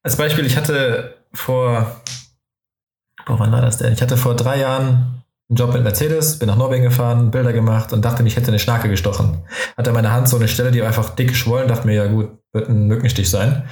als 0.02 0.16
Beispiel, 0.16 0.46
ich 0.46 0.56
hatte 0.56 1.16
vor, 1.32 2.00
boah, 3.26 3.38
wann 3.38 3.52
war 3.52 3.60
das 3.60 3.78
denn? 3.78 3.92
Ich 3.92 4.02
hatte 4.02 4.16
vor 4.16 4.34
drei 4.34 4.60
Jahren 4.60 5.23
einen 5.50 5.56
Job 5.56 5.74
mit 5.74 5.82
Mercedes, 5.82 6.38
bin 6.38 6.48
nach 6.48 6.56
Norwegen 6.56 6.84
gefahren, 6.84 7.30
Bilder 7.30 7.52
gemacht 7.52 7.92
und 7.92 8.04
dachte, 8.04 8.22
ich 8.22 8.36
hätte 8.36 8.48
eine 8.48 8.58
Schnake 8.58 8.88
gestochen. 8.88 9.44
Hatte 9.76 9.92
meine 9.92 10.10
Hand 10.10 10.28
so 10.28 10.36
eine 10.36 10.48
Stelle, 10.48 10.70
die 10.70 10.80
war 10.80 10.88
einfach 10.88 11.10
dick 11.10 11.28
geschwollen, 11.28 11.68
dachte 11.68 11.86
mir, 11.86 11.94
ja 11.94 12.06
gut, 12.06 12.30
wird 12.52 12.68
ein 12.68 12.86
Mückenstich 12.86 13.28
sein. 13.28 13.64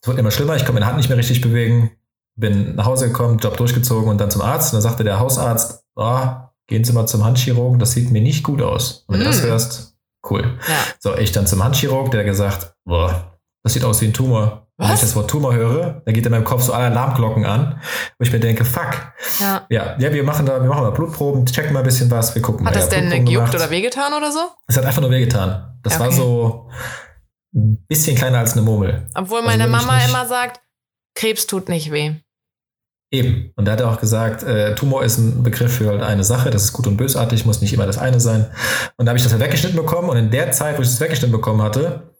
Es 0.00 0.06
wurde 0.06 0.20
immer 0.20 0.30
schlimmer, 0.30 0.54
ich 0.54 0.62
konnte 0.62 0.74
meine 0.74 0.86
Hand 0.86 0.98
nicht 0.98 1.08
mehr 1.08 1.18
richtig 1.18 1.40
bewegen, 1.40 1.90
bin 2.36 2.76
nach 2.76 2.86
Hause 2.86 3.08
gekommen, 3.08 3.38
Job 3.38 3.56
durchgezogen 3.56 4.08
und 4.08 4.20
dann 4.20 4.30
zum 4.30 4.42
Arzt. 4.42 4.72
Und 4.72 4.76
dann 4.76 4.82
sagte 4.82 5.02
der 5.02 5.18
Hausarzt, 5.18 5.84
oh, 5.96 6.28
gehen 6.68 6.84
Sie 6.84 6.92
mal 6.92 7.06
zum 7.06 7.24
Handchirurgen, 7.24 7.78
das 7.78 7.92
sieht 7.92 8.10
mir 8.10 8.20
nicht 8.20 8.44
gut 8.44 8.62
aus. 8.62 9.04
Und 9.06 9.14
wenn 9.14 9.20
mm. 9.20 9.24
du 9.24 9.30
das 9.30 9.42
mm. 9.42 9.46
hörst, 9.46 9.96
cool. 10.30 10.58
Ja. 10.68 10.74
So, 11.00 11.16
ich 11.16 11.32
dann 11.32 11.46
zum 11.46 11.64
Handchirurg, 11.64 12.10
der 12.10 12.24
gesagt, 12.24 12.74
boah, 12.84 13.38
das 13.64 13.72
sieht 13.72 13.84
aus 13.84 14.00
wie 14.00 14.06
ein 14.06 14.12
Tumor. 14.12 14.65
Was? 14.78 14.88
Wenn 14.88 14.94
ich 14.94 15.00
das 15.00 15.16
Wort 15.16 15.30
Tumor 15.30 15.54
höre, 15.54 16.02
dann 16.04 16.14
geht 16.14 16.26
in 16.26 16.32
meinem 16.32 16.44
Kopf 16.44 16.62
so 16.62 16.74
alle 16.74 16.86
Alarmglocken 16.86 17.46
an, 17.46 17.80
wo 18.18 18.24
ich 18.24 18.30
mir 18.30 18.40
denke, 18.40 18.64
fuck. 18.64 19.12
Ja. 19.40 19.66
Ja, 19.70 19.96
ja 19.98 20.12
wir 20.12 20.22
machen 20.22 20.44
da, 20.44 20.60
wir 20.62 20.68
machen 20.68 20.84
da 20.84 20.90
Blutproben, 20.90 21.46
checken 21.46 21.72
mal 21.72 21.80
ein 21.80 21.86
bisschen 21.86 22.10
was, 22.10 22.34
wir 22.34 22.42
gucken 22.42 22.66
Hat 22.66 22.74
mal. 22.74 22.82
Hat 22.82 22.92
das 22.92 22.94
ja, 22.94 23.08
denn 23.08 23.24
gejuckt 23.24 23.54
oder 23.54 23.70
wehgetan 23.70 24.12
oder 24.12 24.30
so? 24.30 24.40
Es 24.66 24.76
hat 24.76 24.84
einfach 24.84 25.00
nur 25.00 25.10
wehgetan. 25.10 25.78
Das 25.82 25.94
okay. 25.94 26.04
war 26.04 26.12
so, 26.12 26.68
ein 27.56 27.84
bisschen 27.88 28.16
kleiner 28.16 28.38
als 28.38 28.52
eine 28.52 28.62
Murmel. 28.62 29.06
Obwohl 29.14 29.38
also 29.38 29.50
meine 29.50 29.64
also 29.64 29.76
Mama 29.76 29.98
immer 30.04 30.26
sagt, 30.26 30.60
Krebs 31.14 31.46
tut 31.46 31.68
nicht 31.68 31.90
weh. 31.90 32.14
Eben. 33.10 33.52
Und 33.56 33.66
er 33.66 33.72
hat 33.72 33.82
auch 33.82 34.00
gesagt, 34.00 34.42
äh, 34.42 34.74
Tumor 34.74 35.04
ist 35.04 35.16
ein 35.18 35.42
Begriff 35.42 35.76
für 35.76 35.88
halt 35.88 36.02
eine 36.02 36.24
Sache, 36.24 36.50
das 36.50 36.64
ist 36.64 36.72
gut 36.72 36.86
und 36.86 36.96
bösartig, 36.96 37.46
muss 37.46 37.60
nicht 37.60 37.72
immer 37.72 37.86
das 37.86 37.98
eine 37.98 38.20
sein. 38.20 38.50
Und 38.96 39.06
da 39.06 39.10
habe 39.10 39.16
ich 39.16 39.22
das 39.22 39.32
halt 39.32 39.42
weggeschnitten 39.42 39.76
bekommen 39.76 40.10
und 40.10 40.16
in 40.16 40.30
der 40.30 40.50
Zeit, 40.52 40.76
wo 40.76 40.82
ich 40.82 40.88
das 40.88 41.00
weggeschnitten 41.00 41.32
bekommen 41.32 41.62
hatte, 41.62 42.14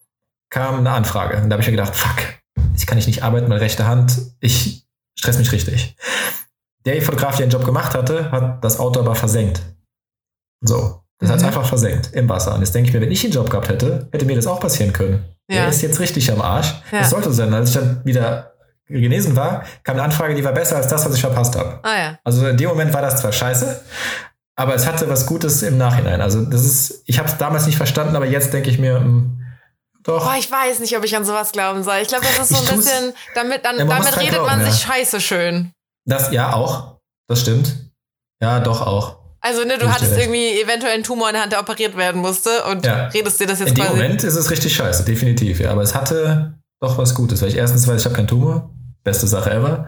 kam 0.48 0.78
eine 0.78 0.92
Anfrage. 0.92 1.36
Und 1.36 1.50
da 1.50 1.54
habe 1.54 1.62
ich 1.62 1.68
mir 1.68 1.76
gedacht, 1.76 1.94
fuck, 1.94 2.16
ich 2.76 2.86
kann 2.86 2.98
nicht 2.98 3.22
arbeiten, 3.22 3.48
meine 3.48 3.60
rechte 3.60 3.86
Hand, 3.86 4.18
ich 4.40 4.86
stress 5.18 5.38
mich 5.38 5.52
richtig. 5.52 5.96
Der 6.84 7.00
Fotograf, 7.02 7.36
der 7.36 7.46
den 7.46 7.50
Job 7.50 7.64
gemacht 7.64 7.94
hatte, 7.94 8.30
hat 8.30 8.62
das 8.64 8.78
Auto 8.78 9.00
aber 9.00 9.14
versenkt. 9.14 9.60
So. 10.60 11.02
Das 11.18 11.28
mhm. 11.28 11.32
hat 11.32 11.40
es 11.40 11.46
einfach 11.46 11.66
versenkt 11.66 12.10
im 12.12 12.28
Wasser. 12.28 12.54
Und 12.54 12.60
jetzt 12.60 12.74
denke 12.74 12.88
ich 12.88 12.94
mir, 12.94 13.00
wenn 13.00 13.10
ich 13.10 13.22
den 13.22 13.30
Job 13.30 13.50
gehabt 13.50 13.68
hätte, 13.68 14.08
hätte 14.12 14.26
mir 14.26 14.36
das 14.36 14.46
auch 14.46 14.60
passieren 14.60 14.92
können. 14.92 15.24
Ja. 15.48 15.62
Der 15.62 15.68
ist 15.68 15.82
jetzt 15.82 15.98
richtig 16.00 16.30
am 16.30 16.40
Arsch. 16.40 16.74
Ja. 16.92 17.00
Das 17.00 17.10
sollte 17.10 17.32
sein. 17.32 17.52
Als 17.54 17.70
ich 17.70 17.76
dann 17.76 18.04
wieder 18.04 18.52
genesen 18.88 19.34
war, 19.34 19.64
kam 19.82 19.96
eine 19.96 20.04
Anfrage, 20.04 20.34
die 20.34 20.44
war 20.44 20.52
besser 20.52 20.76
als 20.76 20.88
das, 20.88 21.04
was 21.04 21.14
ich 21.14 21.20
verpasst 21.20 21.56
habe. 21.56 21.80
Ah, 21.82 21.98
ja. 21.98 22.18
Also 22.22 22.46
in 22.46 22.56
dem 22.56 22.68
Moment 22.68 22.92
war 22.92 23.02
das 23.02 23.20
zwar 23.20 23.32
scheiße, 23.32 23.80
aber 24.54 24.74
es 24.74 24.86
hatte 24.86 25.08
was 25.08 25.26
Gutes 25.26 25.62
im 25.62 25.76
Nachhinein. 25.76 26.20
Also 26.20 26.44
das 26.44 26.64
ist, 26.64 27.02
ich 27.06 27.18
habe 27.18 27.28
es 27.28 27.36
damals 27.36 27.66
nicht 27.66 27.76
verstanden, 27.76 28.14
aber 28.14 28.26
jetzt 28.26 28.52
denke 28.52 28.70
ich 28.70 28.78
mir, 28.78 29.00
mh, 29.00 29.04
hm, 29.04 29.45
doch. 30.06 30.24
Boah, 30.24 30.36
ich 30.38 30.50
weiß 30.50 30.78
nicht, 30.80 30.96
ob 30.96 31.04
ich 31.04 31.16
an 31.16 31.24
sowas 31.24 31.52
glauben 31.52 31.82
soll. 31.82 31.96
Ich 32.02 32.08
glaube, 32.08 32.24
das 32.24 32.50
ist 32.50 32.56
so 32.56 32.70
ein 32.70 32.76
bisschen, 32.76 33.14
damit, 33.34 33.64
dann, 33.64 33.78
ja, 33.78 33.84
damit 33.84 34.16
redet 34.16 34.34
glauben, 34.34 34.46
man 34.46 34.70
sich 34.70 34.82
scheiße 34.82 35.20
schön. 35.20 35.72
Das, 36.06 36.30
ja, 36.32 36.52
auch. 36.52 36.98
Das 37.28 37.40
stimmt. 37.40 37.74
Ja, 38.40 38.60
doch 38.60 38.86
auch. 38.86 39.18
Also, 39.40 39.64
ne, 39.64 39.78
du 39.78 39.92
hattest 39.92 40.16
irgendwie 40.18 40.60
eventuell 40.60 40.94
einen 40.94 41.04
Tumor 41.04 41.28
in 41.28 41.34
der 41.34 41.42
Hand, 41.42 41.52
der 41.52 41.60
operiert 41.60 41.96
werden 41.96 42.20
musste 42.20 42.64
und 42.64 42.84
ja. 42.84 43.06
redest 43.08 43.38
dir 43.38 43.46
das 43.46 43.60
jetzt 43.60 43.70
In 43.70 43.74
dem 43.76 43.88
Moment 43.88 44.24
ist 44.24 44.34
es 44.34 44.50
richtig 44.50 44.74
scheiße, 44.74 45.04
definitiv, 45.04 45.60
ja. 45.60 45.70
Aber 45.70 45.82
es 45.82 45.94
hatte 45.94 46.58
doch 46.80 46.98
was 46.98 47.14
Gutes, 47.14 47.42
weil 47.42 47.48
ich 47.48 47.56
erstens 47.56 47.86
weiß, 47.86 48.00
ich 48.00 48.04
habe 48.04 48.16
keinen 48.16 48.28
Tumor. 48.28 48.70
Beste 49.04 49.26
Sache 49.26 49.50
ever. 49.52 49.86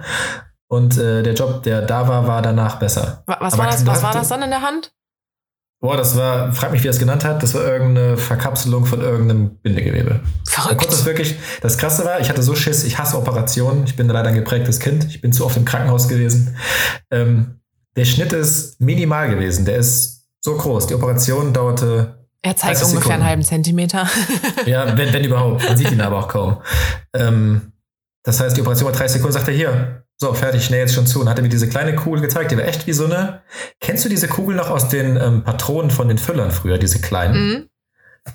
Und 0.69 0.97
äh, 0.97 1.23
der 1.23 1.35
Job, 1.35 1.63
der 1.63 1.83
da 1.83 2.07
war, 2.07 2.27
war 2.27 2.43
danach 2.43 2.79
besser. 2.79 3.25
Was, 3.27 3.59
war 3.59 3.67
das, 3.67 3.85
was 3.85 4.03
war 4.03 4.13
das 4.13 4.29
dann 4.29 4.43
in 4.43 4.51
der 4.51 4.63
Hand? 4.63 4.93
Boah, 5.81 5.97
das 5.97 6.17
war, 6.17 6.53
frag 6.53 6.73
mich, 6.73 6.83
wie 6.83 6.89
er 6.89 6.91
es 6.91 6.99
genannt 6.99 7.25
hat, 7.25 7.41
das 7.41 7.55
war 7.55 7.63
irgendeine 7.63 8.17
Verkapselung 8.17 8.85
von 8.85 9.01
irgendeinem 9.01 9.57
Bindegewebe. 9.63 10.21
Verrückt. 10.49 10.85
Das 10.87 11.05
wirklich, 11.05 11.37
das 11.61 11.79
krasse 11.79 12.05
war, 12.05 12.19
ich 12.19 12.29
hatte 12.29 12.43
so 12.43 12.57
Schiss, 12.57 12.83
ich 12.83 12.99
hasse 12.99 13.17
Operationen, 13.17 13.85
ich 13.85 13.95
bin 13.95 14.09
leider 14.09 14.31
ein 14.31 14.35
geprägtes 14.35 14.81
Kind, 14.81 15.05
ich 15.05 15.21
bin 15.21 15.33
zu 15.33 15.47
oft 15.47 15.57
im 15.57 15.65
Krankenhaus 15.65 16.09
gewesen. 16.09 16.57
Ähm, 17.13 17.61
der 17.97 18.05
Schnitt 18.07 18.33
ist 18.33 18.81
minimal 18.81 19.31
gewesen, 19.31 19.65
der 19.65 19.77
ist 19.77 20.27
so 20.41 20.57
groß. 20.57 20.89
Die 20.89 20.95
Operation 20.95 21.53
dauerte. 21.53 22.27
Er 22.43 22.57
zeigt 22.57 22.77
ungefähr 22.77 22.87
Sekunden. 22.87 23.13
einen 23.13 23.25
halben 23.25 23.43
Zentimeter. 23.43 24.09
ja, 24.67 24.97
wenn, 24.97 25.13
wenn 25.13 25.25
überhaupt. 25.25 25.63
Man 25.65 25.77
sieht 25.77 25.93
ihn 25.93 26.01
aber 26.01 26.19
auch 26.19 26.29
kaum. 26.29 26.59
Ähm, 27.15 27.73
das 28.25 28.41
heißt, 28.41 28.57
die 28.57 28.61
Operation 28.63 28.87
war 28.87 28.93
30 28.93 29.15
Sekunden, 29.15 29.33
sagt 29.33 29.49
er 29.49 29.55
hier, 29.55 30.05
so, 30.21 30.35
fertig, 30.35 30.65
schnell 30.65 30.81
jetzt 30.81 30.95
schon 30.95 31.07
zu. 31.07 31.21
Und 31.21 31.29
hat 31.29 31.39
er 31.39 31.43
mir 31.43 31.49
diese 31.49 31.69
kleine 31.69 31.95
Kugel 31.95 32.21
gezeigt, 32.21 32.51
die 32.51 32.57
war 32.57 32.65
echt 32.65 32.87
wie 32.87 32.93
so 32.93 33.05
eine. 33.05 33.43
Kennst 33.81 34.05
du 34.05 34.09
diese 34.09 34.27
Kugel 34.27 34.57
noch 34.57 34.69
aus 34.69 34.89
den 34.89 35.17
ähm, 35.17 35.45
Patronen 35.45 35.91
von 35.91 36.09
den 36.09 36.19
Füllern 36.19 36.51
früher, 36.51 36.79
diese 36.79 37.01
kleinen? 37.01 37.35
Mhm. 37.35 37.69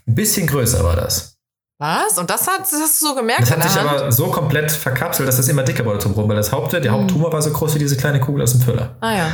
Ein 0.07 0.15
bisschen 0.15 0.47
größer 0.47 0.83
war 0.83 0.95
das. 0.95 1.37
Was? 1.79 2.17
Und 2.17 2.29
das, 2.29 2.47
hat, 2.47 2.61
das 2.61 2.71
hast 2.71 3.01
du 3.01 3.07
so 3.07 3.15
gemerkt? 3.15 3.41
Das 3.41 3.51
hat 3.51 3.63
sich 3.63 3.75
Hand? 3.77 3.89
aber 3.89 4.11
so 4.11 4.27
komplett 4.27 4.71
verkapselt, 4.71 5.27
dass 5.27 5.37
es 5.37 5.49
immer 5.49 5.63
dicker 5.63 5.85
wurde 5.85 5.99
drumherum, 5.99 6.29
weil 6.29 6.37
das 6.37 6.53
Haupt, 6.53 6.71
der 6.71 6.81
mhm. 6.81 6.91
Haupttumor 6.91 7.33
war 7.33 7.41
so 7.41 7.51
groß 7.51 7.75
wie 7.75 7.79
diese 7.79 7.97
kleine 7.97 8.21
Kugel 8.21 8.43
aus 8.43 8.53
dem 8.53 8.61
Füller. 8.61 8.95
Ah 9.01 9.13
ja. 9.13 9.27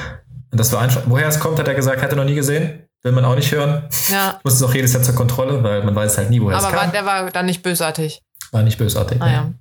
Und 0.52 0.60
das 0.60 0.74
war 0.74 0.82
einfach, 0.82 1.04
woher 1.06 1.28
es 1.28 1.40
kommt, 1.40 1.60
hat 1.60 1.68
er 1.68 1.76
gesagt, 1.76 2.02
hat 2.02 2.10
er 2.10 2.16
noch 2.16 2.26
nie 2.26 2.36
gesehen. 2.36 2.84
Will 3.04 3.12
man 3.12 3.24
auch 3.24 3.36
nicht 3.36 3.52
hören. 3.52 3.88
Ja. 4.10 4.36
Ich 4.40 4.44
muss 4.44 4.56
es 4.56 4.64
auch 4.64 4.74
jedes 4.74 4.92
Jahr 4.94 5.04
zur 5.04 5.16
Kontrolle, 5.16 5.64
weil 5.64 5.84
man 5.84 5.96
weiß 5.96 6.18
halt 6.18 6.32
nie, 6.32 6.42
woher 6.42 6.58
aber 6.58 6.68
es 6.68 6.74
kam. 6.74 6.84
Aber 6.84 6.92
der 6.92 7.06
war 7.06 7.32
dann 7.32 7.46
nicht 7.46 7.62
bösartig. 7.62 8.22
War 8.52 8.64
nicht 8.64 8.78
bösartig. 8.78 9.22
Ah, 9.22 9.32
ja. 9.32 9.54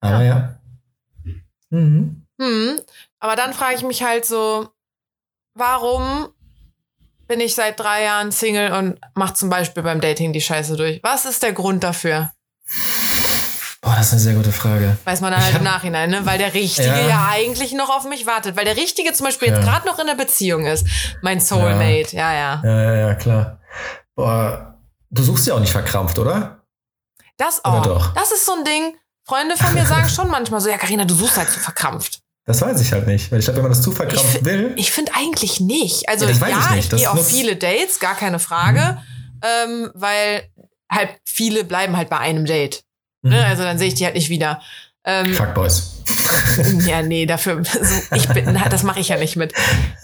Aber 0.00 0.22
ja. 0.22 0.24
ja. 0.24 0.57
Mhm. 1.70 2.26
Hm, 2.40 2.80
aber 3.20 3.36
dann 3.36 3.52
frage 3.52 3.76
ich 3.76 3.82
mich 3.82 4.02
halt 4.02 4.24
so, 4.24 4.68
warum 5.54 6.28
bin 7.26 7.40
ich 7.40 7.54
seit 7.54 7.78
drei 7.78 8.04
Jahren 8.04 8.32
Single 8.32 8.72
und 8.72 8.98
mache 9.14 9.34
zum 9.34 9.50
Beispiel 9.50 9.82
beim 9.82 10.00
Dating 10.00 10.32
die 10.32 10.40
Scheiße 10.40 10.76
durch? 10.76 11.00
Was 11.02 11.24
ist 11.26 11.42
der 11.42 11.52
Grund 11.52 11.84
dafür? 11.84 12.32
Boah, 13.80 13.94
das 13.96 14.06
ist 14.06 14.12
eine 14.12 14.20
sehr 14.20 14.34
gute 14.34 14.50
Frage. 14.50 14.98
Weiß 15.04 15.20
man 15.20 15.30
dann 15.30 15.42
halt 15.42 15.54
hab, 15.54 15.60
im 15.60 15.64
Nachhinein, 15.64 16.10
ne? 16.10 16.26
Weil 16.26 16.38
der 16.38 16.52
Richtige 16.52 16.88
ja. 16.88 17.08
ja. 17.08 17.28
eigentlich 17.30 17.72
noch 17.72 17.90
auf 17.90 18.04
mich 18.08 18.26
wartet. 18.26 18.56
Weil 18.56 18.64
der 18.64 18.76
Richtige 18.76 19.12
zum 19.12 19.26
Beispiel 19.26 19.48
ja. 19.48 19.54
jetzt 19.54 19.64
gerade 19.64 19.86
noch 19.86 19.98
in 20.00 20.06
der 20.06 20.16
Beziehung 20.16 20.66
ist. 20.66 20.84
Mein 21.22 21.40
Soulmate, 21.40 22.16
ja. 22.16 22.32
ja, 22.32 22.34
ja. 22.34 22.62
Ja, 22.64 22.82
ja, 22.82 22.94
ja, 23.08 23.14
klar. 23.14 23.60
Boah, 24.16 24.78
du 25.10 25.22
suchst 25.22 25.46
ja 25.46 25.54
auch 25.54 25.60
nicht 25.60 25.70
verkrampft, 25.70 26.18
oder? 26.18 26.64
Das 27.36 27.64
auch. 27.64 27.80
Oder 27.80 27.94
doch? 27.94 28.14
Das 28.14 28.32
ist 28.32 28.44
so 28.44 28.52
ein 28.52 28.64
Ding. 28.64 28.96
Freunde 29.28 29.56
von 29.58 29.74
mir 29.74 29.84
sagen 29.84 30.08
schon 30.08 30.28
manchmal 30.30 30.60
so, 30.60 30.70
ja, 30.70 30.78
Karina, 30.78 31.04
du 31.04 31.14
suchst 31.14 31.36
halt 31.36 31.50
so 31.50 31.60
verkrampft. 31.60 32.20
Das 32.46 32.62
weiß 32.62 32.80
ich 32.80 32.92
halt 32.92 33.06
nicht, 33.06 33.30
weil 33.30 33.40
ich 33.40 33.44
glaube, 33.44 33.58
wenn 33.58 33.64
man 33.64 33.72
das 33.72 33.82
zu 33.82 33.92
verkrampft 33.92 34.42
will. 34.42 34.72
Ich 34.76 34.90
finde 34.90 35.12
eigentlich 35.14 35.60
nicht. 35.60 36.08
Also 36.08 36.24
ja, 36.24 36.48
ja 36.48 36.74
ich, 36.78 36.90
ich 36.90 36.90
gehe 36.90 37.10
auf 37.10 37.28
viele 37.28 37.56
Dates, 37.56 38.00
gar 38.00 38.14
keine 38.14 38.38
Frage, 38.38 38.96
mhm. 38.96 39.42
ähm, 39.42 39.90
weil 39.94 40.48
halt 40.90 41.10
viele 41.26 41.64
bleiben 41.64 41.94
halt 41.94 42.08
bei 42.08 42.16
einem 42.18 42.46
Date. 42.46 42.84
Ne? 43.20 43.36
Mhm. 43.36 43.44
Also 43.44 43.64
dann 43.64 43.78
sehe 43.78 43.88
ich 43.88 43.94
die 43.94 44.06
halt 44.06 44.14
nicht 44.14 44.30
wieder. 44.30 44.62
Ähm, 45.04 45.34
Fuckboys. 45.34 46.02
ja, 46.86 47.02
nee, 47.02 47.26
dafür, 47.26 47.58
also 47.58 48.02
ich 48.14 48.28
bin, 48.28 48.58
das 48.70 48.82
mache 48.82 49.00
ich 49.00 49.08
ja 49.08 49.18
nicht 49.18 49.36
mit. 49.36 49.52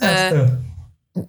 Äh, 0.01 0.49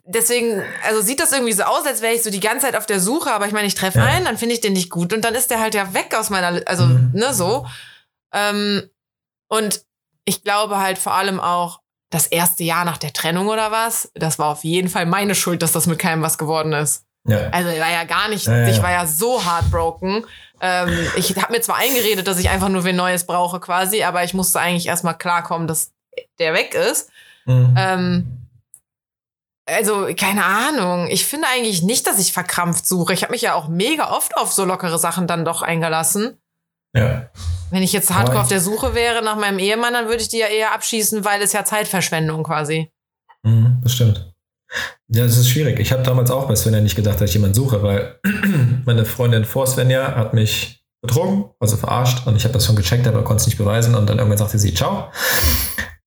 deswegen, 0.05 0.63
also 0.83 1.01
sieht 1.01 1.19
das 1.19 1.31
irgendwie 1.31 1.53
so 1.53 1.63
aus, 1.63 1.85
als 1.85 2.01
wäre 2.01 2.13
ich 2.13 2.23
so 2.23 2.29
die 2.29 2.39
ganze 2.39 2.65
Zeit 2.65 2.75
auf 2.75 2.85
der 2.85 2.99
Suche, 2.99 3.31
aber 3.31 3.47
ich 3.47 3.53
meine, 3.53 3.67
ich 3.67 3.75
treffe 3.75 3.99
ja. 3.99 4.05
einen, 4.05 4.25
dann 4.25 4.37
finde 4.37 4.55
ich 4.55 4.61
den 4.61 4.73
nicht 4.73 4.89
gut 4.89 5.13
und 5.13 5.21
dann 5.23 5.35
ist 5.35 5.51
der 5.51 5.59
halt 5.59 5.75
ja 5.75 5.93
weg 5.93 6.15
aus 6.17 6.29
meiner, 6.29 6.61
also, 6.65 6.85
mhm. 6.85 7.11
ne, 7.13 7.33
so. 7.33 7.67
Ähm, 8.33 8.89
und 9.47 9.83
ich 10.25 10.43
glaube 10.43 10.79
halt 10.79 10.97
vor 10.97 11.13
allem 11.13 11.39
auch, 11.39 11.81
das 12.11 12.27
erste 12.27 12.63
Jahr 12.63 12.85
nach 12.85 12.97
der 12.97 13.13
Trennung 13.13 13.47
oder 13.47 13.71
was, 13.71 14.11
das 14.13 14.39
war 14.39 14.47
auf 14.47 14.63
jeden 14.63 14.89
Fall 14.89 15.05
meine 15.05 15.35
Schuld, 15.35 15.61
dass 15.61 15.71
das 15.71 15.87
mit 15.87 15.99
keinem 15.99 16.21
was 16.21 16.37
geworden 16.37 16.71
ist. 16.71 17.03
Ja. 17.27 17.49
Also 17.49 17.69
war 17.69 17.91
ja 17.91 18.03
gar 18.03 18.29
nicht, 18.29 18.45
ja, 18.45 18.67
ich 18.67 18.81
war 18.81 18.91
ja 18.91 19.07
so 19.07 19.43
heartbroken. 19.43 20.25
Ähm, 20.61 21.07
ich 21.17 21.35
habe 21.35 21.51
mir 21.51 21.61
zwar 21.61 21.77
eingeredet, 21.77 22.27
dass 22.27 22.39
ich 22.39 22.49
einfach 22.49 22.69
nur 22.69 22.83
wen 22.83 22.95
Neues 22.95 23.25
brauche 23.25 23.59
quasi, 23.59 24.03
aber 24.03 24.23
ich 24.23 24.33
musste 24.33 24.59
eigentlich 24.59 24.87
erstmal 24.87 25.17
klarkommen, 25.17 25.67
dass 25.67 25.91
der 26.39 26.53
weg 26.53 26.75
ist. 26.75 27.09
Mhm. 27.45 27.75
Ähm, 27.77 28.34
also, 29.65 30.07
keine 30.15 30.45
Ahnung. 30.45 31.07
Ich 31.07 31.25
finde 31.25 31.47
eigentlich 31.47 31.81
nicht, 31.81 32.05
dass 32.05 32.19
ich 32.19 32.33
verkrampft 32.33 32.87
suche. 32.87 33.13
Ich 33.13 33.23
habe 33.23 33.31
mich 33.31 33.41
ja 33.41 33.55
auch 33.55 33.67
mega 33.67 34.11
oft 34.11 34.37
auf 34.37 34.53
so 34.53 34.63
lockere 34.63 34.99
Sachen 34.99 35.27
dann 35.27 35.45
doch 35.45 35.61
eingelassen. 35.61 36.37
Ja. 36.95 37.29
Wenn 37.71 37.83
ich 37.83 37.91
jetzt 37.91 38.13
hardcore 38.13 38.41
auf 38.41 38.47
der 38.47 38.61
Suche 38.61 38.93
wäre 38.93 39.23
nach 39.23 39.35
meinem 39.35 39.59
Ehemann, 39.59 39.93
dann 39.93 40.05
würde 40.05 40.21
ich 40.21 40.29
die 40.29 40.37
ja 40.37 40.47
eher 40.47 40.73
abschießen, 40.73 41.25
weil 41.25 41.41
es 41.41 41.51
ja 41.51 41.65
Zeitverschwendung 41.65 42.43
quasi. 42.43 42.91
Mhm, 43.43 43.79
das 43.83 43.93
stimmt. 43.93 44.33
Ja, 45.07 45.23
das 45.23 45.37
ist 45.37 45.49
schwierig. 45.49 45.79
Ich 45.79 45.91
habe 45.91 46.03
damals 46.03 46.31
auch 46.31 46.47
bei 46.47 46.55
Svenja 46.55 46.81
nicht 46.81 46.95
gedacht, 46.95 47.19
dass 47.19 47.29
ich 47.29 47.35
jemanden 47.35 47.55
suche, 47.55 47.81
weil 47.83 48.19
meine 48.85 49.05
Freundin 49.05 49.45
vor 49.45 49.67
Svenja 49.67 50.15
hat 50.15 50.33
mich 50.33 50.83
betrogen, 51.01 51.45
also 51.59 51.77
verarscht 51.77 52.25
und 52.27 52.35
ich 52.35 52.43
habe 52.43 52.53
das 52.53 52.65
schon 52.65 52.75
gecheckt, 52.75 53.07
aber 53.07 53.23
konnte 53.23 53.41
es 53.41 53.47
nicht 53.47 53.57
beweisen 53.57 53.95
und 53.95 54.09
dann 54.09 54.17
irgendwann 54.17 54.37
sagte 54.37 54.57
sie 54.57 54.73
Ciao. 54.73 55.11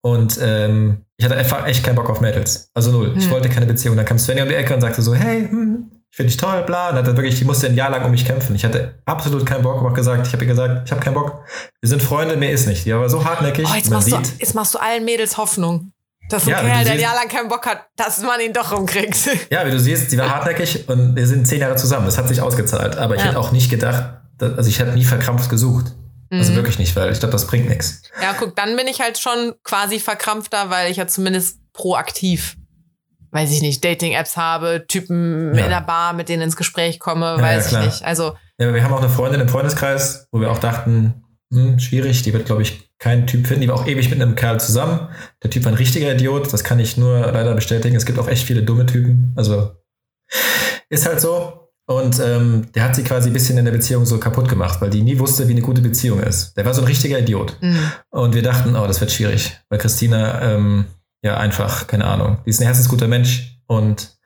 Und 0.00 0.38
ähm, 0.40 1.04
ich 1.16 1.24
hatte 1.24 1.36
einfach 1.36 1.66
echt 1.66 1.84
keinen 1.84 1.96
Bock 1.96 2.08
auf 2.08 2.20
Mädels. 2.20 2.70
Also 2.74 2.92
null. 2.92 3.12
Hm. 3.12 3.18
Ich 3.18 3.30
wollte 3.30 3.48
keine 3.48 3.66
Beziehung. 3.66 3.96
Dann 3.96 4.06
kam 4.06 4.18
Svenja 4.18 4.44
um 4.44 4.48
die 4.48 4.54
Ecke 4.54 4.74
und 4.74 4.80
sagte 4.80 5.02
so, 5.02 5.14
hey, 5.14 5.48
hm, 5.48 5.90
ich 6.10 6.16
finde 6.16 6.30
dich 6.30 6.36
toll, 6.36 6.62
bla. 6.62 6.90
Und 6.90 6.96
hat 6.96 7.06
dann 7.06 7.16
wirklich, 7.16 7.38
die 7.38 7.44
musste 7.44 7.66
ein 7.66 7.74
Jahr 7.74 7.90
lang 7.90 8.04
um 8.04 8.10
mich 8.10 8.24
kämpfen. 8.24 8.54
Ich 8.54 8.64
hatte 8.64 8.94
absolut 9.04 9.44
keinen 9.44 9.62
Bock, 9.62 9.78
aber 9.78 9.90
auch 9.90 9.94
gesagt, 9.94 10.26
ich 10.26 10.32
habe 10.32 10.44
ihr 10.44 10.48
gesagt, 10.48 10.82
ich 10.86 10.90
habe 10.92 11.00
keinen 11.00 11.14
Bock. 11.14 11.44
Wir 11.80 11.88
sind 11.88 12.02
Freunde, 12.02 12.36
mehr 12.36 12.52
ist 12.52 12.66
nicht. 12.66 12.84
Die 12.86 12.94
war 12.94 13.08
so 13.08 13.24
hartnäckig. 13.24 13.66
Oh, 13.68 13.74
jetzt, 13.74 13.90
machst 13.90 14.10
du, 14.10 14.16
jetzt 14.16 14.54
machst 14.54 14.74
du 14.74 14.78
allen 14.78 15.04
Mädels 15.04 15.36
Hoffnung. 15.36 15.92
Dass 16.30 16.44
ein 16.44 16.50
ja, 16.50 16.60
Kerl, 16.60 16.84
der 16.84 16.92
ein 16.92 17.00
Jahr 17.00 17.14
lang 17.14 17.28
keinen 17.28 17.48
Bock 17.48 17.64
hat, 17.66 17.86
dass 17.96 18.20
man 18.20 18.38
ihn 18.40 18.52
doch 18.52 18.72
rumkriegt. 18.72 19.16
Ja, 19.50 19.66
wie 19.66 19.70
du 19.70 19.80
siehst, 19.80 20.10
sie 20.10 20.18
war 20.18 20.28
hartnäckig 20.28 20.86
und 20.88 21.16
wir 21.16 21.26
sind 21.26 21.46
zehn 21.46 21.60
Jahre 21.60 21.76
zusammen. 21.76 22.04
Das 22.04 22.18
hat 22.18 22.28
sich 22.28 22.42
ausgezahlt. 22.42 22.96
Aber 22.96 23.14
ich 23.14 23.22
ja. 23.22 23.28
hätte 23.28 23.38
auch 23.38 23.50
nicht 23.50 23.70
gedacht, 23.70 24.20
dass, 24.36 24.58
also 24.58 24.68
ich 24.68 24.78
hätte 24.78 24.92
nie 24.92 25.04
verkrampft 25.04 25.48
gesucht. 25.48 25.94
Also 26.30 26.52
mhm. 26.52 26.56
wirklich 26.56 26.78
nicht, 26.78 26.94
weil 26.94 27.10
ich 27.10 27.20
glaube, 27.20 27.32
das 27.32 27.46
bringt 27.46 27.68
nichts. 27.68 28.02
Ja, 28.20 28.34
guck, 28.38 28.54
dann 28.54 28.76
bin 28.76 28.86
ich 28.86 29.00
halt 29.00 29.18
schon 29.18 29.54
quasi 29.64 29.98
verkrampfter, 29.98 30.70
weil 30.70 30.90
ich 30.90 30.98
ja 30.98 31.06
zumindest 31.06 31.60
proaktiv, 31.72 32.56
weiß 33.30 33.50
ich 33.50 33.62
nicht, 33.62 33.84
Dating-Apps 33.84 34.36
habe, 34.36 34.84
Typen 34.86 35.54
ja. 35.54 35.64
in 35.64 35.70
der 35.70 35.80
Bar, 35.80 36.12
mit 36.12 36.28
denen 36.28 36.42
ins 36.42 36.56
Gespräch 36.56 36.98
komme, 36.98 37.36
ja, 37.36 37.40
weiß 37.40 37.70
ja, 37.70 37.80
ich 37.80 37.86
nicht. 37.86 38.04
Also. 38.04 38.36
Ja, 38.58 38.74
wir 38.74 38.82
haben 38.82 38.92
auch 38.92 39.00
eine 39.00 39.08
Freundin 39.08 39.40
im 39.40 39.48
Freundeskreis, 39.48 40.26
wo 40.32 40.40
wir 40.40 40.50
auch 40.50 40.58
dachten, 40.58 41.22
hm, 41.52 41.78
schwierig, 41.78 42.22
die 42.22 42.32
wird, 42.32 42.46
glaube 42.46 42.62
ich, 42.62 42.90
keinen 42.98 43.26
Typ 43.26 43.46
finden. 43.46 43.62
Die 43.62 43.68
war 43.68 43.76
auch 43.76 43.86
ewig 43.86 44.10
mit 44.10 44.20
einem 44.20 44.34
Kerl 44.34 44.60
zusammen. 44.60 45.08
Der 45.42 45.50
Typ 45.50 45.64
war 45.64 45.72
ein 45.72 45.78
richtiger 45.78 46.12
Idiot, 46.12 46.52
das 46.52 46.64
kann 46.64 46.80
ich 46.80 46.96
nur 46.96 47.20
leider 47.20 47.54
bestätigen. 47.54 47.96
Es 47.96 48.04
gibt 48.04 48.18
auch 48.18 48.28
echt 48.28 48.44
viele 48.44 48.62
dumme 48.62 48.86
Typen. 48.86 49.32
Also 49.36 49.72
ist 50.90 51.06
halt 51.06 51.20
so. 51.20 51.67
Und 51.90 52.20
ähm, 52.20 52.66
der 52.74 52.84
hat 52.84 52.94
sie 52.94 53.02
quasi 53.02 53.30
ein 53.30 53.32
bisschen 53.32 53.56
in 53.56 53.64
der 53.64 53.72
Beziehung 53.72 54.04
so 54.04 54.18
kaputt 54.18 54.46
gemacht, 54.46 54.82
weil 54.82 54.90
die 54.90 55.00
nie 55.00 55.18
wusste, 55.18 55.48
wie 55.48 55.52
eine 55.52 55.62
gute 55.62 55.80
Beziehung 55.80 56.20
ist. 56.20 56.54
Der 56.54 56.66
war 56.66 56.74
so 56.74 56.82
ein 56.82 56.86
richtiger 56.86 57.18
Idiot. 57.18 57.56
Mhm. 57.62 57.78
Und 58.10 58.34
wir 58.34 58.42
dachten, 58.42 58.76
oh, 58.76 58.86
das 58.86 59.00
wird 59.00 59.10
schwierig, 59.10 59.58
weil 59.70 59.78
Christina, 59.78 60.42
ähm, 60.42 60.84
ja, 61.22 61.38
einfach, 61.38 61.86
keine 61.86 62.04
Ahnung, 62.04 62.38
die 62.44 62.50
ist 62.50 62.60
ein 62.60 62.66
herzensguter 62.66 63.08
Mensch 63.08 63.58
und 63.66 64.18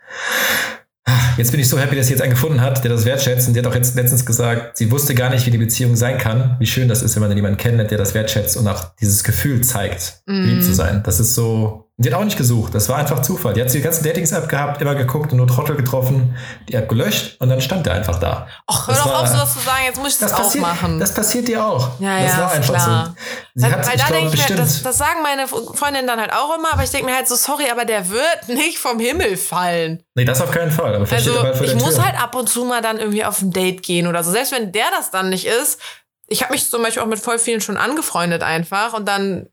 Jetzt 1.36 1.50
bin 1.50 1.60
ich 1.60 1.68
so 1.68 1.78
happy, 1.78 1.96
dass 1.96 2.06
sie 2.06 2.12
jetzt 2.12 2.20
einen 2.20 2.32
gefunden 2.32 2.60
hat, 2.60 2.84
der 2.84 2.90
das 2.90 3.04
wertschätzt. 3.04 3.48
Und 3.48 3.54
die 3.54 3.60
hat 3.60 3.66
auch 3.66 3.74
jetzt 3.74 3.96
letztens 3.96 4.26
gesagt, 4.26 4.76
sie 4.76 4.90
wusste 4.90 5.14
gar 5.14 5.30
nicht, 5.30 5.46
wie 5.46 5.50
die 5.50 5.58
Beziehung 5.58 5.96
sein 5.96 6.18
kann. 6.18 6.56
Wie 6.58 6.66
schön 6.66 6.88
das 6.88 7.02
ist, 7.02 7.16
wenn 7.16 7.22
man 7.22 7.30
dann 7.30 7.38
jemanden 7.38 7.56
kennt, 7.56 7.90
der 7.90 7.98
das 7.98 8.14
wertschätzt 8.14 8.56
und 8.56 8.68
auch 8.68 8.94
dieses 9.00 9.24
Gefühl 9.24 9.62
zeigt, 9.62 10.22
mm. 10.26 10.44
lieb 10.44 10.62
zu 10.62 10.74
sein. 10.74 11.02
Das 11.04 11.20
ist 11.20 11.34
so. 11.34 11.88
Die 12.02 12.12
hat 12.12 12.18
auch 12.18 12.24
nicht 12.24 12.36
gesucht. 12.36 12.74
Das 12.74 12.88
war 12.88 12.98
einfach 12.98 13.22
Zufall. 13.22 13.54
Die 13.54 13.60
hat 13.60 13.72
die 13.72 13.80
ganze 13.80 14.02
Datings-App 14.02 14.48
gehabt, 14.48 14.82
immer 14.82 14.94
geguckt 14.94 15.30
und 15.32 15.38
nur 15.38 15.46
Trottel 15.46 15.76
getroffen, 15.76 16.36
die 16.68 16.74
App 16.74 16.88
gelöscht 16.88 17.36
und 17.40 17.48
dann 17.48 17.60
stand 17.60 17.86
der 17.86 17.94
einfach 17.94 18.18
da. 18.18 18.48
Ach, 18.66 18.88
hör 18.88 18.94
das 18.94 19.04
doch 19.04 19.12
war, 19.12 19.22
auf, 19.22 19.28
sowas 19.28 19.52
zu 19.52 19.60
sagen. 19.60 19.84
Jetzt 19.86 19.98
muss 19.98 20.14
ich 20.14 20.18
das, 20.18 20.30
das 20.30 20.40
auch 20.40 20.44
passiert, 20.44 20.62
machen. 20.62 20.98
Das 20.98 21.14
passiert 21.14 21.48
dir 21.48 21.64
auch. 21.64 22.00
Ja, 22.00 22.20
das 22.20 22.32
ja, 22.32 22.38
war 22.38 22.52
einfach 22.52 22.74
klar. 22.74 23.06
so. 23.06 23.22
Sie 23.54 23.64
weil, 23.64 23.72
hat, 23.72 23.86
weil 23.86 23.96
da 23.96 24.06
glaube, 24.06 24.12
denke 24.22 24.34
ich 24.36 24.48
mir, 24.48 24.56
das, 24.56 24.82
das 24.82 24.98
sagen 24.98 25.22
meine 25.22 25.46
Freundinnen 25.46 26.06
dann 26.06 26.20
halt 26.20 26.32
auch 26.32 26.56
immer, 26.58 26.72
aber 26.72 26.82
ich 26.82 26.90
denke 26.90 27.06
mir 27.06 27.14
halt 27.14 27.28
so, 27.28 27.36
sorry, 27.36 27.70
aber 27.70 27.84
der 27.84 28.10
wird 28.10 28.48
nicht 28.48 28.78
vom 28.78 28.98
Himmel 28.98 29.36
fallen. 29.36 30.02
Nee, 30.14 30.24
das 30.24 30.40
auf 30.40 30.50
keinen 30.50 30.70
Fall. 30.70 30.94
Aber 30.94 31.06
also, 31.10 31.62
ich 31.62 31.74
muss 31.74 31.94
Tür. 31.94 32.04
halt 32.04 32.20
ab 32.20 32.34
und 32.34 32.48
zu 32.48 32.64
mal 32.64 32.82
dann 32.82 32.98
irgendwie 32.98 33.24
auf 33.24 33.40
ein 33.42 33.52
Date 33.52 33.82
gehen 33.82 34.06
oder 34.06 34.24
so. 34.24 34.32
Selbst 34.32 34.52
wenn 34.52 34.72
der 34.72 34.90
das 34.96 35.10
dann 35.10 35.30
nicht 35.30 35.46
ist. 35.46 35.78
Ich 36.28 36.42
habe 36.42 36.52
mich 36.52 36.68
zum 36.70 36.82
Beispiel 36.82 37.02
auch 37.02 37.06
mit 37.06 37.20
voll 37.20 37.38
vielen 37.38 37.60
schon 37.60 37.76
angefreundet 37.76 38.42
einfach 38.42 38.94
und 38.94 39.06
dann 39.06 39.48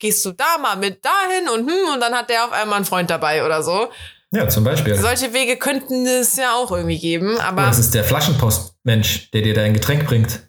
gehst 0.00 0.24
du 0.24 0.32
da 0.32 0.58
mal 0.60 0.76
mit 0.76 1.04
dahin 1.04 1.48
und 1.48 1.70
hm, 1.70 1.94
und 1.94 2.00
dann 2.00 2.14
hat 2.14 2.28
der 2.28 2.44
auf 2.44 2.52
einmal 2.52 2.76
einen 2.76 2.84
Freund 2.84 3.08
dabei 3.10 3.44
oder 3.44 3.62
so. 3.62 3.88
Ja, 4.32 4.48
zum 4.48 4.64
Beispiel. 4.64 4.96
Solche 4.96 5.32
Wege 5.32 5.56
könnten 5.56 6.06
es 6.06 6.36
ja 6.36 6.54
auch 6.54 6.70
irgendwie 6.70 6.98
geben, 6.98 7.38
aber. 7.38 7.62
das 7.62 7.78
ist 7.78 7.94
der 7.94 8.04
Flaschenpostmensch, 8.04 9.30
der 9.32 9.42
dir 9.42 9.54
dein 9.54 9.74
Getränk 9.74 10.06
bringt. 10.06 10.40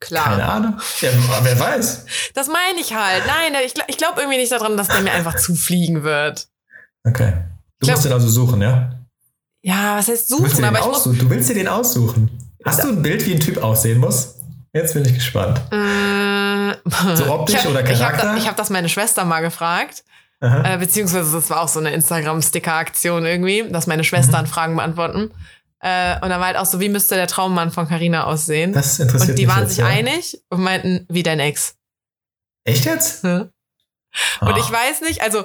Klar. 0.00 0.24
Keine 0.24 0.44
Ahnung. 0.44 0.80
Ja, 1.00 1.10
wer 1.42 1.58
weiß. 1.58 2.04
Das 2.34 2.48
meine 2.48 2.80
ich 2.80 2.94
halt. 2.94 3.22
Nein, 3.26 3.54
ich, 3.64 3.74
ich 3.86 3.96
glaube 3.96 4.20
irgendwie 4.20 4.38
nicht 4.38 4.52
daran, 4.52 4.76
dass 4.76 4.88
der 4.88 5.00
mir 5.00 5.12
einfach 5.12 5.36
zufliegen 5.36 6.02
wird. 6.04 6.48
Okay. 7.04 7.32
Du 7.80 7.86
glaub, 7.86 7.96
musst 7.96 8.04
den 8.04 8.12
also 8.12 8.28
suchen, 8.28 8.60
ja? 8.60 8.90
Ja, 9.62 9.96
was 9.96 10.08
heißt 10.08 10.28
suchen? 10.28 10.60
Du 10.60 10.66
aber 10.66 10.78
ich 10.78 10.84
muss, 10.84 11.04
du 11.04 11.30
willst 11.30 11.48
dir 11.48 11.54
den 11.54 11.68
aussuchen. 11.68 12.30
Hast 12.64 12.84
du 12.84 12.88
ein 12.88 13.02
Bild, 13.02 13.24
wie 13.26 13.34
ein 13.34 13.40
Typ 13.40 13.62
aussehen 13.62 13.98
muss? 13.98 14.36
Jetzt 14.74 14.92
bin 14.94 15.04
ich 15.04 15.14
gespannt. 15.14 15.60
Äh, 15.72 16.74
so 17.14 17.32
optisch 17.32 17.60
hab, 17.60 17.70
oder 17.70 17.82
Charakter? 17.82 17.96
Ich 17.96 18.02
habe 18.02 18.16
da, 18.40 18.46
hab 18.46 18.56
das 18.56 18.70
meine 18.70 18.88
Schwester 18.88 19.24
mal 19.24 19.40
gefragt. 19.40 20.04
Äh, 20.40 20.76
beziehungsweise 20.76 21.32
das 21.32 21.48
war 21.48 21.62
auch 21.62 21.68
so 21.68 21.80
eine 21.80 21.94
Instagram-Sticker-Aktion 21.94 23.24
irgendwie, 23.24 23.66
dass 23.70 23.86
meine 23.86 24.04
Schwestern 24.04 24.44
mhm. 24.44 24.48
Fragen 24.48 24.76
beantworten. 24.76 25.30
Äh, 25.80 26.16
und 26.20 26.28
dann 26.28 26.40
war 26.40 26.48
halt 26.48 26.56
auch 26.56 26.66
so, 26.66 26.80
wie 26.80 26.88
müsste 26.88 27.14
der 27.14 27.26
Traummann 27.26 27.70
von 27.70 27.88
Carina 27.88 28.24
aussehen? 28.24 28.72
Das 28.72 28.98
interessiert 28.98 29.30
Und 29.30 29.38
die 29.38 29.46
mich 29.46 29.54
waren 29.54 29.62
jetzt, 29.62 29.76
sich 29.76 29.78
ja. 29.78 29.86
einig 29.86 30.42
und 30.50 30.62
meinten, 30.62 31.06
wie 31.08 31.22
dein 31.22 31.40
Ex. 31.40 31.76
Echt 32.64 32.84
jetzt? 32.84 33.24
Ja. 33.24 33.48
Und 34.40 34.52
oh. 34.52 34.56
ich 34.56 34.70
weiß 34.70 35.00
nicht, 35.02 35.22
also. 35.22 35.44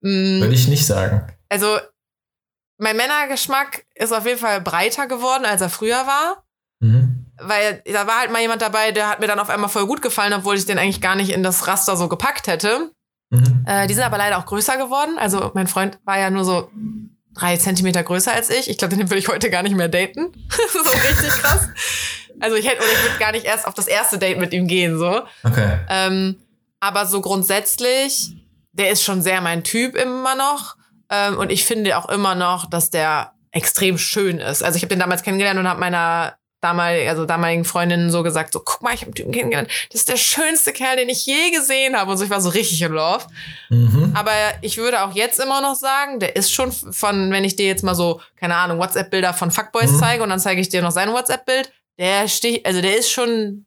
Mh, 0.00 0.10
mm, 0.10 0.40
Würde 0.42 0.54
ich 0.54 0.68
nicht 0.68 0.86
sagen. 0.86 1.26
Also, 1.48 1.78
mein 2.78 2.96
Männergeschmack 2.96 3.84
ist 3.94 4.12
auf 4.12 4.26
jeden 4.26 4.38
Fall 4.38 4.60
breiter 4.60 5.06
geworden, 5.06 5.44
als 5.44 5.60
er 5.60 5.70
früher 5.70 6.06
war. 6.06 6.43
Weil 7.40 7.82
da 7.84 8.06
war 8.06 8.20
halt 8.20 8.30
mal 8.30 8.40
jemand 8.40 8.62
dabei, 8.62 8.92
der 8.92 9.08
hat 9.08 9.20
mir 9.20 9.26
dann 9.26 9.40
auf 9.40 9.50
einmal 9.50 9.68
voll 9.68 9.86
gut 9.86 10.02
gefallen, 10.02 10.32
obwohl 10.32 10.56
ich 10.56 10.66
den 10.66 10.78
eigentlich 10.78 11.00
gar 11.00 11.16
nicht 11.16 11.30
in 11.30 11.42
das 11.42 11.66
Raster 11.66 11.96
so 11.96 12.08
gepackt 12.08 12.46
hätte. 12.46 12.90
Mhm. 13.30 13.64
Äh, 13.66 13.86
die 13.86 13.94
sind 13.94 14.04
aber 14.04 14.18
leider 14.18 14.38
auch 14.38 14.46
größer 14.46 14.76
geworden. 14.76 15.18
Also 15.18 15.50
mein 15.54 15.66
Freund 15.66 15.98
war 16.04 16.18
ja 16.18 16.30
nur 16.30 16.44
so 16.44 16.70
drei 17.34 17.56
Zentimeter 17.56 18.02
größer 18.02 18.32
als 18.32 18.50
ich. 18.50 18.70
Ich 18.70 18.78
glaube, 18.78 18.96
den 18.96 19.10
will 19.10 19.18
ich 19.18 19.28
heute 19.28 19.50
gar 19.50 19.62
nicht 19.62 19.74
mehr 19.74 19.88
daten. 19.88 20.32
so 20.72 20.90
richtig 20.90 21.30
krass. 21.30 21.68
Also 22.40 22.56
ich 22.56 22.66
hätte, 22.66 22.78
oder 22.78 22.92
ich 22.92 23.02
würde 23.02 23.18
gar 23.18 23.32
nicht 23.32 23.44
erst 23.44 23.66
auf 23.66 23.74
das 23.74 23.86
erste 23.86 24.18
Date 24.18 24.38
mit 24.38 24.52
ihm 24.52 24.66
gehen, 24.66 24.98
so. 24.98 25.22
Okay. 25.42 25.78
Ähm, 25.88 26.36
aber 26.80 27.06
so 27.06 27.20
grundsätzlich, 27.20 28.32
der 28.72 28.90
ist 28.90 29.02
schon 29.02 29.22
sehr 29.22 29.40
mein 29.40 29.64
Typ 29.64 29.96
immer 29.96 30.34
noch. 30.34 30.76
Ähm, 31.10 31.38
und 31.38 31.50
ich 31.50 31.64
finde 31.64 31.96
auch 31.98 32.08
immer 32.08 32.34
noch, 32.34 32.66
dass 32.68 32.90
der 32.90 33.32
extrem 33.50 33.98
schön 33.98 34.38
ist. 34.38 34.62
Also 34.62 34.76
ich 34.76 34.82
habe 34.82 34.90
den 34.90 34.98
damals 34.98 35.22
kennengelernt 35.22 35.58
und 35.58 35.68
habe 35.68 35.80
meiner 35.80 36.36
damaligen, 36.64 37.08
also 37.08 37.26
damaligen 37.26 37.64
Freundinnen 37.64 38.10
so 38.10 38.22
gesagt, 38.22 38.52
so 38.52 38.60
guck 38.60 38.82
mal, 38.82 38.94
ich 38.94 39.02
habe 39.02 39.08
einen 39.08 39.14
Typen 39.14 39.32
kennengelernt, 39.32 39.70
das 39.90 40.00
ist 40.00 40.08
der 40.08 40.16
schönste 40.16 40.72
Kerl, 40.72 40.96
den 40.96 41.08
ich 41.08 41.26
je 41.26 41.50
gesehen 41.50 41.96
habe 41.96 42.10
und 42.10 42.16
so, 42.16 42.24
ich 42.24 42.30
war 42.30 42.40
so 42.40 42.48
richtig 42.48 42.80
in 42.82 42.92
Love. 42.92 43.24
Mhm. 43.68 44.12
Aber 44.14 44.32
ich 44.62 44.78
würde 44.78 45.04
auch 45.04 45.14
jetzt 45.14 45.38
immer 45.38 45.60
noch 45.60 45.74
sagen, 45.74 46.18
der 46.18 46.36
ist 46.36 46.52
schon 46.52 46.72
von, 46.72 47.30
wenn 47.30 47.44
ich 47.44 47.56
dir 47.56 47.66
jetzt 47.66 47.84
mal 47.84 47.94
so, 47.94 48.20
keine 48.40 48.56
Ahnung, 48.56 48.78
WhatsApp-Bilder 48.78 49.34
von 49.34 49.50
Fuckboys 49.50 49.92
mhm. 49.92 49.98
zeige 49.98 50.22
und 50.22 50.30
dann 50.30 50.40
zeige 50.40 50.60
ich 50.60 50.68
dir 50.68 50.82
noch 50.82 50.90
sein 50.90 51.12
WhatsApp-Bild, 51.12 51.70
der 51.98 52.26
steht, 52.28 52.64
also 52.66 52.80
der 52.80 52.96
ist 52.96 53.10
schon 53.10 53.66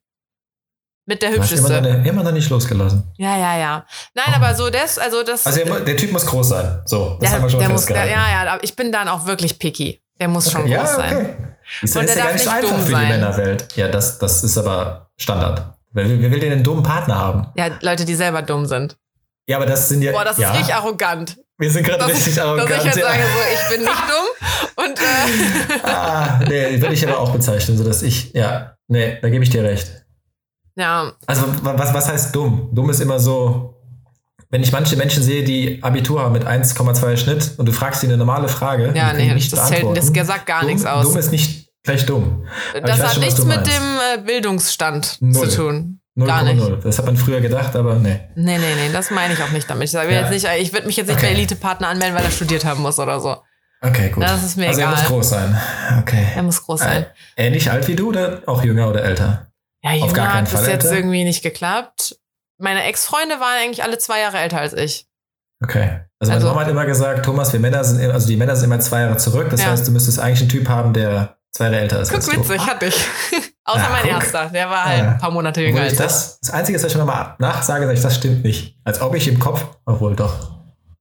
mit 1.05 1.21
der 1.21 1.31
hübscheste. 1.31 1.67
Immer, 1.67 1.81
dann, 1.81 2.05
immer 2.05 2.23
dann 2.23 2.33
nicht 2.33 2.49
losgelassen. 2.49 3.03
Ja, 3.17 3.37
ja, 3.37 3.57
ja. 3.57 3.85
Nein, 4.13 4.25
oh. 4.29 4.35
aber 4.35 4.55
so 4.55 4.69
das, 4.69 4.99
also 4.99 5.23
das. 5.23 5.47
Also 5.47 5.63
der, 5.63 5.79
der, 5.79 5.95
Typ 5.95 6.11
muss 6.11 6.25
groß 6.25 6.49
sein. 6.49 6.81
So, 6.85 7.17
das 7.21 7.29
der, 7.29 7.31
haben 7.31 7.43
wir 7.43 7.49
schon 7.49 7.59
der 7.59 7.69
muss, 7.69 7.87
Ja, 7.87 8.05
ja, 8.05 8.59
ich 8.61 8.75
bin 8.75 8.91
dann 8.91 9.07
auch 9.07 9.25
wirklich 9.25 9.57
picky. 9.57 10.01
Der 10.19 10.27
muss 10.27 10.47
okay, 10.47 10.57
schon 10.57 10.67
ja, 10.67 10.81
groß 10.81 10.95
okay. 10.95 11.09
sein. 11.09 11.56
Ist, 11.81 11.95
und 11.95 12.05
ist 12.05 12.15
ja 12.15 12.23
gar 12.23 12.33
nicht 12.33 12.43
so 12.43 12.49
einfach 12.49 12.79
für 12.79 12.89
die 12.89 12.95
Männerwelt. 12.95 13.67
Ja, 13.75 13.87
das, 13.87 14.19
das 14.19 14.43
ist 14.43 14.57
aber 14.57 15.09
Standard. 15.17 15.73
Wer, 15.91 16.07
wer 16.21 16.31
will 16.31 16.39
denn 16.39 16.51
einen 16.51 16.63
dummen 16.63 16.83
Partner 16.83 17.15
haben? 17.17 17.47
Ja, 17.55 17.69
Leute, 17.81 18.05
die 18.05 18.15
selber 18.15 18.41
dumm 18.41 18.65
sind. 18.65 18.97
Ja, 19.47 19.57
aber 19.57 19.65
das 19.65 19.89
sind 19.89 20.01
ja. 20.01 20.11
Boah, 20.11 20.25
das 20.25 20.37
ja. 20.37 20.51
ist 20.51 20.59
richtig 20.59 20.75
arrogant. 20.75 21.37
Wir 21.57 21.71
sind 21.71 21.85
gerade 21.85 22.05
richtig 22.05 22.39
arrogant. 22.39 22.69
Dass 22.69 22.79
ich 22.79 22.85
jetzt 22.85 22.97
ja. 22.97 23.05
sage, 23.05 23.23
so, 23.23 23.39
ich 23.53 23.69
bin 23.69 23.85
nicht 23.85 24.03
dumm. 24.07 24.85
Und, 24.85 24.99
äh 24.99 25.89
ah, 25.89 26.39
nee, 26.47 26.81
würde 26.81 26.93
ich 26.93 27.07
aber 27.07 27.19
auch 27.19 27.31
bezeichnen, 27.31 27.77
so 27.77 27.83
dass 27.83 28.03
ich, 28.03 28.31
ja, 28.33 28.75
nee, 28.87 29.17
da 29.21 29.29
gebe 29.29 29.43
ich 29.43 29.49
dir 29.49 29.63
recht. 29.63 30.05
Ja. 30.75 31.13
Also, 31.25 31.45
was, 31.63 31.93
was 31.93 32.07
heißt 32.07 32.35
dumm? 32.35 32.69
Dumm 32.71 32.89
ist 32.91 32.99
immer 32.99 33.19
so, 33.19 33.76
wenn 34.49 34.63
ich 34.63 34.71
manche 34.71 34.95
Menschen 34.95 35.23
sehe, 35.23 35.43
die 35.43 35.83
Abitur 35.83 36.21
haben 36.21 36.33
mit 36.33 36.45
1,2 36.45 37.17
Schnitt 37.17 37.51
und 37.57 37.65
du 37.65 37.71
fragst 37.71 38.01
sie 38.01 38.07
eine 38.07 38.17
normale 38.17 38.47
Frage, 38.47 38.93
ja, 38.95 39.13
nee, 39.13 39.33
nicht 39.33 39.51
das, 39.51 39.67
zählt, 39.67 39.97
das 39.97 40.27
sagt 40.27 40.45
gar 40.45 40.61
dumm, 40.61 40.69
nichts 40.69 40.85
aus. 40.85 41.05
Dumm 41.05 41.17
ist 41.17 41.31
nicht 41.31 41.69
gleich 41.83 42.05
dumm. 42.05 42.45
das 42.81 43.01
hat 43.01 43.13
schon, 43.13 43.23
nichts 43.23 43.43
mit 43.43 43.65
dem 43.65 43.97
äh, 44.15 44.21
Bildungsstand 44.25 45.17
Null. 45.21 45.49
zu 45.49 45.55
tun. 45.55 45.99
0, 46.15 46.27
Gar 46.27 46.43
nicht. 46.43 46.57
0. 46.57 46.79
Das 46.83 46.97
hat 46.97 47.05
man 47.05 47.15
früher 47.15 47.41
gedacht, 47.41 47.75
aber 47.75 47.95
nee. 47.95 48.19
Nee, 48.35 48.57
nee, 48.57 48.57
nee, 48.57 48.91
das 48.91 49.11
meine 49.11 49.35
ich 49.35 49.43
auch 49.43 49.51
nicht 49.51 49.69
damit. 49.69 49.83
Ich, 49.83 49.91
sage 49.91 50.11
ja. 50.11 50.27
jetzt 50.27 50.43
ich 50.59 50.73
würde 50.73 50.87
mich 50.87 50.97
jetzt 50.97 51.07
nicht 51.07 51.17
okay. 51.17 51.27
bei 51.27 51.33
Elite-Partner 51.33 51.89
anmelden, 51.89 52.17
weil 52.17 52.23
er 52.23 52.31
studiert 52.31 52.65
haben 52.65 52.81
muss 52.81 52.97
oder 52.97 53.19
so. 53.19 53.37
Okay, 53.81 54.09
gut. 54.09 54.23
Das 54.23 54.43
ist 54.43 54.57
mir 54.57 54.69
also 54.69 54.79
egal. 54.79 54.93
er 54.93 54.99
muss 54.99 55.07
groß 55.07 55.29
sein. 55.29 55.61
Okay. 55.99 56.27
Er 56.35 56.41
muss 56.41 56.63
groß 56.63 56.79
sein. 56.79 57.05
Äh, 57.35 57.45
ähnlich 57.45 57.69
alt 57.69 57.87
wie 57.87 57.95
du 57.95 58.09
oder 58.09 58.41
auch 58.47 58.63
jünger 58.63 58.89
oder 58.89 59.03
älter? 59.03 59.51
Ja, 59.83 59.93
jünger 59.93 60.05
Auf 60.05 60.13
gar 60.13 60.27
keinen 60.31 60.41
hat 60.41 60.49
Fall 60.49 60.61
bis 60.61 60.69
jetzt 60.69 60.91
irgendwie 60.91 61.23
nicht 61.23 61.43
geklappt. 61.43 62.17
Meine 62.57 62.83
Ex-Freunde 62.83 63.39
waren 63.39 63.59
eigentlich 63.61 63.83
alle 63.83 63.97
zwei 63.97 64.19
Jahre 64.19 64.37
älter 64.39 64.59
als 64.59 64.73
ich. 64.73 65.07
Okay. 65.63 66.01
Also, 66.19 66.31
meine 66.31 66.33
also, 66.33 66.47
Mama 66.47 66.61
hat 66.61 66.67
immer 66.69 66.85
gesagt, 66.85 67.25
Thomas, 67.25 67.53
wir 67.53 67.59
Männer 67.59 67.83
sind, 67.83 68.11
also 68.11 68.27
die 68.27 68.37
Männer 68.37 68.55
sind 68.55 68.65
immer 68.65 68.79
zwei 68.79 69.01
Jahre 69.01 69.17
zurück. 69.17 69.49
Das 69.49 69.61
ja. 69.61 69.71
heißt, 69.71 69.87
du 69.87 69.91
müsstest 69.91 70.19
eigentlich 70.19 70.41
einen 70.41 70.49
Typ 70.49 70.69
haben, 70.69 70.93
der 70.93 71.37
zwei 71.51 71.65
Jahre 71.65 71.79
älter 71.79 72.01
ist. 72.01 72.11
Guck, 72.11 72.25
witzig, 72.27 72.65
hatte 72.65 72.87
ich. 72.87 72.95
Außer 73.65 73.81
ja, 73.81 73.89
mein 73.89 74.01
guck. 74.03 74.11
erster, 74.11 74.45
der 74.45 74.69
war 74.69 74.85
halt 74.85 75.03
ja. 75.03 75.11
ein 75.11 75.17
paar 75.17 75.31
Monate 75.31 75.61
jünger 75.61 75.81
als 75.81 75.97
das. 75.97 76.39
Das 76.39 76.51
Einzige, 76.51 76.77
was 76.77 76.85
ich 76.85 76.93
schon 76.93 77.05
mal 77.05 77.35
nachsage, 77.39 77.85
sage 77.85 77.93
ich, 77.93 78.01
das 78.01 78.15
stimmt 78.15 78.43
nicht. 78.43 78.77
Als 78.83 79.01
ob 79.01 79.13
ich 79.13 79.27
im 79.27 79.39
Kopf, 79.39 79.65
obwohl 79.85 80.15
doch. 80.15 80.57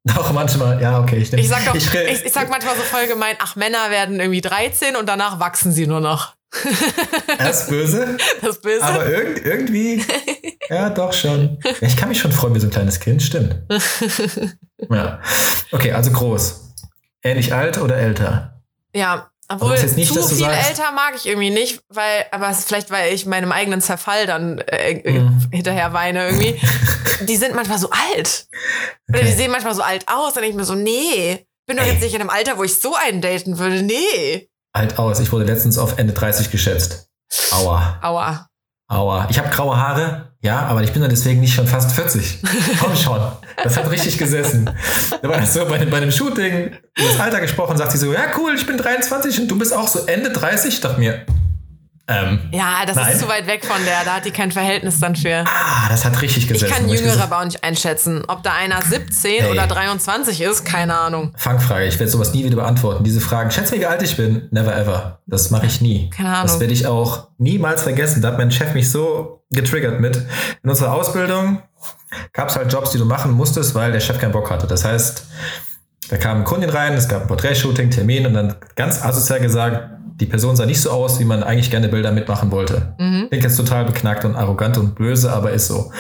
Doch, 0.15 0.33
manchmal, 0.33 0.81
ja, 0.81 1.01
okay. 1.01 1.17
Ich, 1.17 1.33
ich, 1.33 1.49
sag 1.49 1.65
doch, 1.65 1.75
ich, 1.75 1.93
ich, 1.93 2.27
ich 2.27 2.33
sag 2.33 2.49
manchmal 2.49 2.77
so 2.77 2.83
voll 2.83 3.09
gemein, 3.09 3.35
ach, 3.41 3.57
Männer 3.57 3.91
werden 3.91 4.21
irgendwie 4.21 4.41
13 4.41 4.95
und 4.95 5.09
danach 5.09 5.41
wachsen 5.41 5.73
sie 5.73 5.89
nur 5.89 5.99
noch. 5.99 6.36
Das 7.39 7.63
ist 7.63 7.69
böse. 7.69 8.17
Das 8.41 8.57
ist 8.57 8.63
böse. 8.63 8.83
Aber 8.83 9.07
irg 9.07 9.45
irgendwie, 9.45 10.05
ja, 10.71 10.91
doch 10.91 11.13
schon. 11.13 11.59
Ich 11.81 11.97
kann 11.97 12.09
mich 12.09 12.19
schon 12.19 12.33
freuen 12.33 12.55
wie 12.55 12.61
so 12.61 12.67
ein 12.67 12.71
kleines 12.71 13.01
Kind, 13.01 13.23
stimmt. 13.23 13.57
Ja. 14.91 15.21
Okay, 15.73 15.93
also 15.93 16.13
groß. 16.13 16.75
Ähnlich 17.23 17.55
alt 17.55 17.79
oder 17.79 17.97
älter? 17.97 18.61
Ja, 18.95 19.31
obwohl 19.49 19.71
nicht, 19.71 20.13
zu 20.13 20.23
viel 20.23 20.37
sagst, 20.37 20.69
älter 20.69 20.93
mag 20.93 21.15
ich 21.17 21.27
irgendwie 21.27 21.49
nicht, 21.49 21.81
weil, 21.89 22.27
aber 22.31 22.53
vielleicht, 22.53 22.91
weil 22.91 23.15
ich 23.15 23.25
meinem 23.25 23.53
eigenen 23.53 23.81
Zerfall 23.81 24.27
dann 24.27 24.59
äh, 24.59 25.19
mm. 25.19 25.49
hinterher 25.51 25.95
weine 25.95 26.27
irgendwie. 26.27 26.61
die 27.23 27.37
sind 27.37 27.55
manchmal 27.55 27.79
so 27.79 27.89
alt. 27.89 28.49
Oder 29.09 29.21
okay. 29.21 29.29
die 29.29 29.33
sehen 29.33 29.51
manchmal 29.51 29.75
so 29.75 29.81
alt 29.81 30.05
aus. 30.09 30.35
Dann 30.35 30.43
denke 30.43 30.51
ich 30.51 30.59
mir 30.59 30.67
so, 30.67 30.75
nee, 30.75 31.47
bin 31.67 31.79
doch 31.79 31.87
jetzt 31.87 32.03
nicht 32.03 32.15
in 32.15 32.21
einem 32.21 32.31
Alter, 32.31 32.59
wo 32.59 32.65
ich 32.65 32.75
so 32.75 32.95
einen 32.95 33.23
daten 33.23 33.59
würde. 33.59 33.83
Nee 33.83 34.51
alt 34.77 34.99
aus. 34.99 35.21
Ich 35.21 35.33
wurde 35.33 35.45
letztens 35.45 35.79
auf 35.79 35.99
Ende 35.99 36.13
30 36.13 36.51
geschätzt. 36.51 37.09
Aua. 37.51 37.99
Aua. 38.03 38.47
Aua. 38.89 39.27
Ich 39.31 39.39
habe 39.39 39.49
graue 39.49 39.77
Haare, 39.77 40.33
ja, 40.43 40.61
aber 40.61 40.83
ich 40.83 40.93
bin 40.93 41.03
dann 41.03 41.11
deswegen 41.11 41.41
nicht 41.41 41.55
schon 41.55 41.67
fast 41.67 41.91
40. 41.93 42.39
Komm 42.81 42.95
schon. 42.95 43.21
Das 43.63 43.77
hat 43.77 43.91
richtig 43.91 44.17
gesessen. 44.17 44.71
Da 45.21 45.29
war 45.29 45.39
das 45.39 45.55
so 45.55 45.67
bei, 45.67 45.85
bei 45.85 45.97
einem 45.97 46.13
Shooting, 46.13 46.67
über 46.97 47.09
das 47.09 47.19
Alter 47.19 47.41
gesprochen, 47.41 47.77
sagt 47.77 47.91
sie 47.93 47.99
so, 47.99 48.13
ja 48.13 48.27
cool, 48.39 48.55
ich 48.55 48.65
bin 48.65 48.79
23 48.79 49.41
und 49.41 49.49
du 49.49 49.59
bist 49.59 49.75
auch 49.75 49.89
so 49.89 50.07
Ende 50.07 50.31
30. 50.31 50.75
Ich 50.75 50.81
dachte 50.81 51.01
mir, 51.01 51.27
ähm, 52.09 52.39
ja, 52.53 52.85
das 52.87 52.97
nein. 52.97 53.13
ist 53.13 53.21
zu 53.21 53.29
weit 53.29 53.47
weg 53.47 53.65
von 53.65 53.85
der. 53.85 54.05
Da 54.05 54.15
hat 54.17 54.25
die 54.25 54.31
kein 54.31 54.53
Verhältnis 54.53 55.01
dann 55.01 55.17
für. 55.17 55.45
Ah, 55.47 55.89
das 55.89 56.05
hat 56.05 56.23
richtig 56.23 56.47
gesessen. 56.47 56.67
Ich 56.67 56.73
kann 56.73 56.89
Jüngere 56.89 57.21
aber 57.21 57.41
auch 57.41 57.45
nicht 57.45 57.65
einschätzen. 57.65 58.23
Ob 58.29 58.45
da 58.45 58.53
einer 58.53 58.81
17 58.81 59.43
hey. 59.43 59.51
oder 59.51 59.67
23 59.67 60.41
ist, 60.41 60.65
keine 60.65 60.97
Ahnung. 60.97 61.33
Fangfrage. 61.37 61.87
Ich 61.87 61.99
werde 61.99 62.11
sowas 62.11 62.33
nie 62.33 62.45
wieder 62.45 62.57
beantworten. 62.57 63.03
Diese 63.03 63.21
Fragen. 63.21 63.51
Schätze 63.51 63.75
mir, 63.75 63.81
wie 63.81 63.87
alt 63.87 64.03
ich 64.03 64.17
bin. 64.17 64.49
Never 64.53 64.77
ever. 64.77 65.19
Das 65.27 65.51
mache 65.51 65.67
ich 65.67 65.81
nie. 65.81 66.11
Keine 66.11 66.29
Ahnung. 66.29 66.47
Das 66.47 66.61
werde 66.61 66.73
ich 66.73 66.87
auch 66.87 67.29
niemals 67.39 67.83
vergessen. 67.83 68.23
Da 68.23 68.29
hat 68.29 68.39
mein 68.39 68.53
Chef 68.53 68.73
mich 68.75 68.91
so 68.91 69.43
getriggert 69.51 70.01
mit. 70.01 70.17
In 70.63 70.71
unserer 70.71 70.93
Ausbildung 70.93 71.61
gab 72.33 72.51
es 72.51 72.57
halt 72.57 72.73
Jobs, 72.73 72.93
die 72.93 72.99
du 72.99 73.05
machen 73.05 73.33
musstest, 73.33 73.75
weil 73.75 73.91
der 73.91 74.01
Chef 74.01 74.21
keinen 74.21 74.33
Bock 74.33 74.51
hatte. 74.51 74.67
Das 74.69 74.85
heißt, 74.85 75.25
Da 76.09 76.19
kam 76.19 76.37
eine 76.37 76.45
Kundin 76.45 76.71
rein, 76.71 76.95
es 76.95 77.09
gab 77.09 77.23
ein 77.23 77.27
Porträtshooting, 77.27 77.91
Termin 77.91 78.27
und 78.27 78.35
dann 78.35 78.55
ganz 78.77 79.03
asozial 79.03 79.41
gesagt, 79.41 79.96
die 80.21 80.27
Person 80.27 80.57
sah 80.57 80.67
nicht 80.67 80.81
so 80.81 80.91
aus, 80.91 81.21
wie 81.21 81.25
man 81.25 81.43
eigentlich 81.43 81.71
gerne 81.71 81.89
Bilder 81.89 82.11
mitmachen 82.11 82.51
wollte. 82.51 82.95
Mhm. 82.99 83.27
Klingt 83.29 83.45
jetzt 83.45 83.57
total 83.57 83.85
beknackt 83.85 84.25
und 84.25 84.35
arrogant 84.35 84.79
und 84.79 84.95
böse, 84.95 85.33
aber 85.33 85.51
ist 85.51 85.69
so. 85.69 85.93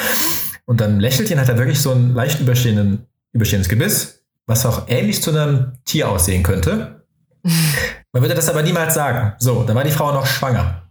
Und 0.64 0.80
dann 0.80 1.00
lächelt 1.00 1.30
ihn, 1.30 1.38
hat 1.38 1.48
er 1.48 1.58
wirklich 1.58 1.80
so 1.80 1.92
ein 1.92 2.14
leicht 2.14 2.40
überstehenden, 2.40 3.06
überstehendes 3.32 3.68
Gebiss, 3.68 4.24
was 4.46 4.64
auch 4.64 4.88
ähnlich 4.88 5.22
zu 5.22 5.30
einem 5.30 5.74
Tier 5.84 6.08
aussehen 6.08 6.42
könnte. 6.42 7.04
Man 8.12 8.22
würde 8.22 8.34
das 8.34 8.48
aber 8.48 8.62
niemals 8.62 8.94
sagen. 8.94 9.34
So, 9.38 9.64
dann 9.64 9.76
war 9.76 9.84
die 9.84 9.90
Frau 9.90 10.12
noch 10.12 10.26
schwanger. 10.26 10.90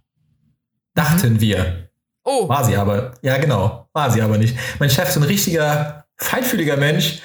Dachten 0.93 1.33
mhm. 1.33 1.41
wir. 1.41 1.89
Oh. 2.23 2.47
War 2.47 2.63
sie 2.63 2.75
aber. 2.75 3.13
Ja, 3.21 3.37
genau. 3.37 3.87
War 3.93 4.11
sie 4.11 4.21
aber 4.21 4.37
nicht. 4.37 4.55
Mein 4.79 4.89
Chef 4.89 5.09
ist 5.09 5.17
ein 5.17 5.23
richtiger, 5.23 6.05
feinfühliger 6.17 6.77
Mensch. 6.77 7.21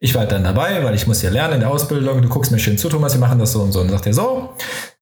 Ich 0.00 0.14
war 0.14 0.22
halt 0.22 0.32
dann 0.32 0.44
dabei, 0.44 0.84
weil 0.84 0.94
ich 0.94 1.06
muss 1.06 1.22
ja 1.22 1.30
lernen 1.30 1.54
in 1.54 1.60
der 1.60 1.70
Ausbildung. 1.70 2.22
Du 2.22 2.28
guckst 2.28 2.52
mir 2.52 2.58
schön 2.58 2.78
zu, 2.78 2.88
Thomas, 2.88 3.14
wir 3.14 3.20
machen 3.20 3.38
das 3.38 3.52
so 3.52 3.62
und 3.62 3.72
so. 3.72 3.80
Und 3.80 3.90
sagt 3.90 4.06
er 4.06 4.14
so, 4.14 4.54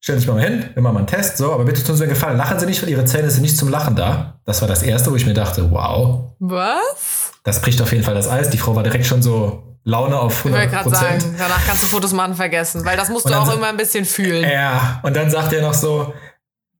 stell 0.06 0.18
dich 0.18 0.28
mal 0.28 0.40
hin, 0.40 0.70
wir 0.72 0.82
machen 0.84 0.94
mal 0.94 1.00
einen 1.00 1.08
Test, 1.08 1.36
so, 1.36 1.52
aber 1.52 1.64
bitte 1.64 1.82
tun 1.82 1.96
Sie 1.96 2.02
mir 2.02 2.04
einen 2.04 2.14
Gefallen, 2.14 2.36
lachen 2.36 2.60
Sie 2.60 2.66
nicht, 2.66 2.80
weil 2.80 2.90
Ihre 2.90 3.04
Zähne 3.06 3.28
sind 3.28 3.42
nicht 3.42 3.56
zum 3.56 3.68
Lachen 3.68 3.96
da. 3.96 4.38
Das 4.44 4.60
war 4.60 4.68
das 4.68 4.84
Erste, 4.84 5.10
wo 5.10 5.16
ich 5.16 5.26
mir 5.26 5.34
dachte, 5.34 5.68
wow. 5.72 6.30
Was? 6.38 7.32
Das 7.42 7.60
bricht 7.60 7.82
auf 7.82 7.90
jeden 7.90 8.04
Fall 8.04 8.14
das 8.14 8.28
Eis. 8.28 8.48
Die 8.48 8.56
Frau 8.56 8.76
war 8.76 8.84
direkt 8.84 9.04
schon 9.04 9.20
so 9.20 9.76
Laune 9.82 10.16
auf 10.16 10.46
100 10.46 10.66
Ich 10.66 10.72
wollte 10.72 10.90
gerade 10.90 10.96
sagen, 10.96 11.34
danach 11.36 11.66
kannst 11.66 11.82
du 11.82 11.88
Fotos 11.88 12.12
machen 12.12 12.36
vergessen, 12.36 12.84
weil 12.84 12.96
das 12.96 13.08
musst 13.08 13.28
du 13.28 13.34
auch 13.34 13.52
immer 13.52 13.66
ein 13.66 13.76
bisschen 13.76 14.04
fühlen. 14.04 14.48
Ja, 14.48 15.00
und 15.02 15.16
dann 15.16 15.28
sagt 15.28 15.52
er 15.52 15.60
noch 15.60 15.74
so, 15.74 16.14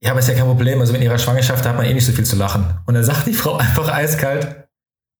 ja, 0.01 0.13
aber 0.13 0.21
ist 0.21 0.29
ja 0.29 0.35
kein 0.35 0.45
Problem, 0.45 0.81
also 0.81 0.95
in 0.95 1.03
ihrer 1.03 1.19
Schwangerschaft 1.19 1.67
hat 1.67 1.77
man 1.77 1.85
eh 1.85 1.95
nicht 1.95 2.07
so 2.07 2.13
viel 2.13 2.25
zu 2.25 2.37
lachen. 2.37 2.79
Und 2.87 2.95
dann 2.95 3.03
sagt 3.03 3.27
die 3.27 3.35
Frau 3.35 3.57
einfach 3.57 3.89
eiskalt, 3.89 4.69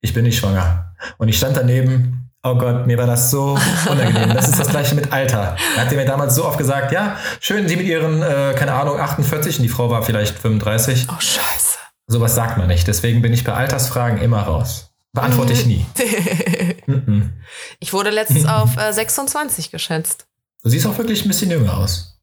ich 0.01 0.15
bin 0.15 0.23
nicht 0.23 0.39
schwanger. 0.39 0.95
Und 1.19 1.27
ich 1.27 1.39
stand 1.39 1.57
daneben, 1.57 2.26
Oh 2.49 2.55
Gott, 2.55 2.87
mir 2.87 2.97
war 2.97 3.07
das 3.07 3.33
so 3.33 3.59
unangenehm. 3.91 4.33
Das 4.33 4.49
ist 4.49 4.61
das 4.61 4.69
gleiche 4.69 4.95
mit 4.95 5.13
Alter. 5.13 5.57
Er 5.77 5.85
hat 5.85 5.91
mir 5.91 6.05
damals 6.05 6.37
so 6.37 6.45
oft 6.45 6.59
gesagt, 6.59 6.93
ja, 6.93 7.17
schön, 7.41 7.67
Sie 7.67 7.75
mit 7.75 7.87
Ihren, 7.87 8.23
äh, 8.23 8.55
keine 8.57 8.73
Ahnung, 8.73 9.01
48 9.01 9.59
und 9.59 9.65
die 9.65 9.69
Frau 9.69 9.91
war 9.91 10.05
vielleicht 10.05 10.39
35. 10.39 11.09
Oh 11.11 11.19
Scheiße. 11.19 11.79
Sowas 12.07 12.37
sagt 12.37 12.57
man 12.57 12.69
nicht. 12.69 12.87
Deswegen 12.87 13.21
bin 13.21 13.33
ich 13.33 13.43
bei 13.43 13.53
Altersfragen 13.53 14.21
immer 14.21 14.43
raus. 14.43 14.93
Beantworte 15.13 15.55
ich 15.55 15.67
nie. 15.67 15.85
ich 17.81 17.93
wurde 17.93 18.11
letztens 18.11 18.47
auf 18.47 18.77
äh, 18.77 18.93
26 18.93 19.73
geschätzt. 19.73 20.29
Du 20.63 20.69
siehst 20.69 20.87
auch 20.87 20.97
wirklich 20.99 21.25
ein 21.25 21.29
bisschen 21.29 21.51
jünger 21.51 21.77
aus. 21.77 22.21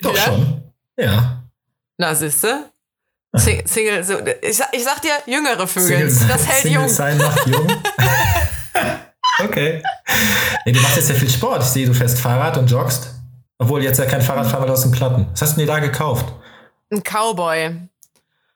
Doch 0.00 0.16
ja? 0.16 0.22
schon. 0.24 0.72
Ja. 0.96 1.44
Na, 1.98 2.16
siehste? 2.16 2.64
Sing 3.32 3.62
Single, 3.64 4.02
so, 4.02 4.18
ich, 4.42 4.60
ich 4.72 4.84
sag 4.84 5.00
dir, 5.02 5.12
jüngere 5.26 5.66
Vögel. 5.66 6.10
Single, 6.10 6.28
das 6.28 6.46
hält 6.48 6.62
Single 6.62 6.80
jung. 6.80 6.88
sein 6.88 7.18
macht 7.18 7.46
jung. 7.46 7.66
okay. 9.42 9.82
Nee, 10.64 10.72
du 10.72 10.80
machst 10.80 10.96
jetzt 10.96 11.08
ja 11.08 11.14
viel 11.14 11.30
Sport. 11.30 11.62
Ich 11.62 11.68
sehe, 11.68 11.86
du 11.86 11.94
fährst 11.94 12.18
Fahrrad 12.18 12.56
und 12.58 12.70
joggst. 12.70 13.14
Obwohl 13.58 13.82
jetzt 13.82 13.98
ja 13.98 14.06
kein 14.06 14.22
Fahrrad 14.22 14.46
fahren, 14.46 14.62
weil 14.62 14.70
aus 14.70 14.82
dem 14.82 14.92
Platten. 14.92 15.26
Was 15.32 15.42
hast 15.42 15.52
du 15.54 15.58
denn 15.58 15.68
da 15.68 15.78
gekauft? 15.80 16.26
Ein 16.90 17.02
Cowboy. 17.02 17.76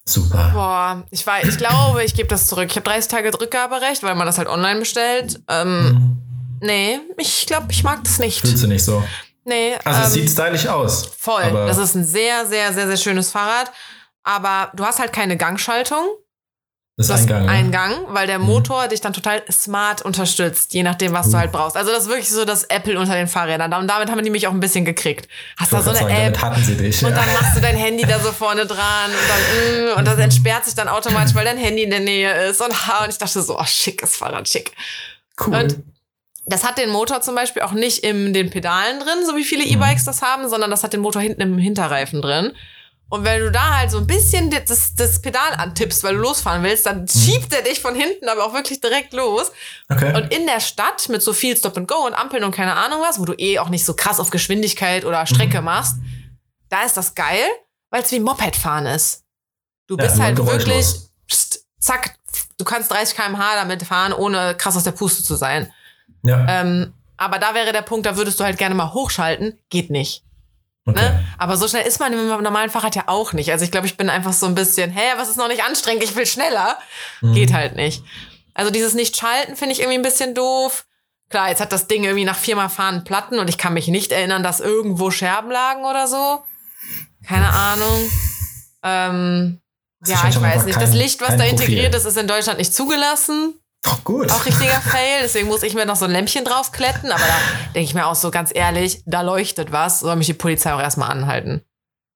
Super. 0.06 0.50
Boah, 0.52 1.02
ich 1.10 1.26
war, 1.26 1.42
ich 1.42 1.56
glaube, 1.56 2.04
ich 2.04 2.14
gebe 2.14 2.28
das 2.28 2.46
zurück. 2.46 2.66
Ich 2.70 2.76
habe 2.76 2.84
30 2.84 3.10
Tage 3.10 3.40
Rückgaberecht, 3.40 4.02
weil 4.02 4.14
man 4.14 4.26
das 4.26 4.38
halt 4.38 4.48
online 4.48 4.80
bestellt. 4.80 5.40
Ähm, 5.48 5.88
mhm. 5.88 6.16
Nee, 6.60 7.00
ich 7.18 7.46
glaube, 7.46 7.66
ich 7.70 7.82
mag 7.84 8.04
das 8.04 8.18
nicht. 8.18 8.40
Fühlst 8.40 8.62
du 8.62 8.66
nicht 8.66 8.84
so? 8.84 9.02
Nee. 9.44 9.76
Also 9.84 10.00
ähm, 10.00 10.06
es 10.06 10.12
sieht 10.12 10.30
stylisch 10.30 10.66
aus. 10.66 11.06
Voll. 11.18 11.50
Das 11.52 11.78
ist 11.78 11.94
ein 11.94 12.04
sehr, 12.04 12.46
sehr, 12.46 12.72
sehr, 12.72 12.86
sehr 12.86 12.96
schönes 12.96 13.30
Fahrrad 13.30 13.70
aber 14.24 14.72
du 14.74 14.84
hast 14.84 14.98
halt 14.98 15.12
keine 15.12 15.36
Gangschaltung. 15.36 16.04
Das 16.96 17.08
ist 17.08 17.22
ein 17.22 17.26
Gang. 17.26 17.48
Ein 17.48 17.72
Gang, 17.72 18.04
weil 18.08 18.28
der 18.28 18.38
mhm. 18.38 18.46
Motor 18.46 18.84
mhm. 18.84 18.88
dich 18.90 19.00
dann 19.00 19.12
total 19.12 19.42
smart 19.50 20.02
unterstützt, 20.02 20.74
je 20.74 20.84
nachdem, 20.84 21.12
was 21.12 21.26
uh. 21.26 21.32
du 21.32 21.38
halt 21.38 21.52
brauchst. 21.52 21.76
Also 21.76 21.90
das 21.90 22.04
ist 22.04 22.08
wirklich 22.08 22.30
so 22.30 22.44
das 22.44 22.62
Apple 22.64 22.98
unter 23.00 23.14
den 23.14 23.26
Fahrrädern. 23.26 23.72
Und 23.74 23.88
damit 23.88 24.10
haben 24.10 24.22
die 24.22 24.30
mich 24.30 24.46
auch 24.46 24.52
ein 24.52 24.60
bisschen 24.60 24.84
gekriegt. 24.84 25.28
Hast 25.58 25.72
da 25.72 25.82
so 25.82 25.90
eine 25.90 25.98
sagen, 25.98 26.14
App 26.14 26.40
hatten 26.40 26.62
sie 26.62 26.76
dich, 26.76 27.04
und 27.04 27.10
dann 27.10 27.32
machst 27.32 27.56
du 27.56 27.60
dein 27.60 27.76
Handy 27.76 28.04
da 28.04 28.20
so 28.20 28.30
vorne 28.30 28.64
dran 28.64 29.10
und 29.10 29.28
dann 29.28 29.94
mm, 29.94 29.98
und 29.98 30.06
das 30.06 30.18
entsperrt 30.18 30.64
sich 30.64 30.74
dann 30.74 30.86
automatisch, 30.86 31.34
weil 31.34 31.44
dein 31.44 31.58
Handy 31.58 31.82
in 31.82 31.90
der 31.90 32.00
Nähe 32.00 32.32
ist 32.48 32.60
und 32.60 32.68
und 32.68 33.10
ich 33.10 33.18
dachte 33.18 33.42
so, 33.42 33.58
oh, 33.58 33.64
schickes 33.64 34.16
Fahrrad, 34.16 34.48
schick. 34.48 34.72
Cool. 35.44 35.56
Und 35.56 35.78
das 36.46 36.62
hat 36.62 36.78
den 36.78 36.90
Motor 36.90 37.22
zum 37.22 37.34
Beispiel 37.34 37.62
auch 37.62 37.72
nicht 37.72 38.04
in 38.04 38.32
den 38.32 38.50
Pedalen 38.50 39.00
drin, 39.00 39.26
so 39.26 39.34
wie 39.36 39.44
viele 39.44 39.64
mhm. 39.64 39.72
E-Bikes 39.72 40.04
das 40.04 40.22
haben, 40.22 40.48
sondern 40.48 40.70
das 40.70 40.84
hat 40.84 40.92
den 40.92 41.00
Motor 41.00 41.22
hinten 41.22 41.40
im 41.40 41.58
Hinterreifen 41.58 42.22
drin. 42.22 42.52
Und 43.10 43.24
wenn 43.24 43.40
du 43.40 43.52
da 43.52 43.78
halt 43.78 43.90
so 43.90 43.98
ein 43.98 44.06
bisschen 44.06 44.50
das, 44.50 44.94
das 44.96 45.20
Pedal 45.20 45.54
antippst, 45.56 46.02
weil 46.02 46.14
du 46.14 46.20
losfahren 46.20 46.62
willst, 46.62 46.86
dann 46.86 47.02
mhm. 47.02 47.08
schiebt 47.08 47.52
er 47.52 47.62
dich 47.62 47.80
von 47.80 47.94
hinten 47.94 48.28
aber 48.28 48.44
auch 48.44 48.54
wirklich 48.54 48.80
direkt 48.80 49.12
los. 49.12 49.52
Okay. 49.88 50.16
Und 50.16 50.32
in 50.32 50.46
der 50.46 50.60
Stadt 50.60 51.08
mit 51.08 51.22
so 51.22 51.32
viel 51.32 51.56
Stop 51.56 51.76
and 51.76 51.86
Go 51.86 52.06
und 52.06 52.14
Ampeln 52.14 52.42
und 52.44 52.52
keine 52.52 52.74
Ahnung 52.74 53.00
was, 53.02 53.20
wo 53.20 53.24
du 53.24 53.34
eh 53.34 53.58
auch 53.58 53.68
nicht 53.68 53.84
so 53.84 53.94
krass 53.94 54.20
auf 54.20 54.30
Geschwindigkeit 54.30 55.04
oder 55.04 55.26
Strecke 55.26 55.58
mhm. 55.58 55.66
machst, 55.66 55.96
da 56.70 56.82
ist 56.82 56.96
das 56.96 57.14
geil, 57.14 57.44
weil 57.90 58.02
es 58.02 58.10
wie 58.10 58.20
Moped 58.20 58.56
fahren 58.56 58.86
ist. 58.86 59.22
Du 59.86 59.96
bist 59.96 60.16
ja, 60.16 60.24
halt 60.24 60.38
wirklich, 60.38 60.86
pst, 61.30 61.66
zack, 61.78 62.16
du 62.58 62.64
kannst 62.64 62.90
30 62.90 63.16
km/h 63.16 63.54
damit 63.54 63.82
fahren, 63.82 64.12
ohne 64.12 64.56
krass 64.56 64.76
aus 64.76 64.84
der 64.84 64.92
Puste 64.92 65.22
zu 65.22 65.36
sein. 65.36 65.70
Ja. 66.22 66.46
Ähm, 66.48 66.94
aber 67.16 67.38
da 67.38 67.54
wäre 67.54 67.72
der 67.72 67.82
Punkt, 67.82 68.06
da 68.06 68.16
würdest 68.16 68.40
du 68.40 68.44
halt 68.44 68.58
gerne 68.58 68.74
mal 68.74 68.92
hochschalten, 68.92 69.58
geht 69.68 69.90
nicht. 69.90 70.24
Okay. 70.86 71.00
Ne? 71.00 71.24
Aber 71.38 71.56
so 71.56 71.66
schnell 71.66 71.86
ist 71.86 71.98
man 71.98 72.12
im 72.12 72.26
normalen 72.26 72.70
Fahrrad 72.70 72.94
ja 72.94 73.04
auch 73.06 73.32
nicht. 73.32 73.50
Also 73.50 73.64
ich 73.64 73.70
glaube, 73.70 73.86
ich 73.86 73.96
bin 73.96 74.10
einfach 74.10 74.34
so 74.34 74.46
ein 74.46 74.54
bisschen, 74.54 74.90
hä, 74.90 75.14
was 75.16 75.30
ist 75.30 75.38
noch 75.38 75.48
nicht 75.48 75.64
anstrengend? 75.64 76.04
Ich 76.04 76.14
will 76.14 76.26
schneller. 76.26 76.78
Mhm. 77.22 77.34
Geht 77.34 77.52
halt 77.54 77.74
nicht. 77.76 78.02
Also 78.52 78.70
dieses 78.70 78.94
Nicht-Schalten 78.94 79.56
finde 79.56 79.72
ich 79.72 79.80
irgendwie 79.80 79.98
ein 79.98 80.02
bisschen 80.02 80.34
doof. 80.34 80.86
Klar, 81.30 81.48
jetzt 81.48 81.60
hat 81.60 81.72
das 81.72 81.86
Ding 81.86 82.04
irgendwie 82.04 82.24
nach 82.24 82.36
viermal 82.36 82.68
Fahren 82.68 83.02
Platten 83.02 83.38
und 83.38 83.48
ich 83.48 83.58
kann 83.58 83.72
mich 83.72 83.88
nicht 83.88 84.12
erinnern, 84.12 84.42
dass 84.42 84.60
irgendwo 84.60 85.10
Scherben 85.10 85.50
lagen 85.50 85.84
oder 85.84 86.06
so. 86.06 86.44
Keine 87.26 87.48
Ahnung. 87.48 88.10
Ähm, 88.82 89.60
ja, 90.06 90.28
ich 90.28 90.40
weiß 90.40 90.66
nicht. 90.66 90.78
Kein, 90.78 90.86
das 90.86 90.94
Licht, 90.94 91.22
was 91.22 91.36
da 91.36 91.44
integriert 91.44 91.92
Profil. 91.92 91.96
ist, 91.96 92.04
ist 92.04 92.18
in 92.18 92.28
Deutschland 92.28 92.58
nicht 92.58 92.74
zugelassen. 92.74 93.54
Oh, 93.86 93.96
gut. 94.04 94.30
Auch 94.30 94.46
richtiger 94.46 94.80
Fail, 94.80 95.20
deswegen 95.22 95.48
muss 95.48 95.62
ich 95.62 95.74
mir 95.74 95.84
noch 95.84 95.96
so 95.96 96.06
ein 96.06 96.10
Lämpchen 96.10 96.44
draufkletten. 96.44 97.10
Aber 97.10 97.22
da 97.22 97.72
denke 97.74 97.88
ich 97.88 97.94
mir 97.94 98.06
auch 98.06 98.14
so 98.14 98.30
ganz 98.30 98.50
ehrlich, 98.54 99.02
da 99.04 99.20
leuchtet 99.20 99.72
was, 99.72 100.00
soll 100.00 100.16
mich 100.16 100.26
die 100.26 100.34
Polizei 100.34 100.72
auch 100.72 100.80
erstmal 100.80 101.10
anhalten. 101.10 101.62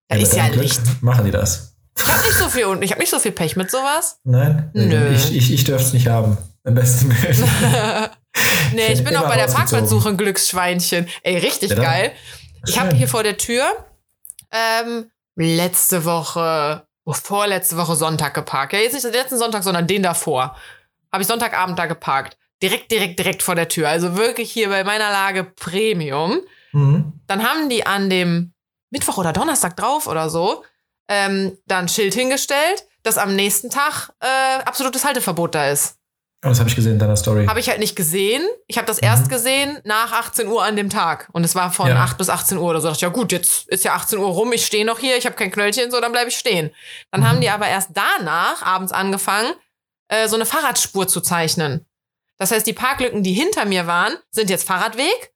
Da 0.09 0.16
ja, 0.16 0.23
ist 0.23 0.35
ja 0.35 0.49
Glück 0.49 0.62
Licht. 0.62 0.81
Machen 1.03 1.27
die 1.27 1.31
das? 1.31 1.75
Ich 1.99 2.07
habe 2.07 2.23
nicht 2.23 2.39
so 2.39 2.49
viel 2.49 2.64
und 2.66 2.83
ich 2.83 2.93
habe 2.93 3.01
nicht 3.01 3.11
so 3.11 3.19
viel 3.19 3.33
Pech 3.33 3.57
mit 3.57 3.71
sowas. 3.71 4.21
Nein? 4.25 4.71
Nö. 4.73 5.12
Ich, 5.12 5.35
ich, 5.35 5.53
ich 5.53 5.64
dürfte 5.64 5.89
es 5.89 5.93
nicht 5.93 6.07
haben. 6.07 6.39
Am 6.64 6.75
besten 6.75 7.09
nee, 8.75 8.93
ich 8.93 9.03
bin 9.03 9.16
auch 9.16 9.27
bei 9.27 9.37
der 9.37 9.47
Parkplatzsuche 9.47 10.11
ein 10.11 10.16
Glücksschweinchen. 10.16 11.09
Ey, 11.23 11.39
richtig 11.39 11.71
ja, 11.71 11.77
geil. 11.77 12.12
Ich 12.66 12.79
habe 12.79 12.95
hier 12.95 13.09
vor 13.09 13.23
der 13.23 13.37
Tür 13.37 13.64
ähm, 14.53 15.11
letzte 15.37 16.05
Woche, 16.05 16.87
oh, 17.05 17.12
vorletzte 17.12 17.77
Woche 17.77 17.97
Sonntag 17.97 18.35
geparkt. 18.35 18.75
Ja, 18.75 18.81
jetzt 18.81 18.93
nicht 18.93 19.05
den 19.05 19.12
letzten 19.12 19.39
Sonntag, 19.39 19.62
sondern 19.62 19.87
den 19.87 20.03
davor 20.03 20.57
habe 21.12 21.22
ich 21.22 21.28
Sonntagabend 21.28 21.78
da 21.78 21.86
geparkt. 21.86 22.36
Direkt, 22.62 22.90
direkt, 22.90 23.18
direkt 23.18 23.42
vor 23.42 23.54
der 23.54 23.68
Tür. 23.68 23.88
Also 23.88 24.16
wirklich 24.16 24.50
hier 24.50 24.68
bei 24.68 24.84
meiner 24.84 25.11
Lage 25.11 25.44
Premium. 25.44 26.40
Mhm. 26.72 27.12
Dann 27.26 27.48
haben 27.48 27.68
die 27.68 27.86
an 27.86 28.11
dem 28.11 28.52
Mittwoch 28.90 29.18
oder 29.18 29.32
Donnerstag 29.32 29.76
drauf 29.76 30.06
oder 30.06 30.28
so 30.28 30.64
ähm, 31.09 31.56
da 31.66 31.78
ein 31.78 31.88
Schild 31.88 32.14
hingestellt, 32.14 32.86
dass 33.02 33.18
am 33.18 33.34
nächsten 33.34 33.70
Tag 33.70 34.11
äh, 34.20 34.62
absolutes 34.64 35.04
Halteverbot 35.04 35.54
da 35.54 35.70
ist. 35.70 35.96
Oh, 36.44 36.48
das 36.50 36.61
habe 36.61 36.68
ich 36.68 36.76
gesehen 36.76 36.92
in 36.92 36.98
deiner 37.00 37.16
Story. 37.16 37.46
Habe 37.46 37.59
ich 37.59 37.68
halt 37.68 37.80
nicht 37.80 37.96
gesehen. 37.96 38.42
Ich 38.68 38.76
habe 38.76 38.86
das 38.86 39.00
mhm. 39.00 39.09
erst 39.09 39.28
gesehen 39.28 39.78
nach 39.82 40.12
18 40.12 40.46
Uhr 40.46 40.62
an 40.62 40.76
dem 40.76 40.88
Tag. 40.88 41.28
Und 41.32 41.42
es 41.42 41.56
war 41.56 41.72
von 41.72 41.88
ja. 41.88 41.96
8 41.96 42.16
bis 42.16 42.28
18 42.28 42.59
Uhr 42.59 42.70
oder 42.70 42.80
so. 42.80 42.86
Da 42.86 42.92
dachte 42.92 42.98
ich, 42.98 43.02
ja 43.02 43.09
gut, 43.09 43.32
jetzt 43.32 43.68
ist 43.68 43.84
ja 43.84 43.94
18 43.94 44.20
Uhr 44.20 44.28
rum, 44.28 44.52
ich 44.52 44.64
stehe 44.64 44.84
noch 44.84 45.00
hier, 45.00 45.16
ich 45.16 45.26
habe 45.26 45.34
kein 45.34 45.50
Knöllchen, 45.50 45.90
so, 45.90 46.00
dann 46.00 46.12
bleibe 46.12 46.28
ich 46.28 46.36
stehen. 46.36 46.70
Dann 47.11 47.22
mhm. 47.22 47.28
haben 47.28 47.40
die 47.40 47.50
aber 47.50 47.66
erst 47.66 47.90
danach 47.94 48.62
abends 48.62 48.92
angefangen, 48.92 49.52
äh, 50.09 50.28
so 50.28 50.36
eine 50.36 50.46
Fahrradspur 50.46 51.09
zu 51.09 51.20
zeichnen. 51.20 51.86
Das 52.38 52.50
heißt, 52.50 52.66
die 52.66 52.72
Parklücken, 52.72 53.22
die 53.22 53.32
hinter 53.32 53.64
mir 53.64 53.86
waren, 53.86 54.14
sind 54.30 54.50
jetzt 54.50 54.66
Fahrradweg. 54.66 55.32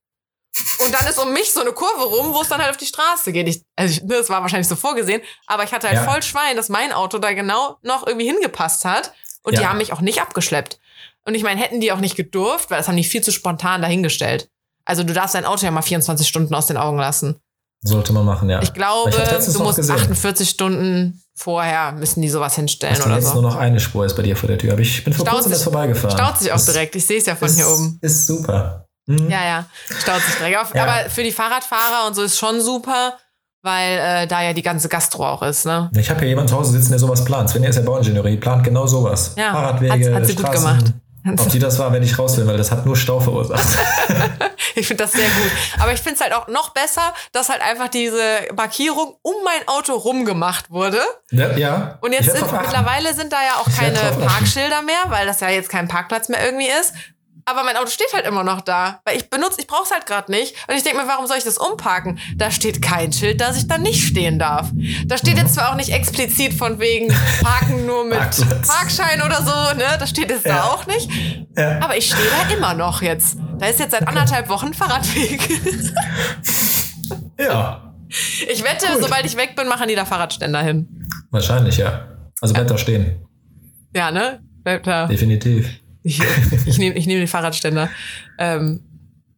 Und 0.84 0.92
dann 0.92 1.06
ist 1.06 1.18
um 1.18 1.32
mich 1.32 1.50
so 1.50 1.60
eine 1.60 1.72
Kurve 1.72 2.04
rum, 2.04 2.34
wo 2.34 2.42
es 2.42 2.48
dann 2.48 2.60
halt 2.60 2.70
auf 2.70 2.76
die 2.76 2.86
Straße 2.86 3.32
geht. 3.32 3.48
Ich, 3.48 3.64
also 3.74 3.92
ich, 3.92 4.06
das 4.06 4.28
war 4.28 4.42
wahrscheinlich 4.42 4.68
so 4.68 4.76
vorgesehen, 4.76 5.22
aber 5.46 5.64
ich 5.64 5.72
hatte 5.72 5.88
halt 5.88 5.96
ja. 5.96 6.04
voll 6.04 6.22
Schwein, 6.22 6.56
dass 6.56 6.68
mein 6.68 6.92
Auto 6.92 7.18
da 7.18 7.32
genau 7.32 7.78
noch 7.82 8.06
irgendwie 8.06 8.26
hingepasst 8.26 8.84
hat. 8.84 9.12
Und 9.42 9.54
ja. 9.54 9.60
die 9.60 9.66
haben 9.66 9.78
mich 9.78 9.92
auch 9.92 10.00
nicht 10.00 10.20
abgeschleppt. 10.20 10.78
Und 11.24 11.34
ich 11.34 11.42
meine, 11.42 11.60
hätten 11.60 11.80
die 11.80 11.90
auch 11.90 12.00
nicht 12.00 12.16
gedurft, 12.16 12.70
weil 12.70 12.78
das 12.78 12.88
haben 12.88 12.96
die 12.96 13.04
viel 13.04 13.22
zu 13.22 13.32
spontan 13.32 13.80
dahingestellt. 13.80 14.50
Also 14.84 15.04
du 15.04 15.12
darfst 15.12 15.34
dein 15.34 15.44
Auto 15.44 15.64
ja 15.64 15.70
mal 15.70 15.82
24 15.82 16.26
Stunden 16.26 16.54
aus 16.54 16.66
den 16.66 16.76
Augen 16.76 16.98
lassen. 16.98 17.40
Sollte 17.80 18.12
man 18.12 18.24
machen, 18.24 18.48
ja. 18.48 18.62
Ich 18.62 18.74
glaube, 18.74 19.10
ich 19.10 19.16
du 19.16 19.62
musst 19.62 19.76
gesehen. 19.76 19.96
48 19.96 20.48
Stunden 20.48 21.21
vorher 21.34 21.92
müssen 21.92 22.22
die 22.22 22.28
sowas 22.28 22.54
hinstellen 22.54 22.96
Dass 22.96 23.06
oder 23.06 23.16
jetzt 23.16 23.28
so. 23.28 23.34
nur 23.34 23.42
noch 23.42 23.56
eine 23.56 23.80
Spur 23.80 24.04
ist 24.04 24.14
bei 24.16 24.22
dir 24.22 24.36
vor 24.36 24.48
der 24.48 24.58
Tür. 24.58 24.72
Aber 24.72 24.80
ich 24.82 25.02
bin 25.04 25.12
vor 25.12 25.24
staut 25.24 25.36
kurzem 25.36 25.52
jetzt 25.52 25.62
vorbeigefahren. 25.62 26.16
Staut 26.16 26.38
sich 26.38 26.50
auch 26.50 26.56
das 26.56 26.66
direkt. 26.66 26.94
Ich 26.96 27.06
sehe 27.06 27.18
es 27.18 27.26
ja 27.26 27.36
von 27.36 27.48
ist, 27.48 27.56
hier 27.56 27.68
oben. 27.68 27.98
Ist 28.00 28.26
super. 28.26 28.86
Mhm. 29.06 29.30
Ja, 29.30 29.44
ja. 29.44 29.66
Staut 30.00 30.22
sich 30.22 30.34
direkt. 30.36 30.58
Auf. 30.58 30.74
Ja. 30.74 30.84
Aber 30.84 31.10
für 31.10 31.22
die 31.22 31.32
Fahrradfahrer 31.32 32.06
und 32.06 32.14
so 32.14 32.22
ist 32.22 32.38
schon 32.38 32.60
super, 32.60 33.14
weil 33.62 33.98
äh, 33.98 34.26
da 34.26 34.42
ja 34.42 34.52
die 34.52 34.62
ganze 34.62 34.88
Gastro 34.88 35.26
auch 35.26 35.42
ist. 35.42 35.66
Ne? 35.66 35.90
Ich 35.96 36.10
habe 36.10 36.20
hier 36.20 36.28
jemanden 36.28 36.48
zu 36.50 36.56
Hause 36.56 36.72
sitzen, 36.72 36.90
der 36.90 36.98
sowas 36.98 37.24
plant. 37.24 37.50
Sven 37.50 37.64
ist 37.64 37.76
ja 37.76 37.82
Bauingenieur, 37.82 38.24
die 38.24 38.36
plant 38.36 38.64
genau 38.64 38.86
sowas. 38.86 39.34
Ja, 39.36 39.52
Fahrradwege, 39.52 39.92
hat, 40.14 40.20
hat 40.20 40.26
sie 40.26 40.32
Straßen. 40.32 40.44
gut 40.44 40.52
gemacht. 40.52 40.92
Ob 41.24 41.48
die 41.50 41.58
das 41.58 41.78
war, 41.78 41.92
wenn 41.92 42.02
ich 42.02 42.18
raus 42.18 42.36
will, 42.36 42.46
weil 42.46 42.56
das 42.56 42.70
hat 42.70 42.84
nur 42.84 42.96
Stau 42.96 43.20
verursacht. 43.20 43.66
ich 44.74 44.86
finde 44.86 45.04
das 45.04 45.12
sehr 45.12 45.28
gut. 45.28 45.52
Aber 45.78 45.92
ich 45.92 46.00
finde 46.00 46.16
es 46.16 46.20
halt 46.20 46.34
auch 46.34 46.48
noch 46.48 46.70
besser, 46.70 47.14
dass 47.32 47.48
halt 47.48 47.62
einfach 47.62 47.88
diese 47.88 48.22
Markierung 48.56 49.16
um 49.22 49.34
mein 49.44 49.68
Auto 49.68 49.94
rumgemacht 49.94 50.70
wurde. 50.70 51.00
Ja. 51.30 51.56
ja 51.56 51.98
Und 52.00 52.12
jetzt 52.12 52.32
sind, 52.32 52.50
mittlerweile 52.50 53.14
sind 53.14 53.32
da 53.32 53.42
ja 53.42 53.54
auch 53.60 53.68
keine 53.78 53.98
Parkschilder 54.26 54.82
mehr, 54.82 55.02
weil 55.08 55.26
das 55.26 55.40
ja 55.40 55.48
jetzt 55.48 55.68
kein 55.68 55.88
Parkplatz 55.88 56.28
mehr 56.28 56.44
irgendwie 56.44 56.68
ist. 56.68 56.94
Aber 57.44 57.64
mein 57.64 57.76
Auto 57.76 57.88
steht 57.88 58.12
halt 58.12 58.26
immer 58.26 58.44
noch 58.44 58.60
da, 58.60 59.00
weil 59.04 59.16
ich 59.16 59.28
benutze, 59.28 59.60
ich 59.60 59.66
brauche 59.66 59.84
es 59.84 59.90
halt 59.90 60.06
gerade 60.06 60.30
nicht. 60.30 60.54
Und 60.68 60.76
ich 60.76 60.82
denke 60.82 60.98
mir, 61.02 61.08
warum 61.08 61.26
soll 61.26 61.38
ich 61.38 61.44
das 61.44 61.58
umparken? 61.58 62.18
Da 62.36 62.50
steht 62.50 62.82
kein 62.82 63.12
Schild, 63.12 63.40
dass 63.40 63.56
ich 63.56 63.66
da 63.66 63.78
nicht 63.78 64.06
stehen 64.06 64.38
darf. 64.38 64.70
Da 65.06 65.18
steht 65.18 65.38
jetzt 65.38 65.54
zwar 65.54 65.70
auch 65.70 65.76
nicht 65.76 65.90
explizit 65.90 66.54
von 66.54 66.78
wegen 66.78 67.12
Parken 67.42 67.86
nur 67.86 68.04
mit 68.04 68.18
Parkschein 68.66 69.22
oder 69.22 69.42
so, 69.42 69.76
ne? 69.76 69.96
Das 69.98 70.10
steht 70.10 70.30
jetzt 70.30 70.46
ja. 70.46 70.56
da 70.56 70.62
auch 70.64 70.86
nicht. 70.86 71.10
Ja. 71.56 71.80
Aber 71.80 71.96
ich 71.96 72.06
stehe 72.06 72.28
da 72.30 72.54
immer 72.54 72.74
noch 72.74 73.02
jetzt. 73.02 73.36
Da 73.58 73.66
ist 73.66 73.80
jetzt 73.80 73.92
seit 73.92 74.06
anderthalb 74.06 74.48
Wochen 74.48 74.72
Fahrradweg. 74.74 75.40
ja. 77.38 77.94
Ich 78.08 78.62
wette, 78.62 78.86
Gut. 78.92 79.02
sobald 79.02 79.24
ich 79.24 79.36
weg 79.36 79.56
bin, 79.56 79.68
machen 79.68 79.88
die 79.88 79.94
da 79.94 80.04
Fahrradständer 80.04 80.62
hin. 80.62 81.08
Wahrscheinlich, 81.30 81.78
ja. 81.78 82.08
Also 82.40 82.54
bleibt 82.54 82.70
da 82.70 82.76
stehen. 82.76 83.26
Ja, 83.94 84.10
ne? 84.10 84.42
Bleibt 84.62 84.86
da. 84.86 85.06
Definitiv. 85.06 85.81
Ich, 86.02 86.20
ich 86.66 86.78
nehme 86.78 86.96
ich 86.96 87.06
nehm 87.06 87.18
den 87.18 87.28
Fahrradständer. 87.28 87.88
Ähm, 88.38 88.84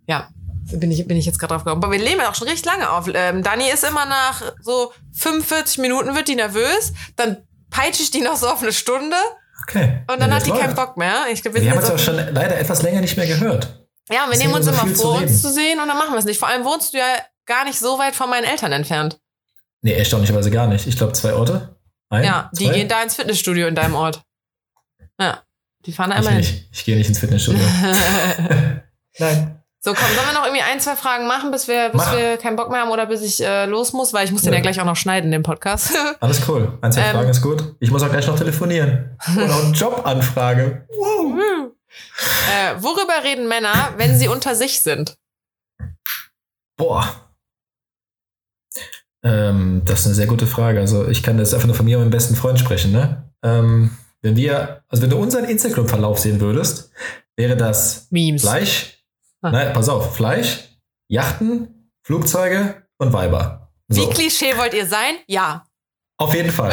ja, 0.07 0.29
bin 0.73 0.91
ich, 0.91 1.07
bin 1.07 1.17
ich 1.17 1.27
jetzt 1.27 1.39
gerade 1.39 1.55
drauf 1.55 1.65
gekommen. 1.65 1.83
Aber 1.83 1.93
wir 1.93 1.99
leben 1.99 2.21
ja 2.21 2.31
auch 2.31 2.35
schon 2.35 2.49
recht 2.49 2.65
lange 2.65 2.91
auf. 2.91 3.09
Ähm, 3.13 3.43
Dani 3.43 3.69
ist 3.71 3.85
immer 3.85 4.07
nach 4.07 4.43
so 4.61 4.93
45 5.13 5.79
Minuten 5.79 6.15
wird 6.15 6.29
die 6.29 6.37
nervös. 6.37 6.93
Dann 7.17 7.39
peitsche 7.71 8.03
ich 8.03 8.11
die 8.11 8.21
noch 8.21 8.37
so 8.37 8.49
auf 8.49 8.63
eine 8.63 8.73
Stunde. 8.73 9.17
Okay. 9.69 10.05
Und 10.11 10.21
dann 10.21 10.31
ja, 10.31 10.37
hat 10.37 10.47
die 10.47 10.51
keinen 10.51 10.75
Bock 10.75 10.97
mehr. 10.97 11.27
Ich 11.33 11.43
glaub, 11.43 11.55
wir, 11.55 11.63
wir 11.63 11.71
haben 11.71 11.79
uns 11.79 11.91
auch 11.91 11.99
schon 11.99 12.17
leider 12.17 12.59
etwas 12.59 12.83
länger 12.83 13.01
nicht 13.01 13.17
mehr 13.17 13.27
gehört. 13.27 13.87
Ja, 14.11 14.27
wir 14.29 14.37
nehmen 14.37 14.55
uns 14.55 14.67
immer 14.67 14.87
vor, 14.89 15.17
uns 15.23 15.41
zu 15.41 15.51
sehen 15.51 15.81
und 15.81 15.89
dann 15.89 15.97
machen 15.97 16.13
wir 16.13 16.19
es 16.19 16.27
nicht. 16.27 16.39
Vor 16.39 16.49
allem 16.49 16.65
wohnst 16.65 16.93
du 16.93 16.99
ja 16.99 17.07
gar 17.47 17.65
nicht 17.65 17.79
so 17.79 17.99
weit 17.99 18.15
von 18.15 18.29
meinen 18.29 18.45
Eltern 18.45 18.73
entfernt. 18.73 19.19
Nee, 19.81 19.93
erstaunlicherweise 19.93 20.51
gar 20.51 20.67
nicht. 20.67 20.87
Ich 20.87 20.97
glaube, 20.97 21.13
zwei 21.15 21.33
Orte. 21.35 21.77
Ein, 22.11 22.25
ja, 22.25 22.51
die 22.53 22.67
zwei? 22.67 22.75
gehen 22.75 22.89
da 22.89 23.03
ins 23.03 23.15
Fitnessstudio 23.15 23.67
in 23.67 23.75
deinem 23.75 23.95
Ort. 23.95 24.23
Ja. 25.19 25.43
Die 25.87 25.93
fahren 25.93 26.13
einmal 26.13 26.41
ich 26.41 26.53
nicht. 26.53 26.69
Ich 26.73 26.85
gehe 26.85 26.97
nicht 26.97 27.09
ins 27.09 27.19
Fitnessstudio. 27.19 27.61
Nein. 29.19 29.65
So, 29.81 29.93
komm, 29.93 30.07
sollen 30.15 30.29
wir 30.29 30.33
noch 30.33 30.47
irgendwie 30.47 30.63
ein, 30.63 30.81
zwei 30.81 30.97
Fragen 30.97 31.27
machen, 31.27 31.51
bis 31.51 31.69
wir, 31.69 31.91
bis 31.91 32.11
wir 32.11 32.39
keinen 32.39 32.57
Bock 32.57 32.71
mehr 32.71 32.81
haben 32.81 32.91
oder 32.91 33.05
bis 33.05 33.21
ich 33.21 33.45
äh, 33.45 33.67
los 33.67 33.93
muss, 33.93 34.15
weil 34.15 34.25
ich 34.25 34.33
muss 34.33 34.43
ja. 34.43 34.51
den 34.51 34.55
ja 34.55 34.63
gleich 34.63 34.81
auch 34.81 34.87
noch 34.87 34.97
schneiden, 34.97 35.31
den 35.31 35.43
Podcast. 35.43 35.95
Alles 36.21 36.49
cool. 36.49 36.79
Ein, 36.81 36.91
zwei 36.91 37.03
ähm, 37.03 37.11
Fragen 37.15 37.29
ist 37.29 37.43
gut. 37.43 37.75
Ich 37.81 37.91
muss 37.91 38.03
auch 38.03 38.11
gleich 38.11 38.27
noch 38.27 38.39
telefonieren. 38.39 39.19
Oder 39.37 39.57
eine 39.57 39.73
Jobanfrage. 39.75 40.89
Wow. 40.89 41.39
äh, 42.51 42.83
worüber 42.83 43.25
reden 43.25 43.47
Männer, 43.47 43.93
wenn 43.99 44.19
sie 44.19 44.29
unter 44.29 44.55
sich 44.55 44.81
sind? 44.81 45.19
Boah. 46.79 47.07
Ähm, 49.23 49.83
das 49.85 50.01
ist 50.01 50.07
eine 50.07 50.15
sehr 50.15 50.27
gute 50.27 50.47
Frage. 50.47 50.81
Also 50.81 51.09
ich 51.09 51.23
kann 51.23 51.37
das 51.37 51.53
einfach 51.53 51.67
nur 51.67 51.77
von 51.77 51.85
mir 51.85 51.99
und 51.99 52.05
meinem 52.05 52.11
besten 52.11 52.37
Freund 52.37 52.59
sprechen, 52.59 52.93
ne? 52.93 53.31
Ähm, 53.43 53.91
wenn 54.25 54.37
wir, 54.37 54.83
also 54.89 55.03
wenn 55.03 55.11
du 55.11 55.19
unseren 55.19 55.45
Instagram-Verlauf 55.45 56.19
sehen 56.19 56.41
würdest, 56.41 56.91
wäre 57.37 57.57
das 57.57 58.07
Memes. 58.11 58.41
Fleisch. 58.41 59.05
Ah. 59.43 59.51
Nein, 59.51 59.73
pass 59.75 59.91
auf, 59.91 60.17
Fleisch, 60.17 60.65
Yachten, 61.09 61.91
Flugzeuge 62.03 62.83
und 62.97 63.13
Weiber. 63.13 63.71
So. 63.89 64.01
Wie 64.01 64.15
Klischee 64.15 64.57
wollt 64.57 64.73
ihr 64.73 64.87
sein? 64.87 65.17
Ja. 65.27 65.67
Auf 66.17 66.35
jeden 66.35 66.51
Fall. 66.51 66.73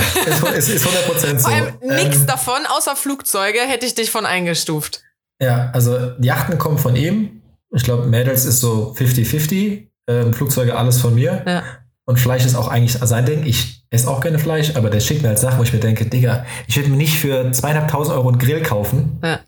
Es 0.56 0.70
ist, 0.70 0.76
ist 0.76 0.88
100% 0.88 1.40
so. 1.40 1.50
Vor 1.50 1.52
allem 1.52 1.74
nichts 1.82 2.22
ähm, 2.22 2.28
davon, 2.28 2.66
außer 2.70 2.96
Flugzeuge, 2.96 3.60
hätte 3.60 3.86
ich 3.86 3.96
dich 3.96 4.12
von 4.12 4.26
eingestuft. 4.26 5.04
Ja, 5.42 5.72
also 5.74 6.14
Yachten 6.22 6.58
kommen 6.58 6.78
von 6.78 6.96
ihm. 6.96 7.42
Ich 7.72 7.84
glaube, 7.84 8.06
Mädels 8.06 8.46
ist 8.46 8.62
so 8.62 8.96
50-50. 8.98 9.90
Ähm, 10.08 10.34
Flugzeuge 10.34 10.78
alles 10.78 11.02
von 11.02 11.16
mir. 11.16 11.44
Ja. 11.46 11.64
Und 12.06 12.18
Fleisch 12.18 12.46
ist 12.46 12.56
auch 12.56 12.70
eigentlich 12.70 12.94
sein 12.94 13.26
Ding. 13.26 13.46
Ich 13.46 13.81
esse 13.92 14.10
auch 14.10 14.22
gerne 14.22 14.40
Fleisch, 14.40 14.76
aber 14.76 14.90
der 14.90 15.02
schickt 15.02 15.22
mir 15.22 15.28
halt 15.28 15.40
Sachen, 15.40 15.60
wo 15.60 15.64
ich 15.64 15.74
mir 15.74 15.80
denke, 15.80 16.06
Digga, 16.06 16.46
ich 16.66 16.78
würde 16.78 16.90
mir 16.90 16.98
nicht 16.98 17.20
für 17.20 17.52
zweieinhalbtausend 17.52 18.16
Euro 18.16 18.30
einen 18.30 18.40
Grill 18.40 18.64
kaufen. 18.64 19.20
Ja. 19.22 19.42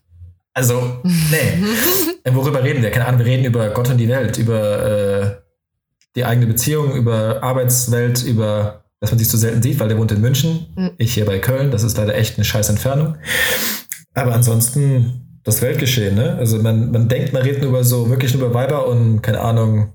Also, 0.54 1.00
nee. 1.04 1.64
Äh, 2.26 2.34
worüber 2.34 2.64
reden 2.64 2.82
wir? 2.82 2.90
Keine 2.90 3.06
Ahnung, 3.06 3.20
wir 3.20 3.26
reden 3.26 3.44
über 3.44 3.70
Gott 3.72 3.90
und 3.90 3.98
die 3.98 4.08
Welt, 4.08 4.38
über 4.38 4.86
äh, 4.86 5.36
die 6.16 6.24
eigene 6.24 6.48
Beziehung, 6.48 6.96
über 6.96 7.44
Arbeitswelt, 7.44 8.24
über, 8.24 8.86
dass 9.02 9.12
man 9.12 9.20
sich 9.20 9.28
so 9.28 9.38
selten 9.38 9.62
sieht, 9.62 9.78
weil 9.82 9.90
der 9.90 9.98
wohnt 9.98 10.14
in 10.14 10.22
München, 10.22 10.68
mhm. 10.78 10.92
ich 10.98 11.16
hier 11.16 11.26
bei 11.26 11.40
Köln. 11.40 11.70
Das 11.70 11.84
ist 11.84 11.98
leider 11.98 12.16
echt 12.16 12.38
eine 12.38 12.46
scheiß 12.46 12.70
Entfernung. 12.70 13.18
Aber 14.14 14.34
ansonsten 14.34 15.40
das 15.44 15.62
Weltgeschehen, 15.62 16.16
ne? 16.16 16.38
Also 16.38 16.60
man, 16.60 16.92
man 16.92 17.10
denkt, 17.10 17.34
man 17.34 17.42
redet 17.42 17.62
nur 17.62 17.72
über 17.72 17.84
so, 17.84 18.10
wirklich 18.10 18.34
nur 18.34 18.46
über 18.46 18.54
Weiber 18.54 18.88
und 18.88 19.22
keine 19.22 19.42
Ahnung, 19.42 19.92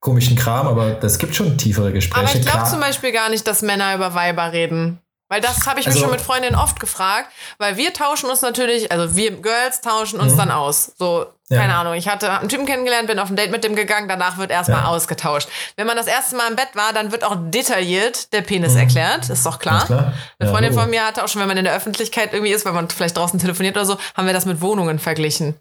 komischen 0.00 0.36
Kram, 0.36 0.66
aber 0.66 0.92
das 0.92 1.18
gibt 1.18 1.34
schon 1.34 1.58
tiefere 1.58 1.92
Gespräche. 1.92 2.26
Aber 2.26 2.34
ich 2.34 2.44
glaube 2.44 2.64
zum 2.64 2.80
Beispiel 2.80 3.12
gar 3.12 3.28
nicht, 3.28 3.46
dass 3.46 3.62
Männer 3.62 3.94
über 3.94 4.14
Weiber 4.14 4.52
reden. 4.52 5.00
Weil 5.30 5.40
das 5.40 5.64
habe 5.66 5.78
ich 5.78 5.86
also, 5.86 5.96
mich 5.96 6.02
schon 6.02 6.10
mit 6.10 6.20
Freundinnen 6.20 6.56
oft 6.56 6.80
gefragt, 6.80 7.30
weil 7.58 7.76
wir 7.76 7.92
tauschen 7.92 8.28
uns 8.28 8.42
natürlich, 8.42 8.90
also 8.90 9.14
wir 9.14 9.30
Girls 9.30 9.80
tauschen 9.80 10.18
uns 10.18 10.32
mhm. 10.32 10.38
dann 10.38 10.50
aus. 10.50 10.92
So, 10.98 11.26
keine 11.48 11.72
ja. 11.72 11.80
Ahnung, 11.80 11.94
ich 11.94 12.08
hatte 12.08 12.32
einen 12.32 12.48
Typen 12.48 12.66
kennengelernt, 12.66 13.06
bin 13.06 13.20
auf 13.20 13.30
ein 13.30 13.36
Date 13.36 13.52
mit 13.52 13.62
dem 13.62 13.76
gegangen, 13.76 14.08
danach 14.08 14.38
wird 14.38 14.50
erstmal 14.50 14.80
ja. 14.80 14.86
ausgetauscht. 14.86 15.48
Wenn 15.76 15.86
man 15.86 15.96
das 15.96 16.08
erste 16.08 16.34
Mal 16.34 16.48
im 16.50 16.56
Bett 16.56 16.70
war, 16.74 16.92
dann 16.92 17.12
wird 17.12 17.22
auch 17.22 17.36
detailliert 17.38 18.32
der 18.32 18.40
Penis 18.40 18.72
mhm. 18.72 18.80
erklärt, 18.80 19.30
ist 19.30 19.46
doch 19.46 19.60
klar. 19.60 19.86
klar. 19.86 20.14
Eine 20.40 20.50
Freundin 20.50 20.74
ja, 20.74 20.80
von 20.80 20.90
mir 20.90 21.06
hatte 21.06 21.22
auch 21.22 21.28
schon, 21.28 21.40
wenn 21.40 21.48
man 21.48 21.58
in 21.58 21.64
der 21.64 21.76
Öffentlichkeit 21.76 22.32
irgendwie 22.32 22.52
ist, 22.52 22.64
weil 22.64 22.72
man 22.72 22.90
vielleicht 22.90 23.16
draußen 23.16 23.38
telefoniert 23.38 23.76
oder 23.76 23.86
so, 23.86 23.98
haben 24.16 24.26
wir 24.26 24.34
das 24.34 24.46
mit 24.46 24.60
Wohnungen 24.60 24.98
verglichen. 24.98 25.54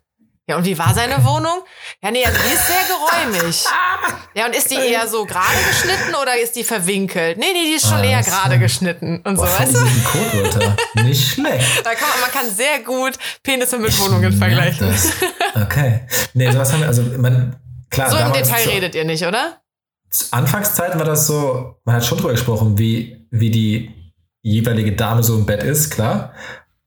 Ja, 0.49 0.57
und 0.57 0.65
wie 0.65 0.75
war 0.79 0.95
seine 0.95 1.23
Wohnung? 1.23 1.61
Ja, 2.01 2.09
nee, 2.09 2.25
also 2.25 2.39
die 2.41 2.53
ist 2.55 2.65
sehr 2.65 2.81
geräumig. 2.87 3.63
Ja, 4.33 4.47
und 4.47 4.55
ist 4.55 4.71
die 4.71 4.77
eher 4.77 5.07
so 5.07 5.23
gerade 5.23 5.45
geschnitten 5.67 6.15
oder 6.19 6.39
ist 6.41 6.55
die 6.55 6.63
verwinkelt? 6.63 7.37
Nee, 7.37 7.53
nee, 7.53 7.65
die 7.65 7.75
ist 7.75 7.87
schon 7.87 7.99
ah, 7.99 8.03
eher 8.03 8.23
gerade 8.23 8.57
geschnitten 8.57 9.21
und 9.23 9.35
Boah, 9.35 9.45
so, 9.45 9.59
weißt 9.59 9.75
du? 9.75 9.79
Codewörter. 10.05 10.75
Nicht 11.03 11.33
schlecht. 11.33 11.85
Da 11.85 11.93
kann 11.93 12.09
man, 12.09 12.21
man 12.21 12.31
kann 12.31 12.49
sehr 12.49 12.79
gut 12.79 13.13
Penisse 13.43 13.77
mit 13.77 13.95
Wohnungen 13.99 14.33
vergleichen. 14.33 14.91
Okay. 15.53 16.07
Nee, 16.33 16.49
sowas 16.49 16.73
haben 16.73 16.79
wir, 16.81 16.87
also 16.87 17.03
man, 17.03 17.55
klar. 17.91 18.09
So 18.09 18.17
im 18.17 18.33
Detail 18.33 18.63
so, 18.63 18.69
redet 18.71 18.95
ihr 18.95 19.05
nicht, 19.05 19.25
oder? 19.25 19.61
Anfangszeiten 20.31 20.97
war 20.99 21.05
das 21.05 21.27
so, 21.27 21.75
man 21.85 21.95
hat 21.95 22.05
schon 22.05 22.17
drüber 22.17 22.31
gesprochen, 22.31 22.75
wie, 22.79 23.27
wie 23.29 23.51
die 23.51 24.13
jeweilige 24.41 24.93
Dame 24.93 25.21
so 25.21 25.35
im 25.35 25.45
Bett 25.45 25.61
ist, 25.61 25.91
klar. 25.91 26.33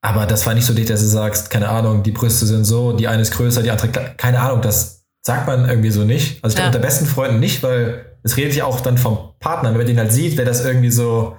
Aber 0.04 0.26
das 0.26 0.44
war 0.46 0.54
nicht 0.54 0.66
so, 0.66 0.74
dass 0.74 1.00
du 1.00 1.06
sagst, 1.06 1.48
keine 1.48 1.68
Ahnung, 1.68 2.02
die 2.02 2.10
Brüste 2.10 2.44
sind 2.44 2.64
so, 2.64 2.92
die 2.92 3.06
eine 3.06 3.22
ist 3.22 3.32
größer, 3.32 3.62
die 3.62 3.70
andere, 3.70 3.88
keine 4.16 4.40
Ahnung, 4.40 4.60
das 4.60 5.04
sagt 5.24 5.46
man 5.46 5.68
irgendwie 5.68 5.90
so 5.90 6.02
nicht. 6.02 6.42
Also 6.42 6.54
ich 6.54 6.58
ja. 6.58 6.64
glaube, 6.64 6.76
unter 6.76 6.86
besten 6.86 7.06
Freunden 7.06 7.38
nicht, 7.38 7.62
weil 7.62 8.16
es 8.24 8.36
redet 8.36 8.54
ja 8.56 8.64
auch 8.64 8.80
dann 8.80 8.98
vom 8.98 9.34
Partner. 9.38 9.70
Wenn 9.70 9.78
man 9.78 9.86
den 9.86 9.98
halt 9.98 10.12
sieht, 10.12 10.36
wäre 10.36 10.46
das 10.46 10.64
irgendwie 10.64 10.90
so 10.90 11.36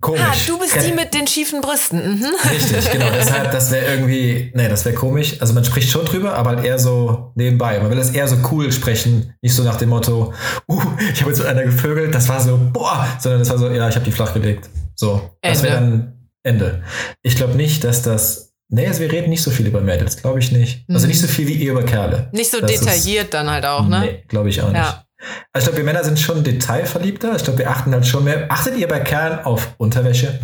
komisch. 0.00 0.20
Ah, 0.20 0.34
du 0.48 0.58
bist 0.58 0.76
die 0.84 0.92
mit 0.92 1.14
den 1.14 1.28
schiefen 1.28 1.60
Brüsten. 1.60 2.18
Mhm. 2.18 2.26
Richtig, 2.50 2.90
genau. 2.90 3.06
Deshalb, 3.14 3.52
das 3.52 3.70
wäre 3.70 3.94
irgendwie, 3.94 4.50
nee, 4.56 4.68
das 4.68 4.84
wäre 4.84 4.96
komisch. 4.96 5.40
Also 5.40 5.54
man 5.54 5.64
spricht 5.64 5.90
schon 5.90 6.04
drüber, 6.04 6.34
aber 6.34 6.50
halt 6.50 6.64
eher 6.64 6.80
so 6.80 7.30
nebenbei. 7.36 7.78
Man 7.78 7.88
will 7.88 7.98
das 7.98 8.10
eher 8.10 8.26
so 8.26 8.36
cool 8.50 8.72
sprechen, 8.72 9.32
nicht 9.42 9.54
so 9.54 9.62
nach 9.62 9.76
dem 9.76 9.90
Motto, 9.90 10.34
uh, 10.68 10.82
ich 11.12 11.20
habe 11.20 11.30
jetzt 11.30 11.38
mit 11.38 11.46
einer 11.46 11.62
gevögelt, 11.62 12.12
das 12.12 12.28
war 12.28 12.40
so, 12.40 12.58
boah, 12.72 13.06
sondern 13.20 13.40
das 13.40 13.50
war 13.50 13.58
so, 13.58 13.70
ja, 13.70 13.88
ich 13.88 13.94
habe 13.94 14.04
die 14.04 14.12
flach 14.12 14.34
gelegt. 14.34 14.68
So, 14.96 15.30
das 15.40 15.62
wäre 15.62 15.74
dann 15.74 16.21
Ende. 16.42 16.82
Ich 17.22 17.36
glaube 17.36 17.54
nicht, 17.54 17.84
dass 17.84 18.02
das. 18.02 18.52
Nee, 18.68 18.86
also 18.86 19.00
wir 19.00 19.12
reden 19.12 19.28
nicht 19.28 19.42
so 19.42 19.50
viel 19.50 19.66
über 19.66 19.80
Mädels, 19.80 20.16
glaube 20.16 20.38
ich 20.38 20.50
nicht. 20.50 20.84
Also 20.88 21.06
nicht 21.06 21.20
so 21.20 21.26
viel 21.26 21.46
wie 21.46 21.54
ihr 21.54 21.72
über 21.72 21.82
Kerle. 21.82 22.30
Nicht 22.32 22.50
so 22.50 22.60
das 22.60 22.70
detailliert 22.70 23.24
ist, 23.24 23.34
dann 23.34 23.50
halt 23.50 23.66
auch, 23.66 23.86
ne? 23.86 24.00
Nee, 24.00 24.24
glaube 24.28 24.48
ich 24.48 24.62
auch 24.62 24.68
nicht. 24.68 24.76
Ja. 24.76 25.04
Also 25.52 25.64
ich 25.64 25.64
glaube, 25.64 25.76
wir 25.76 25.84
Männer 25.84 26.04
sind 26.04 26.18
schon 26.18 26.42
detailverliebter. 26.42 27.36
Ich 27.36 27.44
glaube, 27.44 27.58
wir 27.58 27.70
achten 27.70 27.92
halt 27.92 28.06
schon 28.06 28.24
mehr. 28.24 28.50
Achtet 28.50 28.76
ihr 28.76 28.88
bei 28.88 29.00
Kerlen 29.00 29.40
auf 29.40 29.74
Unterwäsche? 29.76 30.40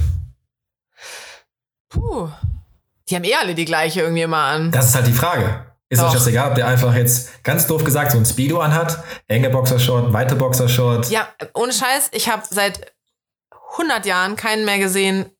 Puh. 1.89 2.29
Die 3.09 3.16
haben 3.16 3.25
eh 3.25 3.35
alle 3.35 3.55
die 3.55 3.65
gleiche 3.65 4.03
irgendwie 4.03 4.23
immer 4.23 4.45
an. 4.45 4.70
Das 4.70 4.87
ist 4.87 4.95
halt 4.95 5.07
die 5.07 5.12
Frage. 5.12 5.65
Ist 5.91 6.03
Doch. 6.03 6.09
euch 6.09 6.15
das 6.15 6.27
egal, 6.27 6.51
ob 6.51 6.55
der 6.55 6.66
einfach 6.66 6.95
jetzt 6.95 7.43
ganz 7.45 7.66
doof 7.66 7.83
gesagt 7.83 8.12
so 8.12 8.19
ein 8.19 8.27
Speedo 8.27 8.61
anhat, 8.61 9.03
enge 9.27 9.49
Boxershort, 9.49 10.12
weite 10.12 10.37
Boxershort? 10.37 11.09
Ja, 11.11 11.27
ohne 11.55 11.73
Scheiß, 11.73 12.11
ich 12.12 12.29
habe 12.29 12.43
seit 12.49 12.93
100 13.79 14.05
Jahren 14.05 14.37
keinen 14.37 14.66
mehr 14.66 14.79
gesehen, 14.79 15.31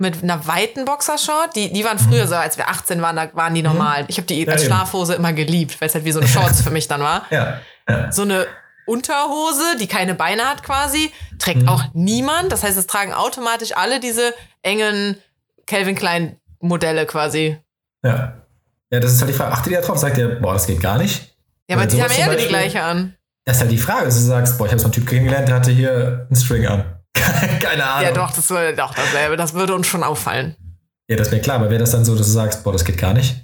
mit 0.00 0.22
einer 0.22 0.46
weiten 0.46 0.84
Boxershort. 0.84 1.54
Die, 1.54 1.72
die 1.72 1.84
waren 1.84 1.98
früher 1.98 2.26
so, 2.26 2.34
als 2.34 2.56
wir 2.56 2.68
18 2.68 3.02
waren, 3.02 3.16
da 3.16 3.28
waren 3.34 3.54
die 3.54 3.62
mhm. 3.62 3.68
normal. 3.68 4.04
Ich 4.08 4.16
habe 4.16 4.26
die 4.26 4.48
als 4.48 4.64
Schlafhose 4.64 5.14
immer 5.14 5.32
geliebt, 5.32 5.80
weil 5.80 5.88
es 5.88 5.94
halt 5.94 6.04
wie 6.04 6.12
so 6.12 6.20
eine 6.20 6.28
Shorts 6.28 6.62
für 6.62 6.70
mich 6.70 6.88
dann 6.88 7.00
war. 7.00 7.26
Ja, 7.30 7.60
ja. 7.88 8.10
So 8.10 8.22
eine 8.22 8.46
Unterhose, 8.86 9.76
die 9.78 9.86
keine 9.86 10.14
Beine 10.14 10.44
hat 10.44 10.62
quasi, 10.62 11.12
trägt 11.38 11.62
mhm. 11.62 11.68
auch 11.68 11.84
niemand. 11.92 12.50
Das 12.50 12.62
heißt, 12.62 12.76
es 12.76 12.86
tragen 12.86 13.12
automatisch 13.12 13.76
alle 13.76 14.00
diese 14.00 14.34
engen 14.62 15.16
Calvin 15.66 15.94
Klein 15.94 16.36
Modelle 16.60 17.06
quasi. 17.06 17.58
Ja. 18.02 18.40
Ja, 18.90 18.98
das 18.98 19.12
ist 19.12 19.20
halt 19.20 19.30
die 19.30 19.34
Frage. 19.34 19.52
Achtet 19.52 19.72
ihr 19.72 19.80
drauf? 19.80 19.98
Sagt 19.98 20.18
ihr, 20.18 20.40
boah, 20.40 20.54
das 20.54 20.66
geht 20.66 20.80
gar 20.80 20.98
nicht? 20.98 21.36
Ja, 21.68 21.76
aber 21.76 21.86
die 21.86 22.02
haben 22.02 22.12
ja 22.12 22.34
die 22.34 22.48
gleiche 22.48 22.82
an. 22.82 23.14
Das 23.44 23.56
ist 23.56 23.62
halt 23.62 23.70
die 23.70 23.78
Frage, 23.78 24.06
dass 24.06 24.16
du 24.16 24.22
sagst, 24.22 24.58
boah, 24.58 24.66
ich 24.66 24.72
habe 24.72 24.80
so 24.80 24.86
einen 24.86 24.92
Typ 24.92 25.06
kennengelernt, 25.06 25.48
der 25.48 25.54
hatte 25.54 25.70
hier 25.70 26.26
einen 26.28 26.36
String 26.36 26.66
an. 26.66 26.99
Keine 27.60 27.84
Ahnung. 27.84 28.04
Ja, 28.04 28.12
doch, 28.12 28.32
das 28.32 28.48
würde 28.50 28.74
doch 28.74 28.94
dasselbe. 28.94 29.36
Das 29.36 29.54
würde 29.54 29.74
uns 29.74 29.86
schon 29.86 30.02
auffallen. 30.02 30.56
Ja, 31.08 31.16
das 31.16 31.30
wäre 31.30 31.42
klar, 31.42 31.56
aber 31.56 31.70
wäre 31.70 31.80
das 31.80 31.90
dann 31.90 32.04
so, 32.04 32.14
dass 32.14 32.26
du 32.26 32.32
sagst, 32.32 32.62
boah, 32.62 32.72
das 32.72 32.84
geht 32.84 32.98
gar 32.98 33.14
nicht? 33.14 33.34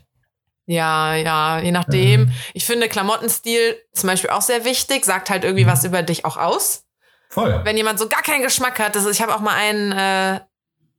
Ja, 0.66 1.14
ja, 1.14 1.60
je 1.60 1.72
nachdem. 1.72 2.22
Mhm. 2.22 2.32
Ich 2.54 2.64
finde 2.64 2.88
Klamottenstil 2.88 3.76
zum 3.92 4.08
Beispiel 4.08 4.30
auch 4.30 4.42
sehr 4.42 4.64
wichtig, 4.64 5.04
sagt 5.04 5.30
halt 5.30 5.44
irgendwie 5.44 5.64
mhm. 5.64 5.70
was 5.70 5.84
über 5.84 6.02
dich 6.02 6.24
auch 6.24 6.36
aus. 6.36 6.84
Voll. 7.28 7.60
Wenn 7.64 7.76
jemand 7.76 7.98
so 7.98 8.08
gar 8.08 8.22
keinen 8.22 8.42
Geschmack 8.42 8.78
hat, 8.78 8.96
das 8.96 9.04
ist, 9.04 9.16
ich 9.16 9.22
habe 9.22 9.34
auch 9.34 9.40
mal 9.40 9.54
einen 9.54 9.92
äh, 9.92 10.40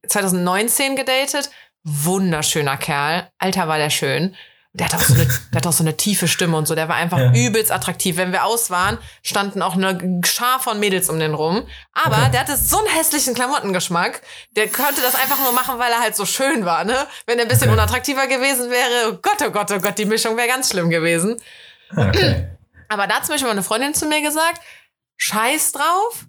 2019 0.07 0.95
gedatet, 0.95 1.49
wunderschöner 1.83 2.77
Kerl, 2.77 3.29
Alter 3.39 3.67
war 3.67 3.77
der 3.77 3.89
schön. 3.89 4.35
Der 4.77 4.85
hat, 4.85 4.93
auch 4.93 5.01
so 5.01 5.15
eine, 5.15 5.25
der 5.25 5.57
hat 5.57 5.65
auch 5.65 5.73
so 5.73 5.83
eine 5.83 5.97
tiefe 5.97 6.27
Stimme 6.27 6.55
und 6.55 6.67
so. 6.67 6.75
Der 6.75 6.87
war 6.87 6.97
einfach 6.97 7.17
ja. 7.17 7.33
übelst 7.33 7.71
attraktiv. 7.71 8.17
Wenn 8.17 8.31
wir 8.31 8.45
aus 8.45 8.69
waren, 8.69 8.99
standen 9.23 9.63
auch 9.63 9.73
eine 9.73 10.21
Schar 10.23 10.59
von 10.59 10.79
Mädels 10.79 11.09
um 11.09 11.19
den 11.19 11.33
rum. 11.33 11.67
Aber 11.93 12.17
okay. 12.17 12.31
der 12.31 12.41
hatte 12.41 12.57
so 12.57 12.77
einen 12.77 12.87
hässlichen 12.87 13.33
Klamottengeschmack. 13.33 14.21
Der 14.55 14.67
konnte 14.67 15.01
das 15.01 15.15
einfach 15.15 15.39
nur 15.39 15.51
machen, 15.51 15.79
weil 15.79 15.91
er 15.91 15.99
halt 15.99 16.15
so 16.15 16.25
schön 16.25 16.63
war, 16.63 16.83
ne? 16.83 17.07
Wenn 17.25 17.39
er 17.39 17.45
ein 17.45 17.47
bisschen 17.47 17.69
okay. 17.69 17.73
unattraktiver 17.73 18.27
gewesen 18.27 18.69
wäre, 18.69 19.13
oh 19.13 19.19
Gott, 19.19 19.41
oh 19.43 19.49
Gott, 19.49 19.71
oh 19.71 19.79
Gott, 19.79 19.97
die 19.97 20.05
Mischung 20.05 20.37
wäre 20.37 20.47
ganz 20.47 20.69
schlimm 20.69 20.91
gewesen. 20.91 21.41
Okay. 21.95 22.47
Aber 22.87 23.07
da 23.07 23.15
hat 23.15 23.25
zum 23.25 23.33
Beispiel 23.33 23.49
meine 23.49 23.63
Freundin 23.63 23.95
zu 23.95 24.05
mir 24.05 24.21
gesagt, 24.21 24.61
scheiß 25.17 25.71
drauf, 25.71 26.25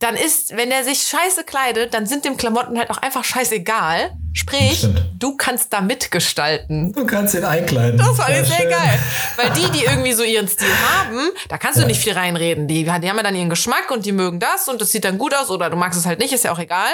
dann 0.00 0.16
ist, 0.16 0.56
wenn 0.56 0.70
er 0.70 0.82
sich 0.82 1.02
scheiße 1.02 1.44
kleidet, 1.44 1.94
dann 1.94 2.06
sind 2.06 2.24
dem 2.24 2.36
Klamotten 2.36 2.78
halt 2.78 2.90
auch 2.90 2.98
einfach 2.98 3.22
scheißegal. 3.22 4.16
Sprich, 4.32 4.86
du 5.18 5.36
kannst 5.36 5.72
da 5.72 5.80
mitgestalten. 5.80 6.92
Du 6.92 7.04
kannst 7.04 7.34
ihn 7.34 7.44
einkleiden. 7.44 7.98
Das 7.98 8.16
war 8.16 8.30
ja, 8.30 8.44
sehr 8.44 8.66
geil. 8.66 8.98
Weil 9.36 9.50
die, 9.50 9.70
die 9.70 9.84
irgendwie 9.84 10.12
so 10.12 10.22
ihren 10.22 10.46
Stil 10.46 10.68
haben, 10.68 11.30
da 11.48 11.58
kannst 11.58 11.78
du 11.78 11.82
ja. 11.82 11.88
nicht 11.88 12.00
viel 12.00 12.12
reinreden. 12.12 12.68
Die, 12.68 12.84
die 12.84 12.90
haben 12.90 13.02
ja 13.02 13.22
dann 13.22 13.34
ihren 13.34 13.50
Geschmack 13.50 13.90
und 13.90 14.06
die 14.06 14.12
mögen 14.12 14.38
das 14.38 14.68
und 14.68 14.80
das 14.80 14.92
sieht 14.92 15.04
dann 15.04 15.18
gut 15.18 15.34
aus 15.34 15.50
oder 15.50 15.68
du 15.68 15.76
magst 15.76 15.98
es 15.98 16.06
halt 16.06 16.20
nicht, 16.20 16.32
ist 16.32 16.44
ja 16.44 16.52
auch 16.52 16.58
egal. 16.58 16.90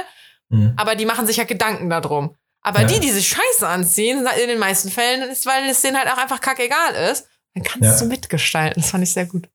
Mhm. 0.49 0.73
Aber 0.77 0.95
die 0.95 1.05
machen 1.05 1.27
sich 1.27 1.37
ja 1.37 1.45
Gedanken 1.45 1.91
darum. 1.91 2.35
Aber 2.63 2.81
ja. 2.81 2.87
die, 2.87 3.01
die 3.01 3.11
sich 3.11 3.29
scheiße 3.29 3.67
anziehen, 3.69 4.27
in 4.43 4.49
den 4.49 4.59
meisten 4.59 4.91
Fällen 4.91 5.29
ist, 5.31 5.47
weil 5.47 5.69
es 5.69 5.83
denen 5.83 5.99
halt 5.99 6.09
auch 6.09 6.19
einfach 6.19 6.41
kackegal 6.41 6.95
ist, 7.13 7.29
dann 7.55 7.63
kannst 7.63 8.01
du 8.01 8.07
mitgestalten. 8.07 8.83
Das 8.83 8.91
fand 8.91 9.05
ich 9.05 9.13
sehr 9.13 9.27
gut. 9.27 9.49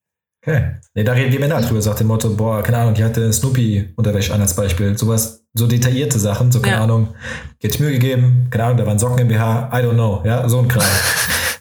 Okay. 0.44 0.76
Nee, 0.96 1.04
da 1.04 1.14
reden 1.14 1.32
die 1.32 1.38
Männer 1.38 1.62
drüber, 1.62 1.82
sagt 1.82 2.00
dem 2.00 2.08
Motto, 2.08 2.30
boah, 2.32 2.64
keine 2.64 2.80
Ahnung, 2.80 2.96
die 2.96 3.04
hatte 3.04 3.32
Snoopy-Unterwäsche 3.32 4.34
an 4.34 4.42
als 4.42 4.56
Beispiel. 4.56 4.98
Sowas, 4.98 5.44
so 5.54 5.68
detaillierte 5.68 6.18
Sachen, 6.18 6.52
so 6.52 6.62
keine 6.62 6.78
ja. 6.78 6.84
Ahnung, 6.84 7.14
geht 7.60 7.80
Mühe 7.80 7.92
gegeben, 7.92 8.48
keine 8.50 8.64
Ahnung, 8.66 8.78
da 8.78 8.88
waren 8.88 8.98
Socken 8.98 9.20
im 9.20 9.28
BH, 9.28 9.70
I 9.72 9.84
don't 9.84 9.94
know, 9.94 10.24
ja, 10.26 10.48
so 10.50 10.60
ein 10.60 10.68
Kram. 10.68 10.84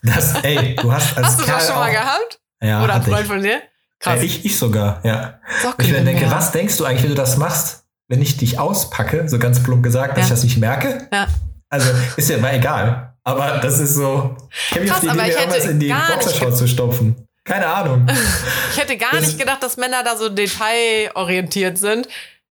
Das, 0.02 0.34
ey, 0.42 0.76
du 0.76 0.90
hast 0.90 1.14
als 1.14 1.26
Hast 1.26 1.40
du 1.42 1.44
das 1.44 1.66
schon 1.66 1.76
mal 1.76 1.90
gehabt? 1.90 2.40
Ja. 2.62 2.82
Oder 2.82 2.94
ein 2.94 3.02
Freund 3.02 3.26
von 3.26 3.42
dir? 3.42 3.60
Krass. 3.98 4.20
Äh, 4.20 4.24
ich, 4.24 4.46
ich 4.46 4.58
sogar, 4.58 5.00
ja. 5.04 5.40
Socken 5.62 5.84
ich 5.84 5.92
denke, 5.92 6.24
BH. 6.24 6.30
was 6.30 6.52
denkst 6.52 6.78
du 6.78 6.86
eigentlich, 6.86 7.02
wenn 7.02 7.10
du 7.10 7.16
das 7.16 7.36
machst, 7.36 7.84
wenn 8.08 8.22
ich 8.22 8.38
dich 8.38 8.58
auspacke, 8.58 9.28
so 9.28 9.38
ganz 9.38 9.62
plump 9.62 9.82
gesagt, 9.82 10.12
dass 10.12 10.20
ja. 10.20 10.24
ich 10.24 10.30
das 10.30 10.42
nicht 10.42 10.56
merke? 10.56 11.06
Ja. 11.12 11.26
Also, 11.68 11.90
ist 12.16 12.30
ja 12.30 12.38
mal 12.38 12.54
egal. 12.54 13.14
Aber 13.24 13.58
das 13.58 13.78
ist 13.78 13.94
so, 13.94 14.34
ich 14.70 14.76
habe 14.76 14.86
jetzt 14.86 15.02
die 15.02 15.08
Idee, 15.08 15.30
irgendwas 15.32 15.66
in 15.66 15.78
die 15.78 15.92
Boxershorts 15.92 16.56
zu 16.56 16.66
stopfen. 16.66 17.28
Keine 17.50 17.66
Ahnung. 17.66 18.06
ich 18.70 18.78
hätte 18.78 18.96
gar 18.96 19.10
das 19.10 19.26
nicht 19.26 19.38
gedacht, 19.40 19.60
dass 19.60 19.76
Männer 19.76 20.04
da 20.04 20.16
so 20.16 20.28
detailorientiert 20.28 21.78
sind. 21.78 22.06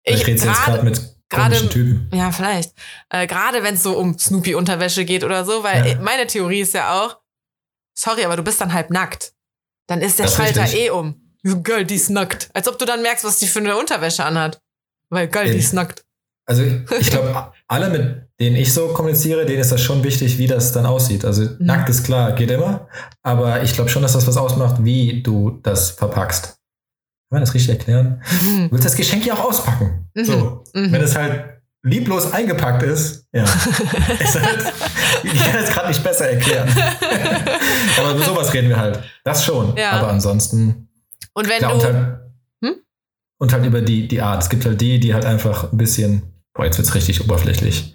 Ich, 0.04 0.16
ich 0.16 0.28
rede 0.28 0.44
jetzt 0.44 0.64
gerade 0.64 0.82
mit 0.82 1.00
gerade 1.30 1.70
Typen. 1.70 2.10
Ja, 2.12 2.32
vielleicht. 2.32 2.74
Äh, 3.10 3.28
gerade 3.28 3.62
wenn 3.62 3.76
es 3.76 3.84
so 3.84 3.96
um 3.96 4.18
Snoopy-Unterwäsche 4.18 5.06
geht 5.06 5.24
oder 5.24 5.46
so, 5.46 5.62
weil 5.62 5.88
ja. 5.88 5.96
meine 6.02 6.26
Theorie 6.26 6.62
ist 6.62 6.74
ja 6.74 7.00
auch, 7.00 7.20
sorry, 7.96 8.26
aber 8.26 8.38
du 8.38 8.44
bist 8.44 8.60
dann 8.60 8.74
halb 8.74 8.90
nackt. 8.90 9.34
Dann 9.86 10.02
ist 10.02 10.18
der 10.18 10.26
das 10.26 10.36
Schalter 10.36 10.64
richtig. 10.64 10.86
eh 10.86 10.90
um. 10.90 11.36
Girl, 11.44 11.86
die 11.86 11.96
ist 11.96 12.10
nackt. 12.10 12.50
Als 12.56 12.68
ob 12.68 12.80
du 12.80 12.86
dann 12.86 13.04
merkst, 13.04 13.24
was 13.24 13.38
die 13.38 13.46
für 13.46 13.60
eine 13.60 13.78
Unterwäsche 13.78 14.26
anhat. 14.26 14.60
Weil, 15.10 15.28
geil, 15.28 15.52
die 15.52 15.60
ist 15.60 15.74
nackt. 15.74 16.07
Also 16.48 16.64
ich 16.64 17.10
glaube, 17.12 17.52
alle, 17.68 17.90
mit 17.90 18.28
denen 18.40 18.56
ich 18.56 18.74
so 18.74 18.88
kommuniziere, 18.90 19.46
denen 19.46 19.60
ist 19.60 19.72
das 19.72 19.82
schon 19.82 20.04
wichtig, 20.04 20.38
wie 20.38 20.48
das 20.48 20.72
dann 20.72 20.86
aussieht. 20.86 21.26
Also 21.26 21.44
mhm. 21.44 21.58
nackt 21.60 21.90
ist 21.90 22.04
klar, 22.04 22.32
geht 22.32 22.50
immer. 22.50 22.88
Aber 23.22 23.62
ich 23.64 23.74
glaube 23.74 23.90
schon, 23.90 24.02
dass 24.02 24.14
das 24.14 24.26
was 24.26 24.38
ausmacht, 24.38 24.84
wie 24.84 25.22
du 25.22 25.60
das 25.62 25.92
verpackst. 25.92 26.44
Kann 27.30 27.40
man 27.40 27.42
das 27.42 27.54
richtig 27.54 27.78
erklären? 27.78 28.24
Mhm. 28.42 28.66
Du 28.66 28.72
willst 28.72 28.86
das 28.86 28.96
Geschenk 28.96 29.26
ja 29.26 29.34
auch 29.34 29.46
auspacken. 29.46 30.08
Mhm. 30.14 30.26
So. 30.26 30.64
Mhm. 30.74 30.92
Wenn 30.94 31.02
es 31.02 31.16
halt 31.16 31.58
lieblos 31.84 32.32
eingepackt 32.32 32.84
ist, 32.84 33.28
ja. 33.34 33.44
ist 34.20 34.42
halt, 34.42 34.74
ich 35.24 35.44
kann 35.44 35.56
es 35.62 35.70
gerade 35.70 35.90
nicht 35.90 36.04
besser 36.04 36.30
erklären. 36.30 36.70
aber 38.00 38.12
über 38.12 38.24
sowas 38.24 38.54
reden 38.54 38.70
wir 38.70 38.78
halt. 38.78 39.04
Das 39.26 39.44
schon. 39.44 39.76
Ja. 39.76 39.92
Aber 39.92 40.10
ansonsten. 40.10 40.90
Und 41.34 41.50
wenn 41.50 41.58
klar, 41.58 41.72
du. 41.72 41.78
Und 41.78 41.84
halt, 41.84 42.20
hm? 42.64 42.76
und 43.40 43.54
halt 43.54 43.66
über 43.66 43.82
die, 43.82 44.08
die 44.08 44.22
Art. 44.22 44.44
Es 44.44 44.50
gibt 44.50 44.66
halt 44.66 44.80
die, 44.80 45.00
die 45.00 45.14
halt 45.14 45.26
einfach 45.26 45.72
ein 45.72 45.78
bisschen 45.78 46.37
Boah, 46.58 46.66
jetzt 46.66 46.78
wird 46.78 46.88
es 46.88 46.96
richtig 46.96 47.22
oberflächlich. 47.24 47.94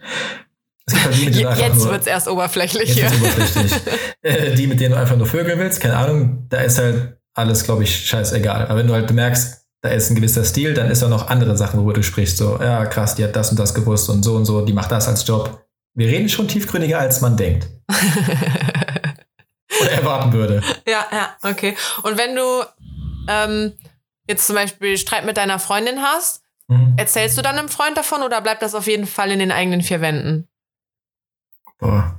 Es 0.86 0.94
gibt 0.94 1.04
halt 1.04 1.16
die, 1.16 1.40
jetzt 1.40 1.84
wird 1.84 2.00
es 2.02 2.06
erst 2.06 2.28
oberflächlich. 2.28 2.94
Jetzt 2.94 3.14
oberflächlich. 3.16 3.72
äh, 4.22 4.54
die, 4.54 4.68
mit 4.68 4.80
denen 4.80 4.92
du 4.92 4.98
einfach 5.00 5.16
nur 5.16 5.26
vögeln 5.26 5.58
willst, 5.58 5.80
keine 5.80 5.96
Ahnung, 5.96 6.46
da 6.48 6.60
ist 6.60 6.78
halt 6.78 7.16
alles, 7.34 7.64
glaube 7.64 7.82
ich, 7.82 8.06
scheißegal. 8.06 8.66
Aber 8.66 8.76
wenn 8.76 8.86
du 8.86 8.94
halt 8.94 9.10
merkst, 9.10 9.66
da 9.82 9.90
ist 9.90 10.10
ein 10.10 10.14
gewisser 10.14 10.44
Stil, 10.44 10.74
dann 10.74 10.90
ist 10.90 11.02
da 11.02 11.08
noch 11.08 11.28
andere 11.28 11.56
Sachen, 11.56 11.80
worüber 11.80 11.94
du 11.94 12.04
sprichst. 12.04 12.36
So, 12.36 12.58
ja, 12.60 12.86
krass, 12.86 13.16
die 13.16 13.24
hat 13.24 13.34
das 13.34 13.50
und 13.50 13.58
das 13.58 13.74
gewusst 13.74 14.08
und 14.08 14.22
so 14.22 14.36
und 14.36 14.44
so, 14.44 14.64
die 14.64 14.72
macht 14.72 14.92
das 14.92 15.08
als 15.08 15.26
Job. 15.26 15.66
Wir 15.94 16.06
reden 16.06 16.28
schon 16.28 16.46
tiefgründiger, 16.46 17.00
als 17.00 17.20
man 17.20 17.36
denkt. 17.36 17.68
Oder 19.80 19.90
erwarten 19.90 20.32
würde. 20.32 20.62
Ja, 20.86 21.06
ja, 21.10 21.36
okay. 21.42 21.76
Und 22.02 22.16
wenn 22.16 22.36
du 22.36 22.64
ähm, 23.28 23.72
jetzt 24.28 24.46
zum 24.46 24.54
Beispiel 24.54 24.96
Streit 24.96 25.26
mit 25.26 25.36
deiner 25.36 25.58
Freundin 25.58 26.00
hast, 26.00 26.41
Mhm. 26.72 26.94
Erzählst 26.96 27.36
du 27.38 27.42
dann 27.42 27.58
einem 27.58 27.68
Freund 27.68 27.96
davon 27.96 28.22
oder 28.22 28.40
bleibt 28.40 28.62
das 28.62 28.74
auf 28.74 28.86
jeden 28.86 29.06
Fall 29.06 29.30
in 29.30 29.38
den 29.38 29.52
eigenen 29.52 29.82
vier 29.82 30.00
Wänden? 30.00 30.48
Boah. 31.78 32.16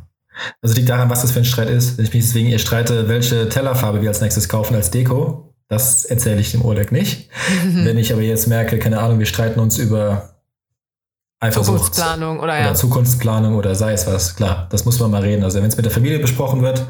Also 0.61 0.75
liegt 0.75 0.89
daran, 0.89 1.09
was 1.09 1.21
das 1.21 1.31
für 1.31 1.39
ein 1.39 1.45
Streit 1.45 1.69
ist. 1.69 1.97
Wenn 1.97 2.05
ich 2.05 2.13
mich 2.13 2.25
deswegen 2.25 2.49
ihr 2.49 2.59
streite, 2.59 3.07
welche 3.07 3.49
Tellerfarbe 3.49 4.01
wir 4.01 4.09
als 4.09 4.21
nächstes 4.21 4.49
kaufen 4.49 4.75
als 4.75 4.91
Deko, 4.91 5.53
das 5.67 6.05
erzähle 6.05 6.41
ich 6.41 6.51
dem 6.51 6.63
Oleg 6.63 6.91
nicht. 6.91 7.29
Wenn 7.63 7.97
ich 7.97 8.11
aber 8.11 8.21
jetzt 8.21 8.47
merke, 8.47 8.79
keine 8.79 8.99
Ahnung, 8.99 9.19
wir 9.19 9.25
streiten 9.25 9.59
uns 9.59 9.77
über 9.77 10.33
Eifersucht 11.39 11.77
Zukunftsplanung 11.77 12.39
oder, 12.39 12.57
ja. 12.57 12.65
oder 12.67 12.75
Zukunftsplanung 12.75 13.55
oder 13.55 13.75
sei 13.75 13.93
es 13.93 14.07
was, 14.07 14.35
klar, 14.35 14.67
das 14.71 14.85
muss 14.85 14.99
man 14.99 15.11
mal 15.11 15.21
reden. 15.21 15.43
Also 15.43 15.61
wenn 15.61 15.67
es 15.67 15.75
mit 15.75 15.85
der 15.85 15.91
Familie 15.91 16.19
besprochen 16.19 16.61
wird, 16.61 16.85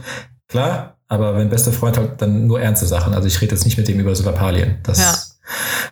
klar, 0.48 0.98
aber 1.07 1.38
wenn 1.38 1.49
bester 1.49 1.72
Freund 1.72 1.98
halt 1.98 2.22
dann 2.22 2.48
nur 2.48 2.61
ernste 2.61 2.85
Sachen. 2.85 3.14
Also 3.14 3.27
ich 3.27 3.40
rede 3.41 3.56
jetzt 3.56 3.65
nicht 3.65 3.77
mit 3.77 3.88
dem 3.88 3.99
über 3.99 4.15
so 4.15 4.23
Lappalien. 4.23 4.80
Das 4.84 4.99
ja. 4.99 5.32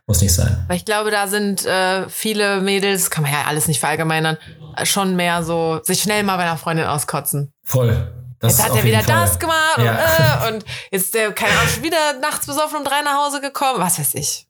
Muss 0.06 0.22
nicht 0.22 0.34
sein. 0.34 0.65
Weil 0.68 0.78
ich 0.78 0.86
glaube, 0.86 1.11
da 1.11 1.28
sind 1.28 1.65
äh, 1.65 2.07
viele 2.10 2.61
Mädels, 2.61 3.10
kann 3.10 3.23
man 3.23 3.32
ja 3.32 3.44
alles 3.48 3.68
nicht 3.68 3.80
verallgemeinern, 3.80 4.38
schon 4.84 5.15
mehr 5.15 5.44
so, 5.44 5.82
sich 5.84 6.02
schnell 6.02 6.23
mal 6.23 6.38
bei 6.38 6.44
einer 6.44 6.57
Freundin 6.57 6.86
auskotzen. 6.86 7.53
Voll. 7.64 8.11
Das 8.40 8.57
jetzt 8.57 8.69
hat 8.69 8.76
er 8.76 8.84
wieder 8.84 9.03
Fall. 9.03 9.22
das 9.22 9.38
gemacht 9.38 9.78
ja. 9.78 9.91
und, 9.91 10.53
äh, 10.53 10.53
und 10.53 10.65
jetzt 10.90 11.14
der, 11.14 11.32
keine 11.32 11.53
Ahnung, 11.53 11.68
schon 11.73 11.84
wieder 11.84 12.14
nachts 12.22 12.48
besoffen 12.48 12.80
um 12.80 12.84
drei 12.84 13.02
nach 13.03 13.26
Hause 13.26 13.40
gekommen. 13.40 13.80
Was 13.80 13.99
weiß 13.99 14.15
ich. 14.15 14.48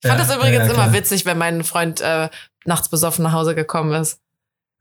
Ich 0.00 0.08
fand 0.08 0.20
ja, 0.20 0.26
das 0.26 0.36
übrigens 0.36 0.66
ja, 0.66 0.74
immer 0.74 0.92
witzig, 0.92 1.26
wenn 1.26 1.38
mein 1.38 1.64
Freund 1.64 2.00
äh, 2.00 2.28
nachts 2.64 2.88
besoffen 2.88 3.24
nach 3.24 3.32
Hause 3.32 3.54
gekommen 3.54 3.92
ist. 4.00 4.20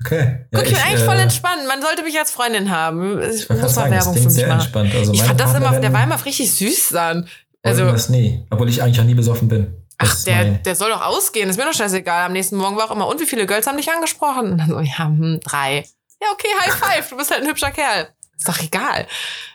Okay. 0.03 0.45
Guck, 0.51 0.63
ich 0.63 0.73
bin 0.73 0.83
eigentlich 0.83 1.01
äh, 1.01 1.05
voll 1.05 1.17
entspannt. 1.17 1.67
Man 1.67 1.81
sollte 1.81 2.03
mich 2.03 2.17
als 2.17 2.31
Freundin 2.31 2.71
haben. 2.71 3.21
Ich, 3.21 3.49
ich 3.49 3.49
muss 3.49 3.75
mal 3.75 3.91
Werbung 3.91 4.15
für 4.15 4.29
mich 4.29 4.47
machen. 4.47 4.91
Also 4.95 5.13
ich 5.13 5.23
fand 5.23 5.39
das 5.39 5.53
immer, 5.53 5.79
der 5.79 5.93
war 5.93 6.03
immer 6.03 6.23
richtig 6.25 6.51
süß 6.53 6.89
dann. 6.89 7.27
Also, 7.63 7.85
das 7.85 8.09
nie. 8.09 8.45
Obwohl 8.49 8.69
ich 8.69 8.81
eigentlich 8.81 8.99
auch 8.99 9.05
nie 9.05 9.13
besoffen 9.13 9.47
bin. 9.47 9.75
Ach, 9.97 10.23
der, 10.23 10.45
der 10.45 10.75
soll 10.75 10.89
doch 10.89 11.05
ausgehen. 11.05 11.49
Ist 11.49 11.57
mir 11.57 11.65
doch 11.65 11.73
scheißegal. 11.73 12.25
Am 12.25 12.33
nächsten 12.33 12.57
Morgen 12.57 12.75
war 12.75 12.85
auch 12.85 12.95
immer, 12.95 13.07
und 13.07 13.19
wie 13.21 13.25
viele 13.25 13.45
Girls 13.45 13.67
haben 13.67 13.77
dich 13.77 13.91
angesprochen? 13.91 14.53
Und 14.53 14.57
dann 14.57 14.69
so, 14.69 14.79
ja, 14.79 15.05
hm, 15.05 15.39
drei. 15.43 15.85
Ja, 16.21 16.27
okay, 16.33 16.47
High 16.59 16.73
Five. 16.73 17.09
Du 17.09 17.17
bist 17.17 17.29
halt 17.29 17.43
ein 17.43 17.47
hübscher 17.47 17.71
Kerl. 17.71 18.07
Ist 18.37 18.47
doch 18.47 18.59
egal. 18.59 19.05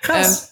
Krass. 0.03 0.43
Ähm, 0.43 0.49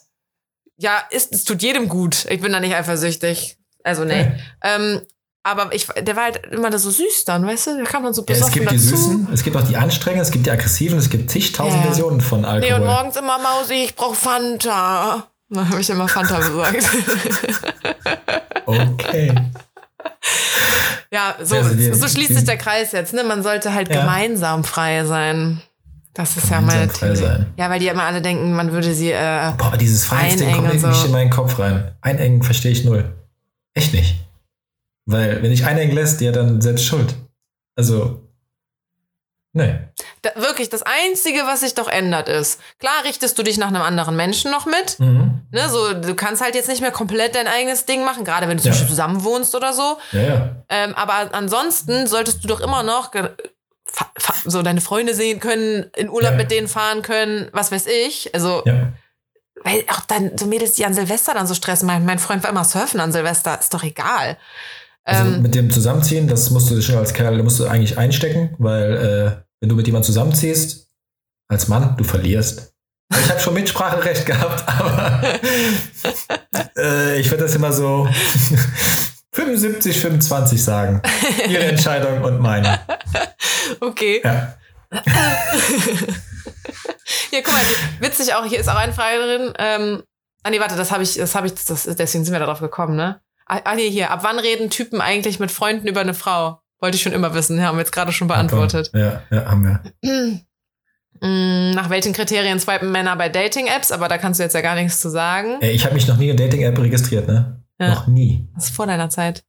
ja, 0.78 0.98
ist, 1.10 1.32
es 1.32 1.44
tut 1.44 1.62
jedem 1.62 1.88
gut. 1.88 2.26
Ich 2.28 2.40
bin 2.40 2.52
da 2.52 2.58
nicht 2.58 2.74
eifersüchtig. 2.74 3.56
Also, 3.84 4.04
nee. 4.04 4.22
Okay. 4.22 4.40
Ähm, 4.62 5.00
aber 5.44 5.72
ich, 5.74 5.86
der 5.86 6.16
war 6.16 6.24
halt 6.24 6.46
immer 6.46 6.76
so 6.78 6.90
süß 6.90 7.26
dann, 7.26 7.46
weißt 7.46 7.66
du? 7.66 7.76
Der 7.76 7.84
kam 7.84 8.02
dann 8.02 8.14
so 8.14 8.24
besoffen 8.24 8.62
ja, 8.62 8.70
Es 8.72 8.72
gibt 8.72 8.72
dazu. 8.72 8.76
die 8.76 9.02
Süßen, 9.02 9.28
es 9.32 9.44
gibt 9.44 9.56
auch 9.56 9.68
die 9.68 9.76
Anstrengenden, 9.76 10.22
es 10.22 10.32
gibt 10.32 10.46
die 10.46 10.50
Aggressiven, 10.50 10.98
es 10.98 11.10
gibt 11.10 11.30
zigtausend 11.30 11.76
ja. 11.76 11.82
Versionen 11.82 12.22
von 12.22 12.46
Alkohol. 12.46 12.78
Nee, 12.78 12.82
und 12.82 12.86
morgens 12.86 13.16
immer 13.16 13.38
Mausi, 13.38 13.74
ich 13.74 13.94
brauch 13.94 14.14
Fanta. 14.14 15.28
Dann 15.48 15.68
habe 15.68 15.80
ich 15.80 15.90
immer 15.90 16.08
Fanta 16.08 16.38
besorgt. 16.38 16.90
okay. 18.66 19.34
Ja, 21.12 21.36
so, 21.40 21.56
also 21.56 21.74
die, 21.74 21.92
so 21.92 22.08
schließt 22.08 22.34
sich 22.34 22.44
der 22.44 22.56
Kreis 22.56 22.92
jetzt. 22.92 23.14
Ne? 23.14 23.22
Man 23.22 23.42
sollte 23.42 23.72
halt 23.72 23.88
ja. 23.88 24.00
gemeinsam 24.00 24.64
frei 24.64 25.04
sein. 25.04 25.60
Das 26.12 26.36
ist 26.36 26.48
gemeinsam 26.48 26.70
ja 26.70 26.78
meine 26.78 26.92
Theorie. 26.92 27.16
Sein. 27.16 27.46
Ja, 27.56 27.70
weil 27.70 27.78
die 27.78 27.88
immer 27.88 28.04
alle 28.04 28.22
denken, 28.22 28.52
man 28.54 28.72
würde 28.72 28.94
sie. 28.94 29.12
Äh, 29.12 29.52
Boah, 29.56 29.66
aber 29.66 29.76
dieses 29.76 30.04
Freiheitsding 30.04 30.52
kommt 30.52 30.66
irgendwie 30.68 30.78
so. 30.78 30.88
nicht 30.88 31.04
in 31.04 31.12
meinen 31.12 31.30
Kopf 31.30 31.58
rein. 31.58 31.92
Einengen 32.00 32.42
verstehe 32.42 32.72
ich 32.72 32.84
null. 32.84 33.12
Echt 33.74 33.92
nicht. 33.92 34.16
Weil, 35.06 35.42
wenn 35.42 35.52
ich 35.52 35.66
einengen 35.66 35.94
lässt, 35.94 36.20
ja, 36.20 36.32
dann 36.32 36.60
selbst 36.60 36.84
schuld. 36.84 37.14
Also, 37.76 38.24
Nee. 39.54 39.78
Da, 40.24 40.40
wirklich, 40.40 40.70
das 40.70 40.82
Einzige, 40.82 41.40
was 41.40 41.60
sich 41.60 41.74
doch 41.74 41.86
ändert, 41.86 42.28
ist, 42.28 42.58
klar 42.80 43.04
richtest 43.04 43.38
du 43.38 43.42
dich 43.42 43.58
nach 43.58 43.68
einem 43.68 43.82
anderen 43.82 44.16
Menschen 44.16 44.50
noch 44.50 44.64
mit. 44.64 44.98
Mhm. 44.98 45.42
Ne, 45.50 45.68
so, 45.68 45.92
du 45.92 46.14
kannst 46.14 46.42
halt 46.42 46.54
jetzt 46.54 46.68
nicht 46.68 46.80
mehr 46.80 46.90
komplett 46.90 47.34
dein 47.34 47.46
eigenes 47.46 47.84
Ding 47.84 48.04
machen, 48.04 48.24
gerade 48.24 48.48
wenn 48.48 48.56
du 48.56 48.64
ja. 48.64 48.72
zusammen 48.72 49.22
wohnst 49.22 49.54
oder 49.54 49.74
so. 49.74 49.98
Ja, 50.12 50.22
ja. 50.22 50.56
Ähm, 50.70 50.94
aber 50.94 51.34
ansonsten 51.34 52.06
solltest 52.06 52.42
du 52.42 52.48
doch 52.48 52.60
immer 52.60 52.82
noch 52.82 53.12
so 54.44 54.62
deine 54.62 54.80
Freunde 54.80 55.14
sehen 55.14 55.40
können, 55.40 55.90
in 55.94 56.08
Urlaub 56.08 56.32
ja. 56.32 56.36
mit 56.38 56.50
denen 56.50 56.68
fahren 56.68 57.02
können, 57.02 57.48
was 57.52 57.70
weiß 57.70 57.86
ich. 57.86 58.34
Also, 58.34 58.64
weil 59.62 59.84
auch 59.88 60.00
dann 60.00 60.36
so 60.36 60.46
Mädels, 60.46 60.74
die 60.74 60.84
an 60.84 60.94
Silvester 60.94 61.34
dann 61.34 61.46
so 61.46 61.54
stressen. 61.54 61.86
Mein, 61.86 62.04
mein 62.04 62.18
Freund 62.18 62.42
war 62.42 62.50
immer 62.50 62.64
surfen 62.64 63.00
an 63.00 63.12
Silvester, 63.12 63.58
ist 63.58 63.72
doch 63.74 63.82
egal. 63.82 64.36
Also 65.04 65.24
ähm, 65.24 65.42
mit 65.42 65.54
dem 65.54 65.70
Zusammenziehen, 65.70 66.28
das 66.28 66.50
musst 66.50 66.70
du 66.70 66.80
schon 66.80 66.96
als 66.96 67.12
Kerl, 67.12 67.42
musst 67.42 67.60
du 67.60 67.66
eigentlich 67.66 67.98
einstecken, 67.98 68.54
weil 68.58 68.96
äh, 68.96 69.44
wenn 69.64 69.70
du 69.70 69.76
mit 69.76 69.86
jemandem 69.86 70.04
zusammenziehst, 70.04 70.90
als 71.48 71.68
Mann, 71.68 71.96
du 71.96 72.04
verlierst. 72.04 72.74
Ich 73.10 73.30
habe 73.30 73.40
schon 73.40 73.54
Mitspracherecht 73.54 74.26
gehabt, 74.26 74.62
aber 74.78 75.40
äh, 76.76 77.18
ich 77.18 77.30
würde 77.30 77.44
das 77.44 77.54
immer 77.54 77.72
so 77.72 78.06
75, 79.32 79.98
25 79.98 80.62
sagen. 80.62 81.00
Ihre 81.48 81.64
Entscheidung 81.64 82.22
und 82.24 82.40
meine. 82.40 82.78
Okay. 83.80 84.20
Ja. 84.22 84.54
hier, 87.30 87.42
guck 87.42 87.54
mal, 87.54 87.64
witzig 88.00 88.34
auch, 88.34 88.44
hier 88.44 88.60
ist 88.60 88.68
auch 88.68 88.76
eine 88.76 88.92
Frage 88.92 89.16
drin. 89.16 89.54
Ähm, 89.58 90.02
ah 90.42 90.50
nee, 90.50 90.60
warte, 90.60 90.76
das 90.76 90.90
habe 90.90 91.02
ich, 91.02 91.14
das 91.14 91.34
habe 91.34 91.46
ich, 91.46 91.54
das, 91.54 91.84
deswegen 91.84 92.26
sind 92.26 92.34
wir 92.34 92.38
darauf 92.38 92.60
gekommen, 92.60 92.96
ne? 92.96 93.22
Ah, 93.46 93.62
ah 93.64 93.74
nee, 93.74 93.88
hier, 93.88 94.10
ab 94.10 94.20
wann 94.24 94.38
reden 94.38 94.68
Typen 94.68 95.00
eigentlich 95.00 95.40
mit 95.40 95.50
Freunden 95.50 95.88
über 95.88 96.02
eine 96.02 96.12
Frau? 96.12 96.60
Wollte 96.84 96.96
ich 96.96 97.02
schon 97.02 97.14
immer 97.14 97.32
wissen, 97.32 97.62
haben 97.62 97.78
wir 97.78 97.80
jetzt 97.80 97.92
gerade 97.92 98.12
schon 98.12 98.28
beantwortet. 98.28 98.90
Ja, 98.92 99.22
ja, 99.30 99.46
haben 99.46 99.64
wir. 99.64 100.40
Mm, 101.20 101.70
nach 101.70 101.90
welchen 101.90 102.12
Kriterien 102.12 102.58
swipen 102.58 102.90
Männer 102.90 103.14
bei 103.14 103.28
Dating-Apps? 103.28 103.92
Aber 103.92 104.08
da 104.08 104.18
kannst 104.18 104.40
du 104.40 104.44
jetzt 104.44 104.52
ja 104.52 104.60
gar 104.60 104.74
nichts 104.74 105.00
zu 105.00 105.08
sagen. 105.08 105.58
Ich 105.62 105.84
habe 105.84 105.94
mich 105.94 106.08
noch 106.08 106.16
nie 106.18 106.28
in 106.28 106.36
Dating-App 106.36 106.76
registriert, 106.76 107.28
ne? 107.28 107.62
Ja. 107.78 107.90
Noch 107.94 108.08
nie. 108.08 108.48
Das 108.54 108.64
ist 108.64 108.74
vor 108.74 108.86
deiner 108.86 109.08
Zeit. 109.08 109.44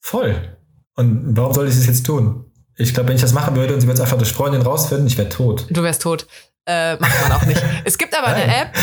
Voll. 0.00 0.56
Und 0.94 1.34
warum 1.34 1.54
soll 1.54 1.66
ich 1.66 1.74
das 1.74 1.86
jetzt 1.86 2.04
tun? 2.04 2.44
Ich 2.76 2.92
glaube, 2.92 3.08
wenn 3.08 3.16
ich 3.16 3.22
das 3.22 3.32
machen 3.32 3.56
würde 3.56 3.74
und 3.74 3.80
sie 3.80 3.86
würde 3.88 3.94
es 3.94 4.00
einfach 4.02 4.18
durch 4.18 4.32
Freundin 4.32 4.60
rausfinden, 4.60 5.06
ich 5.06 5.16
wäre 5.16 5.30
tot. 5.30 5.66
Du 5.70 5.82
wärst 5.82 6.02
tot. 6.02 6.28
Äh, 6.66 6.96
macht 6.96 7.22
man 7.22 7.32
auch 7.32 7.46
nicht. 7.46 7.62
es 7.84 7.96
gibt 7.96 8.16
aber 8.16 8.28
eine 8.28 8.44
App, 8.44 8.76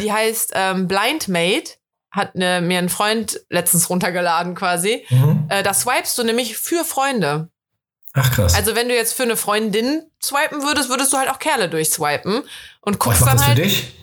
die 0.00 0.12
heißt 0.12 0.52
ähm, 0.54 0.86
Blindmate. 0.86 1.79
Hat 2.10 2.34
ne, 2.34 2.60
mir 2.60 2.78
ein 2.78 2.88
Freund 2.88 3.40
letztens 3.50 3.88
runtergeladen 3.88 4.54
quasi. 4.54 5.06
Mhm. 5.10 5.46
Äh, 5.48 5.62
da 5.62 5.72
swipest 5.72 6.18
du 6.18 6.24
nämlich 6.24 6.56
für 6.56 6.84
Freunde. 6.84 7.50
Ach 8.12 8.32
krass. 8.32 8.54
Also 8.54 8.74
wenn 8.74 8.88
du 8.88 8.94
jetzt 8.94 9.14
für 9.14 9.22
eine 9.22 9.36
Freundin 9.36 10.02
swipen 10.20 10.62
würdest, 10.62 10.88
würdest 10.88 11.12
du 11.12 11.18
halt 11.18 11.30
auch 11.30 11.38
Kerle 11.38 11.68
durchswipen 11.68 12.42
und 12.80 12.98
guckst 12.98 13.22
oh, 13.22 13.24
ich 13.24 13.26
mach 13.26 13.28
dann 13.28 13.36
das 13.36 13.46
halt. 13.46 13.58
Für 13.58 13.64
dich? 13.64 13.94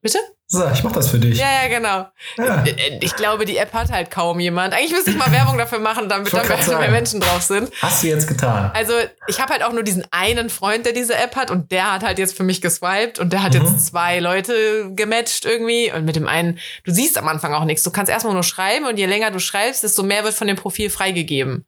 Bitte? 0.00 0.18
So, 0.50 0.66
ich 0.72 0.82
mach 0.82 0.92
das 0.92 1.10
für 1.10 1.18
dich. 1.18 1.38
Ja, 1.38 1.62
ja, 1.62 1.68
genau. 1.68 2.06
Ja. 2.38 2.64
Äh, 2.64 2.98
ich 3.02 3.14
glaube, 3.16 3.44
die 3.44 3.58
App 3.58 3.74
hat 3.74 3.92
halt 3.92 4.10
kaum 4.10 4.40
jemand. 4.40 4.72
Eigentlich 4.72 4.92
müsste 4.92 5.10
ich 5.10 5.16
mal 5.18 5.30
Werbung 5.30 5.58
dafür 5.58 5.78
machen, 5.78 6.08
damit 6.08 6.32
da 6.32 6.78
mehr 6.78 6.90
Menschen 6.90 7.20
drauf 7.20 7.42
sind. 7.42 7.70
Hast 7.82 8.02
du 8.02 8.06
jetzt 8.06 8.26
getan? 8.26 8.70
Also, 8.72 8.94
ich 9.26 9.40
habe 9.42 9.52
halt 9.52 9.62
auch 9.62 9.74
nur 9.74 9.82
diesen 9.82 10.04
einen 10.10 10.48
Freund, 10.48 10.86
der 10.86 10.94
diese 10.94 11.14
App 11.14 11.36
hat 11.36 11.50
und 11.50 11.70
der 11.70 11.92
hat 11.92 12.02
halt 12.02 12.18
jetzt 12.18 12.34
für 12.34 12.44
mich 12.44 12.62
geswiped 12.62 13.18
und 13.18 13.34
der 13.34 13.42
hat 13.42 13.52
mhm. 13.52 13.60
jetzt 13.60 13.88
zwei 13.88 14.20
Leute 14.20 14.90
gematcht 14.94 15.44
irgendwie 15.44 15.92
und 15.92 16.06
mit 16.06 16.16
dem 16.16 16.26
einen, 16.26 16.58
du 16.84 16.92
siehst 16.92 17.18
am 17.18 17.28
Anfang 17.28 17.52
auch 17.52 17.66
nichts. 17.66 17.82
Du 17.82 17.90
kannst 17.90 18.10
erstmal 18.10 18.32
nur 18.32 18.42
schreiben 18.42 18.86
und 18.86 18.98
je 18.98 19.04
länger 19.04 19.30
du 19.30 19.40
schreibst, 19.40 19.84
desto 19.84 20.02
mehr 20.02 20.24
wird 20.24 20.32
von 20.32 20.46
dem 20.46 20.56
Profil 20.56 20.88
freigegeben. 20.88 21.66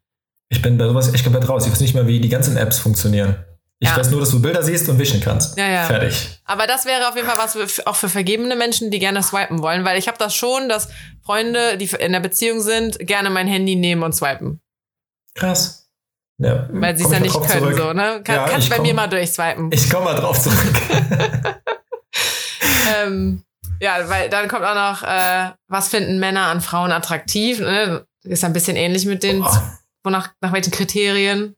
Ich 0.49 0.63
bin 0.63 0.79
bei 0.79 0.87
sowas 0.87 1.13
echt 1.13 1.23
komplett 1.23 1.47
raus. 1.47 1.67
Ich 1.67 1.71
weiß 1.71 1.81
nicht 1.81 1.93
mehr, 1.93 2.07
wie 2.07 2.19
die 2.19 2.29
ganzen 2.29 2.57
Apps 2.57 2.79
funktionieren. 2.79 3.35
Ich 3.83 3.89
ja. 3.89 3.97
weiß 3.97 4.11
nur, 4.11 4.19
dass 4.19 4.29
du 4.29 4.39
Bilder 4.39 4.61
siehst 4.61 4.87
und 4.89 4.99
wischen 4.99 5.19
kannst. 5.19 5.57
Ja, 5.57 5.67
ja. 5.67 5.85
Fertig. 5.85 6.39
Aber 6.45 6.67
das 6.67 6.85
wäre 6.85 7.09
auf 7.09 7.15
jeden 7.15 7.27
Fall 7.27 7.39
was 7.39 7.53
für, 7.53 7.87
auch 7.87 7.95
für 7.95 8.09
vergebene 8.09 8.55
Menschen, 8.55 8.91
die 8.91 8.99
gerne 8.99 9.23
swipen 9.23 9.63
wollen, 9.63 9.83
weil 9.83 9.97
ich 9.97 10.07
habe 10.07 10.19
das 10.19 10.35
schon, 10.35 10.69
dass 10.69 10.89
Freunde, 11.25 11.77
die 11.77 11.89
in 11.99 12.11
der 12.11 12.19
Beziehung 12.19 12.61
sind, 12.61 12.99
gerne 12.99 13.31
mein 13.31 13.47
Handy 13.47 13.75
nehmen 13.75 14.03
und 14.03 14.13
swipen. 14.13 14.61
Krass. 15.33 15.89
Ja, 16.37 16.69
weil 16.71 16.95
sie 16.95 17.05
es 17.05 17.11
ja 17.11 17.19
nicht 17.19 17.33
können, 17.33 17.49
zurück. 17.49 17.77
so, 17.77 17.93
ne? 17.93 18.21
Kann, 18.23 18.35
ja, 18.35 18.47
kannst 18.47 18.69
bei 18.69 18.75
komm, 18.75 18.85
mir 18.85 18.93
mal 18.93 19.07
durchswipen. 19.07 19.71
Ich 19.71 19.89
komme 19.89 20.05
mal 20.05 20.15
drauf 20.15 20.39
zurück. 20.39 20.73
ähm, 23.03 23.43
ja, 23.79 24.07
weil 24.07 24.29
dann 24.29 24.47
kommt 24.47 24.63
auch 24.63 24.75
noch, 24.75 25.01
äh, 25.01 25.51
was 25.67 25.87
finden 25.87 26.19
Männer 26.19 26.47
an 26.47 26.61
Frauen 26.61 26.91
attraktiv? 26.91 27.59
Ne? 27.59 28.05
Ist 28.23 28.43
ein 28.43 28.53
bisschen 28.53 28.75
ähnlich 28.75 29.05
mit 29.07 29.23
den 29.23 29.41
Boah 29.41 29.79
wonach, 30.03 30.29
nach 30.41 30.53
welchen 30.53 30.71
Kriterien? 30.71 31.55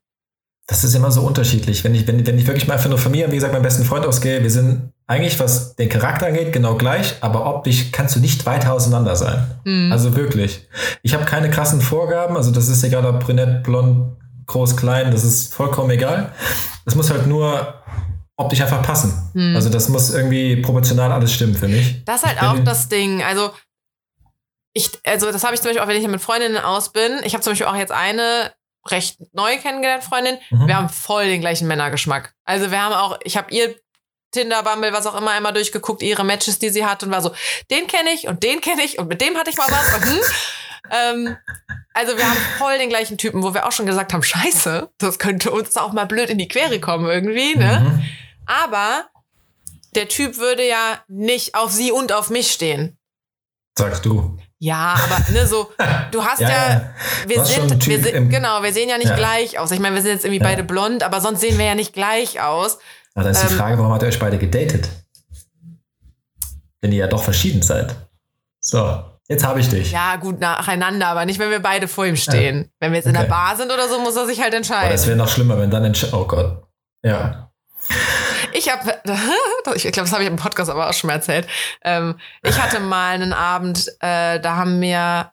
Das 0.68 0.84
ist 0.84 0.96
immer 0.96 1.12
so 1.12 1.22
unterschiedlich. 1.22 1.84
Wenn 1.84 1.94
ich, 1.94 2.08
wenn, 2.08 2.26
wenn 2.26 2.38
ich 2.38 2.48
wirklich 2.48 2.68
mal 2.68 2.76
einfach 2.76 2.90
nur 2.90 2.98
von 2.98 3.12
mir, 3.12 3.30
wie 3.32 3.36
gesagt, 3.36 3.54
meinen 3.54 3.64
besten 3.64 3.84
Freund 3.84 4.06
ausgehe, 4.06 4.44
wir 4.44 4.52
sind 4.52 4.94
eigentlich, 5.08 5.40
was 5.40 5.76
den 5.76 5.90
Charakter 5.90 6.28
angeht, 6.28 6.54
genau 6.54 6.76
gleich, 6.76 7.16
aber 7.22 7.46
optisch 7.46 7.92
kannst 7.92 8.16
du 8.16 8.20
nicht 8.20 8.46
weiter 8.46 8.72
auseinander 8.72 9.16
sein. 9.16 9.46
Mhm. 9.66 9.92
Also 9.92 10.16
wirklich. 10.16 10.68
Ich 11.02 11.14
habe 11.14 11.26
keine 11.26 11.50
krassen 11.50 11.82
Vorgaben, 11.82 12.38
also 12.38 12.52
das 12.52 12.70
ist 12.70 12.84
egal, 12.84 13.06
ob 13.06 13.20
brünett, 13.20 13.64
blond, 13.64 14.16
groß, 14.46 14.78
klein, 14.78 15.12
das 15.12 15.26
ist 15.26 15.54
vollkommen 15.54 15.90
egal. 15.90 16.32
Das 16.86 16.96
muss 16.96 17.10
halt 17.10 17.28
nur 17.28 17.84
optisch 18.38 18.62
einfach 18.62 18.82
passen. 18.82 19.14
Mhm. 19.34 19.56
Also 19.56 19.70
das 19.70 19.90
muss 19.90 20.14
irgendwie 20.14 20.58
proportional 20.58 21.12
alles 21.12 21.34
stimmen 21.34 21.56
für 21.56 21.68
mich. 21.68 22.04
Das 22.06 22.24
ist 22.24 22.28
halt 22.28 22.42
auch 22.42 22.60
das 22.64 22.88
Ding. 22.88 23.22
Also 23.22 23.52
ich, 24.74 24.90
also 25.06 25.32
das 25.32 25.44
habe 25.44 25.54
ich 25.54 25.62
zum 25.62 25.70
Beispiel 25.70 25.84
auch, 25.84 25.88
wenn 25.88 26.02
ich 26.02 26.08
mit 26.08 26.22
Freundinnen 26.22 26.58
aus 26.58 26.92
bin. 26.92 27.20
Ich 27.24 27.34
habe 27.34 27.44
zum 27.44 27.52
Beispiel 27.52 27.68
auch 27.68 27.76
jetzt 27.76 27.92
eine 27.92 28.52
recht 28.86 29.18
neu 29.34 29.58
kennengelernt 29.58 30.04
Freundin. 30.04 30.38
Mhm. 30.50 30.68
Wir 30.68 30.76
haben 30.76 30.90
voll 30.90 31.26
den 31.26 31.42
gleichen 31.42 31.68
Männergeschmack. 31.68 32.34
Also 32.46 32.72
wir 32.72 32.82
haben 32.82 32.94
auch, 32.94 33.18
ich 33.24 33.38
habe 33.38 33.54
ihr 33.54 33.76
Tinder, 34.32 34.64
Bumble, 34.64 34.92
was 34.94 35.06
auch 35.06 35.16
immer, 35.16 35.32
einmal 35.32 35.54
durchgeguckt, 35.54 36.02
ihre 36.02 36.24
Matches, 36.24 36.60
die 36.60 36.70
sie 36.70 36.86
hat 36.86 37.04
und 37.04 37.12
war 37.12 37.22
so, 37.22 37.32
den 37.70 37.88
kenne 37.88 38.10
ich 38.12 38.28
und 38.28 38.44
den 38.44 38.62
kenne 38.62 38.84
ich 38.84 38.98
und 39.00 39.08
mit 39.08 39.22
dem 39.22 39.38
hatte 39.38 39.50
ich 39.50 39.58
mal 39.58 39.70
was. 39.70 39.96
Und, 39.96 40.06
hm. 40.06 40.20
ähm, 40.92 41.38
also 41.94 42.18
wir 42.18 42.28
haben 42.28 42.40
voll 42.58 42.78
den 42.80 42.90
gleichen 42.90 43.18
Typen, 43.18 43.44
wo 43.44 43.54
wir 43.54 43.68
auch 43.68 43.72
schon 43.72 43.86
gesagt 43.86 44.14
haben, 44.14 44.24
scheiße, 44.24 44.90
das 44.98 45.20
könnte 45.20 45.52
uns 45.52 45.78
auch 45.78 45.94
mal 45.94 46.06
blöd 46.06 46.30
in 46.30 46.40
die 46.40 46.48
Quere 46.48 46.80
kommen 46.80 47.10
irgendwie, 47.10 47.56
ne? 47.56 47.80
Mhm. 47.86 48.04
Aber 48.46 49.06
der 49.96 50.08
Typ 50.08 50.38
würde 50.38 50.68
ja 50.68 51.00
nicht 51.08 51.56
auf 51.56 51.72
sie 51.72 51.92
und 51.92 52.12
auf 52.12 52.30
mich 52.30 52.52
stehen. 52.52 52.98
Sagst 53.78 54.06
du. 54.06 54.38
Ja, 54.64 54.96
aber 55.04 55.34
ne, 55.34 55.46
so, 55.46 55.72
du 56.12 56.24
hast 56.24 56.40
ja, 56.40 56.50
ja, 56.50 56.70
ja. 56.70 56.94
wir 57.28 57.44
sind, 57.44 57.86
wir 57.86 58.02
sind 58.02 58.30
genau, 58.30 58.64
wir 58.64 58.72
sehen 58.72 58.88
ja 58.88 58.98
nicht 58.98 59.10
ja. 59.10 59.16
gleich 59.18 59.60
aus. 59.60 59.72
Ich 59.72 59.80
meine, 59.82 59.94
wir 59.94 60.02
sind 60.02 60.12
jetzt 60.12 60.24
irgendwie 60.24 60.40
beide 60.40 60.64
blond, 60.64 61.04
aber 61.04 61.20
sonst 61.20 61.42
sehen 61.42 61.58
wir 61.58 61.66
ja 61.66 61.76
nicht 61.76 61.92
gleich 61.92 62.40
aus. 62.40 62.80
Aber 63.14 63.26
dann 63.26 63.34
ist 63.34 63.42
ähm, 63.42 63.50
die 63.50 63.56
Frage, 63.56 63.78
warum 63.78 63.92
hat 63.92 64.04
ihr 64.04 64.08
euch 64.08 64.20
beide 64.20 64.38
gedatet? 64.38 64.88
Wenn 66.80 66.94
ihr 66.94 67.00
ja 67.00 67.08
doch 67.08 67.22
verschieden 67.22 67.62
seid. 67.62 67.94
So, 68.62 69.04
jetzt 69.28 69.46
habe 69.46 69.60
ich 69.60 69.68
dich. 69.68 69.92
Ja, 69.92 70.16
gut, 70.16 70.40
nacheinander, 70.40 71.08
aber 71.08 71.26
nicht, 71.26 71.40
wenn 71.40 71.50
wir 71.50 71.60
beide 71.60 71.90
vor 71.90 72.06
ihm 72.06 72.16
stehen. 72.16 72.72
Wenn 72.80 72.94
wir 72.94 73.00
jetzt 73.00 73.08
okay. 73.08 73.18
in 73.18 73.22
der 73.22 73.28
Bar 73.28 73.58
sind 73.58 73.70
oder 73.70 73.90
so, 73.90 74.00
muss 74.00 74.16
er 74.16 74.28
sich 74.28 74.42
halt 74.42 74.54
entscheiden. 74.54 74.88
Oh, 74.88 74.92
das 74.94 75.08
wäre 75.08 75.18
noch 75.18 75.28
schlimmer, 75.28 75.60
wenn 75.60 75.72
dann 75.72 75.84
entscheidet. 75.84 76.16
Oh 76.16 76.26
Gott. 76.26 76.64
Ja. 77.04 77.52
Ich 78.54 78.72
habe, 78.72 79.02
ich 79.76 79.84
glaube, 79.84 80.02
das 80.02 80.14
habe 80.14 80.24
ich 80.24 80.30
im 80.30 80.36
Podcast 80.36 80.70
aber 80.70 80.90
auch 80.90 80.94
schon 80.94 81.08
mal 81.08 81.16
erzählt. 81.16 81.48
Ähm, 81.84 82.20
ich 82.44 82.62
hatte 82.62 82.80
mal 82.80 83.14
einen 83.14 83.34
Abend, 83.34 83.88
äh, 84.00 84.40
da 84.40 84.56
haben 84.56 84.80
mir 84.80 85.32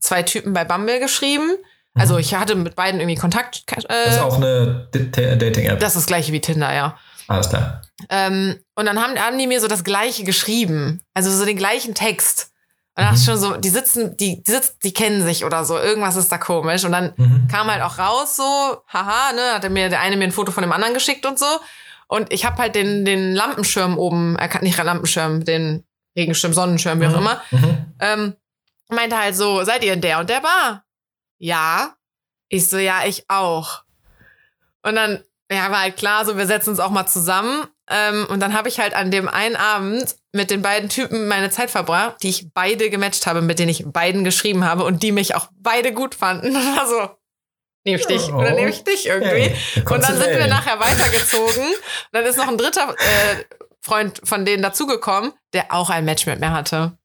zwei 0.00 0.22
Typen 0.22 0.52
bei 0.52 0.64
Bumble 0.64 1.00
geschrieben. 1.00 1.50
Also 1.94 2.14
mhm. 2.14 2.20
ich 2.20 2.34
hatte 2.34 2.54
mit 2.54 2.76
beiden 2.76 3.00
irgendwie 3.00 3.16
Kontakt. 3.16 3.64
Äh, 3.72 3.84
das 3.86 4.16
ist 4.16 4.20
auch 4.20 4.36
eine 4.36 4.88
Dating-App. 4.92 5.80
Das 5.80 5.90
ist 5.90 5.96
das 5.96 6.06
gleiche 6.06 6.32
wie 6.32 6.40
Tinder, 6.40 6.72
ja. 6.74 6.98
Alles 7.28 7.48
klar. 7.48 7.82
Ähm, 8.08 8.56
und 8.74 8.86
dann 8.86 9.02
haben, 9.02 9.18
haben 9.18 9.38
die 9.38 9.46
mir 9.46 9.60
so 9.60 9.68
das 9.68 9.82
gleiche 9.82 10.24
geschrieben. 10.24 11.00
Also 11.14 11.30
so 11.30 11.44
den 11.44 11.56
gleichen 11.56 11.94
Text. 11.94 12.52
Und 12.96 13.04
dann 13.04 13.14
mhm. 13.14 13.18
schon 13.18 13.38
so, 13.38 13.56
die 13.56 13.68
sitzen, 13.68 14.16
die, 14.16 14.42
die 14.42 14.50
sitzen, 14.50 14.76
die 14.82 14.92
kennen 14.92 15.22
sich 15.24 15.44
oder 15.44 15.64
so. 15.64 15.78
Irgendwas 15.78 16.16
ist 16.16 16.30
da 16.30 16.38
komisch. 16.38 16.84
Und 16.84 16.92
dann 16.92 17.12
mhm. 17.16 17.48
kam 17.50 17.70
halt 17.70 17.82
auch 17.82 17.98
raus 17.98 18.36
so, 18.36 18.42
haha, 18.88 19.32
ne, 19.32 19.54
hat 19.54 19.68
mir 19.70 19.88
der 19.88 20.00
eine 20.00 20.16
mir 20.16 20.24
ein 20.24 20.32
Foto 20.32 20.52
von 20.52 20.62
dem 20.62 20.72
anderen 20.72 20.94
geschickt 20.94 21.26
und 21.26 21.38
so. 21.38 21.46
Und 22.08 22.32
ich 22.32 22.44
habe 22.44 22.58
halt 22.58 22.74
den, 22.74 23.04
den 23.04 23.34
Lampenschirm 23.34 23.98
oben 23.98 24.36
erkannt, 24.36 24.62
nicht 24.62 24.82
Lampenschirm, 24.82 25.44
den 25.44 25.84
Regenschirm, 26.16 26.52
Sonnenschirm, 26.52 27.00
wie 27.00 27.06
auch 27.06 27.10
mhm. 27.10 27.18
immer. 27.18 27.42
Mhm. 27.50 27.94
Ähm, 28.00 28.36
meinte 28.88 29.18
halt 29.18 29.36
so, 29.36 29.64
seid 29.64 29.84
ihr 29.84 29.92
in 29.92 30.00
der 30.00 30.20
und 30.20 30.30
der 30.30 30.40
Bar? 30.40 30.84
Ja. 31.38 31.94
Ich 32.48 32.68
so, 32.68 32.78
ja, 32.78 33.04
ich 33.04 33.24
auch. 33.28 33.82
Und 34.82 34.94
dann, 34.94 35.24
ja, 35.50 35.70
war 35.70 35.80
halt 35.80 35.96
klar, 35.96 36.24
so, 36.24 36.36
wir 36.36 36.46
setzen 36.46 36.70
uns 36.70 36.80
auch 36.80 36.90
mal 36.90 37.06
zusammen. 37.06 37.66
Ähm, 37.88 38.26
und 38.30 38.40
dann 38.40 38.54
habe 38.54 38.68
ich 38.68 38.78
halt 38.78 38.94
an 38.94 39.10
dem 39.10 39.28
einen 39.28 39.56
Abend 39.56 40.16
mit 40.32 40.50
den 40.50 40.62
beiden 40.62 40.88
Typen 40.88 41.28
meine 41.28 41.50
Zeit 41.50 41.70
verbracht, 41.70 42.22
die 42.22 42.28
ich 42.28 42.52
beide 42.52 42.90
gematcht 42.90 43.26
habe, 43.26 43.42
mit 43.42 43.58
denen 43.58 43.70
ich 43.70 43.84
beiden 43.86 44.24
geschrieben 44.24 44.64
habe 44.64 44.84
und 44.84 45.02
die 45.02 45.12
mich 45.12 45.34
auch 45.34 45.48
beide 45.58 45.92
gut 45.92 46.14
fanden. 46.14 46.54
Und 46.56 46.76
war 46.76 46.86
so, 46.86 47.16
nehme 47.86 48.00
ich 48.00 48.06
dich 48.06 48.32
oh. 48.32 48.36
oder 48.36 48.52
nehme 48.52 48.68
ich 48.68 48.84
dich 48.84 49.06
irgendwie. 49.06 49.54
Hey, 49.74 49.82
und 49.88 50.02
dann 50.02 50.16
sind 50.16 50.36
wir 50.36 50.46
nachher 50.48 50.78
weitergezogen. 50.78 51.64
Und 51.64 52.12
dann 52.12 52.24
ist 52.24 52.36
noch 52.36 52.48
ein 52.48 52.58
dritter 52.58 52.90
äh, 52.90 53.44
Freund 53.80 54.20
von 54.24 54.44
denen 54.44 54.62
dazugekommen, 54.62 55.32
der 55.52 55.72
auch 55.72 55.88
ein 55.88 56.04
Match 56.04 56.26
mit 56.26 56.40
mir 56.40 56.50
hatte. 56.50 56.98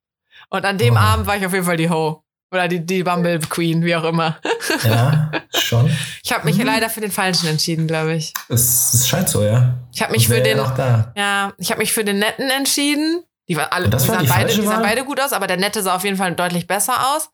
Und 0.49 0.65
an 0.65 0.77
dem 0.77 0.95
oh. 0.95 0.97
Abend 0.97 1.27
war 1.27 1.37
ich 1.37 1.45
auf 1.45 1.53
jeden 1.53 1.65
Fall 1.65 1.77
die 1.77 1.89
Ho. 1.89 2.23
Oder 2.53 2.67
die, 2.67 2.85
die 2.85 3.03
Bumble 3.03 3.39
Queen, 3.39 3.85
wie 3.85 3.95
auch 3.95 4.03
immer. 4.03 4.37
Ja, 4.83 5.31
schon. 5.57 5.89
Ich 6.21 6.33
habe 6.33 6.43
mich 6.43 6.57
mhm. 6.57 6.65
leider 6.65 6.89
für 6.89 6.99
den 6.99 7.11
Falschen 7.11 7.47
entschieden, 7.47 7.87
glaube 7.87 8.15
ich. 8.15 8.33
Es, 8.49 8.93
es, 8.93 9.07
scheint 9.07 9.29
so, 9.29 9.45
ja. 9.45 9.77
Ich 9.93 10.01
habe 10.01 10.11
mich 10.11 10.27
für 10.27 10.41
den. 10.41 10.57
Ja, 10.57 11.53
ich 11.57 11.71
habe 11.71 11.79
mich 11.79 11.93
für 11.93 12.03
den 12.03 12.19
Netten 12.19 12.49
entschieden. 12.49 13.23
Die 13.47 13.55
waren 13.55 13.71
alle, 13.71 13.87
das 13.87 14.03
die, 14.03 14.09
war 14.09 14.17
sahen 14.17 14.27
beide, 14.27 14.53
die 14.53 14.65
sahen 14.65 14.81
beide 14.81 15.05
gut 15.05 15.21
aus, 15.21 15.31
aber 15.31 15.47
der 15.47 15.57
Nette 15.57 15.81
sah 15.81 15.95
auf 15.95 16.03
jeden 16.03 16.17
Fall 16.17 16.35
deutlich 16.35 16.67
besser 16.67 17.15
aus. 17.15 17.29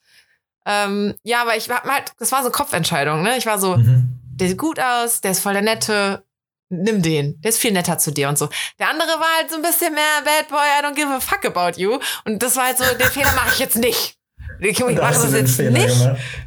Ähm, 0.67 1.15
ja, 1.23 1.41
aber 1.41 1.55
ich 1.55 1.69
hab 1.69 1.85
halt, 1.85 2.11
das 2.19 2.31
war 2.33 2.43
so 2.43 2.51
Kopfentscheidung, 2.51 3.23
ne? 3.23 3.37
Ich 3.37 3.45
war 3.45 3.57
so, 3.57 3.77
mhm. 3.77 4.19
der 4.33 4.49
sieht 4.49 4.57
gut 4.57 4.79
aus, 4.79 5.21
der 5.21 5.31
ist 5.31 5.39
voll 5.39 5.53
der 5.53 5.61
Nette. 5.61 6.23
nimm 6.69 7.01
den. 7.01 7.39
Der 7.41 7.49
ist 7.49 7.59
viel 7.59 7.71
netter 7.71 7.97
zu 7.97 8.11
dir 8.11 8.27
und 8.27 8.37
so. 8.37 8.49
Der 8.77 8.89
andere 8.89 9.07
war 9.07 9.37
halt 9.37 9.49
so 9.49 9.55
ein 9.55 9.61
bisschen 9.61 9.93
mehr 9.93 10.21
Bad 10.25 10.49
Boy, 10.49 10.59
I 10.59 10.83
don't 10.83 10.95
give 10.95 11.07
a 11.07 11.21
fuck 11.21 11.45
about 11.45 11.79
you. 11.79 11.99
Und 12.25 12.43
das 12.43 12.57
war 12.57 12.65
halt 12.65 12.77
so, 12.77 12.83
den 12.83 13.07
Fehler 13.07 13.31
mache 13.33 13.53
ich 13.53 13.59
jetzt 13.59 13.77
nicht. 13.77 14.15
Ich 14.59 14.79
mache 14.79 14.95
das 14.95 15.33
jetzt 15.33 15.55
Fehler 15.55 15.69
nicht. 15.69 15.95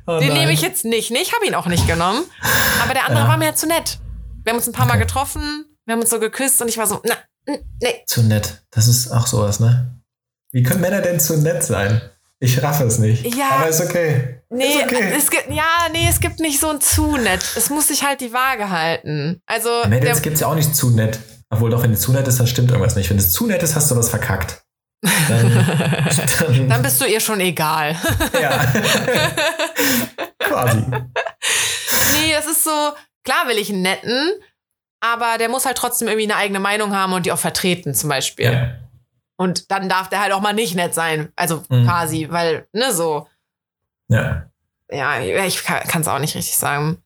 Oh 0.05 0.19
den 0.19 0.33
nehme 0.33 0.51
ich 0.51 0.63
jetzt 0.63 0.85
nicht. 0.85 1.13
Nee, 1.13 1.21
ich 1.23 1.33
habe 1.33 1.47
ihn 1.47 1.55
auch 1.55 1.67
nicht 1.67 1.87
genommen. 1.87 2.25
Aber 2.83 2.93
der 2.93 3.07
andere 3.07 3.23
ja. 3.23 3.29
war 3.29 3.37
mir 3.37 3.45
halt 3.47 3.59
zu 3.59 3.69
nett. 3.69 3.99
Wir 4.43 4.51
haben 4.51 4.57
uns 4.57 4.67
ein 4.67 4.73
paar 4.73 4.87
okay. 4.87 4.97
Mal 4.97 5.05
getroffen, 5.05 5.65
wir 5.85 5.93
haben 5.93 6.01
uns 6.01 6.11
so 6.11 6.19
geküsst 6.19 6.61
und 6.61 6.67
ich 6.67 6.77
war 6.77 6.89
so, 6.89 7.01
na, 7.05 7.15
nee. 7.47 8.03
Zu 8.07 8.23
nett. 8.23 8.65
Das 8.73 8.89
ist 8.89 9.13
auch 9.13 9.29
sowas, 9.29 9.61
ne? 9.61 10.03
Wie 10.51 10.65
können 10.65 10.81
Männer 10.81 11.03
denn 11.03 11.21
zu 11.21 11.37
nett 11.37 11.63
sein? 11.63 12.01
Ich 12.43 12.63
raffe 12.63 12.85
es 12.85 12.99
nicht. 12.99 13.35
Ja. 13.37 13.51
Aber 13.51 13.69
ist 13.69 13.83
okay. 13.83 14.41
Nee, 14.49 14.65
ist 14.65 14.85
okay. 14.85 15.13
es 15.17 15.31
gibt, 15.31 15.51
ja, 15.53 15.89
nee, 15.93 16.07
es 16.09 16.21
gibt 16.21 16.41
nicht 16.41 16.59
so 16.59 16.71
ein 16.71 16.81
zu 16.81 17.19
nett. 17.19 17.45
Es 17.55 17.69
muss 17.69 17.89
sich 17.89 18.03
halt 18.03 18.23
die 18.23 18.33
Waage 18.33 18.71
halten. 18.71 19.43
Also. 19.47 19.69
Mädels 19.87 20.23
gibt 20.23 20.35
es 20.35 20.41
ja 20.41 20.47
auch 20.47 20.55
nicht 20.55 20.75
zu 20.75 20.91
nett. 20.91 21.19
Obwohl 21.51 21.71
doch, 21.71 21.83
wenn 21.83 21.93
es 21.93 22.01
zu 22.01 22.13
nett 22.13 22.27
ist, 22.27 22.41
dann 22.41 22.47
stimmt 22.47 22.71
irgendwas 22.71 22.97
nicht. 22.97 23.11
Wenn 23.11 23.19
es 23.19 23.33
zu 23.33 23.47
nett 23.47 23.63
ist, 23.63 23.77
hast 23.77 23.91
du 23.91 23.97
was 23.97 24.09
verkackt. 24.09 24.63
Dann, 25.03 25.67
dann, 26.39 26.69
dann 26.69 26.83
bist 26.83 27.01
du 27.01 27.05
ihr 27.05 27.21
schon 27.21 27.41
egal. 27.41 27.97
Ja. 28.41 28.51
Quasi. 30.39 30.79
Nee, 30.79 32.35
es 32.39 32.47
ist 32.47 32.65
so, 32.65 32.93
klar 33.25 33.49
will 33.49 33.59
ich 33.59 33.71
einen 33.71 33.83
netten, 33.83 34.31
aber 35.01 35.39
der 35.39 35.49
muss 35.49 35.67
halt 35.67 35.77
trotzdem 35.77 36.09
irgendwie 36.09 36.31
eine 36.31 36.37
eigene 36.37 36.61
Meinung 36.61 36.95
haben 36.95 37.13
und 37.13 37.27
die 37.27 37.33
auch 37.33 37.39
vertreten, 37.39 37.95
zum 37.95 38.09
Beispiel. 38.09 38.53
Ja. 38.53 38.80
Und 39.41 39.71
dann 39.71 39.89
darf 39.89 40.11
der 40.11 40.21
halt 40.21 40.35
auch 40.35 40.43
mal 40.43 40.53
nicht 40.53 40.75
nett 40.75 40.93
sein. 40.93 41.33
Also 41.35 41.63
mhm. 41.71 41.87
quasi, 41.87 42.29
weil, 42.31 42.67
ne, 42.75 42.93
so. 42.93 43.27
Ja. 44.09 44.51
Ja, 44.91 45.19
ich 45.23 45.65
kann 45.65 46.03
es 46.03 46.09
auch 46.09 46.19
nicht 46.19 46.35
richtig 46.35 46.59
sagen. 46.59 46.99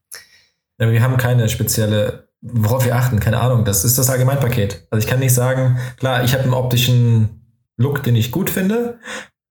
Ja, 0.81 0.91
wir 0.91 1.01
haben 1.01 1.17
keine 1.17 1.49
spezielle, 1.49 2.29
worauf 2.41 2.85
wir 2.85 2.97
achten, 2.97 3.21
keine 3.21 3.39
Ahnung. 3.39 3.65
Das 3.65 3.85
ist 3.85 3.99
das 3.99 4.11
Allgemeinpaket. 4.11 4.89
Also 4.91 5.05
ich 5.05 5.09
kann 5.09 5.21
nicht 5.21 5.33
sagen, 5.33 5.79
klar, 5.97 6.25
ich 6.25 6.33
habe 6.33 6.43
einen 6.43 6.55
optischen 6.55 7.55
Look, 7.77 8.03
den 8.03 8.17
ich 8.17 8.33
gut 8.33 8.51
finde. 8.51 8.99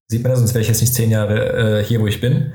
Sieht 0.10 0.24
man 0.24 0.32
das, 0.32 0.40
sonst 0.40 0.54
wäre 0.54 0.62
ich 0.62 0.68
jetzt 0.68 0.82
nicht 0.82 0.94
zehn 0.94 1.10
Jahre 1.10 1.80
äh, 1.80 1.84
hier, 1.86 2.02
wo 2.02 2.08
ich 2.08 2.20
bin. 2.20 2.54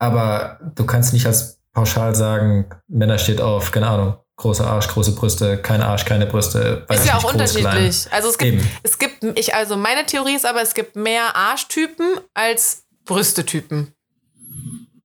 Aber 0.00 0.58
du 0.74 0.84
kannst 0.86 1.12
nicht 1.12 1.26
als 1.26 1.60
pauschal 1.72 2.16
sagen, 2.16 2.66
Männer 2.88 3.18
steht 3.18 3.40
auf, 3.40 3.70
keine 3.70 3.86
Ahnung, 3.86 4.16
großer 4.42 4.66
Arsch, 4.66 4.88
große 4.88 5.12
Brüste, 5.12 5.56
kein 5.56 5.80
Arsch, 5.80 6.04
keine 6.04 6.26
Brüste. 6.26 6.84
Ist 6.88 7.06
ja 7.06 7.16
auch 7.16 7.22
groß, 7.22 7.32
unterschiedlich. 7.32 8.02
Klein. 8.02 8.06
Also 8.10 8.28
es 8.28 8.38
gibt, 8.38 8.52
Eben. 8.52 8.68
es 8.82 8.98
gibt, 8.98 9.38
ich, 9.38 9.54
also 9.54 9.76
meine 9.76 10.04
Theorie 10.04 10.34
ist 10.34 10.44
aber, 10.44 10.60
es 10.60 10.74
gibt 10.74 10.96
mehr 10.96 11.34
Arschtypen 11.34 12.18
als 12.34 12.82
Brüstetypen. 13.04 13.94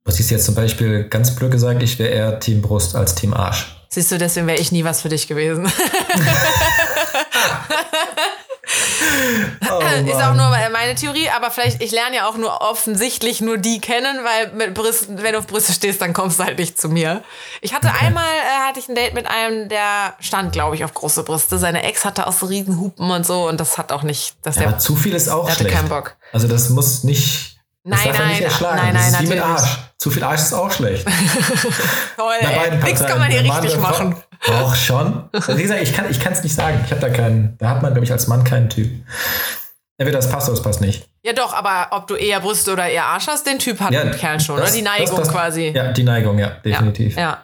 Was 0.04 0.16
siehst 0.16 0.32
du 0.32 0.36
jetzt 0.36 0.46
zum 0.46 0.56
Beispiel 0.56 1.04
ganz 1.06 1.36
blöd 1.36 1.52
gesagt, 1.52 1.84
ich 1.84 2.00
wäre 2.00 2.10
eher 2.10 2.40
Team 2.40 2.62
Brust 2.62 2.96
als 2.96 3.16
Team 3.16 3.34
Arsch. 3.34 3.76
Siehst 3.90 4.12
du, 4.12 4.18
deswegen 4.18 4.48
wäre 4.48 4.60
ich 4.60 4.72
nie 4.72 4.84
was 4.84 5.02
für 5.02 5.10
dich 5.10 5.28
gewesen. 5.28 5.68
Oh, 9.70 9.80
ist 9.80 10.16
auch 10.16 10.34
nur 10.34 10.50
meine 10.72 10.96
Theorie, 10.96 11.30
aber 11.30 11.52
vielleicht, 11.52 11.82
ich 11.82 11.92
lerne 11.92 12.18
ja 12.18 12.28
auch 12.28 12.38
nur 12.38 12.62
offensichtlich 12.62 13.42
nur 13.42 13.58
die 13.58 13.80
kennen, 13.80 14.20
weil 14.24 14.52
mit 14.54 14.74
Brüsten, 14.74 15.22
wenn 15.24 15.34
du 15.34 15.40
auf 15.40 15.48
Brüste 15.48 15.74
stehst, 15.74 16.02
dann 16.02 16.14
kommst 16.14 16.40
du 16.40 16.44
halt 16.44 16.58
nicht 16.60 16.80
zu 16.80 16.90
mir. 16.90 17.24
Ich 17.62 17.74
hatte 17.74 17.88
okay. 17.88 18.06
einmal, 18.06 18.26
äh, 18.26 18.68
hatte 18.68 18.80
ich 18.80 18.90
ein 18.90 18.96
Date 18.96 19.14
mit 19.14 19.28
einem, 19.28 19.70
der 19.70 20.16
stand, 20.20 20.52
glaube 20.52 20.76
ich, 20.76 20.84
auf 20.84 20.94
große 20.94 21.24
Brüste. 21.24 21.58
Seine 21.58 21.84
Ex 21.84 22.04
hatte 22.06 22.28
auch 22.28 22.34
so 22.34 22.46
riesen 22.48 22.80
Hupen 22.80 23.10
und 23.10 23.26
so 23.26 23.48
und 23.48 23.60
das 23.60 23.78
hat 23.78 23.92
auch 23.92 24.04
nicht, 24.04 24.36
dass 24.42 24.56
ja, 24.56 24.64
der, 24.64 24.70
aber 24.70 24.80
zu 24.80 24.96
viel 24.96 25.14
ist 25.14 25.30
auch 25.30 25.50
schlecht. 25.50 25.74
keinen 25.74 25.90
Bock. 25.90 26.16
Also 26.34 26.48
das 26.48 26.70
muss 26.70 27.04
nicht 27.04 27.58
Nein, 27.90 28.00
nein, 28.12 28.44
nicht 28.44 28.62
nein, 28.62 28.76
nein, 28.76 28.94
das 28.94 29.12
ist 29.12 29.22
wie 29.22 29.28
mit 29.28 29.40
Arsch. 29.40 29.78
Zu 29.98 30.12
viel 30.12 30.22
Arsch 30.22 30.42
ist 30.42 30.54
auch 30.54 30.70
schlecht. 30.70 31.06
Toll. 32.18 32.36
Nichts 32.84 33.06
kann 33.06 33.18
man 33.18 33.32
hier 33.32 33.42
richtig 33.42 33.80
machen. 33.80 34.22
Auch 34.46 34.76
schon. 34.76 35.30
Also 35.32 35.58
wie 35.58 35.64
gesagt, 35.64 35.82
ich 35.82 35.94
kann 35.94 36.34
es 36.34 36.44
nicht 36.44 36.56
sagen. 36.56 36.82
Ich 36.86 36.92
habe 36.92 37.02
da 37.02 37.10
keinen, 37.10 37.58
da 37.58 37.70
hat 37.70 37.82
man, 37.82 37.94
glaube 37.94 38.06
ich, 38.06 38.12
als 38.12 38.28
Mann 38.28 38.44
keinen 38.44 38.70
Typ. 38.70 38.92
Entweder 39.98 40.20
das 40.20 40.30
passt 40.30 40.48
oder 40.48 40.58
es 40.58 40.64
passt 40.64 40.80
nicht. 40.80 41.10
Ja, 41.24 41.34
doch, 41.34 41.54
aber 41.54 41.88
ob 41.92 42.08
du 42.08 42.16
eher 42.16 42.40
Brüste 42.40 42.72
oder 42.72 42.88
eher 42.88 43.06
Arsch 43.06 43.28
hast, 43.28 43.48
den 43.48 43.58
Typ 43.58 43.80
hat 43.80 43.92
ja, 43.92 44.02
ein 44.02 44.12
Kerl 44.12 44.40
schon, 44.40 44.58
das, 44.58 44.70
oder? 44.70 44.78
Die 44.78 44.84
Neigung 44.84 45.18
das, 45.18 45.28
das, 45.28 45.32
quasi. 45.32 45.72
Ja, 45.76 45.92
die 45.92 46.04
Neigung, 46.04 46.38
ja, 46.38 46.50
definitiv. 46.50 47.16
Ja. 47.16 47.22
ja. 47.22 47.44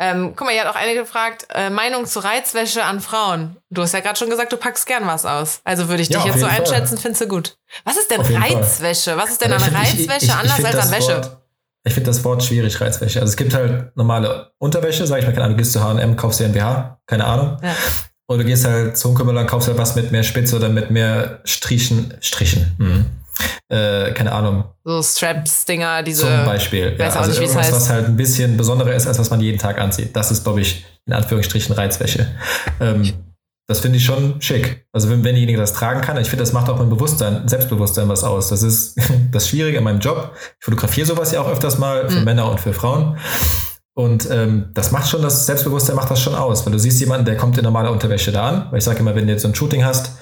Ähm, 0.00 0.32
guck 0.36 0.46
mal, 0.46 0.52
hier 0.52 0.64
hat 0.64 0.70
auch 0.70 0.80
eine 0.80 0.94
gefragt, 0.94 1.48
äh, 1.52 1.70
Meinung 1.70 2.06
zu 2.06 2.20
Reizwäsche 2.20 2.84
an 2.84 3.00
Frauen. 3.00 3.56
Du 3.68 3.82
hast 3.82 3.92
ja 3.92 4.00
gerade 4.00 4.16
schon 4.16 4.30
gesagt, 4.30 4.52
du 4.52 4.56
packst 4.56 4.86
gern 4.86 5.06
was 5.06 5.26
aus. 5.26 5.60
Also 5.64 5.88
würde 5.88 6.02
ich 6.02 6.08
dich 6.08 6.18
ja, 6.18 6.26
jetzt 6.26 6.38
so 6.38 6.46
einschätzen, 6.46 6.98
findest 6.98 7.22
du 7.22 7.26
gut. 7.26 7.58
Was 7.84 7.96
ist 7.96 8.10
denn 8.10 8.20
Reizwäsche? 8.20 9.16
Was 9.16 9.30
ist 9.30 9.42
denn 9.42 9.52
an 9.52 9.60
Reizwäsche 9.60 9.96
ich, 9.96 10.08
ich, 10.08 10.22
ich, 10.22 10.32
anders 10.32 10.64
als 10.64 10.76
an 10.76 10.90
Wäsche? 10.92 11.38
Ich 11.84 11.94
finde 11.94 12.10
das 12.10 12.24
Wort 12.24 12.42
schwierig, 12.42 12.80
Reizwäsche. 12.80 13.20
Also 13.20 13.30
es 13.30 13.36
gibt 13.36 13.54
halt 13.54 13.96
normale 13.96 14.50
Unterwäsche, 14.58 15.06
sag 15.06 15.20
ich 15.20 15.24
mal, 15.24 15.32
keine 15.32 15.44
Ahnung, 15.44 15.56
du 15.56 15.62
gehst 15.62 15.72
zu 15.72 15.82
H&M, 15.82 16.16
kaufst 16.16 16.40
dir 16.40 16.46
ein 16.46 16.52
BH, 16.52 17.00
keine 17.06 17.24
Ahnung. 17.24 17.56
Ja. 17.62 17.74
Oder 18.28 18.38
du 18.38 18.44
gehst 18.44 18.66
halt 18.66 18.96
zum 18.98 19.14
Kümmerler, 19.14 19.44
kaufst 19.44 19.68
halt 19.68 19.78
was 19.78 19.96
mit 19.96 20.12
mehr 20.12 20.22
Spitze 20.22 20.56
oder 20.56 20.68
mit 20.68 20.90
mehr 20.90 21.40
Strichen, 21.44 22.12
Strichen. 22.20 22.74
Mhm. 22.76 23.06
Äh, 23.68 24.12
keine 24.12 24.32
Ahnung. 24.32 24.64
So 24.84 25.02
Straps-Dinger, 25.02 26.02
diese. 26.02 26.22
Zum 26.22 26.44
Beispiel. 26.44 26.96
Ja, 26.98 27.10
also 27.10 27.30
nicht, 27.30 27.40
irgendwas, 27.40 27.72
was 27.72 27.88
halt 27.88 28.06
ein 28.06 28.16
bisschen 28.16 28.56
besonderer 28.56 28.94
ist, 28.94 29.06
als 29.06 29.18
was 29.18 29.30
man 29.30 29.40
jeden 29.40 29.58
Tag 29.58 29.78
anzieht. 29.78 30.14
Das 30.14 30.30
ist, 30.30 30.42
glaube 30.42 30.60
ich, 30.60 30.84
in 31.06 31.12
Anführungsstrichen 31.12 31.74
Reizwäsche. 31.74 32.26
Ähm, 32.80 33.12
das 33.68 33.80
finde 33.80 33.98
ich 33.98 34.04
schon 34.04 34.40
schick. 34.40 34.86
Also 34.92 35.10
wenn, 35.10 35.22
wenn 35.24 35.34
derjenige 35.34 35.58
das 35.58 35.74
tragen 35.74 36.00
kann, 36.00 36.16
ich 36.16 36.30
finde, 36.30 36.42
das 36.42 36.54
macht 36.54 36.70
auch 36.70 36.78
mein 36.78 36.88
Bewusstsein, 36.88 37.46
Selbstbewusstsein 37.46 38.08
was 38.08 38.24
aus. 38.24 38.48
Das 38.48 38.62
ist 38.62 38.98
das 39.30 39.48
Schwierige 39.48 39.78
an 39.78 39.84
meinem 39.84 40.00
Job. 40.00 40.32
Ich 40.58 40.64
fotografiere 40.64 41.06
sowas 41.06 41.32
ja 41.32 41.42
auch 41.42 41.48
öfters 41.48 41.78
mal 41.78 42.08
für 42.08 42.18
mhm. 42.18 42.24
Männer 42.24 42.50
und 42.50 42.60
für 42.60 42.72
Frauen. 42.72 43.18
Und 43.92 44.26
ähm, 44.30 44.70
das 44.72 44.90
macht 44.90 45.08
schon, 45.08 45.20
das 45.20 45.44
Selbstbewusstsein 45.44 45.96
macht 45.96 46.10
das 46.10 46.22
schon 46.22 46.34
aus. 46.34 46.64
Weil 46.64 46.72
du 46.72 46.78
siehst 46.78 46.98
jemanden, 47.00 47.26
der 47.26 47.36
kommt 47.36 47.58
in 47.58 47.64
normaler 47.64 47.92
Unterwäsche 47.92 48.32
da 48.32 48.48
an. 48.48 48.66
Weil 48.70 48.78
ich 48.78 48.84
sage 48.84 49.00
immer, 49.00 49.14
wenn 49.14 49.26
du 49.26 49.32
jetzt 49.32 49.42
so 49.42 49.48
ein 49.48 49.54
Shooting 49.54 49.84
hast, 49.84 50.12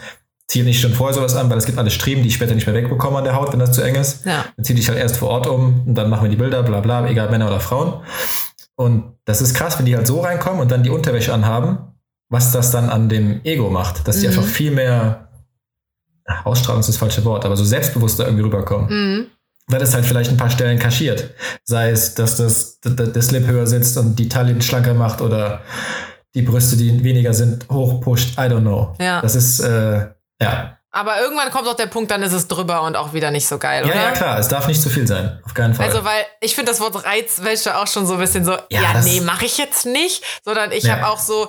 zieh 0.48 0.62
nicht 0.62 0.80
schon 0.80 0.92
vorher 0.92 1.14
sowas 1.14 1.36
an, 1.36 1.48
weil 1.48 1.58
es 1.58 1.66
gibt 1.66 1.78
alle 1.78 1.90
Streben, 1.90 2.22
die 2.22 2.28
ich 2.28 2.34
später 2.34 2.54
nicht 2.54 2.66
mehr 2.66 2.74
wegbekomme 2.74 3.18
an 3.18 3.24
der 3.24 3.36
Haut, 3.36 3.52
wenn 3.52 3.60
das 3.60 3.72
zu 3.72 3.82
eng 3.82 3.94
ist. 3.94 4.24
Ja. 4.24 4.44
Dann 4.56 4.64
zieh 4.64 4.74
dich 4.74 4.88
halt 4.88 4.98
erst 4.98 5.18
vor 5.18 5.28
Ort 5.28 5.46
um 5.46 5.82
und 5.86 5.94
dann 5.94 6.10
machen 6.10 6.24
wir 6.24 6.30
die 6.30 6.36
Bilder, 6.36 6.62
bla 6.64 6.80
bla, 6.80 7.08
egal 7.08 7.30
Männer 7.30 7.46
oder 7.46 7.60
Frauen. 7.60 8.02
Und 8.76 9.14
das 9.24 9.40
ist 9.40 9.54
krass, 9.54 9.78
wenn 9.78 9.86
die 9.86 9.96
halt 9.96 10.06
so 10.06 10.20
reinkommen 10.20 10.60
und 10.60 10.70
dann 10.70 10.82
die 10.82 10.90
Unterwäsche 10.90 11.32
anhaben, 11.32 11.78
was 12.28 12.52
das 12.52 12.70
dann 12.70 12.90
an 12.90 13.08
dem 13.08 13.40
Ego 13.44 13.70
macht, 13.70 14.06
dass 14.08 14.20
die 14.20 14.26
mhm. 14.26 14.32
einfach 14.38 14.48
viel 14.48 14.70
mehr, 14.70 15.28
Ausstrahlung 16.44 16.80
ist 16.80 16.88
das 16.88 16.96
falsche 16.96 17.24
Wort, 17.24 17.44
aber 17.44 17.56
so 17.56 17.64
selbstbewusster 17.64 18.24
irgendwie 18.24 18.44
rüberkommen. 18.44 18.88
Mhm. 18.90 19.26
Weil 19.68 19.82
es 19.82 19.94
halt 19.94 20.04
vielleicht 20.04 20.30
ein 20.30 20.36
paar 20.36 20.50
Stellen 20.50 20.78
kaschiert. 20.78 21.30
Sei 21.64 21.90
es, 21.90 22.14
dass 22.14 22.36
das, 22.36 22.78
der 22.84 23.22
Slip 23.22 23.48
höher 23.48 23.66
sitzt 23.66 23.96
und 23.98 24.16
die 24.16 24.28
Taille 24.28 24.60
schlanker 24.62 24.94
macht 24.94 25.20
oder 25.20 25.62
die 26.36 26.42
Brüste, 26.42 26.76
die 26.76 27.02
weniger 27.02 27.34
sind, 27.34 27.66
hochpusht. 27.68 28.38
I 28.38 28.42
don't 28.42 28.60
know. 28.60 28.94
Ja. 29.00 29.20
Das 29.22 29.34
ist, 29.34 29.58
äh, 29.58 30.06
ja. 30.40 30.78
Aber 30.92 31.20
irgendwann 31.20 31.50
kommt 31.50 31.66
auch 31.66 31.74
der 31.74 31.86
Punkt, 31.86 32.10
dann 32.10 32.22
ist 32.22 32.32
es 32.32 32.46
drüber 32.46 32.82
und 32.82 32.94
auch 32.96 33.12
wieder 33.12 33.30
nicht 33.30 33.46
so 33.46 33.58
geil, 33.58 33.84
oder? 33.84 33.94
Ja, 33.94 34.02
ja, 34.04 34.10
klar. 34.12 34.38
Es 34.38 34.48
darf 34.48 34.66
nicht 34.68 34.80
zu 34.80 34.88
viel 34.88 35.06
sein. 35.06 35.40
Auf 35.44 35.52
keinen 35.52 35.74
Fall. 35.74 35.86
Also, 35.86 36.04
weil 36.04 36.24
ich 36.40 36.54
finde 36.54 36.70
das 36.70 36.80
Wort 36.80 37.04
Reizwäsche 37.04 37.76
auch 37.76 37.86
schon 37.86 38.06
so 38.06 38.14
ein 38.14 38.20
bisschen 38.20 38.44
so, 38.44 38.52
ja, 38.52 38.82
ja 38.82 39.00
nee, 39.02 39.20
mache 39.20 39.46
ich 39.46 39.58
jetzt 39.58 39.84
nicht. 39.84 40.22
Sondern 40.44 40.72
ich 40.72 40.84
ja. 40.84 40.96
habe 40.96 41.08
auch 41.08 41.18
so, 41.18 41.48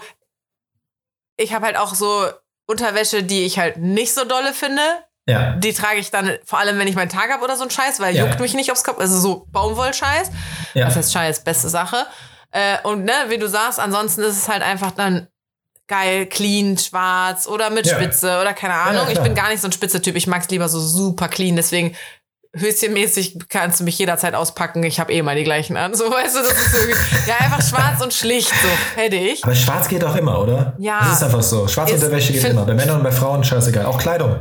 ich 1.37 1.53
habe 1.53 1.65
halt 1.65 1.77
auch 1.77 1.95
so 1.95 2.27
Unterwäsche, 2.65 3.23
die 3.23 3.45
ich 3.45 3.59
halt 3.59 3.77
nicht 3.77 4.13
so 4.13 4.25
dolle 4.25 4.53
finde. 4.53 4.81
Ja. 5.25 5.53
Die 5.53 5.73
trage 5.73 5.99
ich 5.99 6.09
dann, 6.09 6.37
vor 6.45 6.59
allem 6.59 6.79
wenn 6.79 6.87
ich 6.87 6.95
meinen 6.95 7.09
Tag 7.09 7.31
habe 7.31 7.43
oder 7.43 7.55
so 7.55 7.63
ein 7.63 7.69
Scheiß, 7.69 7.99
weil 7.99 8.15
ja. 8.15 8.25
juckt 8.25 8.39
mich 8.39 8.53
nicht 8.53 8.71
aufs 8.71 8.83
Kopf. 8.83 8.99
Also 8.99 9.19
so 9.19 9.47
Baumwollscheiß. 9.51 10.31
Ja. 10.73 10.85
Das 10.85 10.95
heißt 10.95 11.13
Scheiß, 11.13 11.43
beste 11.43 11.69
Sache. 11.69 12.05
Äh, 12.51 12.77
und 12.83 13.03
ne, 13.03 13.13
wie 13.27 13.37
du 13.37 13.47
sagst, 13.47 13.79
ansonsten 13.79 14.21
ist 14.21 14.37
es 14.37 14.47
halt 14.47 14.63
einfach 14.63 14.91
dann 14.91 15.27
geil, 15.87 16.25
clean, 16.25 16.77
schwarz 16.77 17.47
oder 17.47 17.69
mit 17.69 17.85
ja. 17.85 17.95
Spitze 17.95 18.39
oder 18.41 18.53
keine 18.53 18.73
Ahnung. 18.73 19.07
Ich 19.09 19.19
bin 19.19 19.35
gar 19.35 19.49
nicht 19.49 19.61
so 19.61 19.67
ein 19.67 19.71
Spitze-Typ. 19.71 20.15
Ich 20.15 20.27
mag 20.27 20.41
es 20.41 20.49
lieber 20.49 20.67
so 20.67 20.79
super 20.79 21.27
clean. 21.29 21.55
Deswegen 21.55 21.95
höschenmäßig 22.55 23.37
kannst 23.49 23.79
du 23.79 23.83
mich 23.83 23.97
jederzeit 23.97 24.35
auspacken. 24.35 24.83
Ich 24.83 24.99
habe 24.99 25.13
eh 25.13 25.21
mal 25.21 25.35
die 25.35 25.43
gleichen 25.43 25.77
an. 25.77 25.95
So, 25.95 26.05
weißt 26.05 26.35
du, 26.35 26.39
das 26.39 26.51
ist 26.51 27.27
ja, 27.27 27.35
einfach 27.39 27.61
schwarz 27.61 28.01
und 28.01 28.13
schlicht, 28.13 28.49
so 28.49 28.67
fertig. 28.95 29.43
Aber 29.43 29.55
schwarz 29.55 29.87
geht 29.87 30.03
auch 30.03 30.15
immer, 30.15 30.41
oder? 30.41 30.75
Ja. 30.77 30.99
Das 30.99 31.17
ist 31.17 31.23
einfach 31.23 31.43
so. 31.43 31.67
Schwarze 31.67 31.95
Unterwäsche 31.95 32.33
geht 32.33 32.43
immer. 32.43 32.65
Bei 32.65 32.73
Männern 32.73 32.97
und 32.97 33.03
bei 33.03 33.11
Frauen 33.11 33.43
scheißegal. 33.43 33.85
Auch 33.85 33.97
Kleidung. 33.97 34.37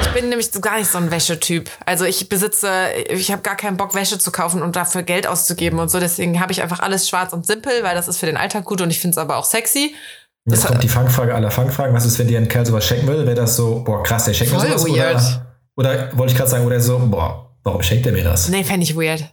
Ich 0.00 0.08
bin 0.08 0.30
nämlich 0.30 0.50
gar 0.52 0.78
nicht 0.78 0.90
so 0.90 0.96
ein 0.96 1.10
Wäschetyp. 1.10 1.70
Also 1.84 2.06
ich 2.06 2.28
besitze, 2.28 2.70
ich 3.10 3.30
habe 3.30 3.42
gar 3.42 3.56
keinen 3.56 3.76
Bock, 3.76 3.94
Wäsche 3.94 4.18
zu 4.18 4.32
kaufen 4.32 4.62
und 4.62 4.74
dafür 4.74 5.02
Geld 5.02 5.26
auszugeben 5.26 5.78
und 5.78 5.90
so. 5.90 6.00
Deswegen 6.00 6.40
habe 6.40 6.52
ich 6.52 6.62
einfach 6.62 6.80
alles 6.80 7.08
schwarz 7.08 7.32
und 7.34 7.46
simpel, 7.46 7.82
weil 7.82 7.94
das 7.94 8.08
ist 8.08 8.18
für 8.18 8.26
den 8.26 8.38
Alltag 8.38 8.64
gut 8.64 8.80
und 8.80 8.90
ich 8.90 9.00
finde 9.00 9.12
es 9.12 9.18
aber 9.18 9.36
auch 9.36 9.44
sexy. 9.44 9.94
Jetzt 10.46 10.64
das 10.64 10.70
kommt 10.70 10.82
die 10.82 10.88
Fangfrage 10.88 11.34
aller 11.34 11.50
Fangfragen. 11.50 11.94
Was 11.94 12.06
ist, 12.06 12.18
wenn 12.18 12.26
dir 12.26 12.38
ein 12.38 12.48
Kerl 12.48 12.64
sowas 12.64 12.86
schenken 12.86 13.06
würde? 13.06 13.26
Wäre 13.26 13.36
das 13.36 13.54
so, 13.54 13.84
boah, 13.84 14.02
krass, 14.02 14.24
der 14.24 14.34
schenkt 14.34 14.52
mir 14.52 14.60
sowas? 14.60 14.86
Weird. 14.86 15.16
Oder, 15.16 15.51
oder 15.76 16.16
wollte 16.16 16.32
ich 16.32 16.38
gerade 16.38 16.50
sagen, 16.50 16.66
oder 16.66 16.80
so, 16.80 16.98
boah, 16.98 17.56
warum 17.62 17.82
schenkt 17.82 18.06
er 18.06 18.12
mir 18.12 18.24
das? 18.24 18.48
Nee, 18.48 18.64
fände 18.64 18.84
ich 18.84 18.96
weird. 18.96 19.24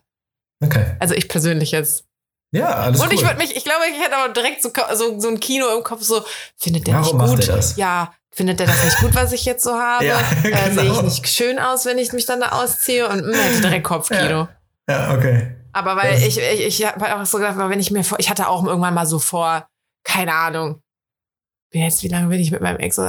Okay. 0.63 0.95
Also 0.99 1.15
ich 1.15 1.27
persönlich 1.27 1.71
jetzt. 1.71 2.05
Ja, 2.51 2.67
alles 2.67 2.99
Und 2.99 3.07
cool. 3.07 3.13
ich 3.13 3.23
würde 3.23 3.37
mich, 3.37 3.55
ich 3.55 3.63
glaube, 3.63 3.83
ich 3.91 4.03
hätte 4.03 4.17
aber 4.17 4.33
direkt 4.33 4.61
so, 4.61 4.71
so, 4.95 5.19
so 5.19 5.27
ein 5.27 5.39
Kino 5.39 5.65
im 5.77 5.83
Kopf, 5.83 6.01
so, 6.01 6.23
findet 6.57 6.87
der 6.87 6.95
Warum 6.95 7.17
nicht 7.17 7.29
gut? 7.29 7.47
Das? 7.47 7.75
Ja, 7.75 8.13
findet 8.31 8.59
der 8.59 8.67
das 8.67 8.83
nicht 8.83 8.97
gut, 8.99 9.13
was 9.13 9.31
ich 9.33 9.45
jetzt 9.45 9.63
so 9.63 9.73
habe? 9.73 10.05
ja, 10.05 10.19
genau. 10.41 10.57
äh, 10.57 10.71
Sehe 10.71 10.91
ich 10.91 11.01
nicht 11.03 11.27
schön 11.27 11.59
aus, 11.59 11.85
wenn 11.85 11.99
ich 11.99 12.11
mich 12.11 12.25
dann 12.25 12.39
da 12.39 12.49
ausziehe? 12.53 13.07
Und 13.07 13.25
mh, 13.25 13.37
hätte 13.37 13.61
direkt 13.61 13.83
Kopfkino. 13.83 14.19
Ja, 14.19 14.49
ja 14.87 15.13
okay. 15.15 15.55
Aber 15.73 15.95
weil 15.95 16.13
das 16.13 16.23
ich, 16.23 16.39
ich, 16.39 16.79
ich 16.81 16.85
habe 16.85 17.15
auch 17.15 17.25
so 17.25 17.37
gedacht, 17.37 17.55
wenn 17.57 17.79
ich 17.79 17.91
mir 17.91 18.03
vor, 18.03 18.19
ich 18.19 18.29
hatte 18.29 18.47
auch 18.47 18.65
irgendwann 18.65 18.95
mal 18.95 19.05
so 19.05 19.19
vor, 19.19 19.67
keine 20.03 20.33
Ahnung, 20.33 20.81
jetzt, 21.71 22.01
wie 22.03 22.07
lange 22.07 22.27
bin 22.29 22.39
ich 22.39 22.51
mit 22.51 22.61
meinem 22.61 22.79
Ex? 22.79 22.99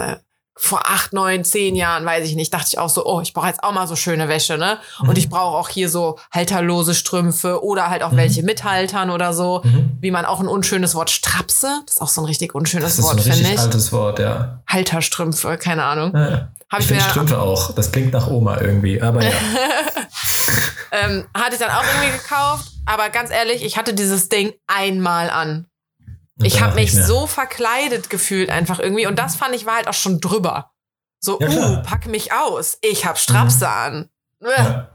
Vor 0.62 0.82
acht, 0.84 1.14
neun, 1.14 1.42
zehn 1.42 1.74
Jahren, 1.74 2.04
weiß 2.04 2.26
ich 2.26 2.36
nicht, 2.36 2.52
dachte 2.52 2.66
ich 2.68 2.78
auch 2.78 2.90
so, 2.90 3.06
oh, 3.06 3.22
ich 3.22 3.32
brauche 3.32 3.46
jetzt 3.46 3.62
auch 3.62 3.72
mal 3.72 3.86
so 3.86 3.96
schöne 3.96 4.28
Wäsche, 4.28 4.58
ne? 4.58 4.78
Mhm. 5.00 5.08
Und 5.08 5.16
ich 5.16 5.30
brauche 5.30 5.56
auch 5.56 5.70
hier 5.70 5.88
so 5.88 6.18
halterlose 6.30 6.94
Strümpfe 6.94 7.64
oder 7.64 7.88
halt 7.88 8.02
auch 8.02 8.12
mhm. 8.12 8.18
welche 8.18 8.42
mit 8.42 8.62
Haltern 8.62 9.08
oder 9.08 9.32
so. 9.32 9.62
Mhm. 9.64 9.96
Wie 10.00 10.10
man 10.10 10.26
auch 10.26 10.38
ein 10.38 10.48
unschönes 10.48 10.94
Wort 10.94 11.08
Strapse, 11.08 11.80
das 11.86 11.94
ist 11.96 12.02
auch 12.02 12.08
so 12.08 12.20
ein 12.20 12.26
richtig 12.26 12.54
unschönes 12.54 13.02
Wort, 13.02 13.22
finde 13.22 13.22
ich. 13.22 13.28
Das 13.28 13.36
ist 13.36 13.44
ein 13.46 13.52
richtig 13.52 13.64
altes 13.64 13.92
Wort, 13.92 14.18
ja. 14.18 14.60
Halterstrümpfe, 14.66 15.56
keine 15.56 15.84
Ahnung. 15.84 16.12
Ja. 16.14 16.50
Hab 16.68 16.80
ich, 16.80 16.84
ich 16.84 16.86
finde 16.88 17.04
Strümpfe 17.04 17.40
auch. 17.40 17.72
Das 17.72 17.90
klingt 17.90 18.12
nach 18.12 18.28
Oma 18.28 18.60
irgendwie, 18.60 19.00
aber 19.00 19.24
ja. 19.24 19.30
ähm, 20.92 21.24
hatte 21.34 21.54
ich 21.54 21.58
dann 21.58 21.70
auch 21.70 21.82
irgendwie 21.82 22.18
gekauft. 22.18 22.66
Aber 22.86 23.08
ganz 23.08 23.30
ehrlich, 23.30 23.64
ich 23.64 23.76
hatte 23.76 23.94
dieses 23.94 24.28
Ding 24.28 24.52
einmal 24.66 25.30
an. 25.30 25.66
Ich 26.42 26.60
habe 26.60 26.74
mich 26.74 26.92
so 26.92 27.26
verkleidet 27.26 28.10
gefühlt 28.10 28.50
einfach 28.50 28.78
irgendwie. 28.78 29.06
Und 29.06 29.18
das 29.18 29.36
fand 29.36 29.54
ich 29.54 29.66
war 29.66 29.76
halt 29.76 29.88
auch 29.88 29.94
schon 29.94 30.20
drüber. 30.20 30.70
So, 31.20 31.38
ja, 31.40 31.48
uh, 31.48 31.82
pack 31.82 32.06
mich 32.06 32.32
aus. 32.32 32.78
Ich 32.80 33.04
hab 33.04 33.18
Strapse 33.18 33.66
mhm. 33.66 33.72
an. 33.72 34.08
Ja. 34.40 34.90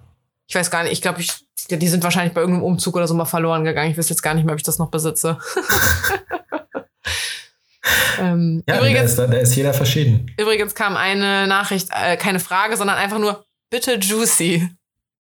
Ich 0.48 0.56
weiß 0.56 0.72
gar 0.72 0.84
nicht, 0.84 0.92
ich 0.92 1.02
glaube, 1.02 1.22
ich, 1.22 1.32
die 1.70 1.88
sind 1.88 2.04
wahrscheinlich 2.04 2.34
bei 2.34 2.42
irgendeinem 2.42 2.66
Umzug 2.66 2.96
oder 2.96 3.08
so 3.08 3.14
mal 3.14 3.26
verloren 3.26 3.64
gegangen. 3.64 3.92
Ich 3.92 3.98
weiß 3.98 4.10
jetzt 4.10 4.22
gar 4.22 4.34
nicht 4.34 4.46
mehr, 4.46 4.54
ob 4.54 4.60
ich 4.60 4.66
das 4.66 4.80
noch 4.80 4.90
besitze. 4.90 5.38
ähm, 8.20 8.64
ja, 8.68 8.78
übrigens, 8.78 9.16
da 9.16 9.26
ist, 9.26 9.34
da 9.34 9.38
ist 9.38 9.56
jeder 9.56 9.74
verschieden. 9.74 10.32
Übrigens 10.38 10.76
kam 10.76 10.98
eine 10.98 11.48
Nachricht, 11.48 11.90
äh, 11.92 12.18
keine 12.18 12.40
Frage, 12.40 12.78
sondern 12.78 12.98
einfach 12.98 13.20
nur, 13.20 13.46
bitte 13.70 13.96
juicy. 13.96 14.70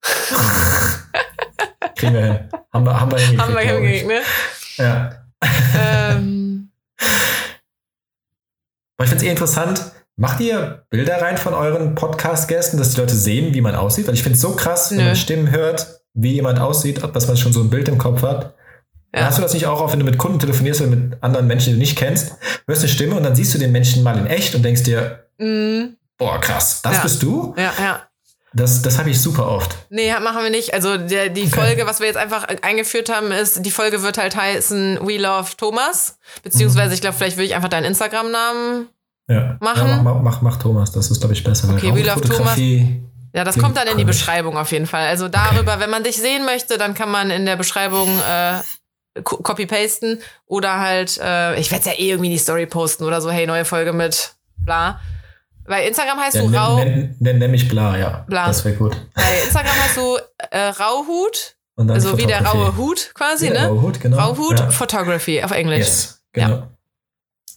Kriegen 1.95 2.13
wir 2.13 2.21
hin. 2.21 2.49
Haben 2.71 2.85
wir, 2.85 2.99
haben 2.99 3.11
wir 3.11 3.19
hingekriegt. 3.19 3.41
Haben 3.41 3.55
wir 3.55 3.61
hingekriegt, 3.61 4.07
ne? 4.07 4.21
Ja. 4.77 5.24
Ähm. 5.77 6.71
Aber 8.97 9.03
ich 9.03 9.09
finde 9.09 9.23
es 9.23 9.23
eh 9.23 9.31
interessant. 9.31 9.91
Macht 10.17 10.39
ihr 10.39 10.85
Bilder 10.89 11.21
rein 11.21 11.37
von 11.37 11.53
euren 11.53 11.95
Podcast-Gästen, 11.95 12.77
dass 12.77 12.91
die 12.91 13.01
Leute 13.01 13.15
sehen, 13.15 13.53
wie 13.53 13.59
man 13.59 13.75
aussieht? 13.75 14.07
Weil 14.07 14.13
ich 14.13 14.23
finde 14.23 14.35
es 14.35 14.41
so 14.41 14.51
krass, 14.51 14.91
Nö. 14.91 14.97
wenn 14.97 15.05
man 15.07 15.15
Stimmen 15.17 15.51
hört, 15.51 16.01
wie 16.13 16.33
jemand 16.33 16.59
aussieht, 16.59 17.03
dass 17.13 17.27
man 17.27 17.35
schon 17.35 17.51
so 17.51 17.61
ein 17.61 17.69
Bild 17.69 17.89
im 17.89 17.97
Kopf 17.97 18.23
hat. 18.23 18.55
Ja. 19.13 19.25
Hast 19.25 19.37
du 19.37 19.41
das 19.41 19.53
nicht 19.53 19.65
auch, 19.65 19.91
wenn 19.91 19.99
du 19.99 20.05
mit 20.05 20.17
Kunden 20.17 20.39
telefonierst 20.39 20.81
oder 20.81 20.89
mit 20.89 21.21
anderen 21.21 21.47
Menschen, 21.47 21.67
die 21.67 21.73
du 21.73 21.79
nicht 21.79 21.97
kennst, 21.97 22.35
hörst 22.67 22.81
eine 22.81 22.89
Stimme 22.89 23.15
und 23.15 23.23
dann 23.23 23.35
siehst 23.35 23.53
du 23.53 23.57
den 23.57 23.71
Menschen 23.71 24.03
mal 24.03 24.17
in 24.17 24.27
echt 24.27 24.55
und 24.55 24.63
denkst 24.63 24.83
dir, 24.83 25.25
mm. 25.37 25.95
boah, 26.17 26.39
krass, 26.39 26.81
das 26.81 26.97
ja. 26.97 27.01
bist 27.01 27.23
du? 27.23 27.53
Ja, 27.57 27.73
ja. 27.77 28.01
Das, 28.55 28.81
das 28.81 28.97
habe 28.97 29.09
ich 29.09 29.21
super 29.21 29.47
oft. 29.49 29.75
Nee, 29.89 30.11
machen 30.21 30.41
wir 30.41 30.49
nicht. 30.49 30.73
Also 30.73 30.97
der, 30.97 31.27
die 31.27 31.43
okay. 31.43 31.55
Folge, 31.55 31.85
was 31.85 31.99
wir 31.99 32.07
jetzt 32.07 32.15
einfach 32.15 32.47
eingeführt 32.61 33.13
haben, 33.13 33.31
ist, 33.31 33.65
die 33.65 33.71
Folge 33.71 34.01
wird 34.01 34.17
halt 34.17 34.35
heißen 34.35 34.99
We 35.01 35.17
Love 35.17 35.57
Thomas. 35.57 36.17
Beziehungsweise, 36.41 36.87
mhm. 36.87 36.93
ich 36.93 37.01
glaube, 37.01 37.17
vielleicht 37.17 37.35
will 37.35 37.45
ich 37.45 37.53
einfach 37.53 37.67
deinen 37.67 37.83
Instagram-Namen 37.83 38.87
ja. 39.27 39.57
machen. 39.59 39.87
Ja, 39.87 40.01
mach, 40.01 40.21
mach, 40.21 40.41
mach, 40.41 40.57
Thomas, 40.57 40.93
das 40.93 41.11
ist, 41.11 41.19
glaube 41.19 41.33
ich, 41.33 41.43
besser. 41.43 41.69
Okay, 41.73 41.93
We 41.93 42.03
Love 42.03 42.21
Thomas. 42.21 42.57
Ja, 42.57 43.43
das 43.43 43.57
kommt 43.57 43.75
dann 43.75 43.89
in 43.89 43.97
die 43.97 44.05
Beschreibung 44.05 44.57
auf 44.57 44.71
jeden 44.71 44.87
Fall. 44.87 45.07
Also 45.07 45.27
darüber, 45.27 45.73
okay. 45.73 45.81
wenn 45.81 45.89
man 45.89 46.05
dich 46.05 46.15
sehen 46.15 46.45
möchte, 46.45 46.77
dann 46.77 46.93
kann 46.93 47.11
man 47.11 47.31
in 47.31 47.45
der 47.45 47.57
Beschreibung 47.57 48.07
äh, 48.21 49.21
copy-pasten 49.21 50.21
oder 50.45 50.79
halt, 50.79 51.19
äh, 51.21 51.59
ich 51.59 51.69
werde 51.71 51.81
es 51.81 51.85
ja 51.85 51.99
eh 51.99 52.11
irgendwie 52.11 52.27
in 52.27 52.33
die 52.33 52.39
Story 52.39 52.67
posten 52.67 53.03
oder 53.03 53.19
so, 53.19 53.29
hey, 53.29 53.45
neue 53.45 53.65
Folge 53.65 53.91
mit 53.91 54.35
bla. 54.57 55.01
Bei 55.67 55.87
Instagram 55.87 56.19
heißt 56.19 56.35
ja, 56.35 56.41
du 56.43 56.55
Rau. 56.55 56.75
Nenn, 56.77 57.15
nenn, 57.19 57.37
nenn 57.39 57.51
mich 57.51 57.67
Bla, 57.67 57.97
ja. 57.97 58.23
Bla. 58.27 58.47
Das 58.47 58.63
wäre 58.65 58.75
gut. 58.75 58.95
Bei 59.13 59.41
Instagram 59.43 59.75
heißt 59.83 59.97
du 59.97 60.17
äh, 60.51 60.59
Rauhut. 60.67 61.55
also 61.75 62.17
wie 62.17 62.25
der 62.25 62.45
raue 62.45 62.77
Hut 62.77 63.11
quasi, 63.13 63.47
ja, 63.47 63.53
ne? 63.53 63.67
Rauhut, 63.67 63.99
genau. 63.99 64.17
Rauhut 64.17 64.59
ja. 64.59 64.69
Photography 64.69 65.43
auf 65.43 65.51
Englisch. 65.51 65.79
Yes, 65.79 66.23
genau. 66.31 66.49
Ja. 66.49 66.69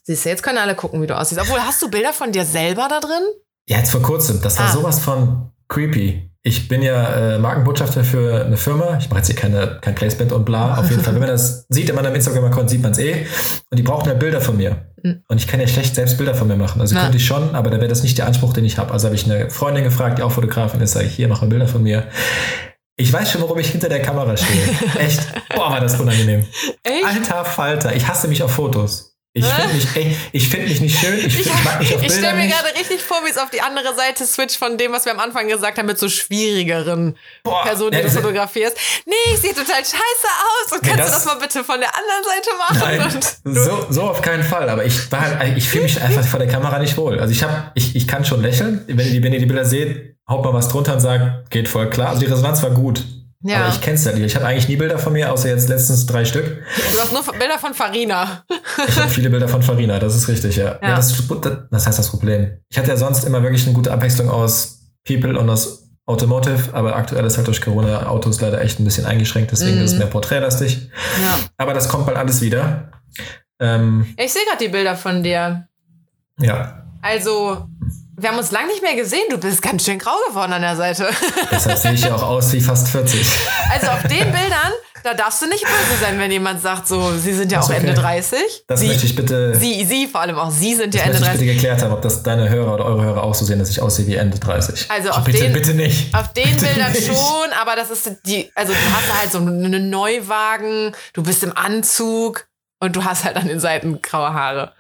Siehst 0.03 0.25
du, 0.25 0.29
jetzt 0.31 0.43
können 0.43 0.59
alle 0.59 0.75
gucken, 0.75 1.03
wie 1.03 1.07
du 1.07 1.17
aussiehst. 1.17 1.41
Obwohl, 1.41 1.61
hast 1.61 1.83
du 1.83 1.91
Bilder 1.91 2.13
von 2.13 2.33
dir 2.33 2.45
selber 2.45 2.89
da 2.89 3.01
drin? 3.01 3.23
Ja, 3.69 3.79
jetzt 3.79 3.91
vor 3.91 4.03
kurzem. 4.03 4.41
Das 4.43 4.59
war 4.59 4.67
ah. 4.67 4.73
sowas 4.73 4.99
von 4.99 5.53
creepy. 5.69 6.31
Ich 6.45 6.69
bin 6.69 6.83
ja 6.83 7.35
äh, 7.35 7.39
Markenbotschafter 7.39 8.05
für 8.05 8.45
eine 8.45 8.57
Firma. 8.57 8.97
Ich 8.99 9.09
mache 9.11 9.19
jetzt 9.19 9.27
hier 9.27 9.37
keine, 9.37 9.79
kein 9.81 9.95
Placement 9.95 10.33
und 10.33 10.45
bla. 10.45 10.79
Auf 10.79 10.89
jeden 10.89 11.03
Fall, 11.03 11.15
wenn 11.15 11.21
man 11.21 11.31
das 11.31 11.67
sieht 11.69 11.89
in 11.91 11.97
meinem 11.97 12.15
Instagram-Account, 12.15 12.71
sieht 12.71 12.83
man 12.83 12.93
es 12.93 12.99
eh. 12.99 13.27
Und 13.71 13.79
die 13.79 13.83
brauchen 13.83 14.09
ja 14.09 14.15
Bilder 14.15 14.41
von 14.41 14.57
mir. 14.57 14.87
Mhm. 15.03 15.25
Und 15.27 15.39
ich 15.39 15.49
kann 15.49 15.61
ja 15.61 15.67
schlecht 15.67 15.95
selbst 15.95 16.17
Bilder 16.17 16.35
von 16.35 16.47
mir 16.47 16.57
machen. 16.57 16.81
Also 16.81 16.95
ja. 16.95 17.03
könnte 17.03 17.19
ich 17.19 17.27
schon, 17.27 17.55
aber 17.55 17.71
da 17.71 17.79
wäre 17.79 17.89
das 17.89 18.03
nicht 18.03 18.19
der 18.19 18.27
Anspruch, 18.27 18.53
den 18.53 18.65
ich 18.65 18.79
habe. 18.79 18.93
Also 18.93 19.07
habe 19.07 19.17
ich 19.17 19.25
eine 19.25 19.51
Freundin 19.51 19.85
gefragt, 19.85 20.19
die 20.19 20.23
auch 20.23 20.33
Fotografin 20.33 20.81
ist, 20.81 20.93
sage 20.93 21.07
ich, 21.07 21.15
hier, 21.15 21.29
mach 21.29 21.41
mal 21.41 21.49
Bilder 21.49 21.67
von 21.67 21.83
mir. 21.83 22.07
Ich 22.97 23.13
weiß 23.13 23.31
schon, 23.31 23.43
warum 23.43 23.59
ich 23.59 23.69
hinter 23.71 23.89
der 23.89 24.03
Kamera 24.03 24.37
stehe. 24.37 24.61
Echt. 24.99 25.21
Boah, 25.55 25.71
war 25.71 25.81
das 25.81 26.01
unangenehm. 26.01 26.45
Echt? 26.83 27.05
Alter 27.05 27.45
Falter, 27.45 27.95
ich 27.95 28.09
hasse 28.09 28.27
mich 28.27 28.43
auf 28.43 28.53
Fotos. 28.53 29.08
Ich 29.39 29.47
finde 29.47 29.75
mich, 29.75 29.87
ey, 29.95 30.17
ich 30.33 30.49
find 30.49 30.69
mich 30.69 30.81
nicht 30.81 30.99
schön. 30.99 31.19
Ich, 31.19 31.41
ich, 31.41 31.47
ich 31.47 32.03
Ich 32.03 32.13
stelle 32.13 32.35
mir 32.35 32.49
gerade 32.49 32.75
richtig 32.79 33.03
vor, 33.03 33.19
wie 33.25 33.31
es 33.31 33.39
auf 33.39 33.51
die 33.51 33.61
andere 33.61 33.95
Seite 33.95 34.27
switcht 34.27 34.57
von 34.57 34.77
dem, 34.77 34.93
was 34.93 35.05
wir 35.05 35.13
am 35.13 35.21
Anfang 35.21 35.49
gesagt 35.49 35.79
haben, 35.79 35.87
mit 35.87 35.99
so 35.99 36.09
schwierigeren 36.09 37.17
Boah, 37.43 37.63
Personen, 37.63 37.93
die 37.93 37.99
ja, 37.99 38.05
du 38.05 38.11
fotografierst. 38.11 38.77
Nee, 39.07 39.15
ich 39.33 39.41
sehe 39.41 39.53
total 39.53 39.77
scheiße 39.77 39.93
aus. 39.95 40.73
Und 40.73 40.83
nee, 40.83 40.89
kannst 40.89 41.05
das, 41.05 41.11
du 41.11 41.17
das 41.17 41.25
mal 41.27 41.41
bitte 41.41 41.65
von 41.65 41.81
der 41.81 41.91
anderen 41.95 42.25
Seite 42.25 42.51
machen? 42.59 43.23
Nein, 43.45 43.55
so, 43.55 43.87
so 43.91 44.03
auf 44.03 44.23
keinen 44.23 44.45
Fall. 44.45 44.69
Aber 44.69 44.85
ich, 44.85 44.95
ich 45.57 45.69
fühle 45.69 45.85
mich 45.85 46.01
einfach 46.01 46.27
vor 46.27 46.39
der 46.39 46.49
Kamera 46.49 46.79
nicht 46.79 46.97
wohl. 46.97 47.19
Also 47.19 47.33
ich, 47.33 47.43
hab, 47.43 47.73
ich, 47.75 47.97
ich 47.97 48.09
kann 48.09 48.25
schon 48.25 48.43
lächeln. 48.43 48.85
Wenn 48.87 49.13
ihr, 49.13 49.23
wenn 49.23 49.33
ihr 49.33 49.41
die 49.41 49.47
Bilder 49.47 49.65
seht, 49.65 50.17
haut 50.29 50.45
mal 50.45 50.53
was 50.53 50.69
drunter 50.69 50.95
und 50.95 51.01
sagt, 51.01 51.51
geht 51.51 51.69
voll 51.69 51.89
klar. 51.91 52.11
Also 52.11 52.21
die 52.21 52.27
Resonanz 52.27 52.63
war 52.63 52.71
gut. 52.71 53.05
Ja. 53.43 53.65
Aber 53.65 53.69
ich 53.69 53.81
kenn's 53.81 54.05
ja 54.05 54.13
nicht. 54.13 54.25
Ich 54.25 54.35
habe 54.35 54.47
eigentlich 54.47 54.69
nie 54.69 54.77
Bilder 54.77 54.99
von 54.99 55.13
mir, 55.13 55.33
außer 55.33 55.49
jetzt 55.49 55.69
letztens 55.69 56.07
drei 56.07 56.25
Stück. 56.25 56.63
Du 56.93 57.01
hast 57.01 57.13
nur 57.13 57.23
Bilder 57.39 57.59
von 57.59 57.73
Farina. 57.73 58.45
ich 58.89 58.99
habe 58.99 59.09
viele 59.09 59.31
Bilder 59.31 59.49
von 59.49 59.63
Farina, 59.63 59.99
das 59.99 60.17
ist 60.17 60.29
richtig, 60.29 60.57
ja. 60.57 60.79
ja. 60.83 60.89
ja 60.89 60.97
das, 60.97 61.23
das 61.71 61.87
heißt 61.87 61.99
das 61.99 62.11
Problem. 62.11 62.59
Ich 62.69 62.79
hatte 62.79 62.89
ja 62.89 62.97
sonst 62.97 63.25
immer 63.25 63.43
wirklich 63.43 63.65
eine 63.67 63.75
gute 63.75 63.93
Abwechslung 63.93 64.29
aus 64.29 64.91
People 65.07 65.39
und 65.39 65.49
aus 65.49 65.89
Automotive, 66.07 66.75
aber 66.75 66.97
aktuell 66.97 67.25
ist 67.27 67.37
halt 67.37 67.47
durch 67.47 67.61
Corona 67.61 68.07
Autos 68.07 68.41
leider 68.41 68.61
echt 68.63 68.81
ein 68.81 68.85
bisschen 68.85 69.05
eingeschränkt, 69.05 69.53
deswegen 69.53 69.79
mm. 69.79 69.85
ist 69.85 69.93
es 69.93 69.99
mehr 69.99 70.07
porträtlastig. 70.07 70.91
Ja. 71.23 71.39
Aber 71.59 71.75
das 71.75 71.89
kommt 71.89 72.07
bald 72.07 72.17
alles 72.17 72.41
wieder. 72.41 72.91
Ähm, 73.61 74.15
ich 74.17 74.33
sehe 74.33 74.43
gerade 74.47 74.65
die 74.65 74.71
Bilder 74.71 74.97
von 74.97 75.23
dir. 75.23 75.69
Ja. 76.41 76.87
Also, 77.03 77.69
wir 78.19 78.29
haben 78.31 78.39
uns 78.39 78.51
lange 78.51 78.69
nicht 78.69 78.83
mehr 78.83 78.97
gesehen. 78.97 79.23
Du 79.31 79.39
bist 79.39 79.63
ganz 79.63 79.85
schön 79.85 79.99
grau 79.99 80.17
geworden 80.29 80.53
an 80.53 80.63
der 80.63 80.77
Seite. 80.77 81.09
Deshalb 81.51 81.79
sehe 81.79 81.93
ich 81.93 82.03
ja 82.03 82.15
auch 82.15 82.23
aus 82.23 82.53
wie 82.53 82.61
fast 82.61 82.89
40. 82.89 83.27
Also 83.73 83.87
auf 83.89 84.03
den 84.03 84.33
Bildern, 84.33 84.73
da 85.05 85.15
darfst 85.15 85.41
du 85.41 85.47
nicht 85.47 85.63
böse 85.63 86.01
sein, 86.01 86.19
wenn 86.19 86.31
jemand 86.33 86.61
sagt, 86.61 86.89
so, 86.89 87.17
sie 87.17 87.33
sind 87.33 87.53
ja 87.53 87.61
auch 87.61 87.69
okay. 87.69 87.79
Ende 87.79 87.95
30. 87.95 88.65
Das 88.67 88.81
sie, 88.81 88.89
möchte 88.89 89.07
ich 89.07 89.15
bitte. 89.15 89.55
Sie, 89.55 89.85
sie 89.85 90.09
vor 90.09 90.23
allem 90.23 90.37
auch, 90.37 90.51
sie 90.51 90.75
sind 90.75 90.95
ja 90.97 91.03
Ende 91.03 91.19
30. 91.19 91.35
Ich 91.35 91.41
bitte 91.41 91.55
geklärt 91.55 91.83
haben, 91.83 91.93
ob 91.93 92.03
das 92.03 92.25
deine 92.25 92.49
Hörer 92.49 92.75
oder 92.75 92.87
eure 92.87 93.05
Hörer 93.05 93.23
auch 93.23 93.35
so 93.35 93.45
sehen, 93.45 93.61
dass 93.61 93.71
ich 93.71 93.81
aussehe 93.81 94.07
wie 94.09 94.17
Ende 94.17 94.39
30. 94.39 94.91
Also 94.91 95.11
auf 95.11 95.23
bitte, 95.23 95.39
den, 95.39 95.53
bitte 95.53 95.75
nicht. 95.75 96.13
Auf 96.13 96.33
den 96.33 96.45
bitte 96.45 96.67
Bildern 96.67 96.93
nicht. 96.93 97.07
schon, 97.07 97.53
aber 97.61 97.77
das 97.77 97.91
ist 97.91 98.11
die, 98.27 98.51
also 98.57 98.73
du 98.73 98.97
hast 98.97 99.21
halt 99.21 99.31
so 99.31 99.39
einen 99.39 99.91
Neuwagen, 99.91 100.93
du 101.13 101.23
bist 101.23 101.45
im 101.45 101.57
Anzug 101.57 102.49
und 102.81 102.97
du 102.97 103.05
hast 103.05 103.25
halt 103.25 103.37
an 103.37 103.47
den 103.47 103.61
Seiten 103.61 104.03
graue 104.03 104.33
Haare. 104.33 104.73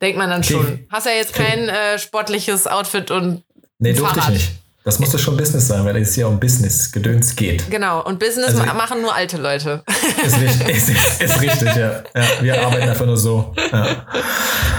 Denkt 0.00 0.18
man 0.18 0.30
dann 0.30 0.44
schon. 0.44 0.86
Hast 0.90 1.06
ja 1.06 1.12
jetzt 1.12 1.34
kein 1.34 1.68
äh, 1.68 1.98
sportliches 1.98 2.66
Outfit 2.66 3.10
und. 3.10 3.42
Nee, 3.78 3.92
durfte 3.92 4.20
ich 4.20 4.28
nicht. 4.28 4.52
Das 4.88 4.98
musste 5.00 5.18
schon 5.18 5.36
Business 5.36 5.68
sein, 5.68 5.84
weil 5.84 5.96
es 5.98 6.14
hier 6.14 6.26
um 6.26 6.40
Business-Gedöns 6.40 7.36
geht. 7.36 7.70
Genau, 7.70 8.02
und 8.02 8.18
Business 8.18 8.58
also, 8.58 8.62
machen 8.72 9.02
nur 9.02 9.14
alte 9.14 9.36
Leute. 9.36 9.84
Ist 10.24 10.40
richtig, 10.40 10.68
ist, 10.88 11.20
ist 11.20 11.40
richtig 11.42 11.76
ja. 11.76 12.02
ja. 12.14 12.24
Wir 12.40 12.64
arbeiten 12.64 12.88
einfach 12.88 13.04
nur 13.04 13.18
so. 13.18 13.52
Ja. 13.70 14.06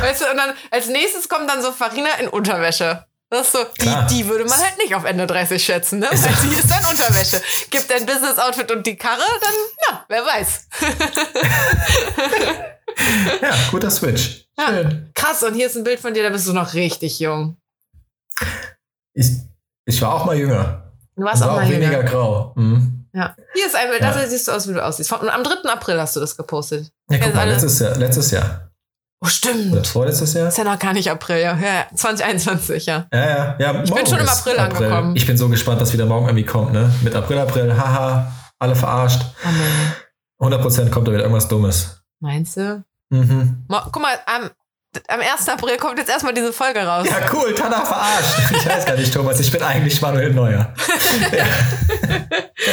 Weißt 0.01 0.21
du, 0.21 0.31
und 0.31 0.37
dann 0.37 0.55
als 0.71 0.87
nächstes 0.87 1.29
kommt 1.29 1.47
dann 1.47 1.61
so 1.61 1.71
Farina 1.71 2.09
in 2.19 2.27
Unterwäsche. 2.27 3.05
Das 3.29 3.41
ist 3.41 3.51
so, 3.51 3.59
die, 3.79 3.95
die, 4.09 4.27
würde 4.27 4.45
man 4.45 4.59
halt 4.59 4.79
nicht 4.79 4.95
auf 4.95 5.03
Ende 5.03 5.27
30 5.27 5.63
schätzen, 5.63 5.99
ne? 5.99 6.07
Weil 6.09 6.17
sie 6.17 6.55
ist 6.55 6.71
dann 6.71 6.83
Unterwäsche. 6.89 7.39
Gibt 7.69 7.91
ein 7.93 8.07
Business-Outfit 8.07 8.71
und 8.71 8.87
die 8.87 8.95
Karre, 8.95 9.21
dann, 9.39 9.53
na, 9.87 10.05
wer 10.07 10.25
weiß. 10.25 10.67
ja, 13.41 13.55
guter 13.71 13.89
Switch. 13.89 14.47
Ja, 14.57 14.89
krass, 15.13 15.43
und 15.43 15.53
hier 15.53 15.67
ist 15.67 15.77
ein 15.77 15.83
Bild 15.83 15.99
von 15.99 16.13
dir, 16.13 16.23
da 16.23 16.29
bist 16.29 16.47
du 16.47 16.53
noch 16.53 16.73
richtig 16.73 17.19
jung. 17.19 17.57
Ich, 19.13 19.27
ich 19.85 20.01
war 20.01 20.13
auch 20.13 20.25
mal 20.25 20.37
jünger. 20.37 20.93
Du 21.15 21.23
warst 21.23 21.41
war 21.41 21.51
auch 21.51 21.55
mal 21.55 21.65
auch 21.65 21.69
weniger 21.69 22.03
grau. 22.03 22.53
Mhm. 22.55 23.07
Ja. 23.13 23.35
Hier 23.53 23.65
ist 23.65 23.75
ein 23.75 23.89
Bild, 23.89 24.01
ja. 24.01 24.13
da 24.13 24.27
siehst 24.27 24.47
du 24.47 24.51
aus, 24.51 24.67
wie 24.67 24.73
du 24.73 24.83
aussiehst. 24.83 25.11
Und 25.11 25.29
am 25.29 25.43
3. 25.43 25.69
April 25.69 25.99
hast 25.99 26.15
du 26.15 26.19
das 26.19 26.37
gepostet. 26.37 26.91
Ja, 27.09 27.17
guck 27.17 27.33
mal, 27.33 27.47
letztes 27.49 27.79
Jahr, 27.79 27.95
letztes 27.97 28.31
Jahr. 28.31 28.69
Oh, 29.21 29.27
stimmt. 29.27 29.73
Oder 29.73 29.83
vorletztes 29.83 30.33
Jahr? 30.33 30.47
Ist 30.47 30.57
ja 30.57 30.63
noch 30.63 30.79
gar 30.79 30.93
nicht 30.93 31.11
April, 31.11 31.41
ja. 31.41 31.57
ja 31.57 31.87
2021, 31.93 32.85
ja. 32.85 33.07
Ja, 33.11 33.19
ja. 33.19 33.55
ja 33.59 33.83
ich 33.83 33.93
bin 33.93 34.05
schon 34.05 34.19
im 34.19 34.29
April, 34.29 34.57
April, 34.57 34.85
angekommen. 34.85 35.15
Ich 35.15 35.27
bin 35.27 35.37
so 35.37 35.49
gespannt, 35.49 35.81
dass 35.81 35.91
wieder 35.91 36.05
morgen 36.05 36.27
irgendwie 36.27 36.45
kommt, 36.45 36.71
ne? 36.71 36.93
Mit 37.03 37.15
April, 37.15 37.39
April, 37.39 37.77
haha, 37.77 38.31
alle 38.59 38.75
verarscht. 38.75 39.21
Amen. 39.43 40.53
100% 40.57 40.89
kommt 40.89 41.07
da 41.07 41.11
wieder 41.11 41.23
irgendwas 41.23 41.49
Dummes. 41.49 42.01
Meinst 42.21 42.55
du? 42.55 42.83
Mhm. 43.09 43.65
Guck 43.67 44.01
mal, 44.01 44.17
am, 44.25 44.49
am 45.07 45.19
1. 45.19 45.49
April 45.49 45.77
kommt 45.77 45.97
jetzt 45.97 46.09
erstmal 46.09 46.33
diese 46.33 46.53
Folge 46.53 46.81
raus. 46.81 47.07
Ja, 47.09 47.29
cool, 47.33 47.53
Tana 47.53 47.83
verarscht. 47.85 48.51
Ich 48.51 48.67
weiß 48.67 48.85
gar 48.85 48.95
nicht, 48.95 49.13
Thomas, 49.13 49.39
ich 49.39 49.51
bin 49.51 49.61
eigentlich 49.61 50.01
Manuel 50.01 50.33
Neuer. 50.33 50.73
ja. 51.31 51.45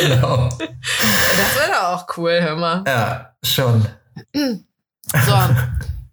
genau. 0.01 0.49
Das 0.49 1.69
wäre 1.69 1.89
auch 1.89 2.07
cool, 2.17 2.39
hör 2.41 2.57
mal. 2.57 2.85
Ja, 2.87 3.35
schon. 3.43 3.87
So. 5.25 5.39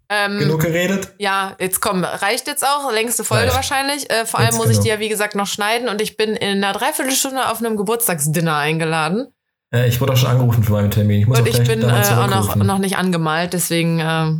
Ähm, 0.08 0.38
Genug 0.38 0.60
geredet? 0.60 1.08
Ja, 1.18 1.56
jetzt 1.58 1.80
komm, 1.80 2.04
reicht 2.04 2.46
jetzt 2.46 2.64
auch. 2.64 2.92
Längste 2.92 3.24
Folge 3.24 3.46
reicht. 3.46 3.56
wahrscheinlich. 3.56 4.08
Äh, 4.08 4.24
vor 4.24 4.38
allem 4.38 4.50
jetzt 4.50 4.56
muss 4.56 4.66
genug. 4.66 4.78
ich 4.78 4.84
die 4.84 4.88
ja, 4.90 5.00
wie 5.00 5.08
gesagt, 5.08 5.34
noch 5.34 5.48
schneiden 5.48 5.88
und 5.88 6.00
ich 6.00 6.16
bin 6.16 6.36
in 6.36 6.62
einer 6.62 6.72
Dreiviertelstunde 6.72 7.48
auf 7.48 7.58
einem 7.58 7.76
Geburtstagsdinner 7.76 8.56
eingeladen. 8.56 9.34
Äh, 9.74 9.88
ich 9.88 10.00
wurde 10.00 10.12
auch 10.12 10.16
schon 10.16 10.30
angerufen 10.30 10.62
für 10.62 10.72
meinen 10.72 10.90
Termin. 10.90 11.20
Ich 11.20 11.26
muss 11.26 11.38
und 11.38 11.48
ich 11.48 11.62
bin 11.64 11.82
äh, 11.82 11.86
auch 11.86 12.28
noch, 12.28 12.54
noch 12.56 12.78
nicht 12.78 12.96
angemalt, 12.96 13.52
deswegen. 13.52 13.98
Äh, 13.98 14.32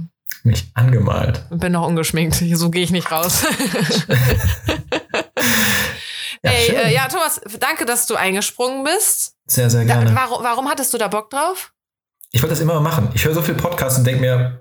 nicht 0.44 0.68
angemalt. 0.74 1.44
Bin 1.50 1.72
noch 1.72 1.86
ungeschminkt. 1.86 2.42
So 2.54 2.70
gehe 2.70 2.84
ich 2.84 2.90
nicht 2.90 3.10
raus. 3.10 3.42
ja, 6.42 6.50
Ey, 6.50 6.68
äh, 6.68 6.94
ja, 6.94 7.08
Thomas, 7.08 7.40
danke, 7.58 7.84
dass 7.84 8.06
du 8.06 8.14
eingesprungen 8.14 8.84
bist. 8.84 9.34
Sehr, 9.46 9.68
sehr 9.70 9.84
gerne. 9.84 10.06
Da, 10.06 10.14
warum, 10.14 10.44
warum 10.44 10.68
hattest 10.68 10.94
du 10.94 10.98
da 10.98 11.08
Bock 11.08 11.30
drauf? 11.30 11.72
Ich 12.30 12.42
wollte 12.42 12.54
das 12.54 12.60
immer 12.60 12.80
machen. 12.80 13.08
Ich 13.14 13.24
höre 13.24 13.34
so 13.34 13.42
viel 13.42 13.54
Podcasts 13.54 13.98
und 13.98 14.06
denke 14.06 14.20
mir, 14.20 14.60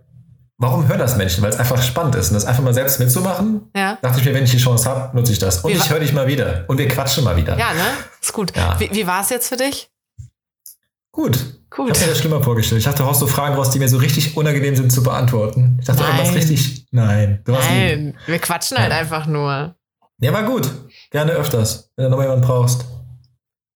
warum 0.57 0.87
hören 0.87 0.99
das 0.99 1.17
Menschen? 1.17 1.43
Weil 1.43 1.49
es 1.49 1.57
einfach 1.57 1.81
spannend 1.81 2.15
ist. 2.15 2.29
Und 2.29 2.35
das 2.35 2.45
einfach 2.45 2.63
mal 2.63 2.73
selbst 2.73 2.99
mitzumachen, 2.99 3.69
ja. 3.75 3.97
dachte 4.01 4.19
ich 4.19 4.25
mir, 4.25 4.33
wenn 4.33 4.45
ich 4.45 4.51
die 4.51 4.57
Chance 4.57 4.89
habe, 4.89 5.15
nutze 5.15 5.33
ich 5.33 5.39
das. 5.39 5.59
Und 5.59 5.71
wie 5.71 5.77
ich 5.77 5.89
höre 5.89 5.99
dich 5.99 6.13
mal 6.13 6.27
wieder. 6.27 6.65
Und 6.67 6.77
wir 6.77 6.87
quatschen 6.87 7.23
mal 7.23 7.35
wieder. 7.35 7.57
Ja, 7.57 7.73
ne? 7.73 7.85
Ist 8.21 8.33
gut. 8.33 8.55
Ja. 8.55 8.79
Wie, 8.79 8.89
wie 8.91 9.05
war 9.05 9.21
es 9.21 9.29
jetzt 9.29 9.49
für 9.49 9.57
dich? 9.57 9.92
Gut. 11.13 11.37
Gut. 11.69 11.89
Ich 11.89 11.95
habe 11.95 12.05
mir 12.05 12.07
das 12.07 12.19
schlimmer 12.19 12.43
vorgestellt. 12.43 12.79
Ich 12.79 12.85
dachte, 12.85 13.03
du 13.03 13.09
hast 13.09 13.19
so 13.19 13.27
Fragen 13.27 13.55
raus, 13.55 13.69
die 13.69 13.79
mir 13.79 13.87
so 13.87 13.97
richtig 13.97 14.35
unangenehm 14.35 14.75
sind 14.75 14.91
zu 14.91 15.03
beantworten. 15.03 15.77
Ich 15.79 15.85
dachte, 15.85 16.01
Nein. 16.01 16.17
irgendwas 16.17 16.35
richtig. 16.35 16.87
Nein. 16.91 17.41
Du 17.45 17.51
Nein, 17.51 18.05
lieb. 18.05 18.15
wir 18.25 18.39
quatschen 18.39 18.77
halt 18.77 18.91
einfach 18.91 19.27
nur. 19.27 19.75
Ja, 20.19 20.33
war 20.33 20.43
gut. 20.43 20.69
Gerne 21.11 21.33
öfters, 21.33 21.91
wenn 21.95 22.05
du 22.05 22.11
noch 22.11 22.21
jemanden 22.21 22.45
brauchst. 22.45 22.85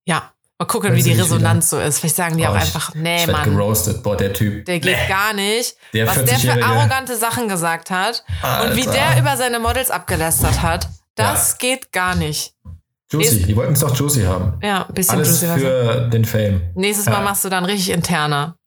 Ja. 0.07 0.31
Mal 0.59 0.65
gucken, 0.65 0.95
wie 0.95 1.03
die 1.03 1.11
Resonanz 1.11 1.71
wieder. 1.71 1.83
so 1.83 1.87
ist. 1.87 1.99
Vielleicht 1.99 2.15
sagen 2.15 2.37
die 2.37 2.43
oh, 2.43 2.47
auch 2.47 2.55
einfach, 2.55 2.95
nee, 2.95 3.23
ich 3.23 3.31
Mann. 3.31 3.43
geroastet. 3.43 4.01
Boah, 4.01 4.17
der 4.17 4.33
Typ. 4.33 4.65
Der 4.65 4.79
geht 4.79 4.97
nee. 4.97 5.07
gar 5.07 5.33
nicht. 5.33 5.75
Der 5.93 6.07
was 6.07 6.25
der 6.25 6.39
für 6.39 6.63
arrogante 6.63 7.15
Sachen 7.15 7.47
gesagt 7.47 7.91
hat 7.91 8.23
Alter. 8.41 8.71
und 8.71 8.75
wie 8.75 8.85
der 8.85 9.19
über 9.19 9.37
seine 9.37 9.59
Models 9.59 9.91
abgelästert 9.91 10.63
hat, 10.63 10.89
das 11.13 11.51
ja. 11.51 11.57
geht 11.59 11.91
gar 11.91 12.15
nicht. 12.15 12.55
Juicy, 13.11 13.43
die 13.43 13.55
wollten 13.55 13.73
es 13.73 13.79
doch 13.79 13.95
Juicy 13.95 14.23
haben. 14.23 14.59
Ja, 14.61 14.85
ein 14.85 14.93
bisschen 14.93 15.15
Alles 15.15 15.41
Juicy. 15.41 15.59
für 15.59 16.09
den 16.11 16.25
Fame. 16.25 16.61
Nächstes 16.75 17.05
Mal 17.07 17.21
machst 17.23 17.45
du 17.45 17.49
dann 17.49 17.63
richtig 17.65 17.91
interner. 17.91 18.57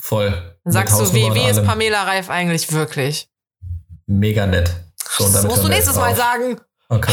Voll. 0.00 0.30
Dann 0.64 0.72
sagst 0.72 0.98
du, 1.00 1.12
wie, 1.14 1.34
wie 1.34 1.48
ist 1.48 1.64
Pamela 1.64 2.04
Reif 2.04 2.30
eigentlich 2.30 2.70
wirklich? 2.72 3.28
Mega 4.06 4.46
nett. 4.46 4.70
So, 5.16 5.24
das 5.24 5.42
musst 5.44 5.64
du 5.64 5.68
nächstes 5.68 5.96
Mal 5.96 6.14
sagen. 6.14 6.60
Okay. 6.88 7.12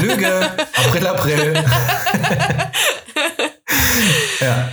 Lüge. 0.00 0.50
April, 0.86 1.06
April. 1.06 1.54
ja. 4.40 4.68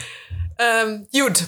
Ähm, 0.57 1.07
gut. 1.13 1.45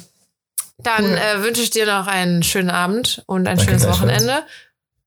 Dann 0.80 1.06
cool. 1.06 1.18
äh, 1.18 1.44
wünsche 1.44 1.62
ich 1.62 1.70
dir 1.70 1.86
noch 1.86 2.08
einen 2.08 2.44
schönen 2.44 2.70
Abend 2.70 3.24
und 3.28 3.48
ein 3.48 3.58
Danke 3.58 3.72
schönes 3.72 3.88
Wochenende. 3.88 4.44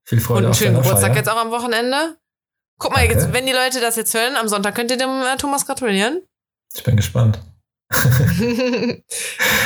Viel 0.05 0.21
Freude. 0.21 0.39
Und 0.41 0.45
einen 0.47 0.55
schönen 0.55 0.77
Geburtstag 0.77 1.11
Feier. 1.11 1.17
jetzt 1.17 1.29
auch 1.29 1.37
am 1.41 1.51
Wochenende. 1.51 2.17
Guck 2.79 2.93
mal, 2.93 3.05
jetzt, 3.05 3.33
wenn 3.33 3.47
die 3.47 3.53
Leute 3.53 3.81
das 3.81 3.97
jetzt 3.97 4.15
hören, 4.15 4.37
am 4.37 4.49
Sonntag 4.49 4.75
könnt 4.75 4.91
ihr 4.91 4.97
dem 4.97 5.23
äh, 5.23 5.37
Thomas 5.37 5.67
gratulieren. 5.67 6.23
Ich 6.75 6.83
bin 6.83 6.97
gespannt. 6.97 7.39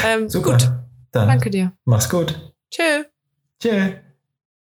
ähm, 0.04 0.28
Super. 0.28 0.52
Gut. 0.52 0.70
Dann 1.12 1.28
Danke 1.28 1.50
dir. 1.50 1.72
Mach's 1.84 2.08
gut. 2.08 2.52
Tschö. 2.70 3.04
Tschö. 3.62 3.92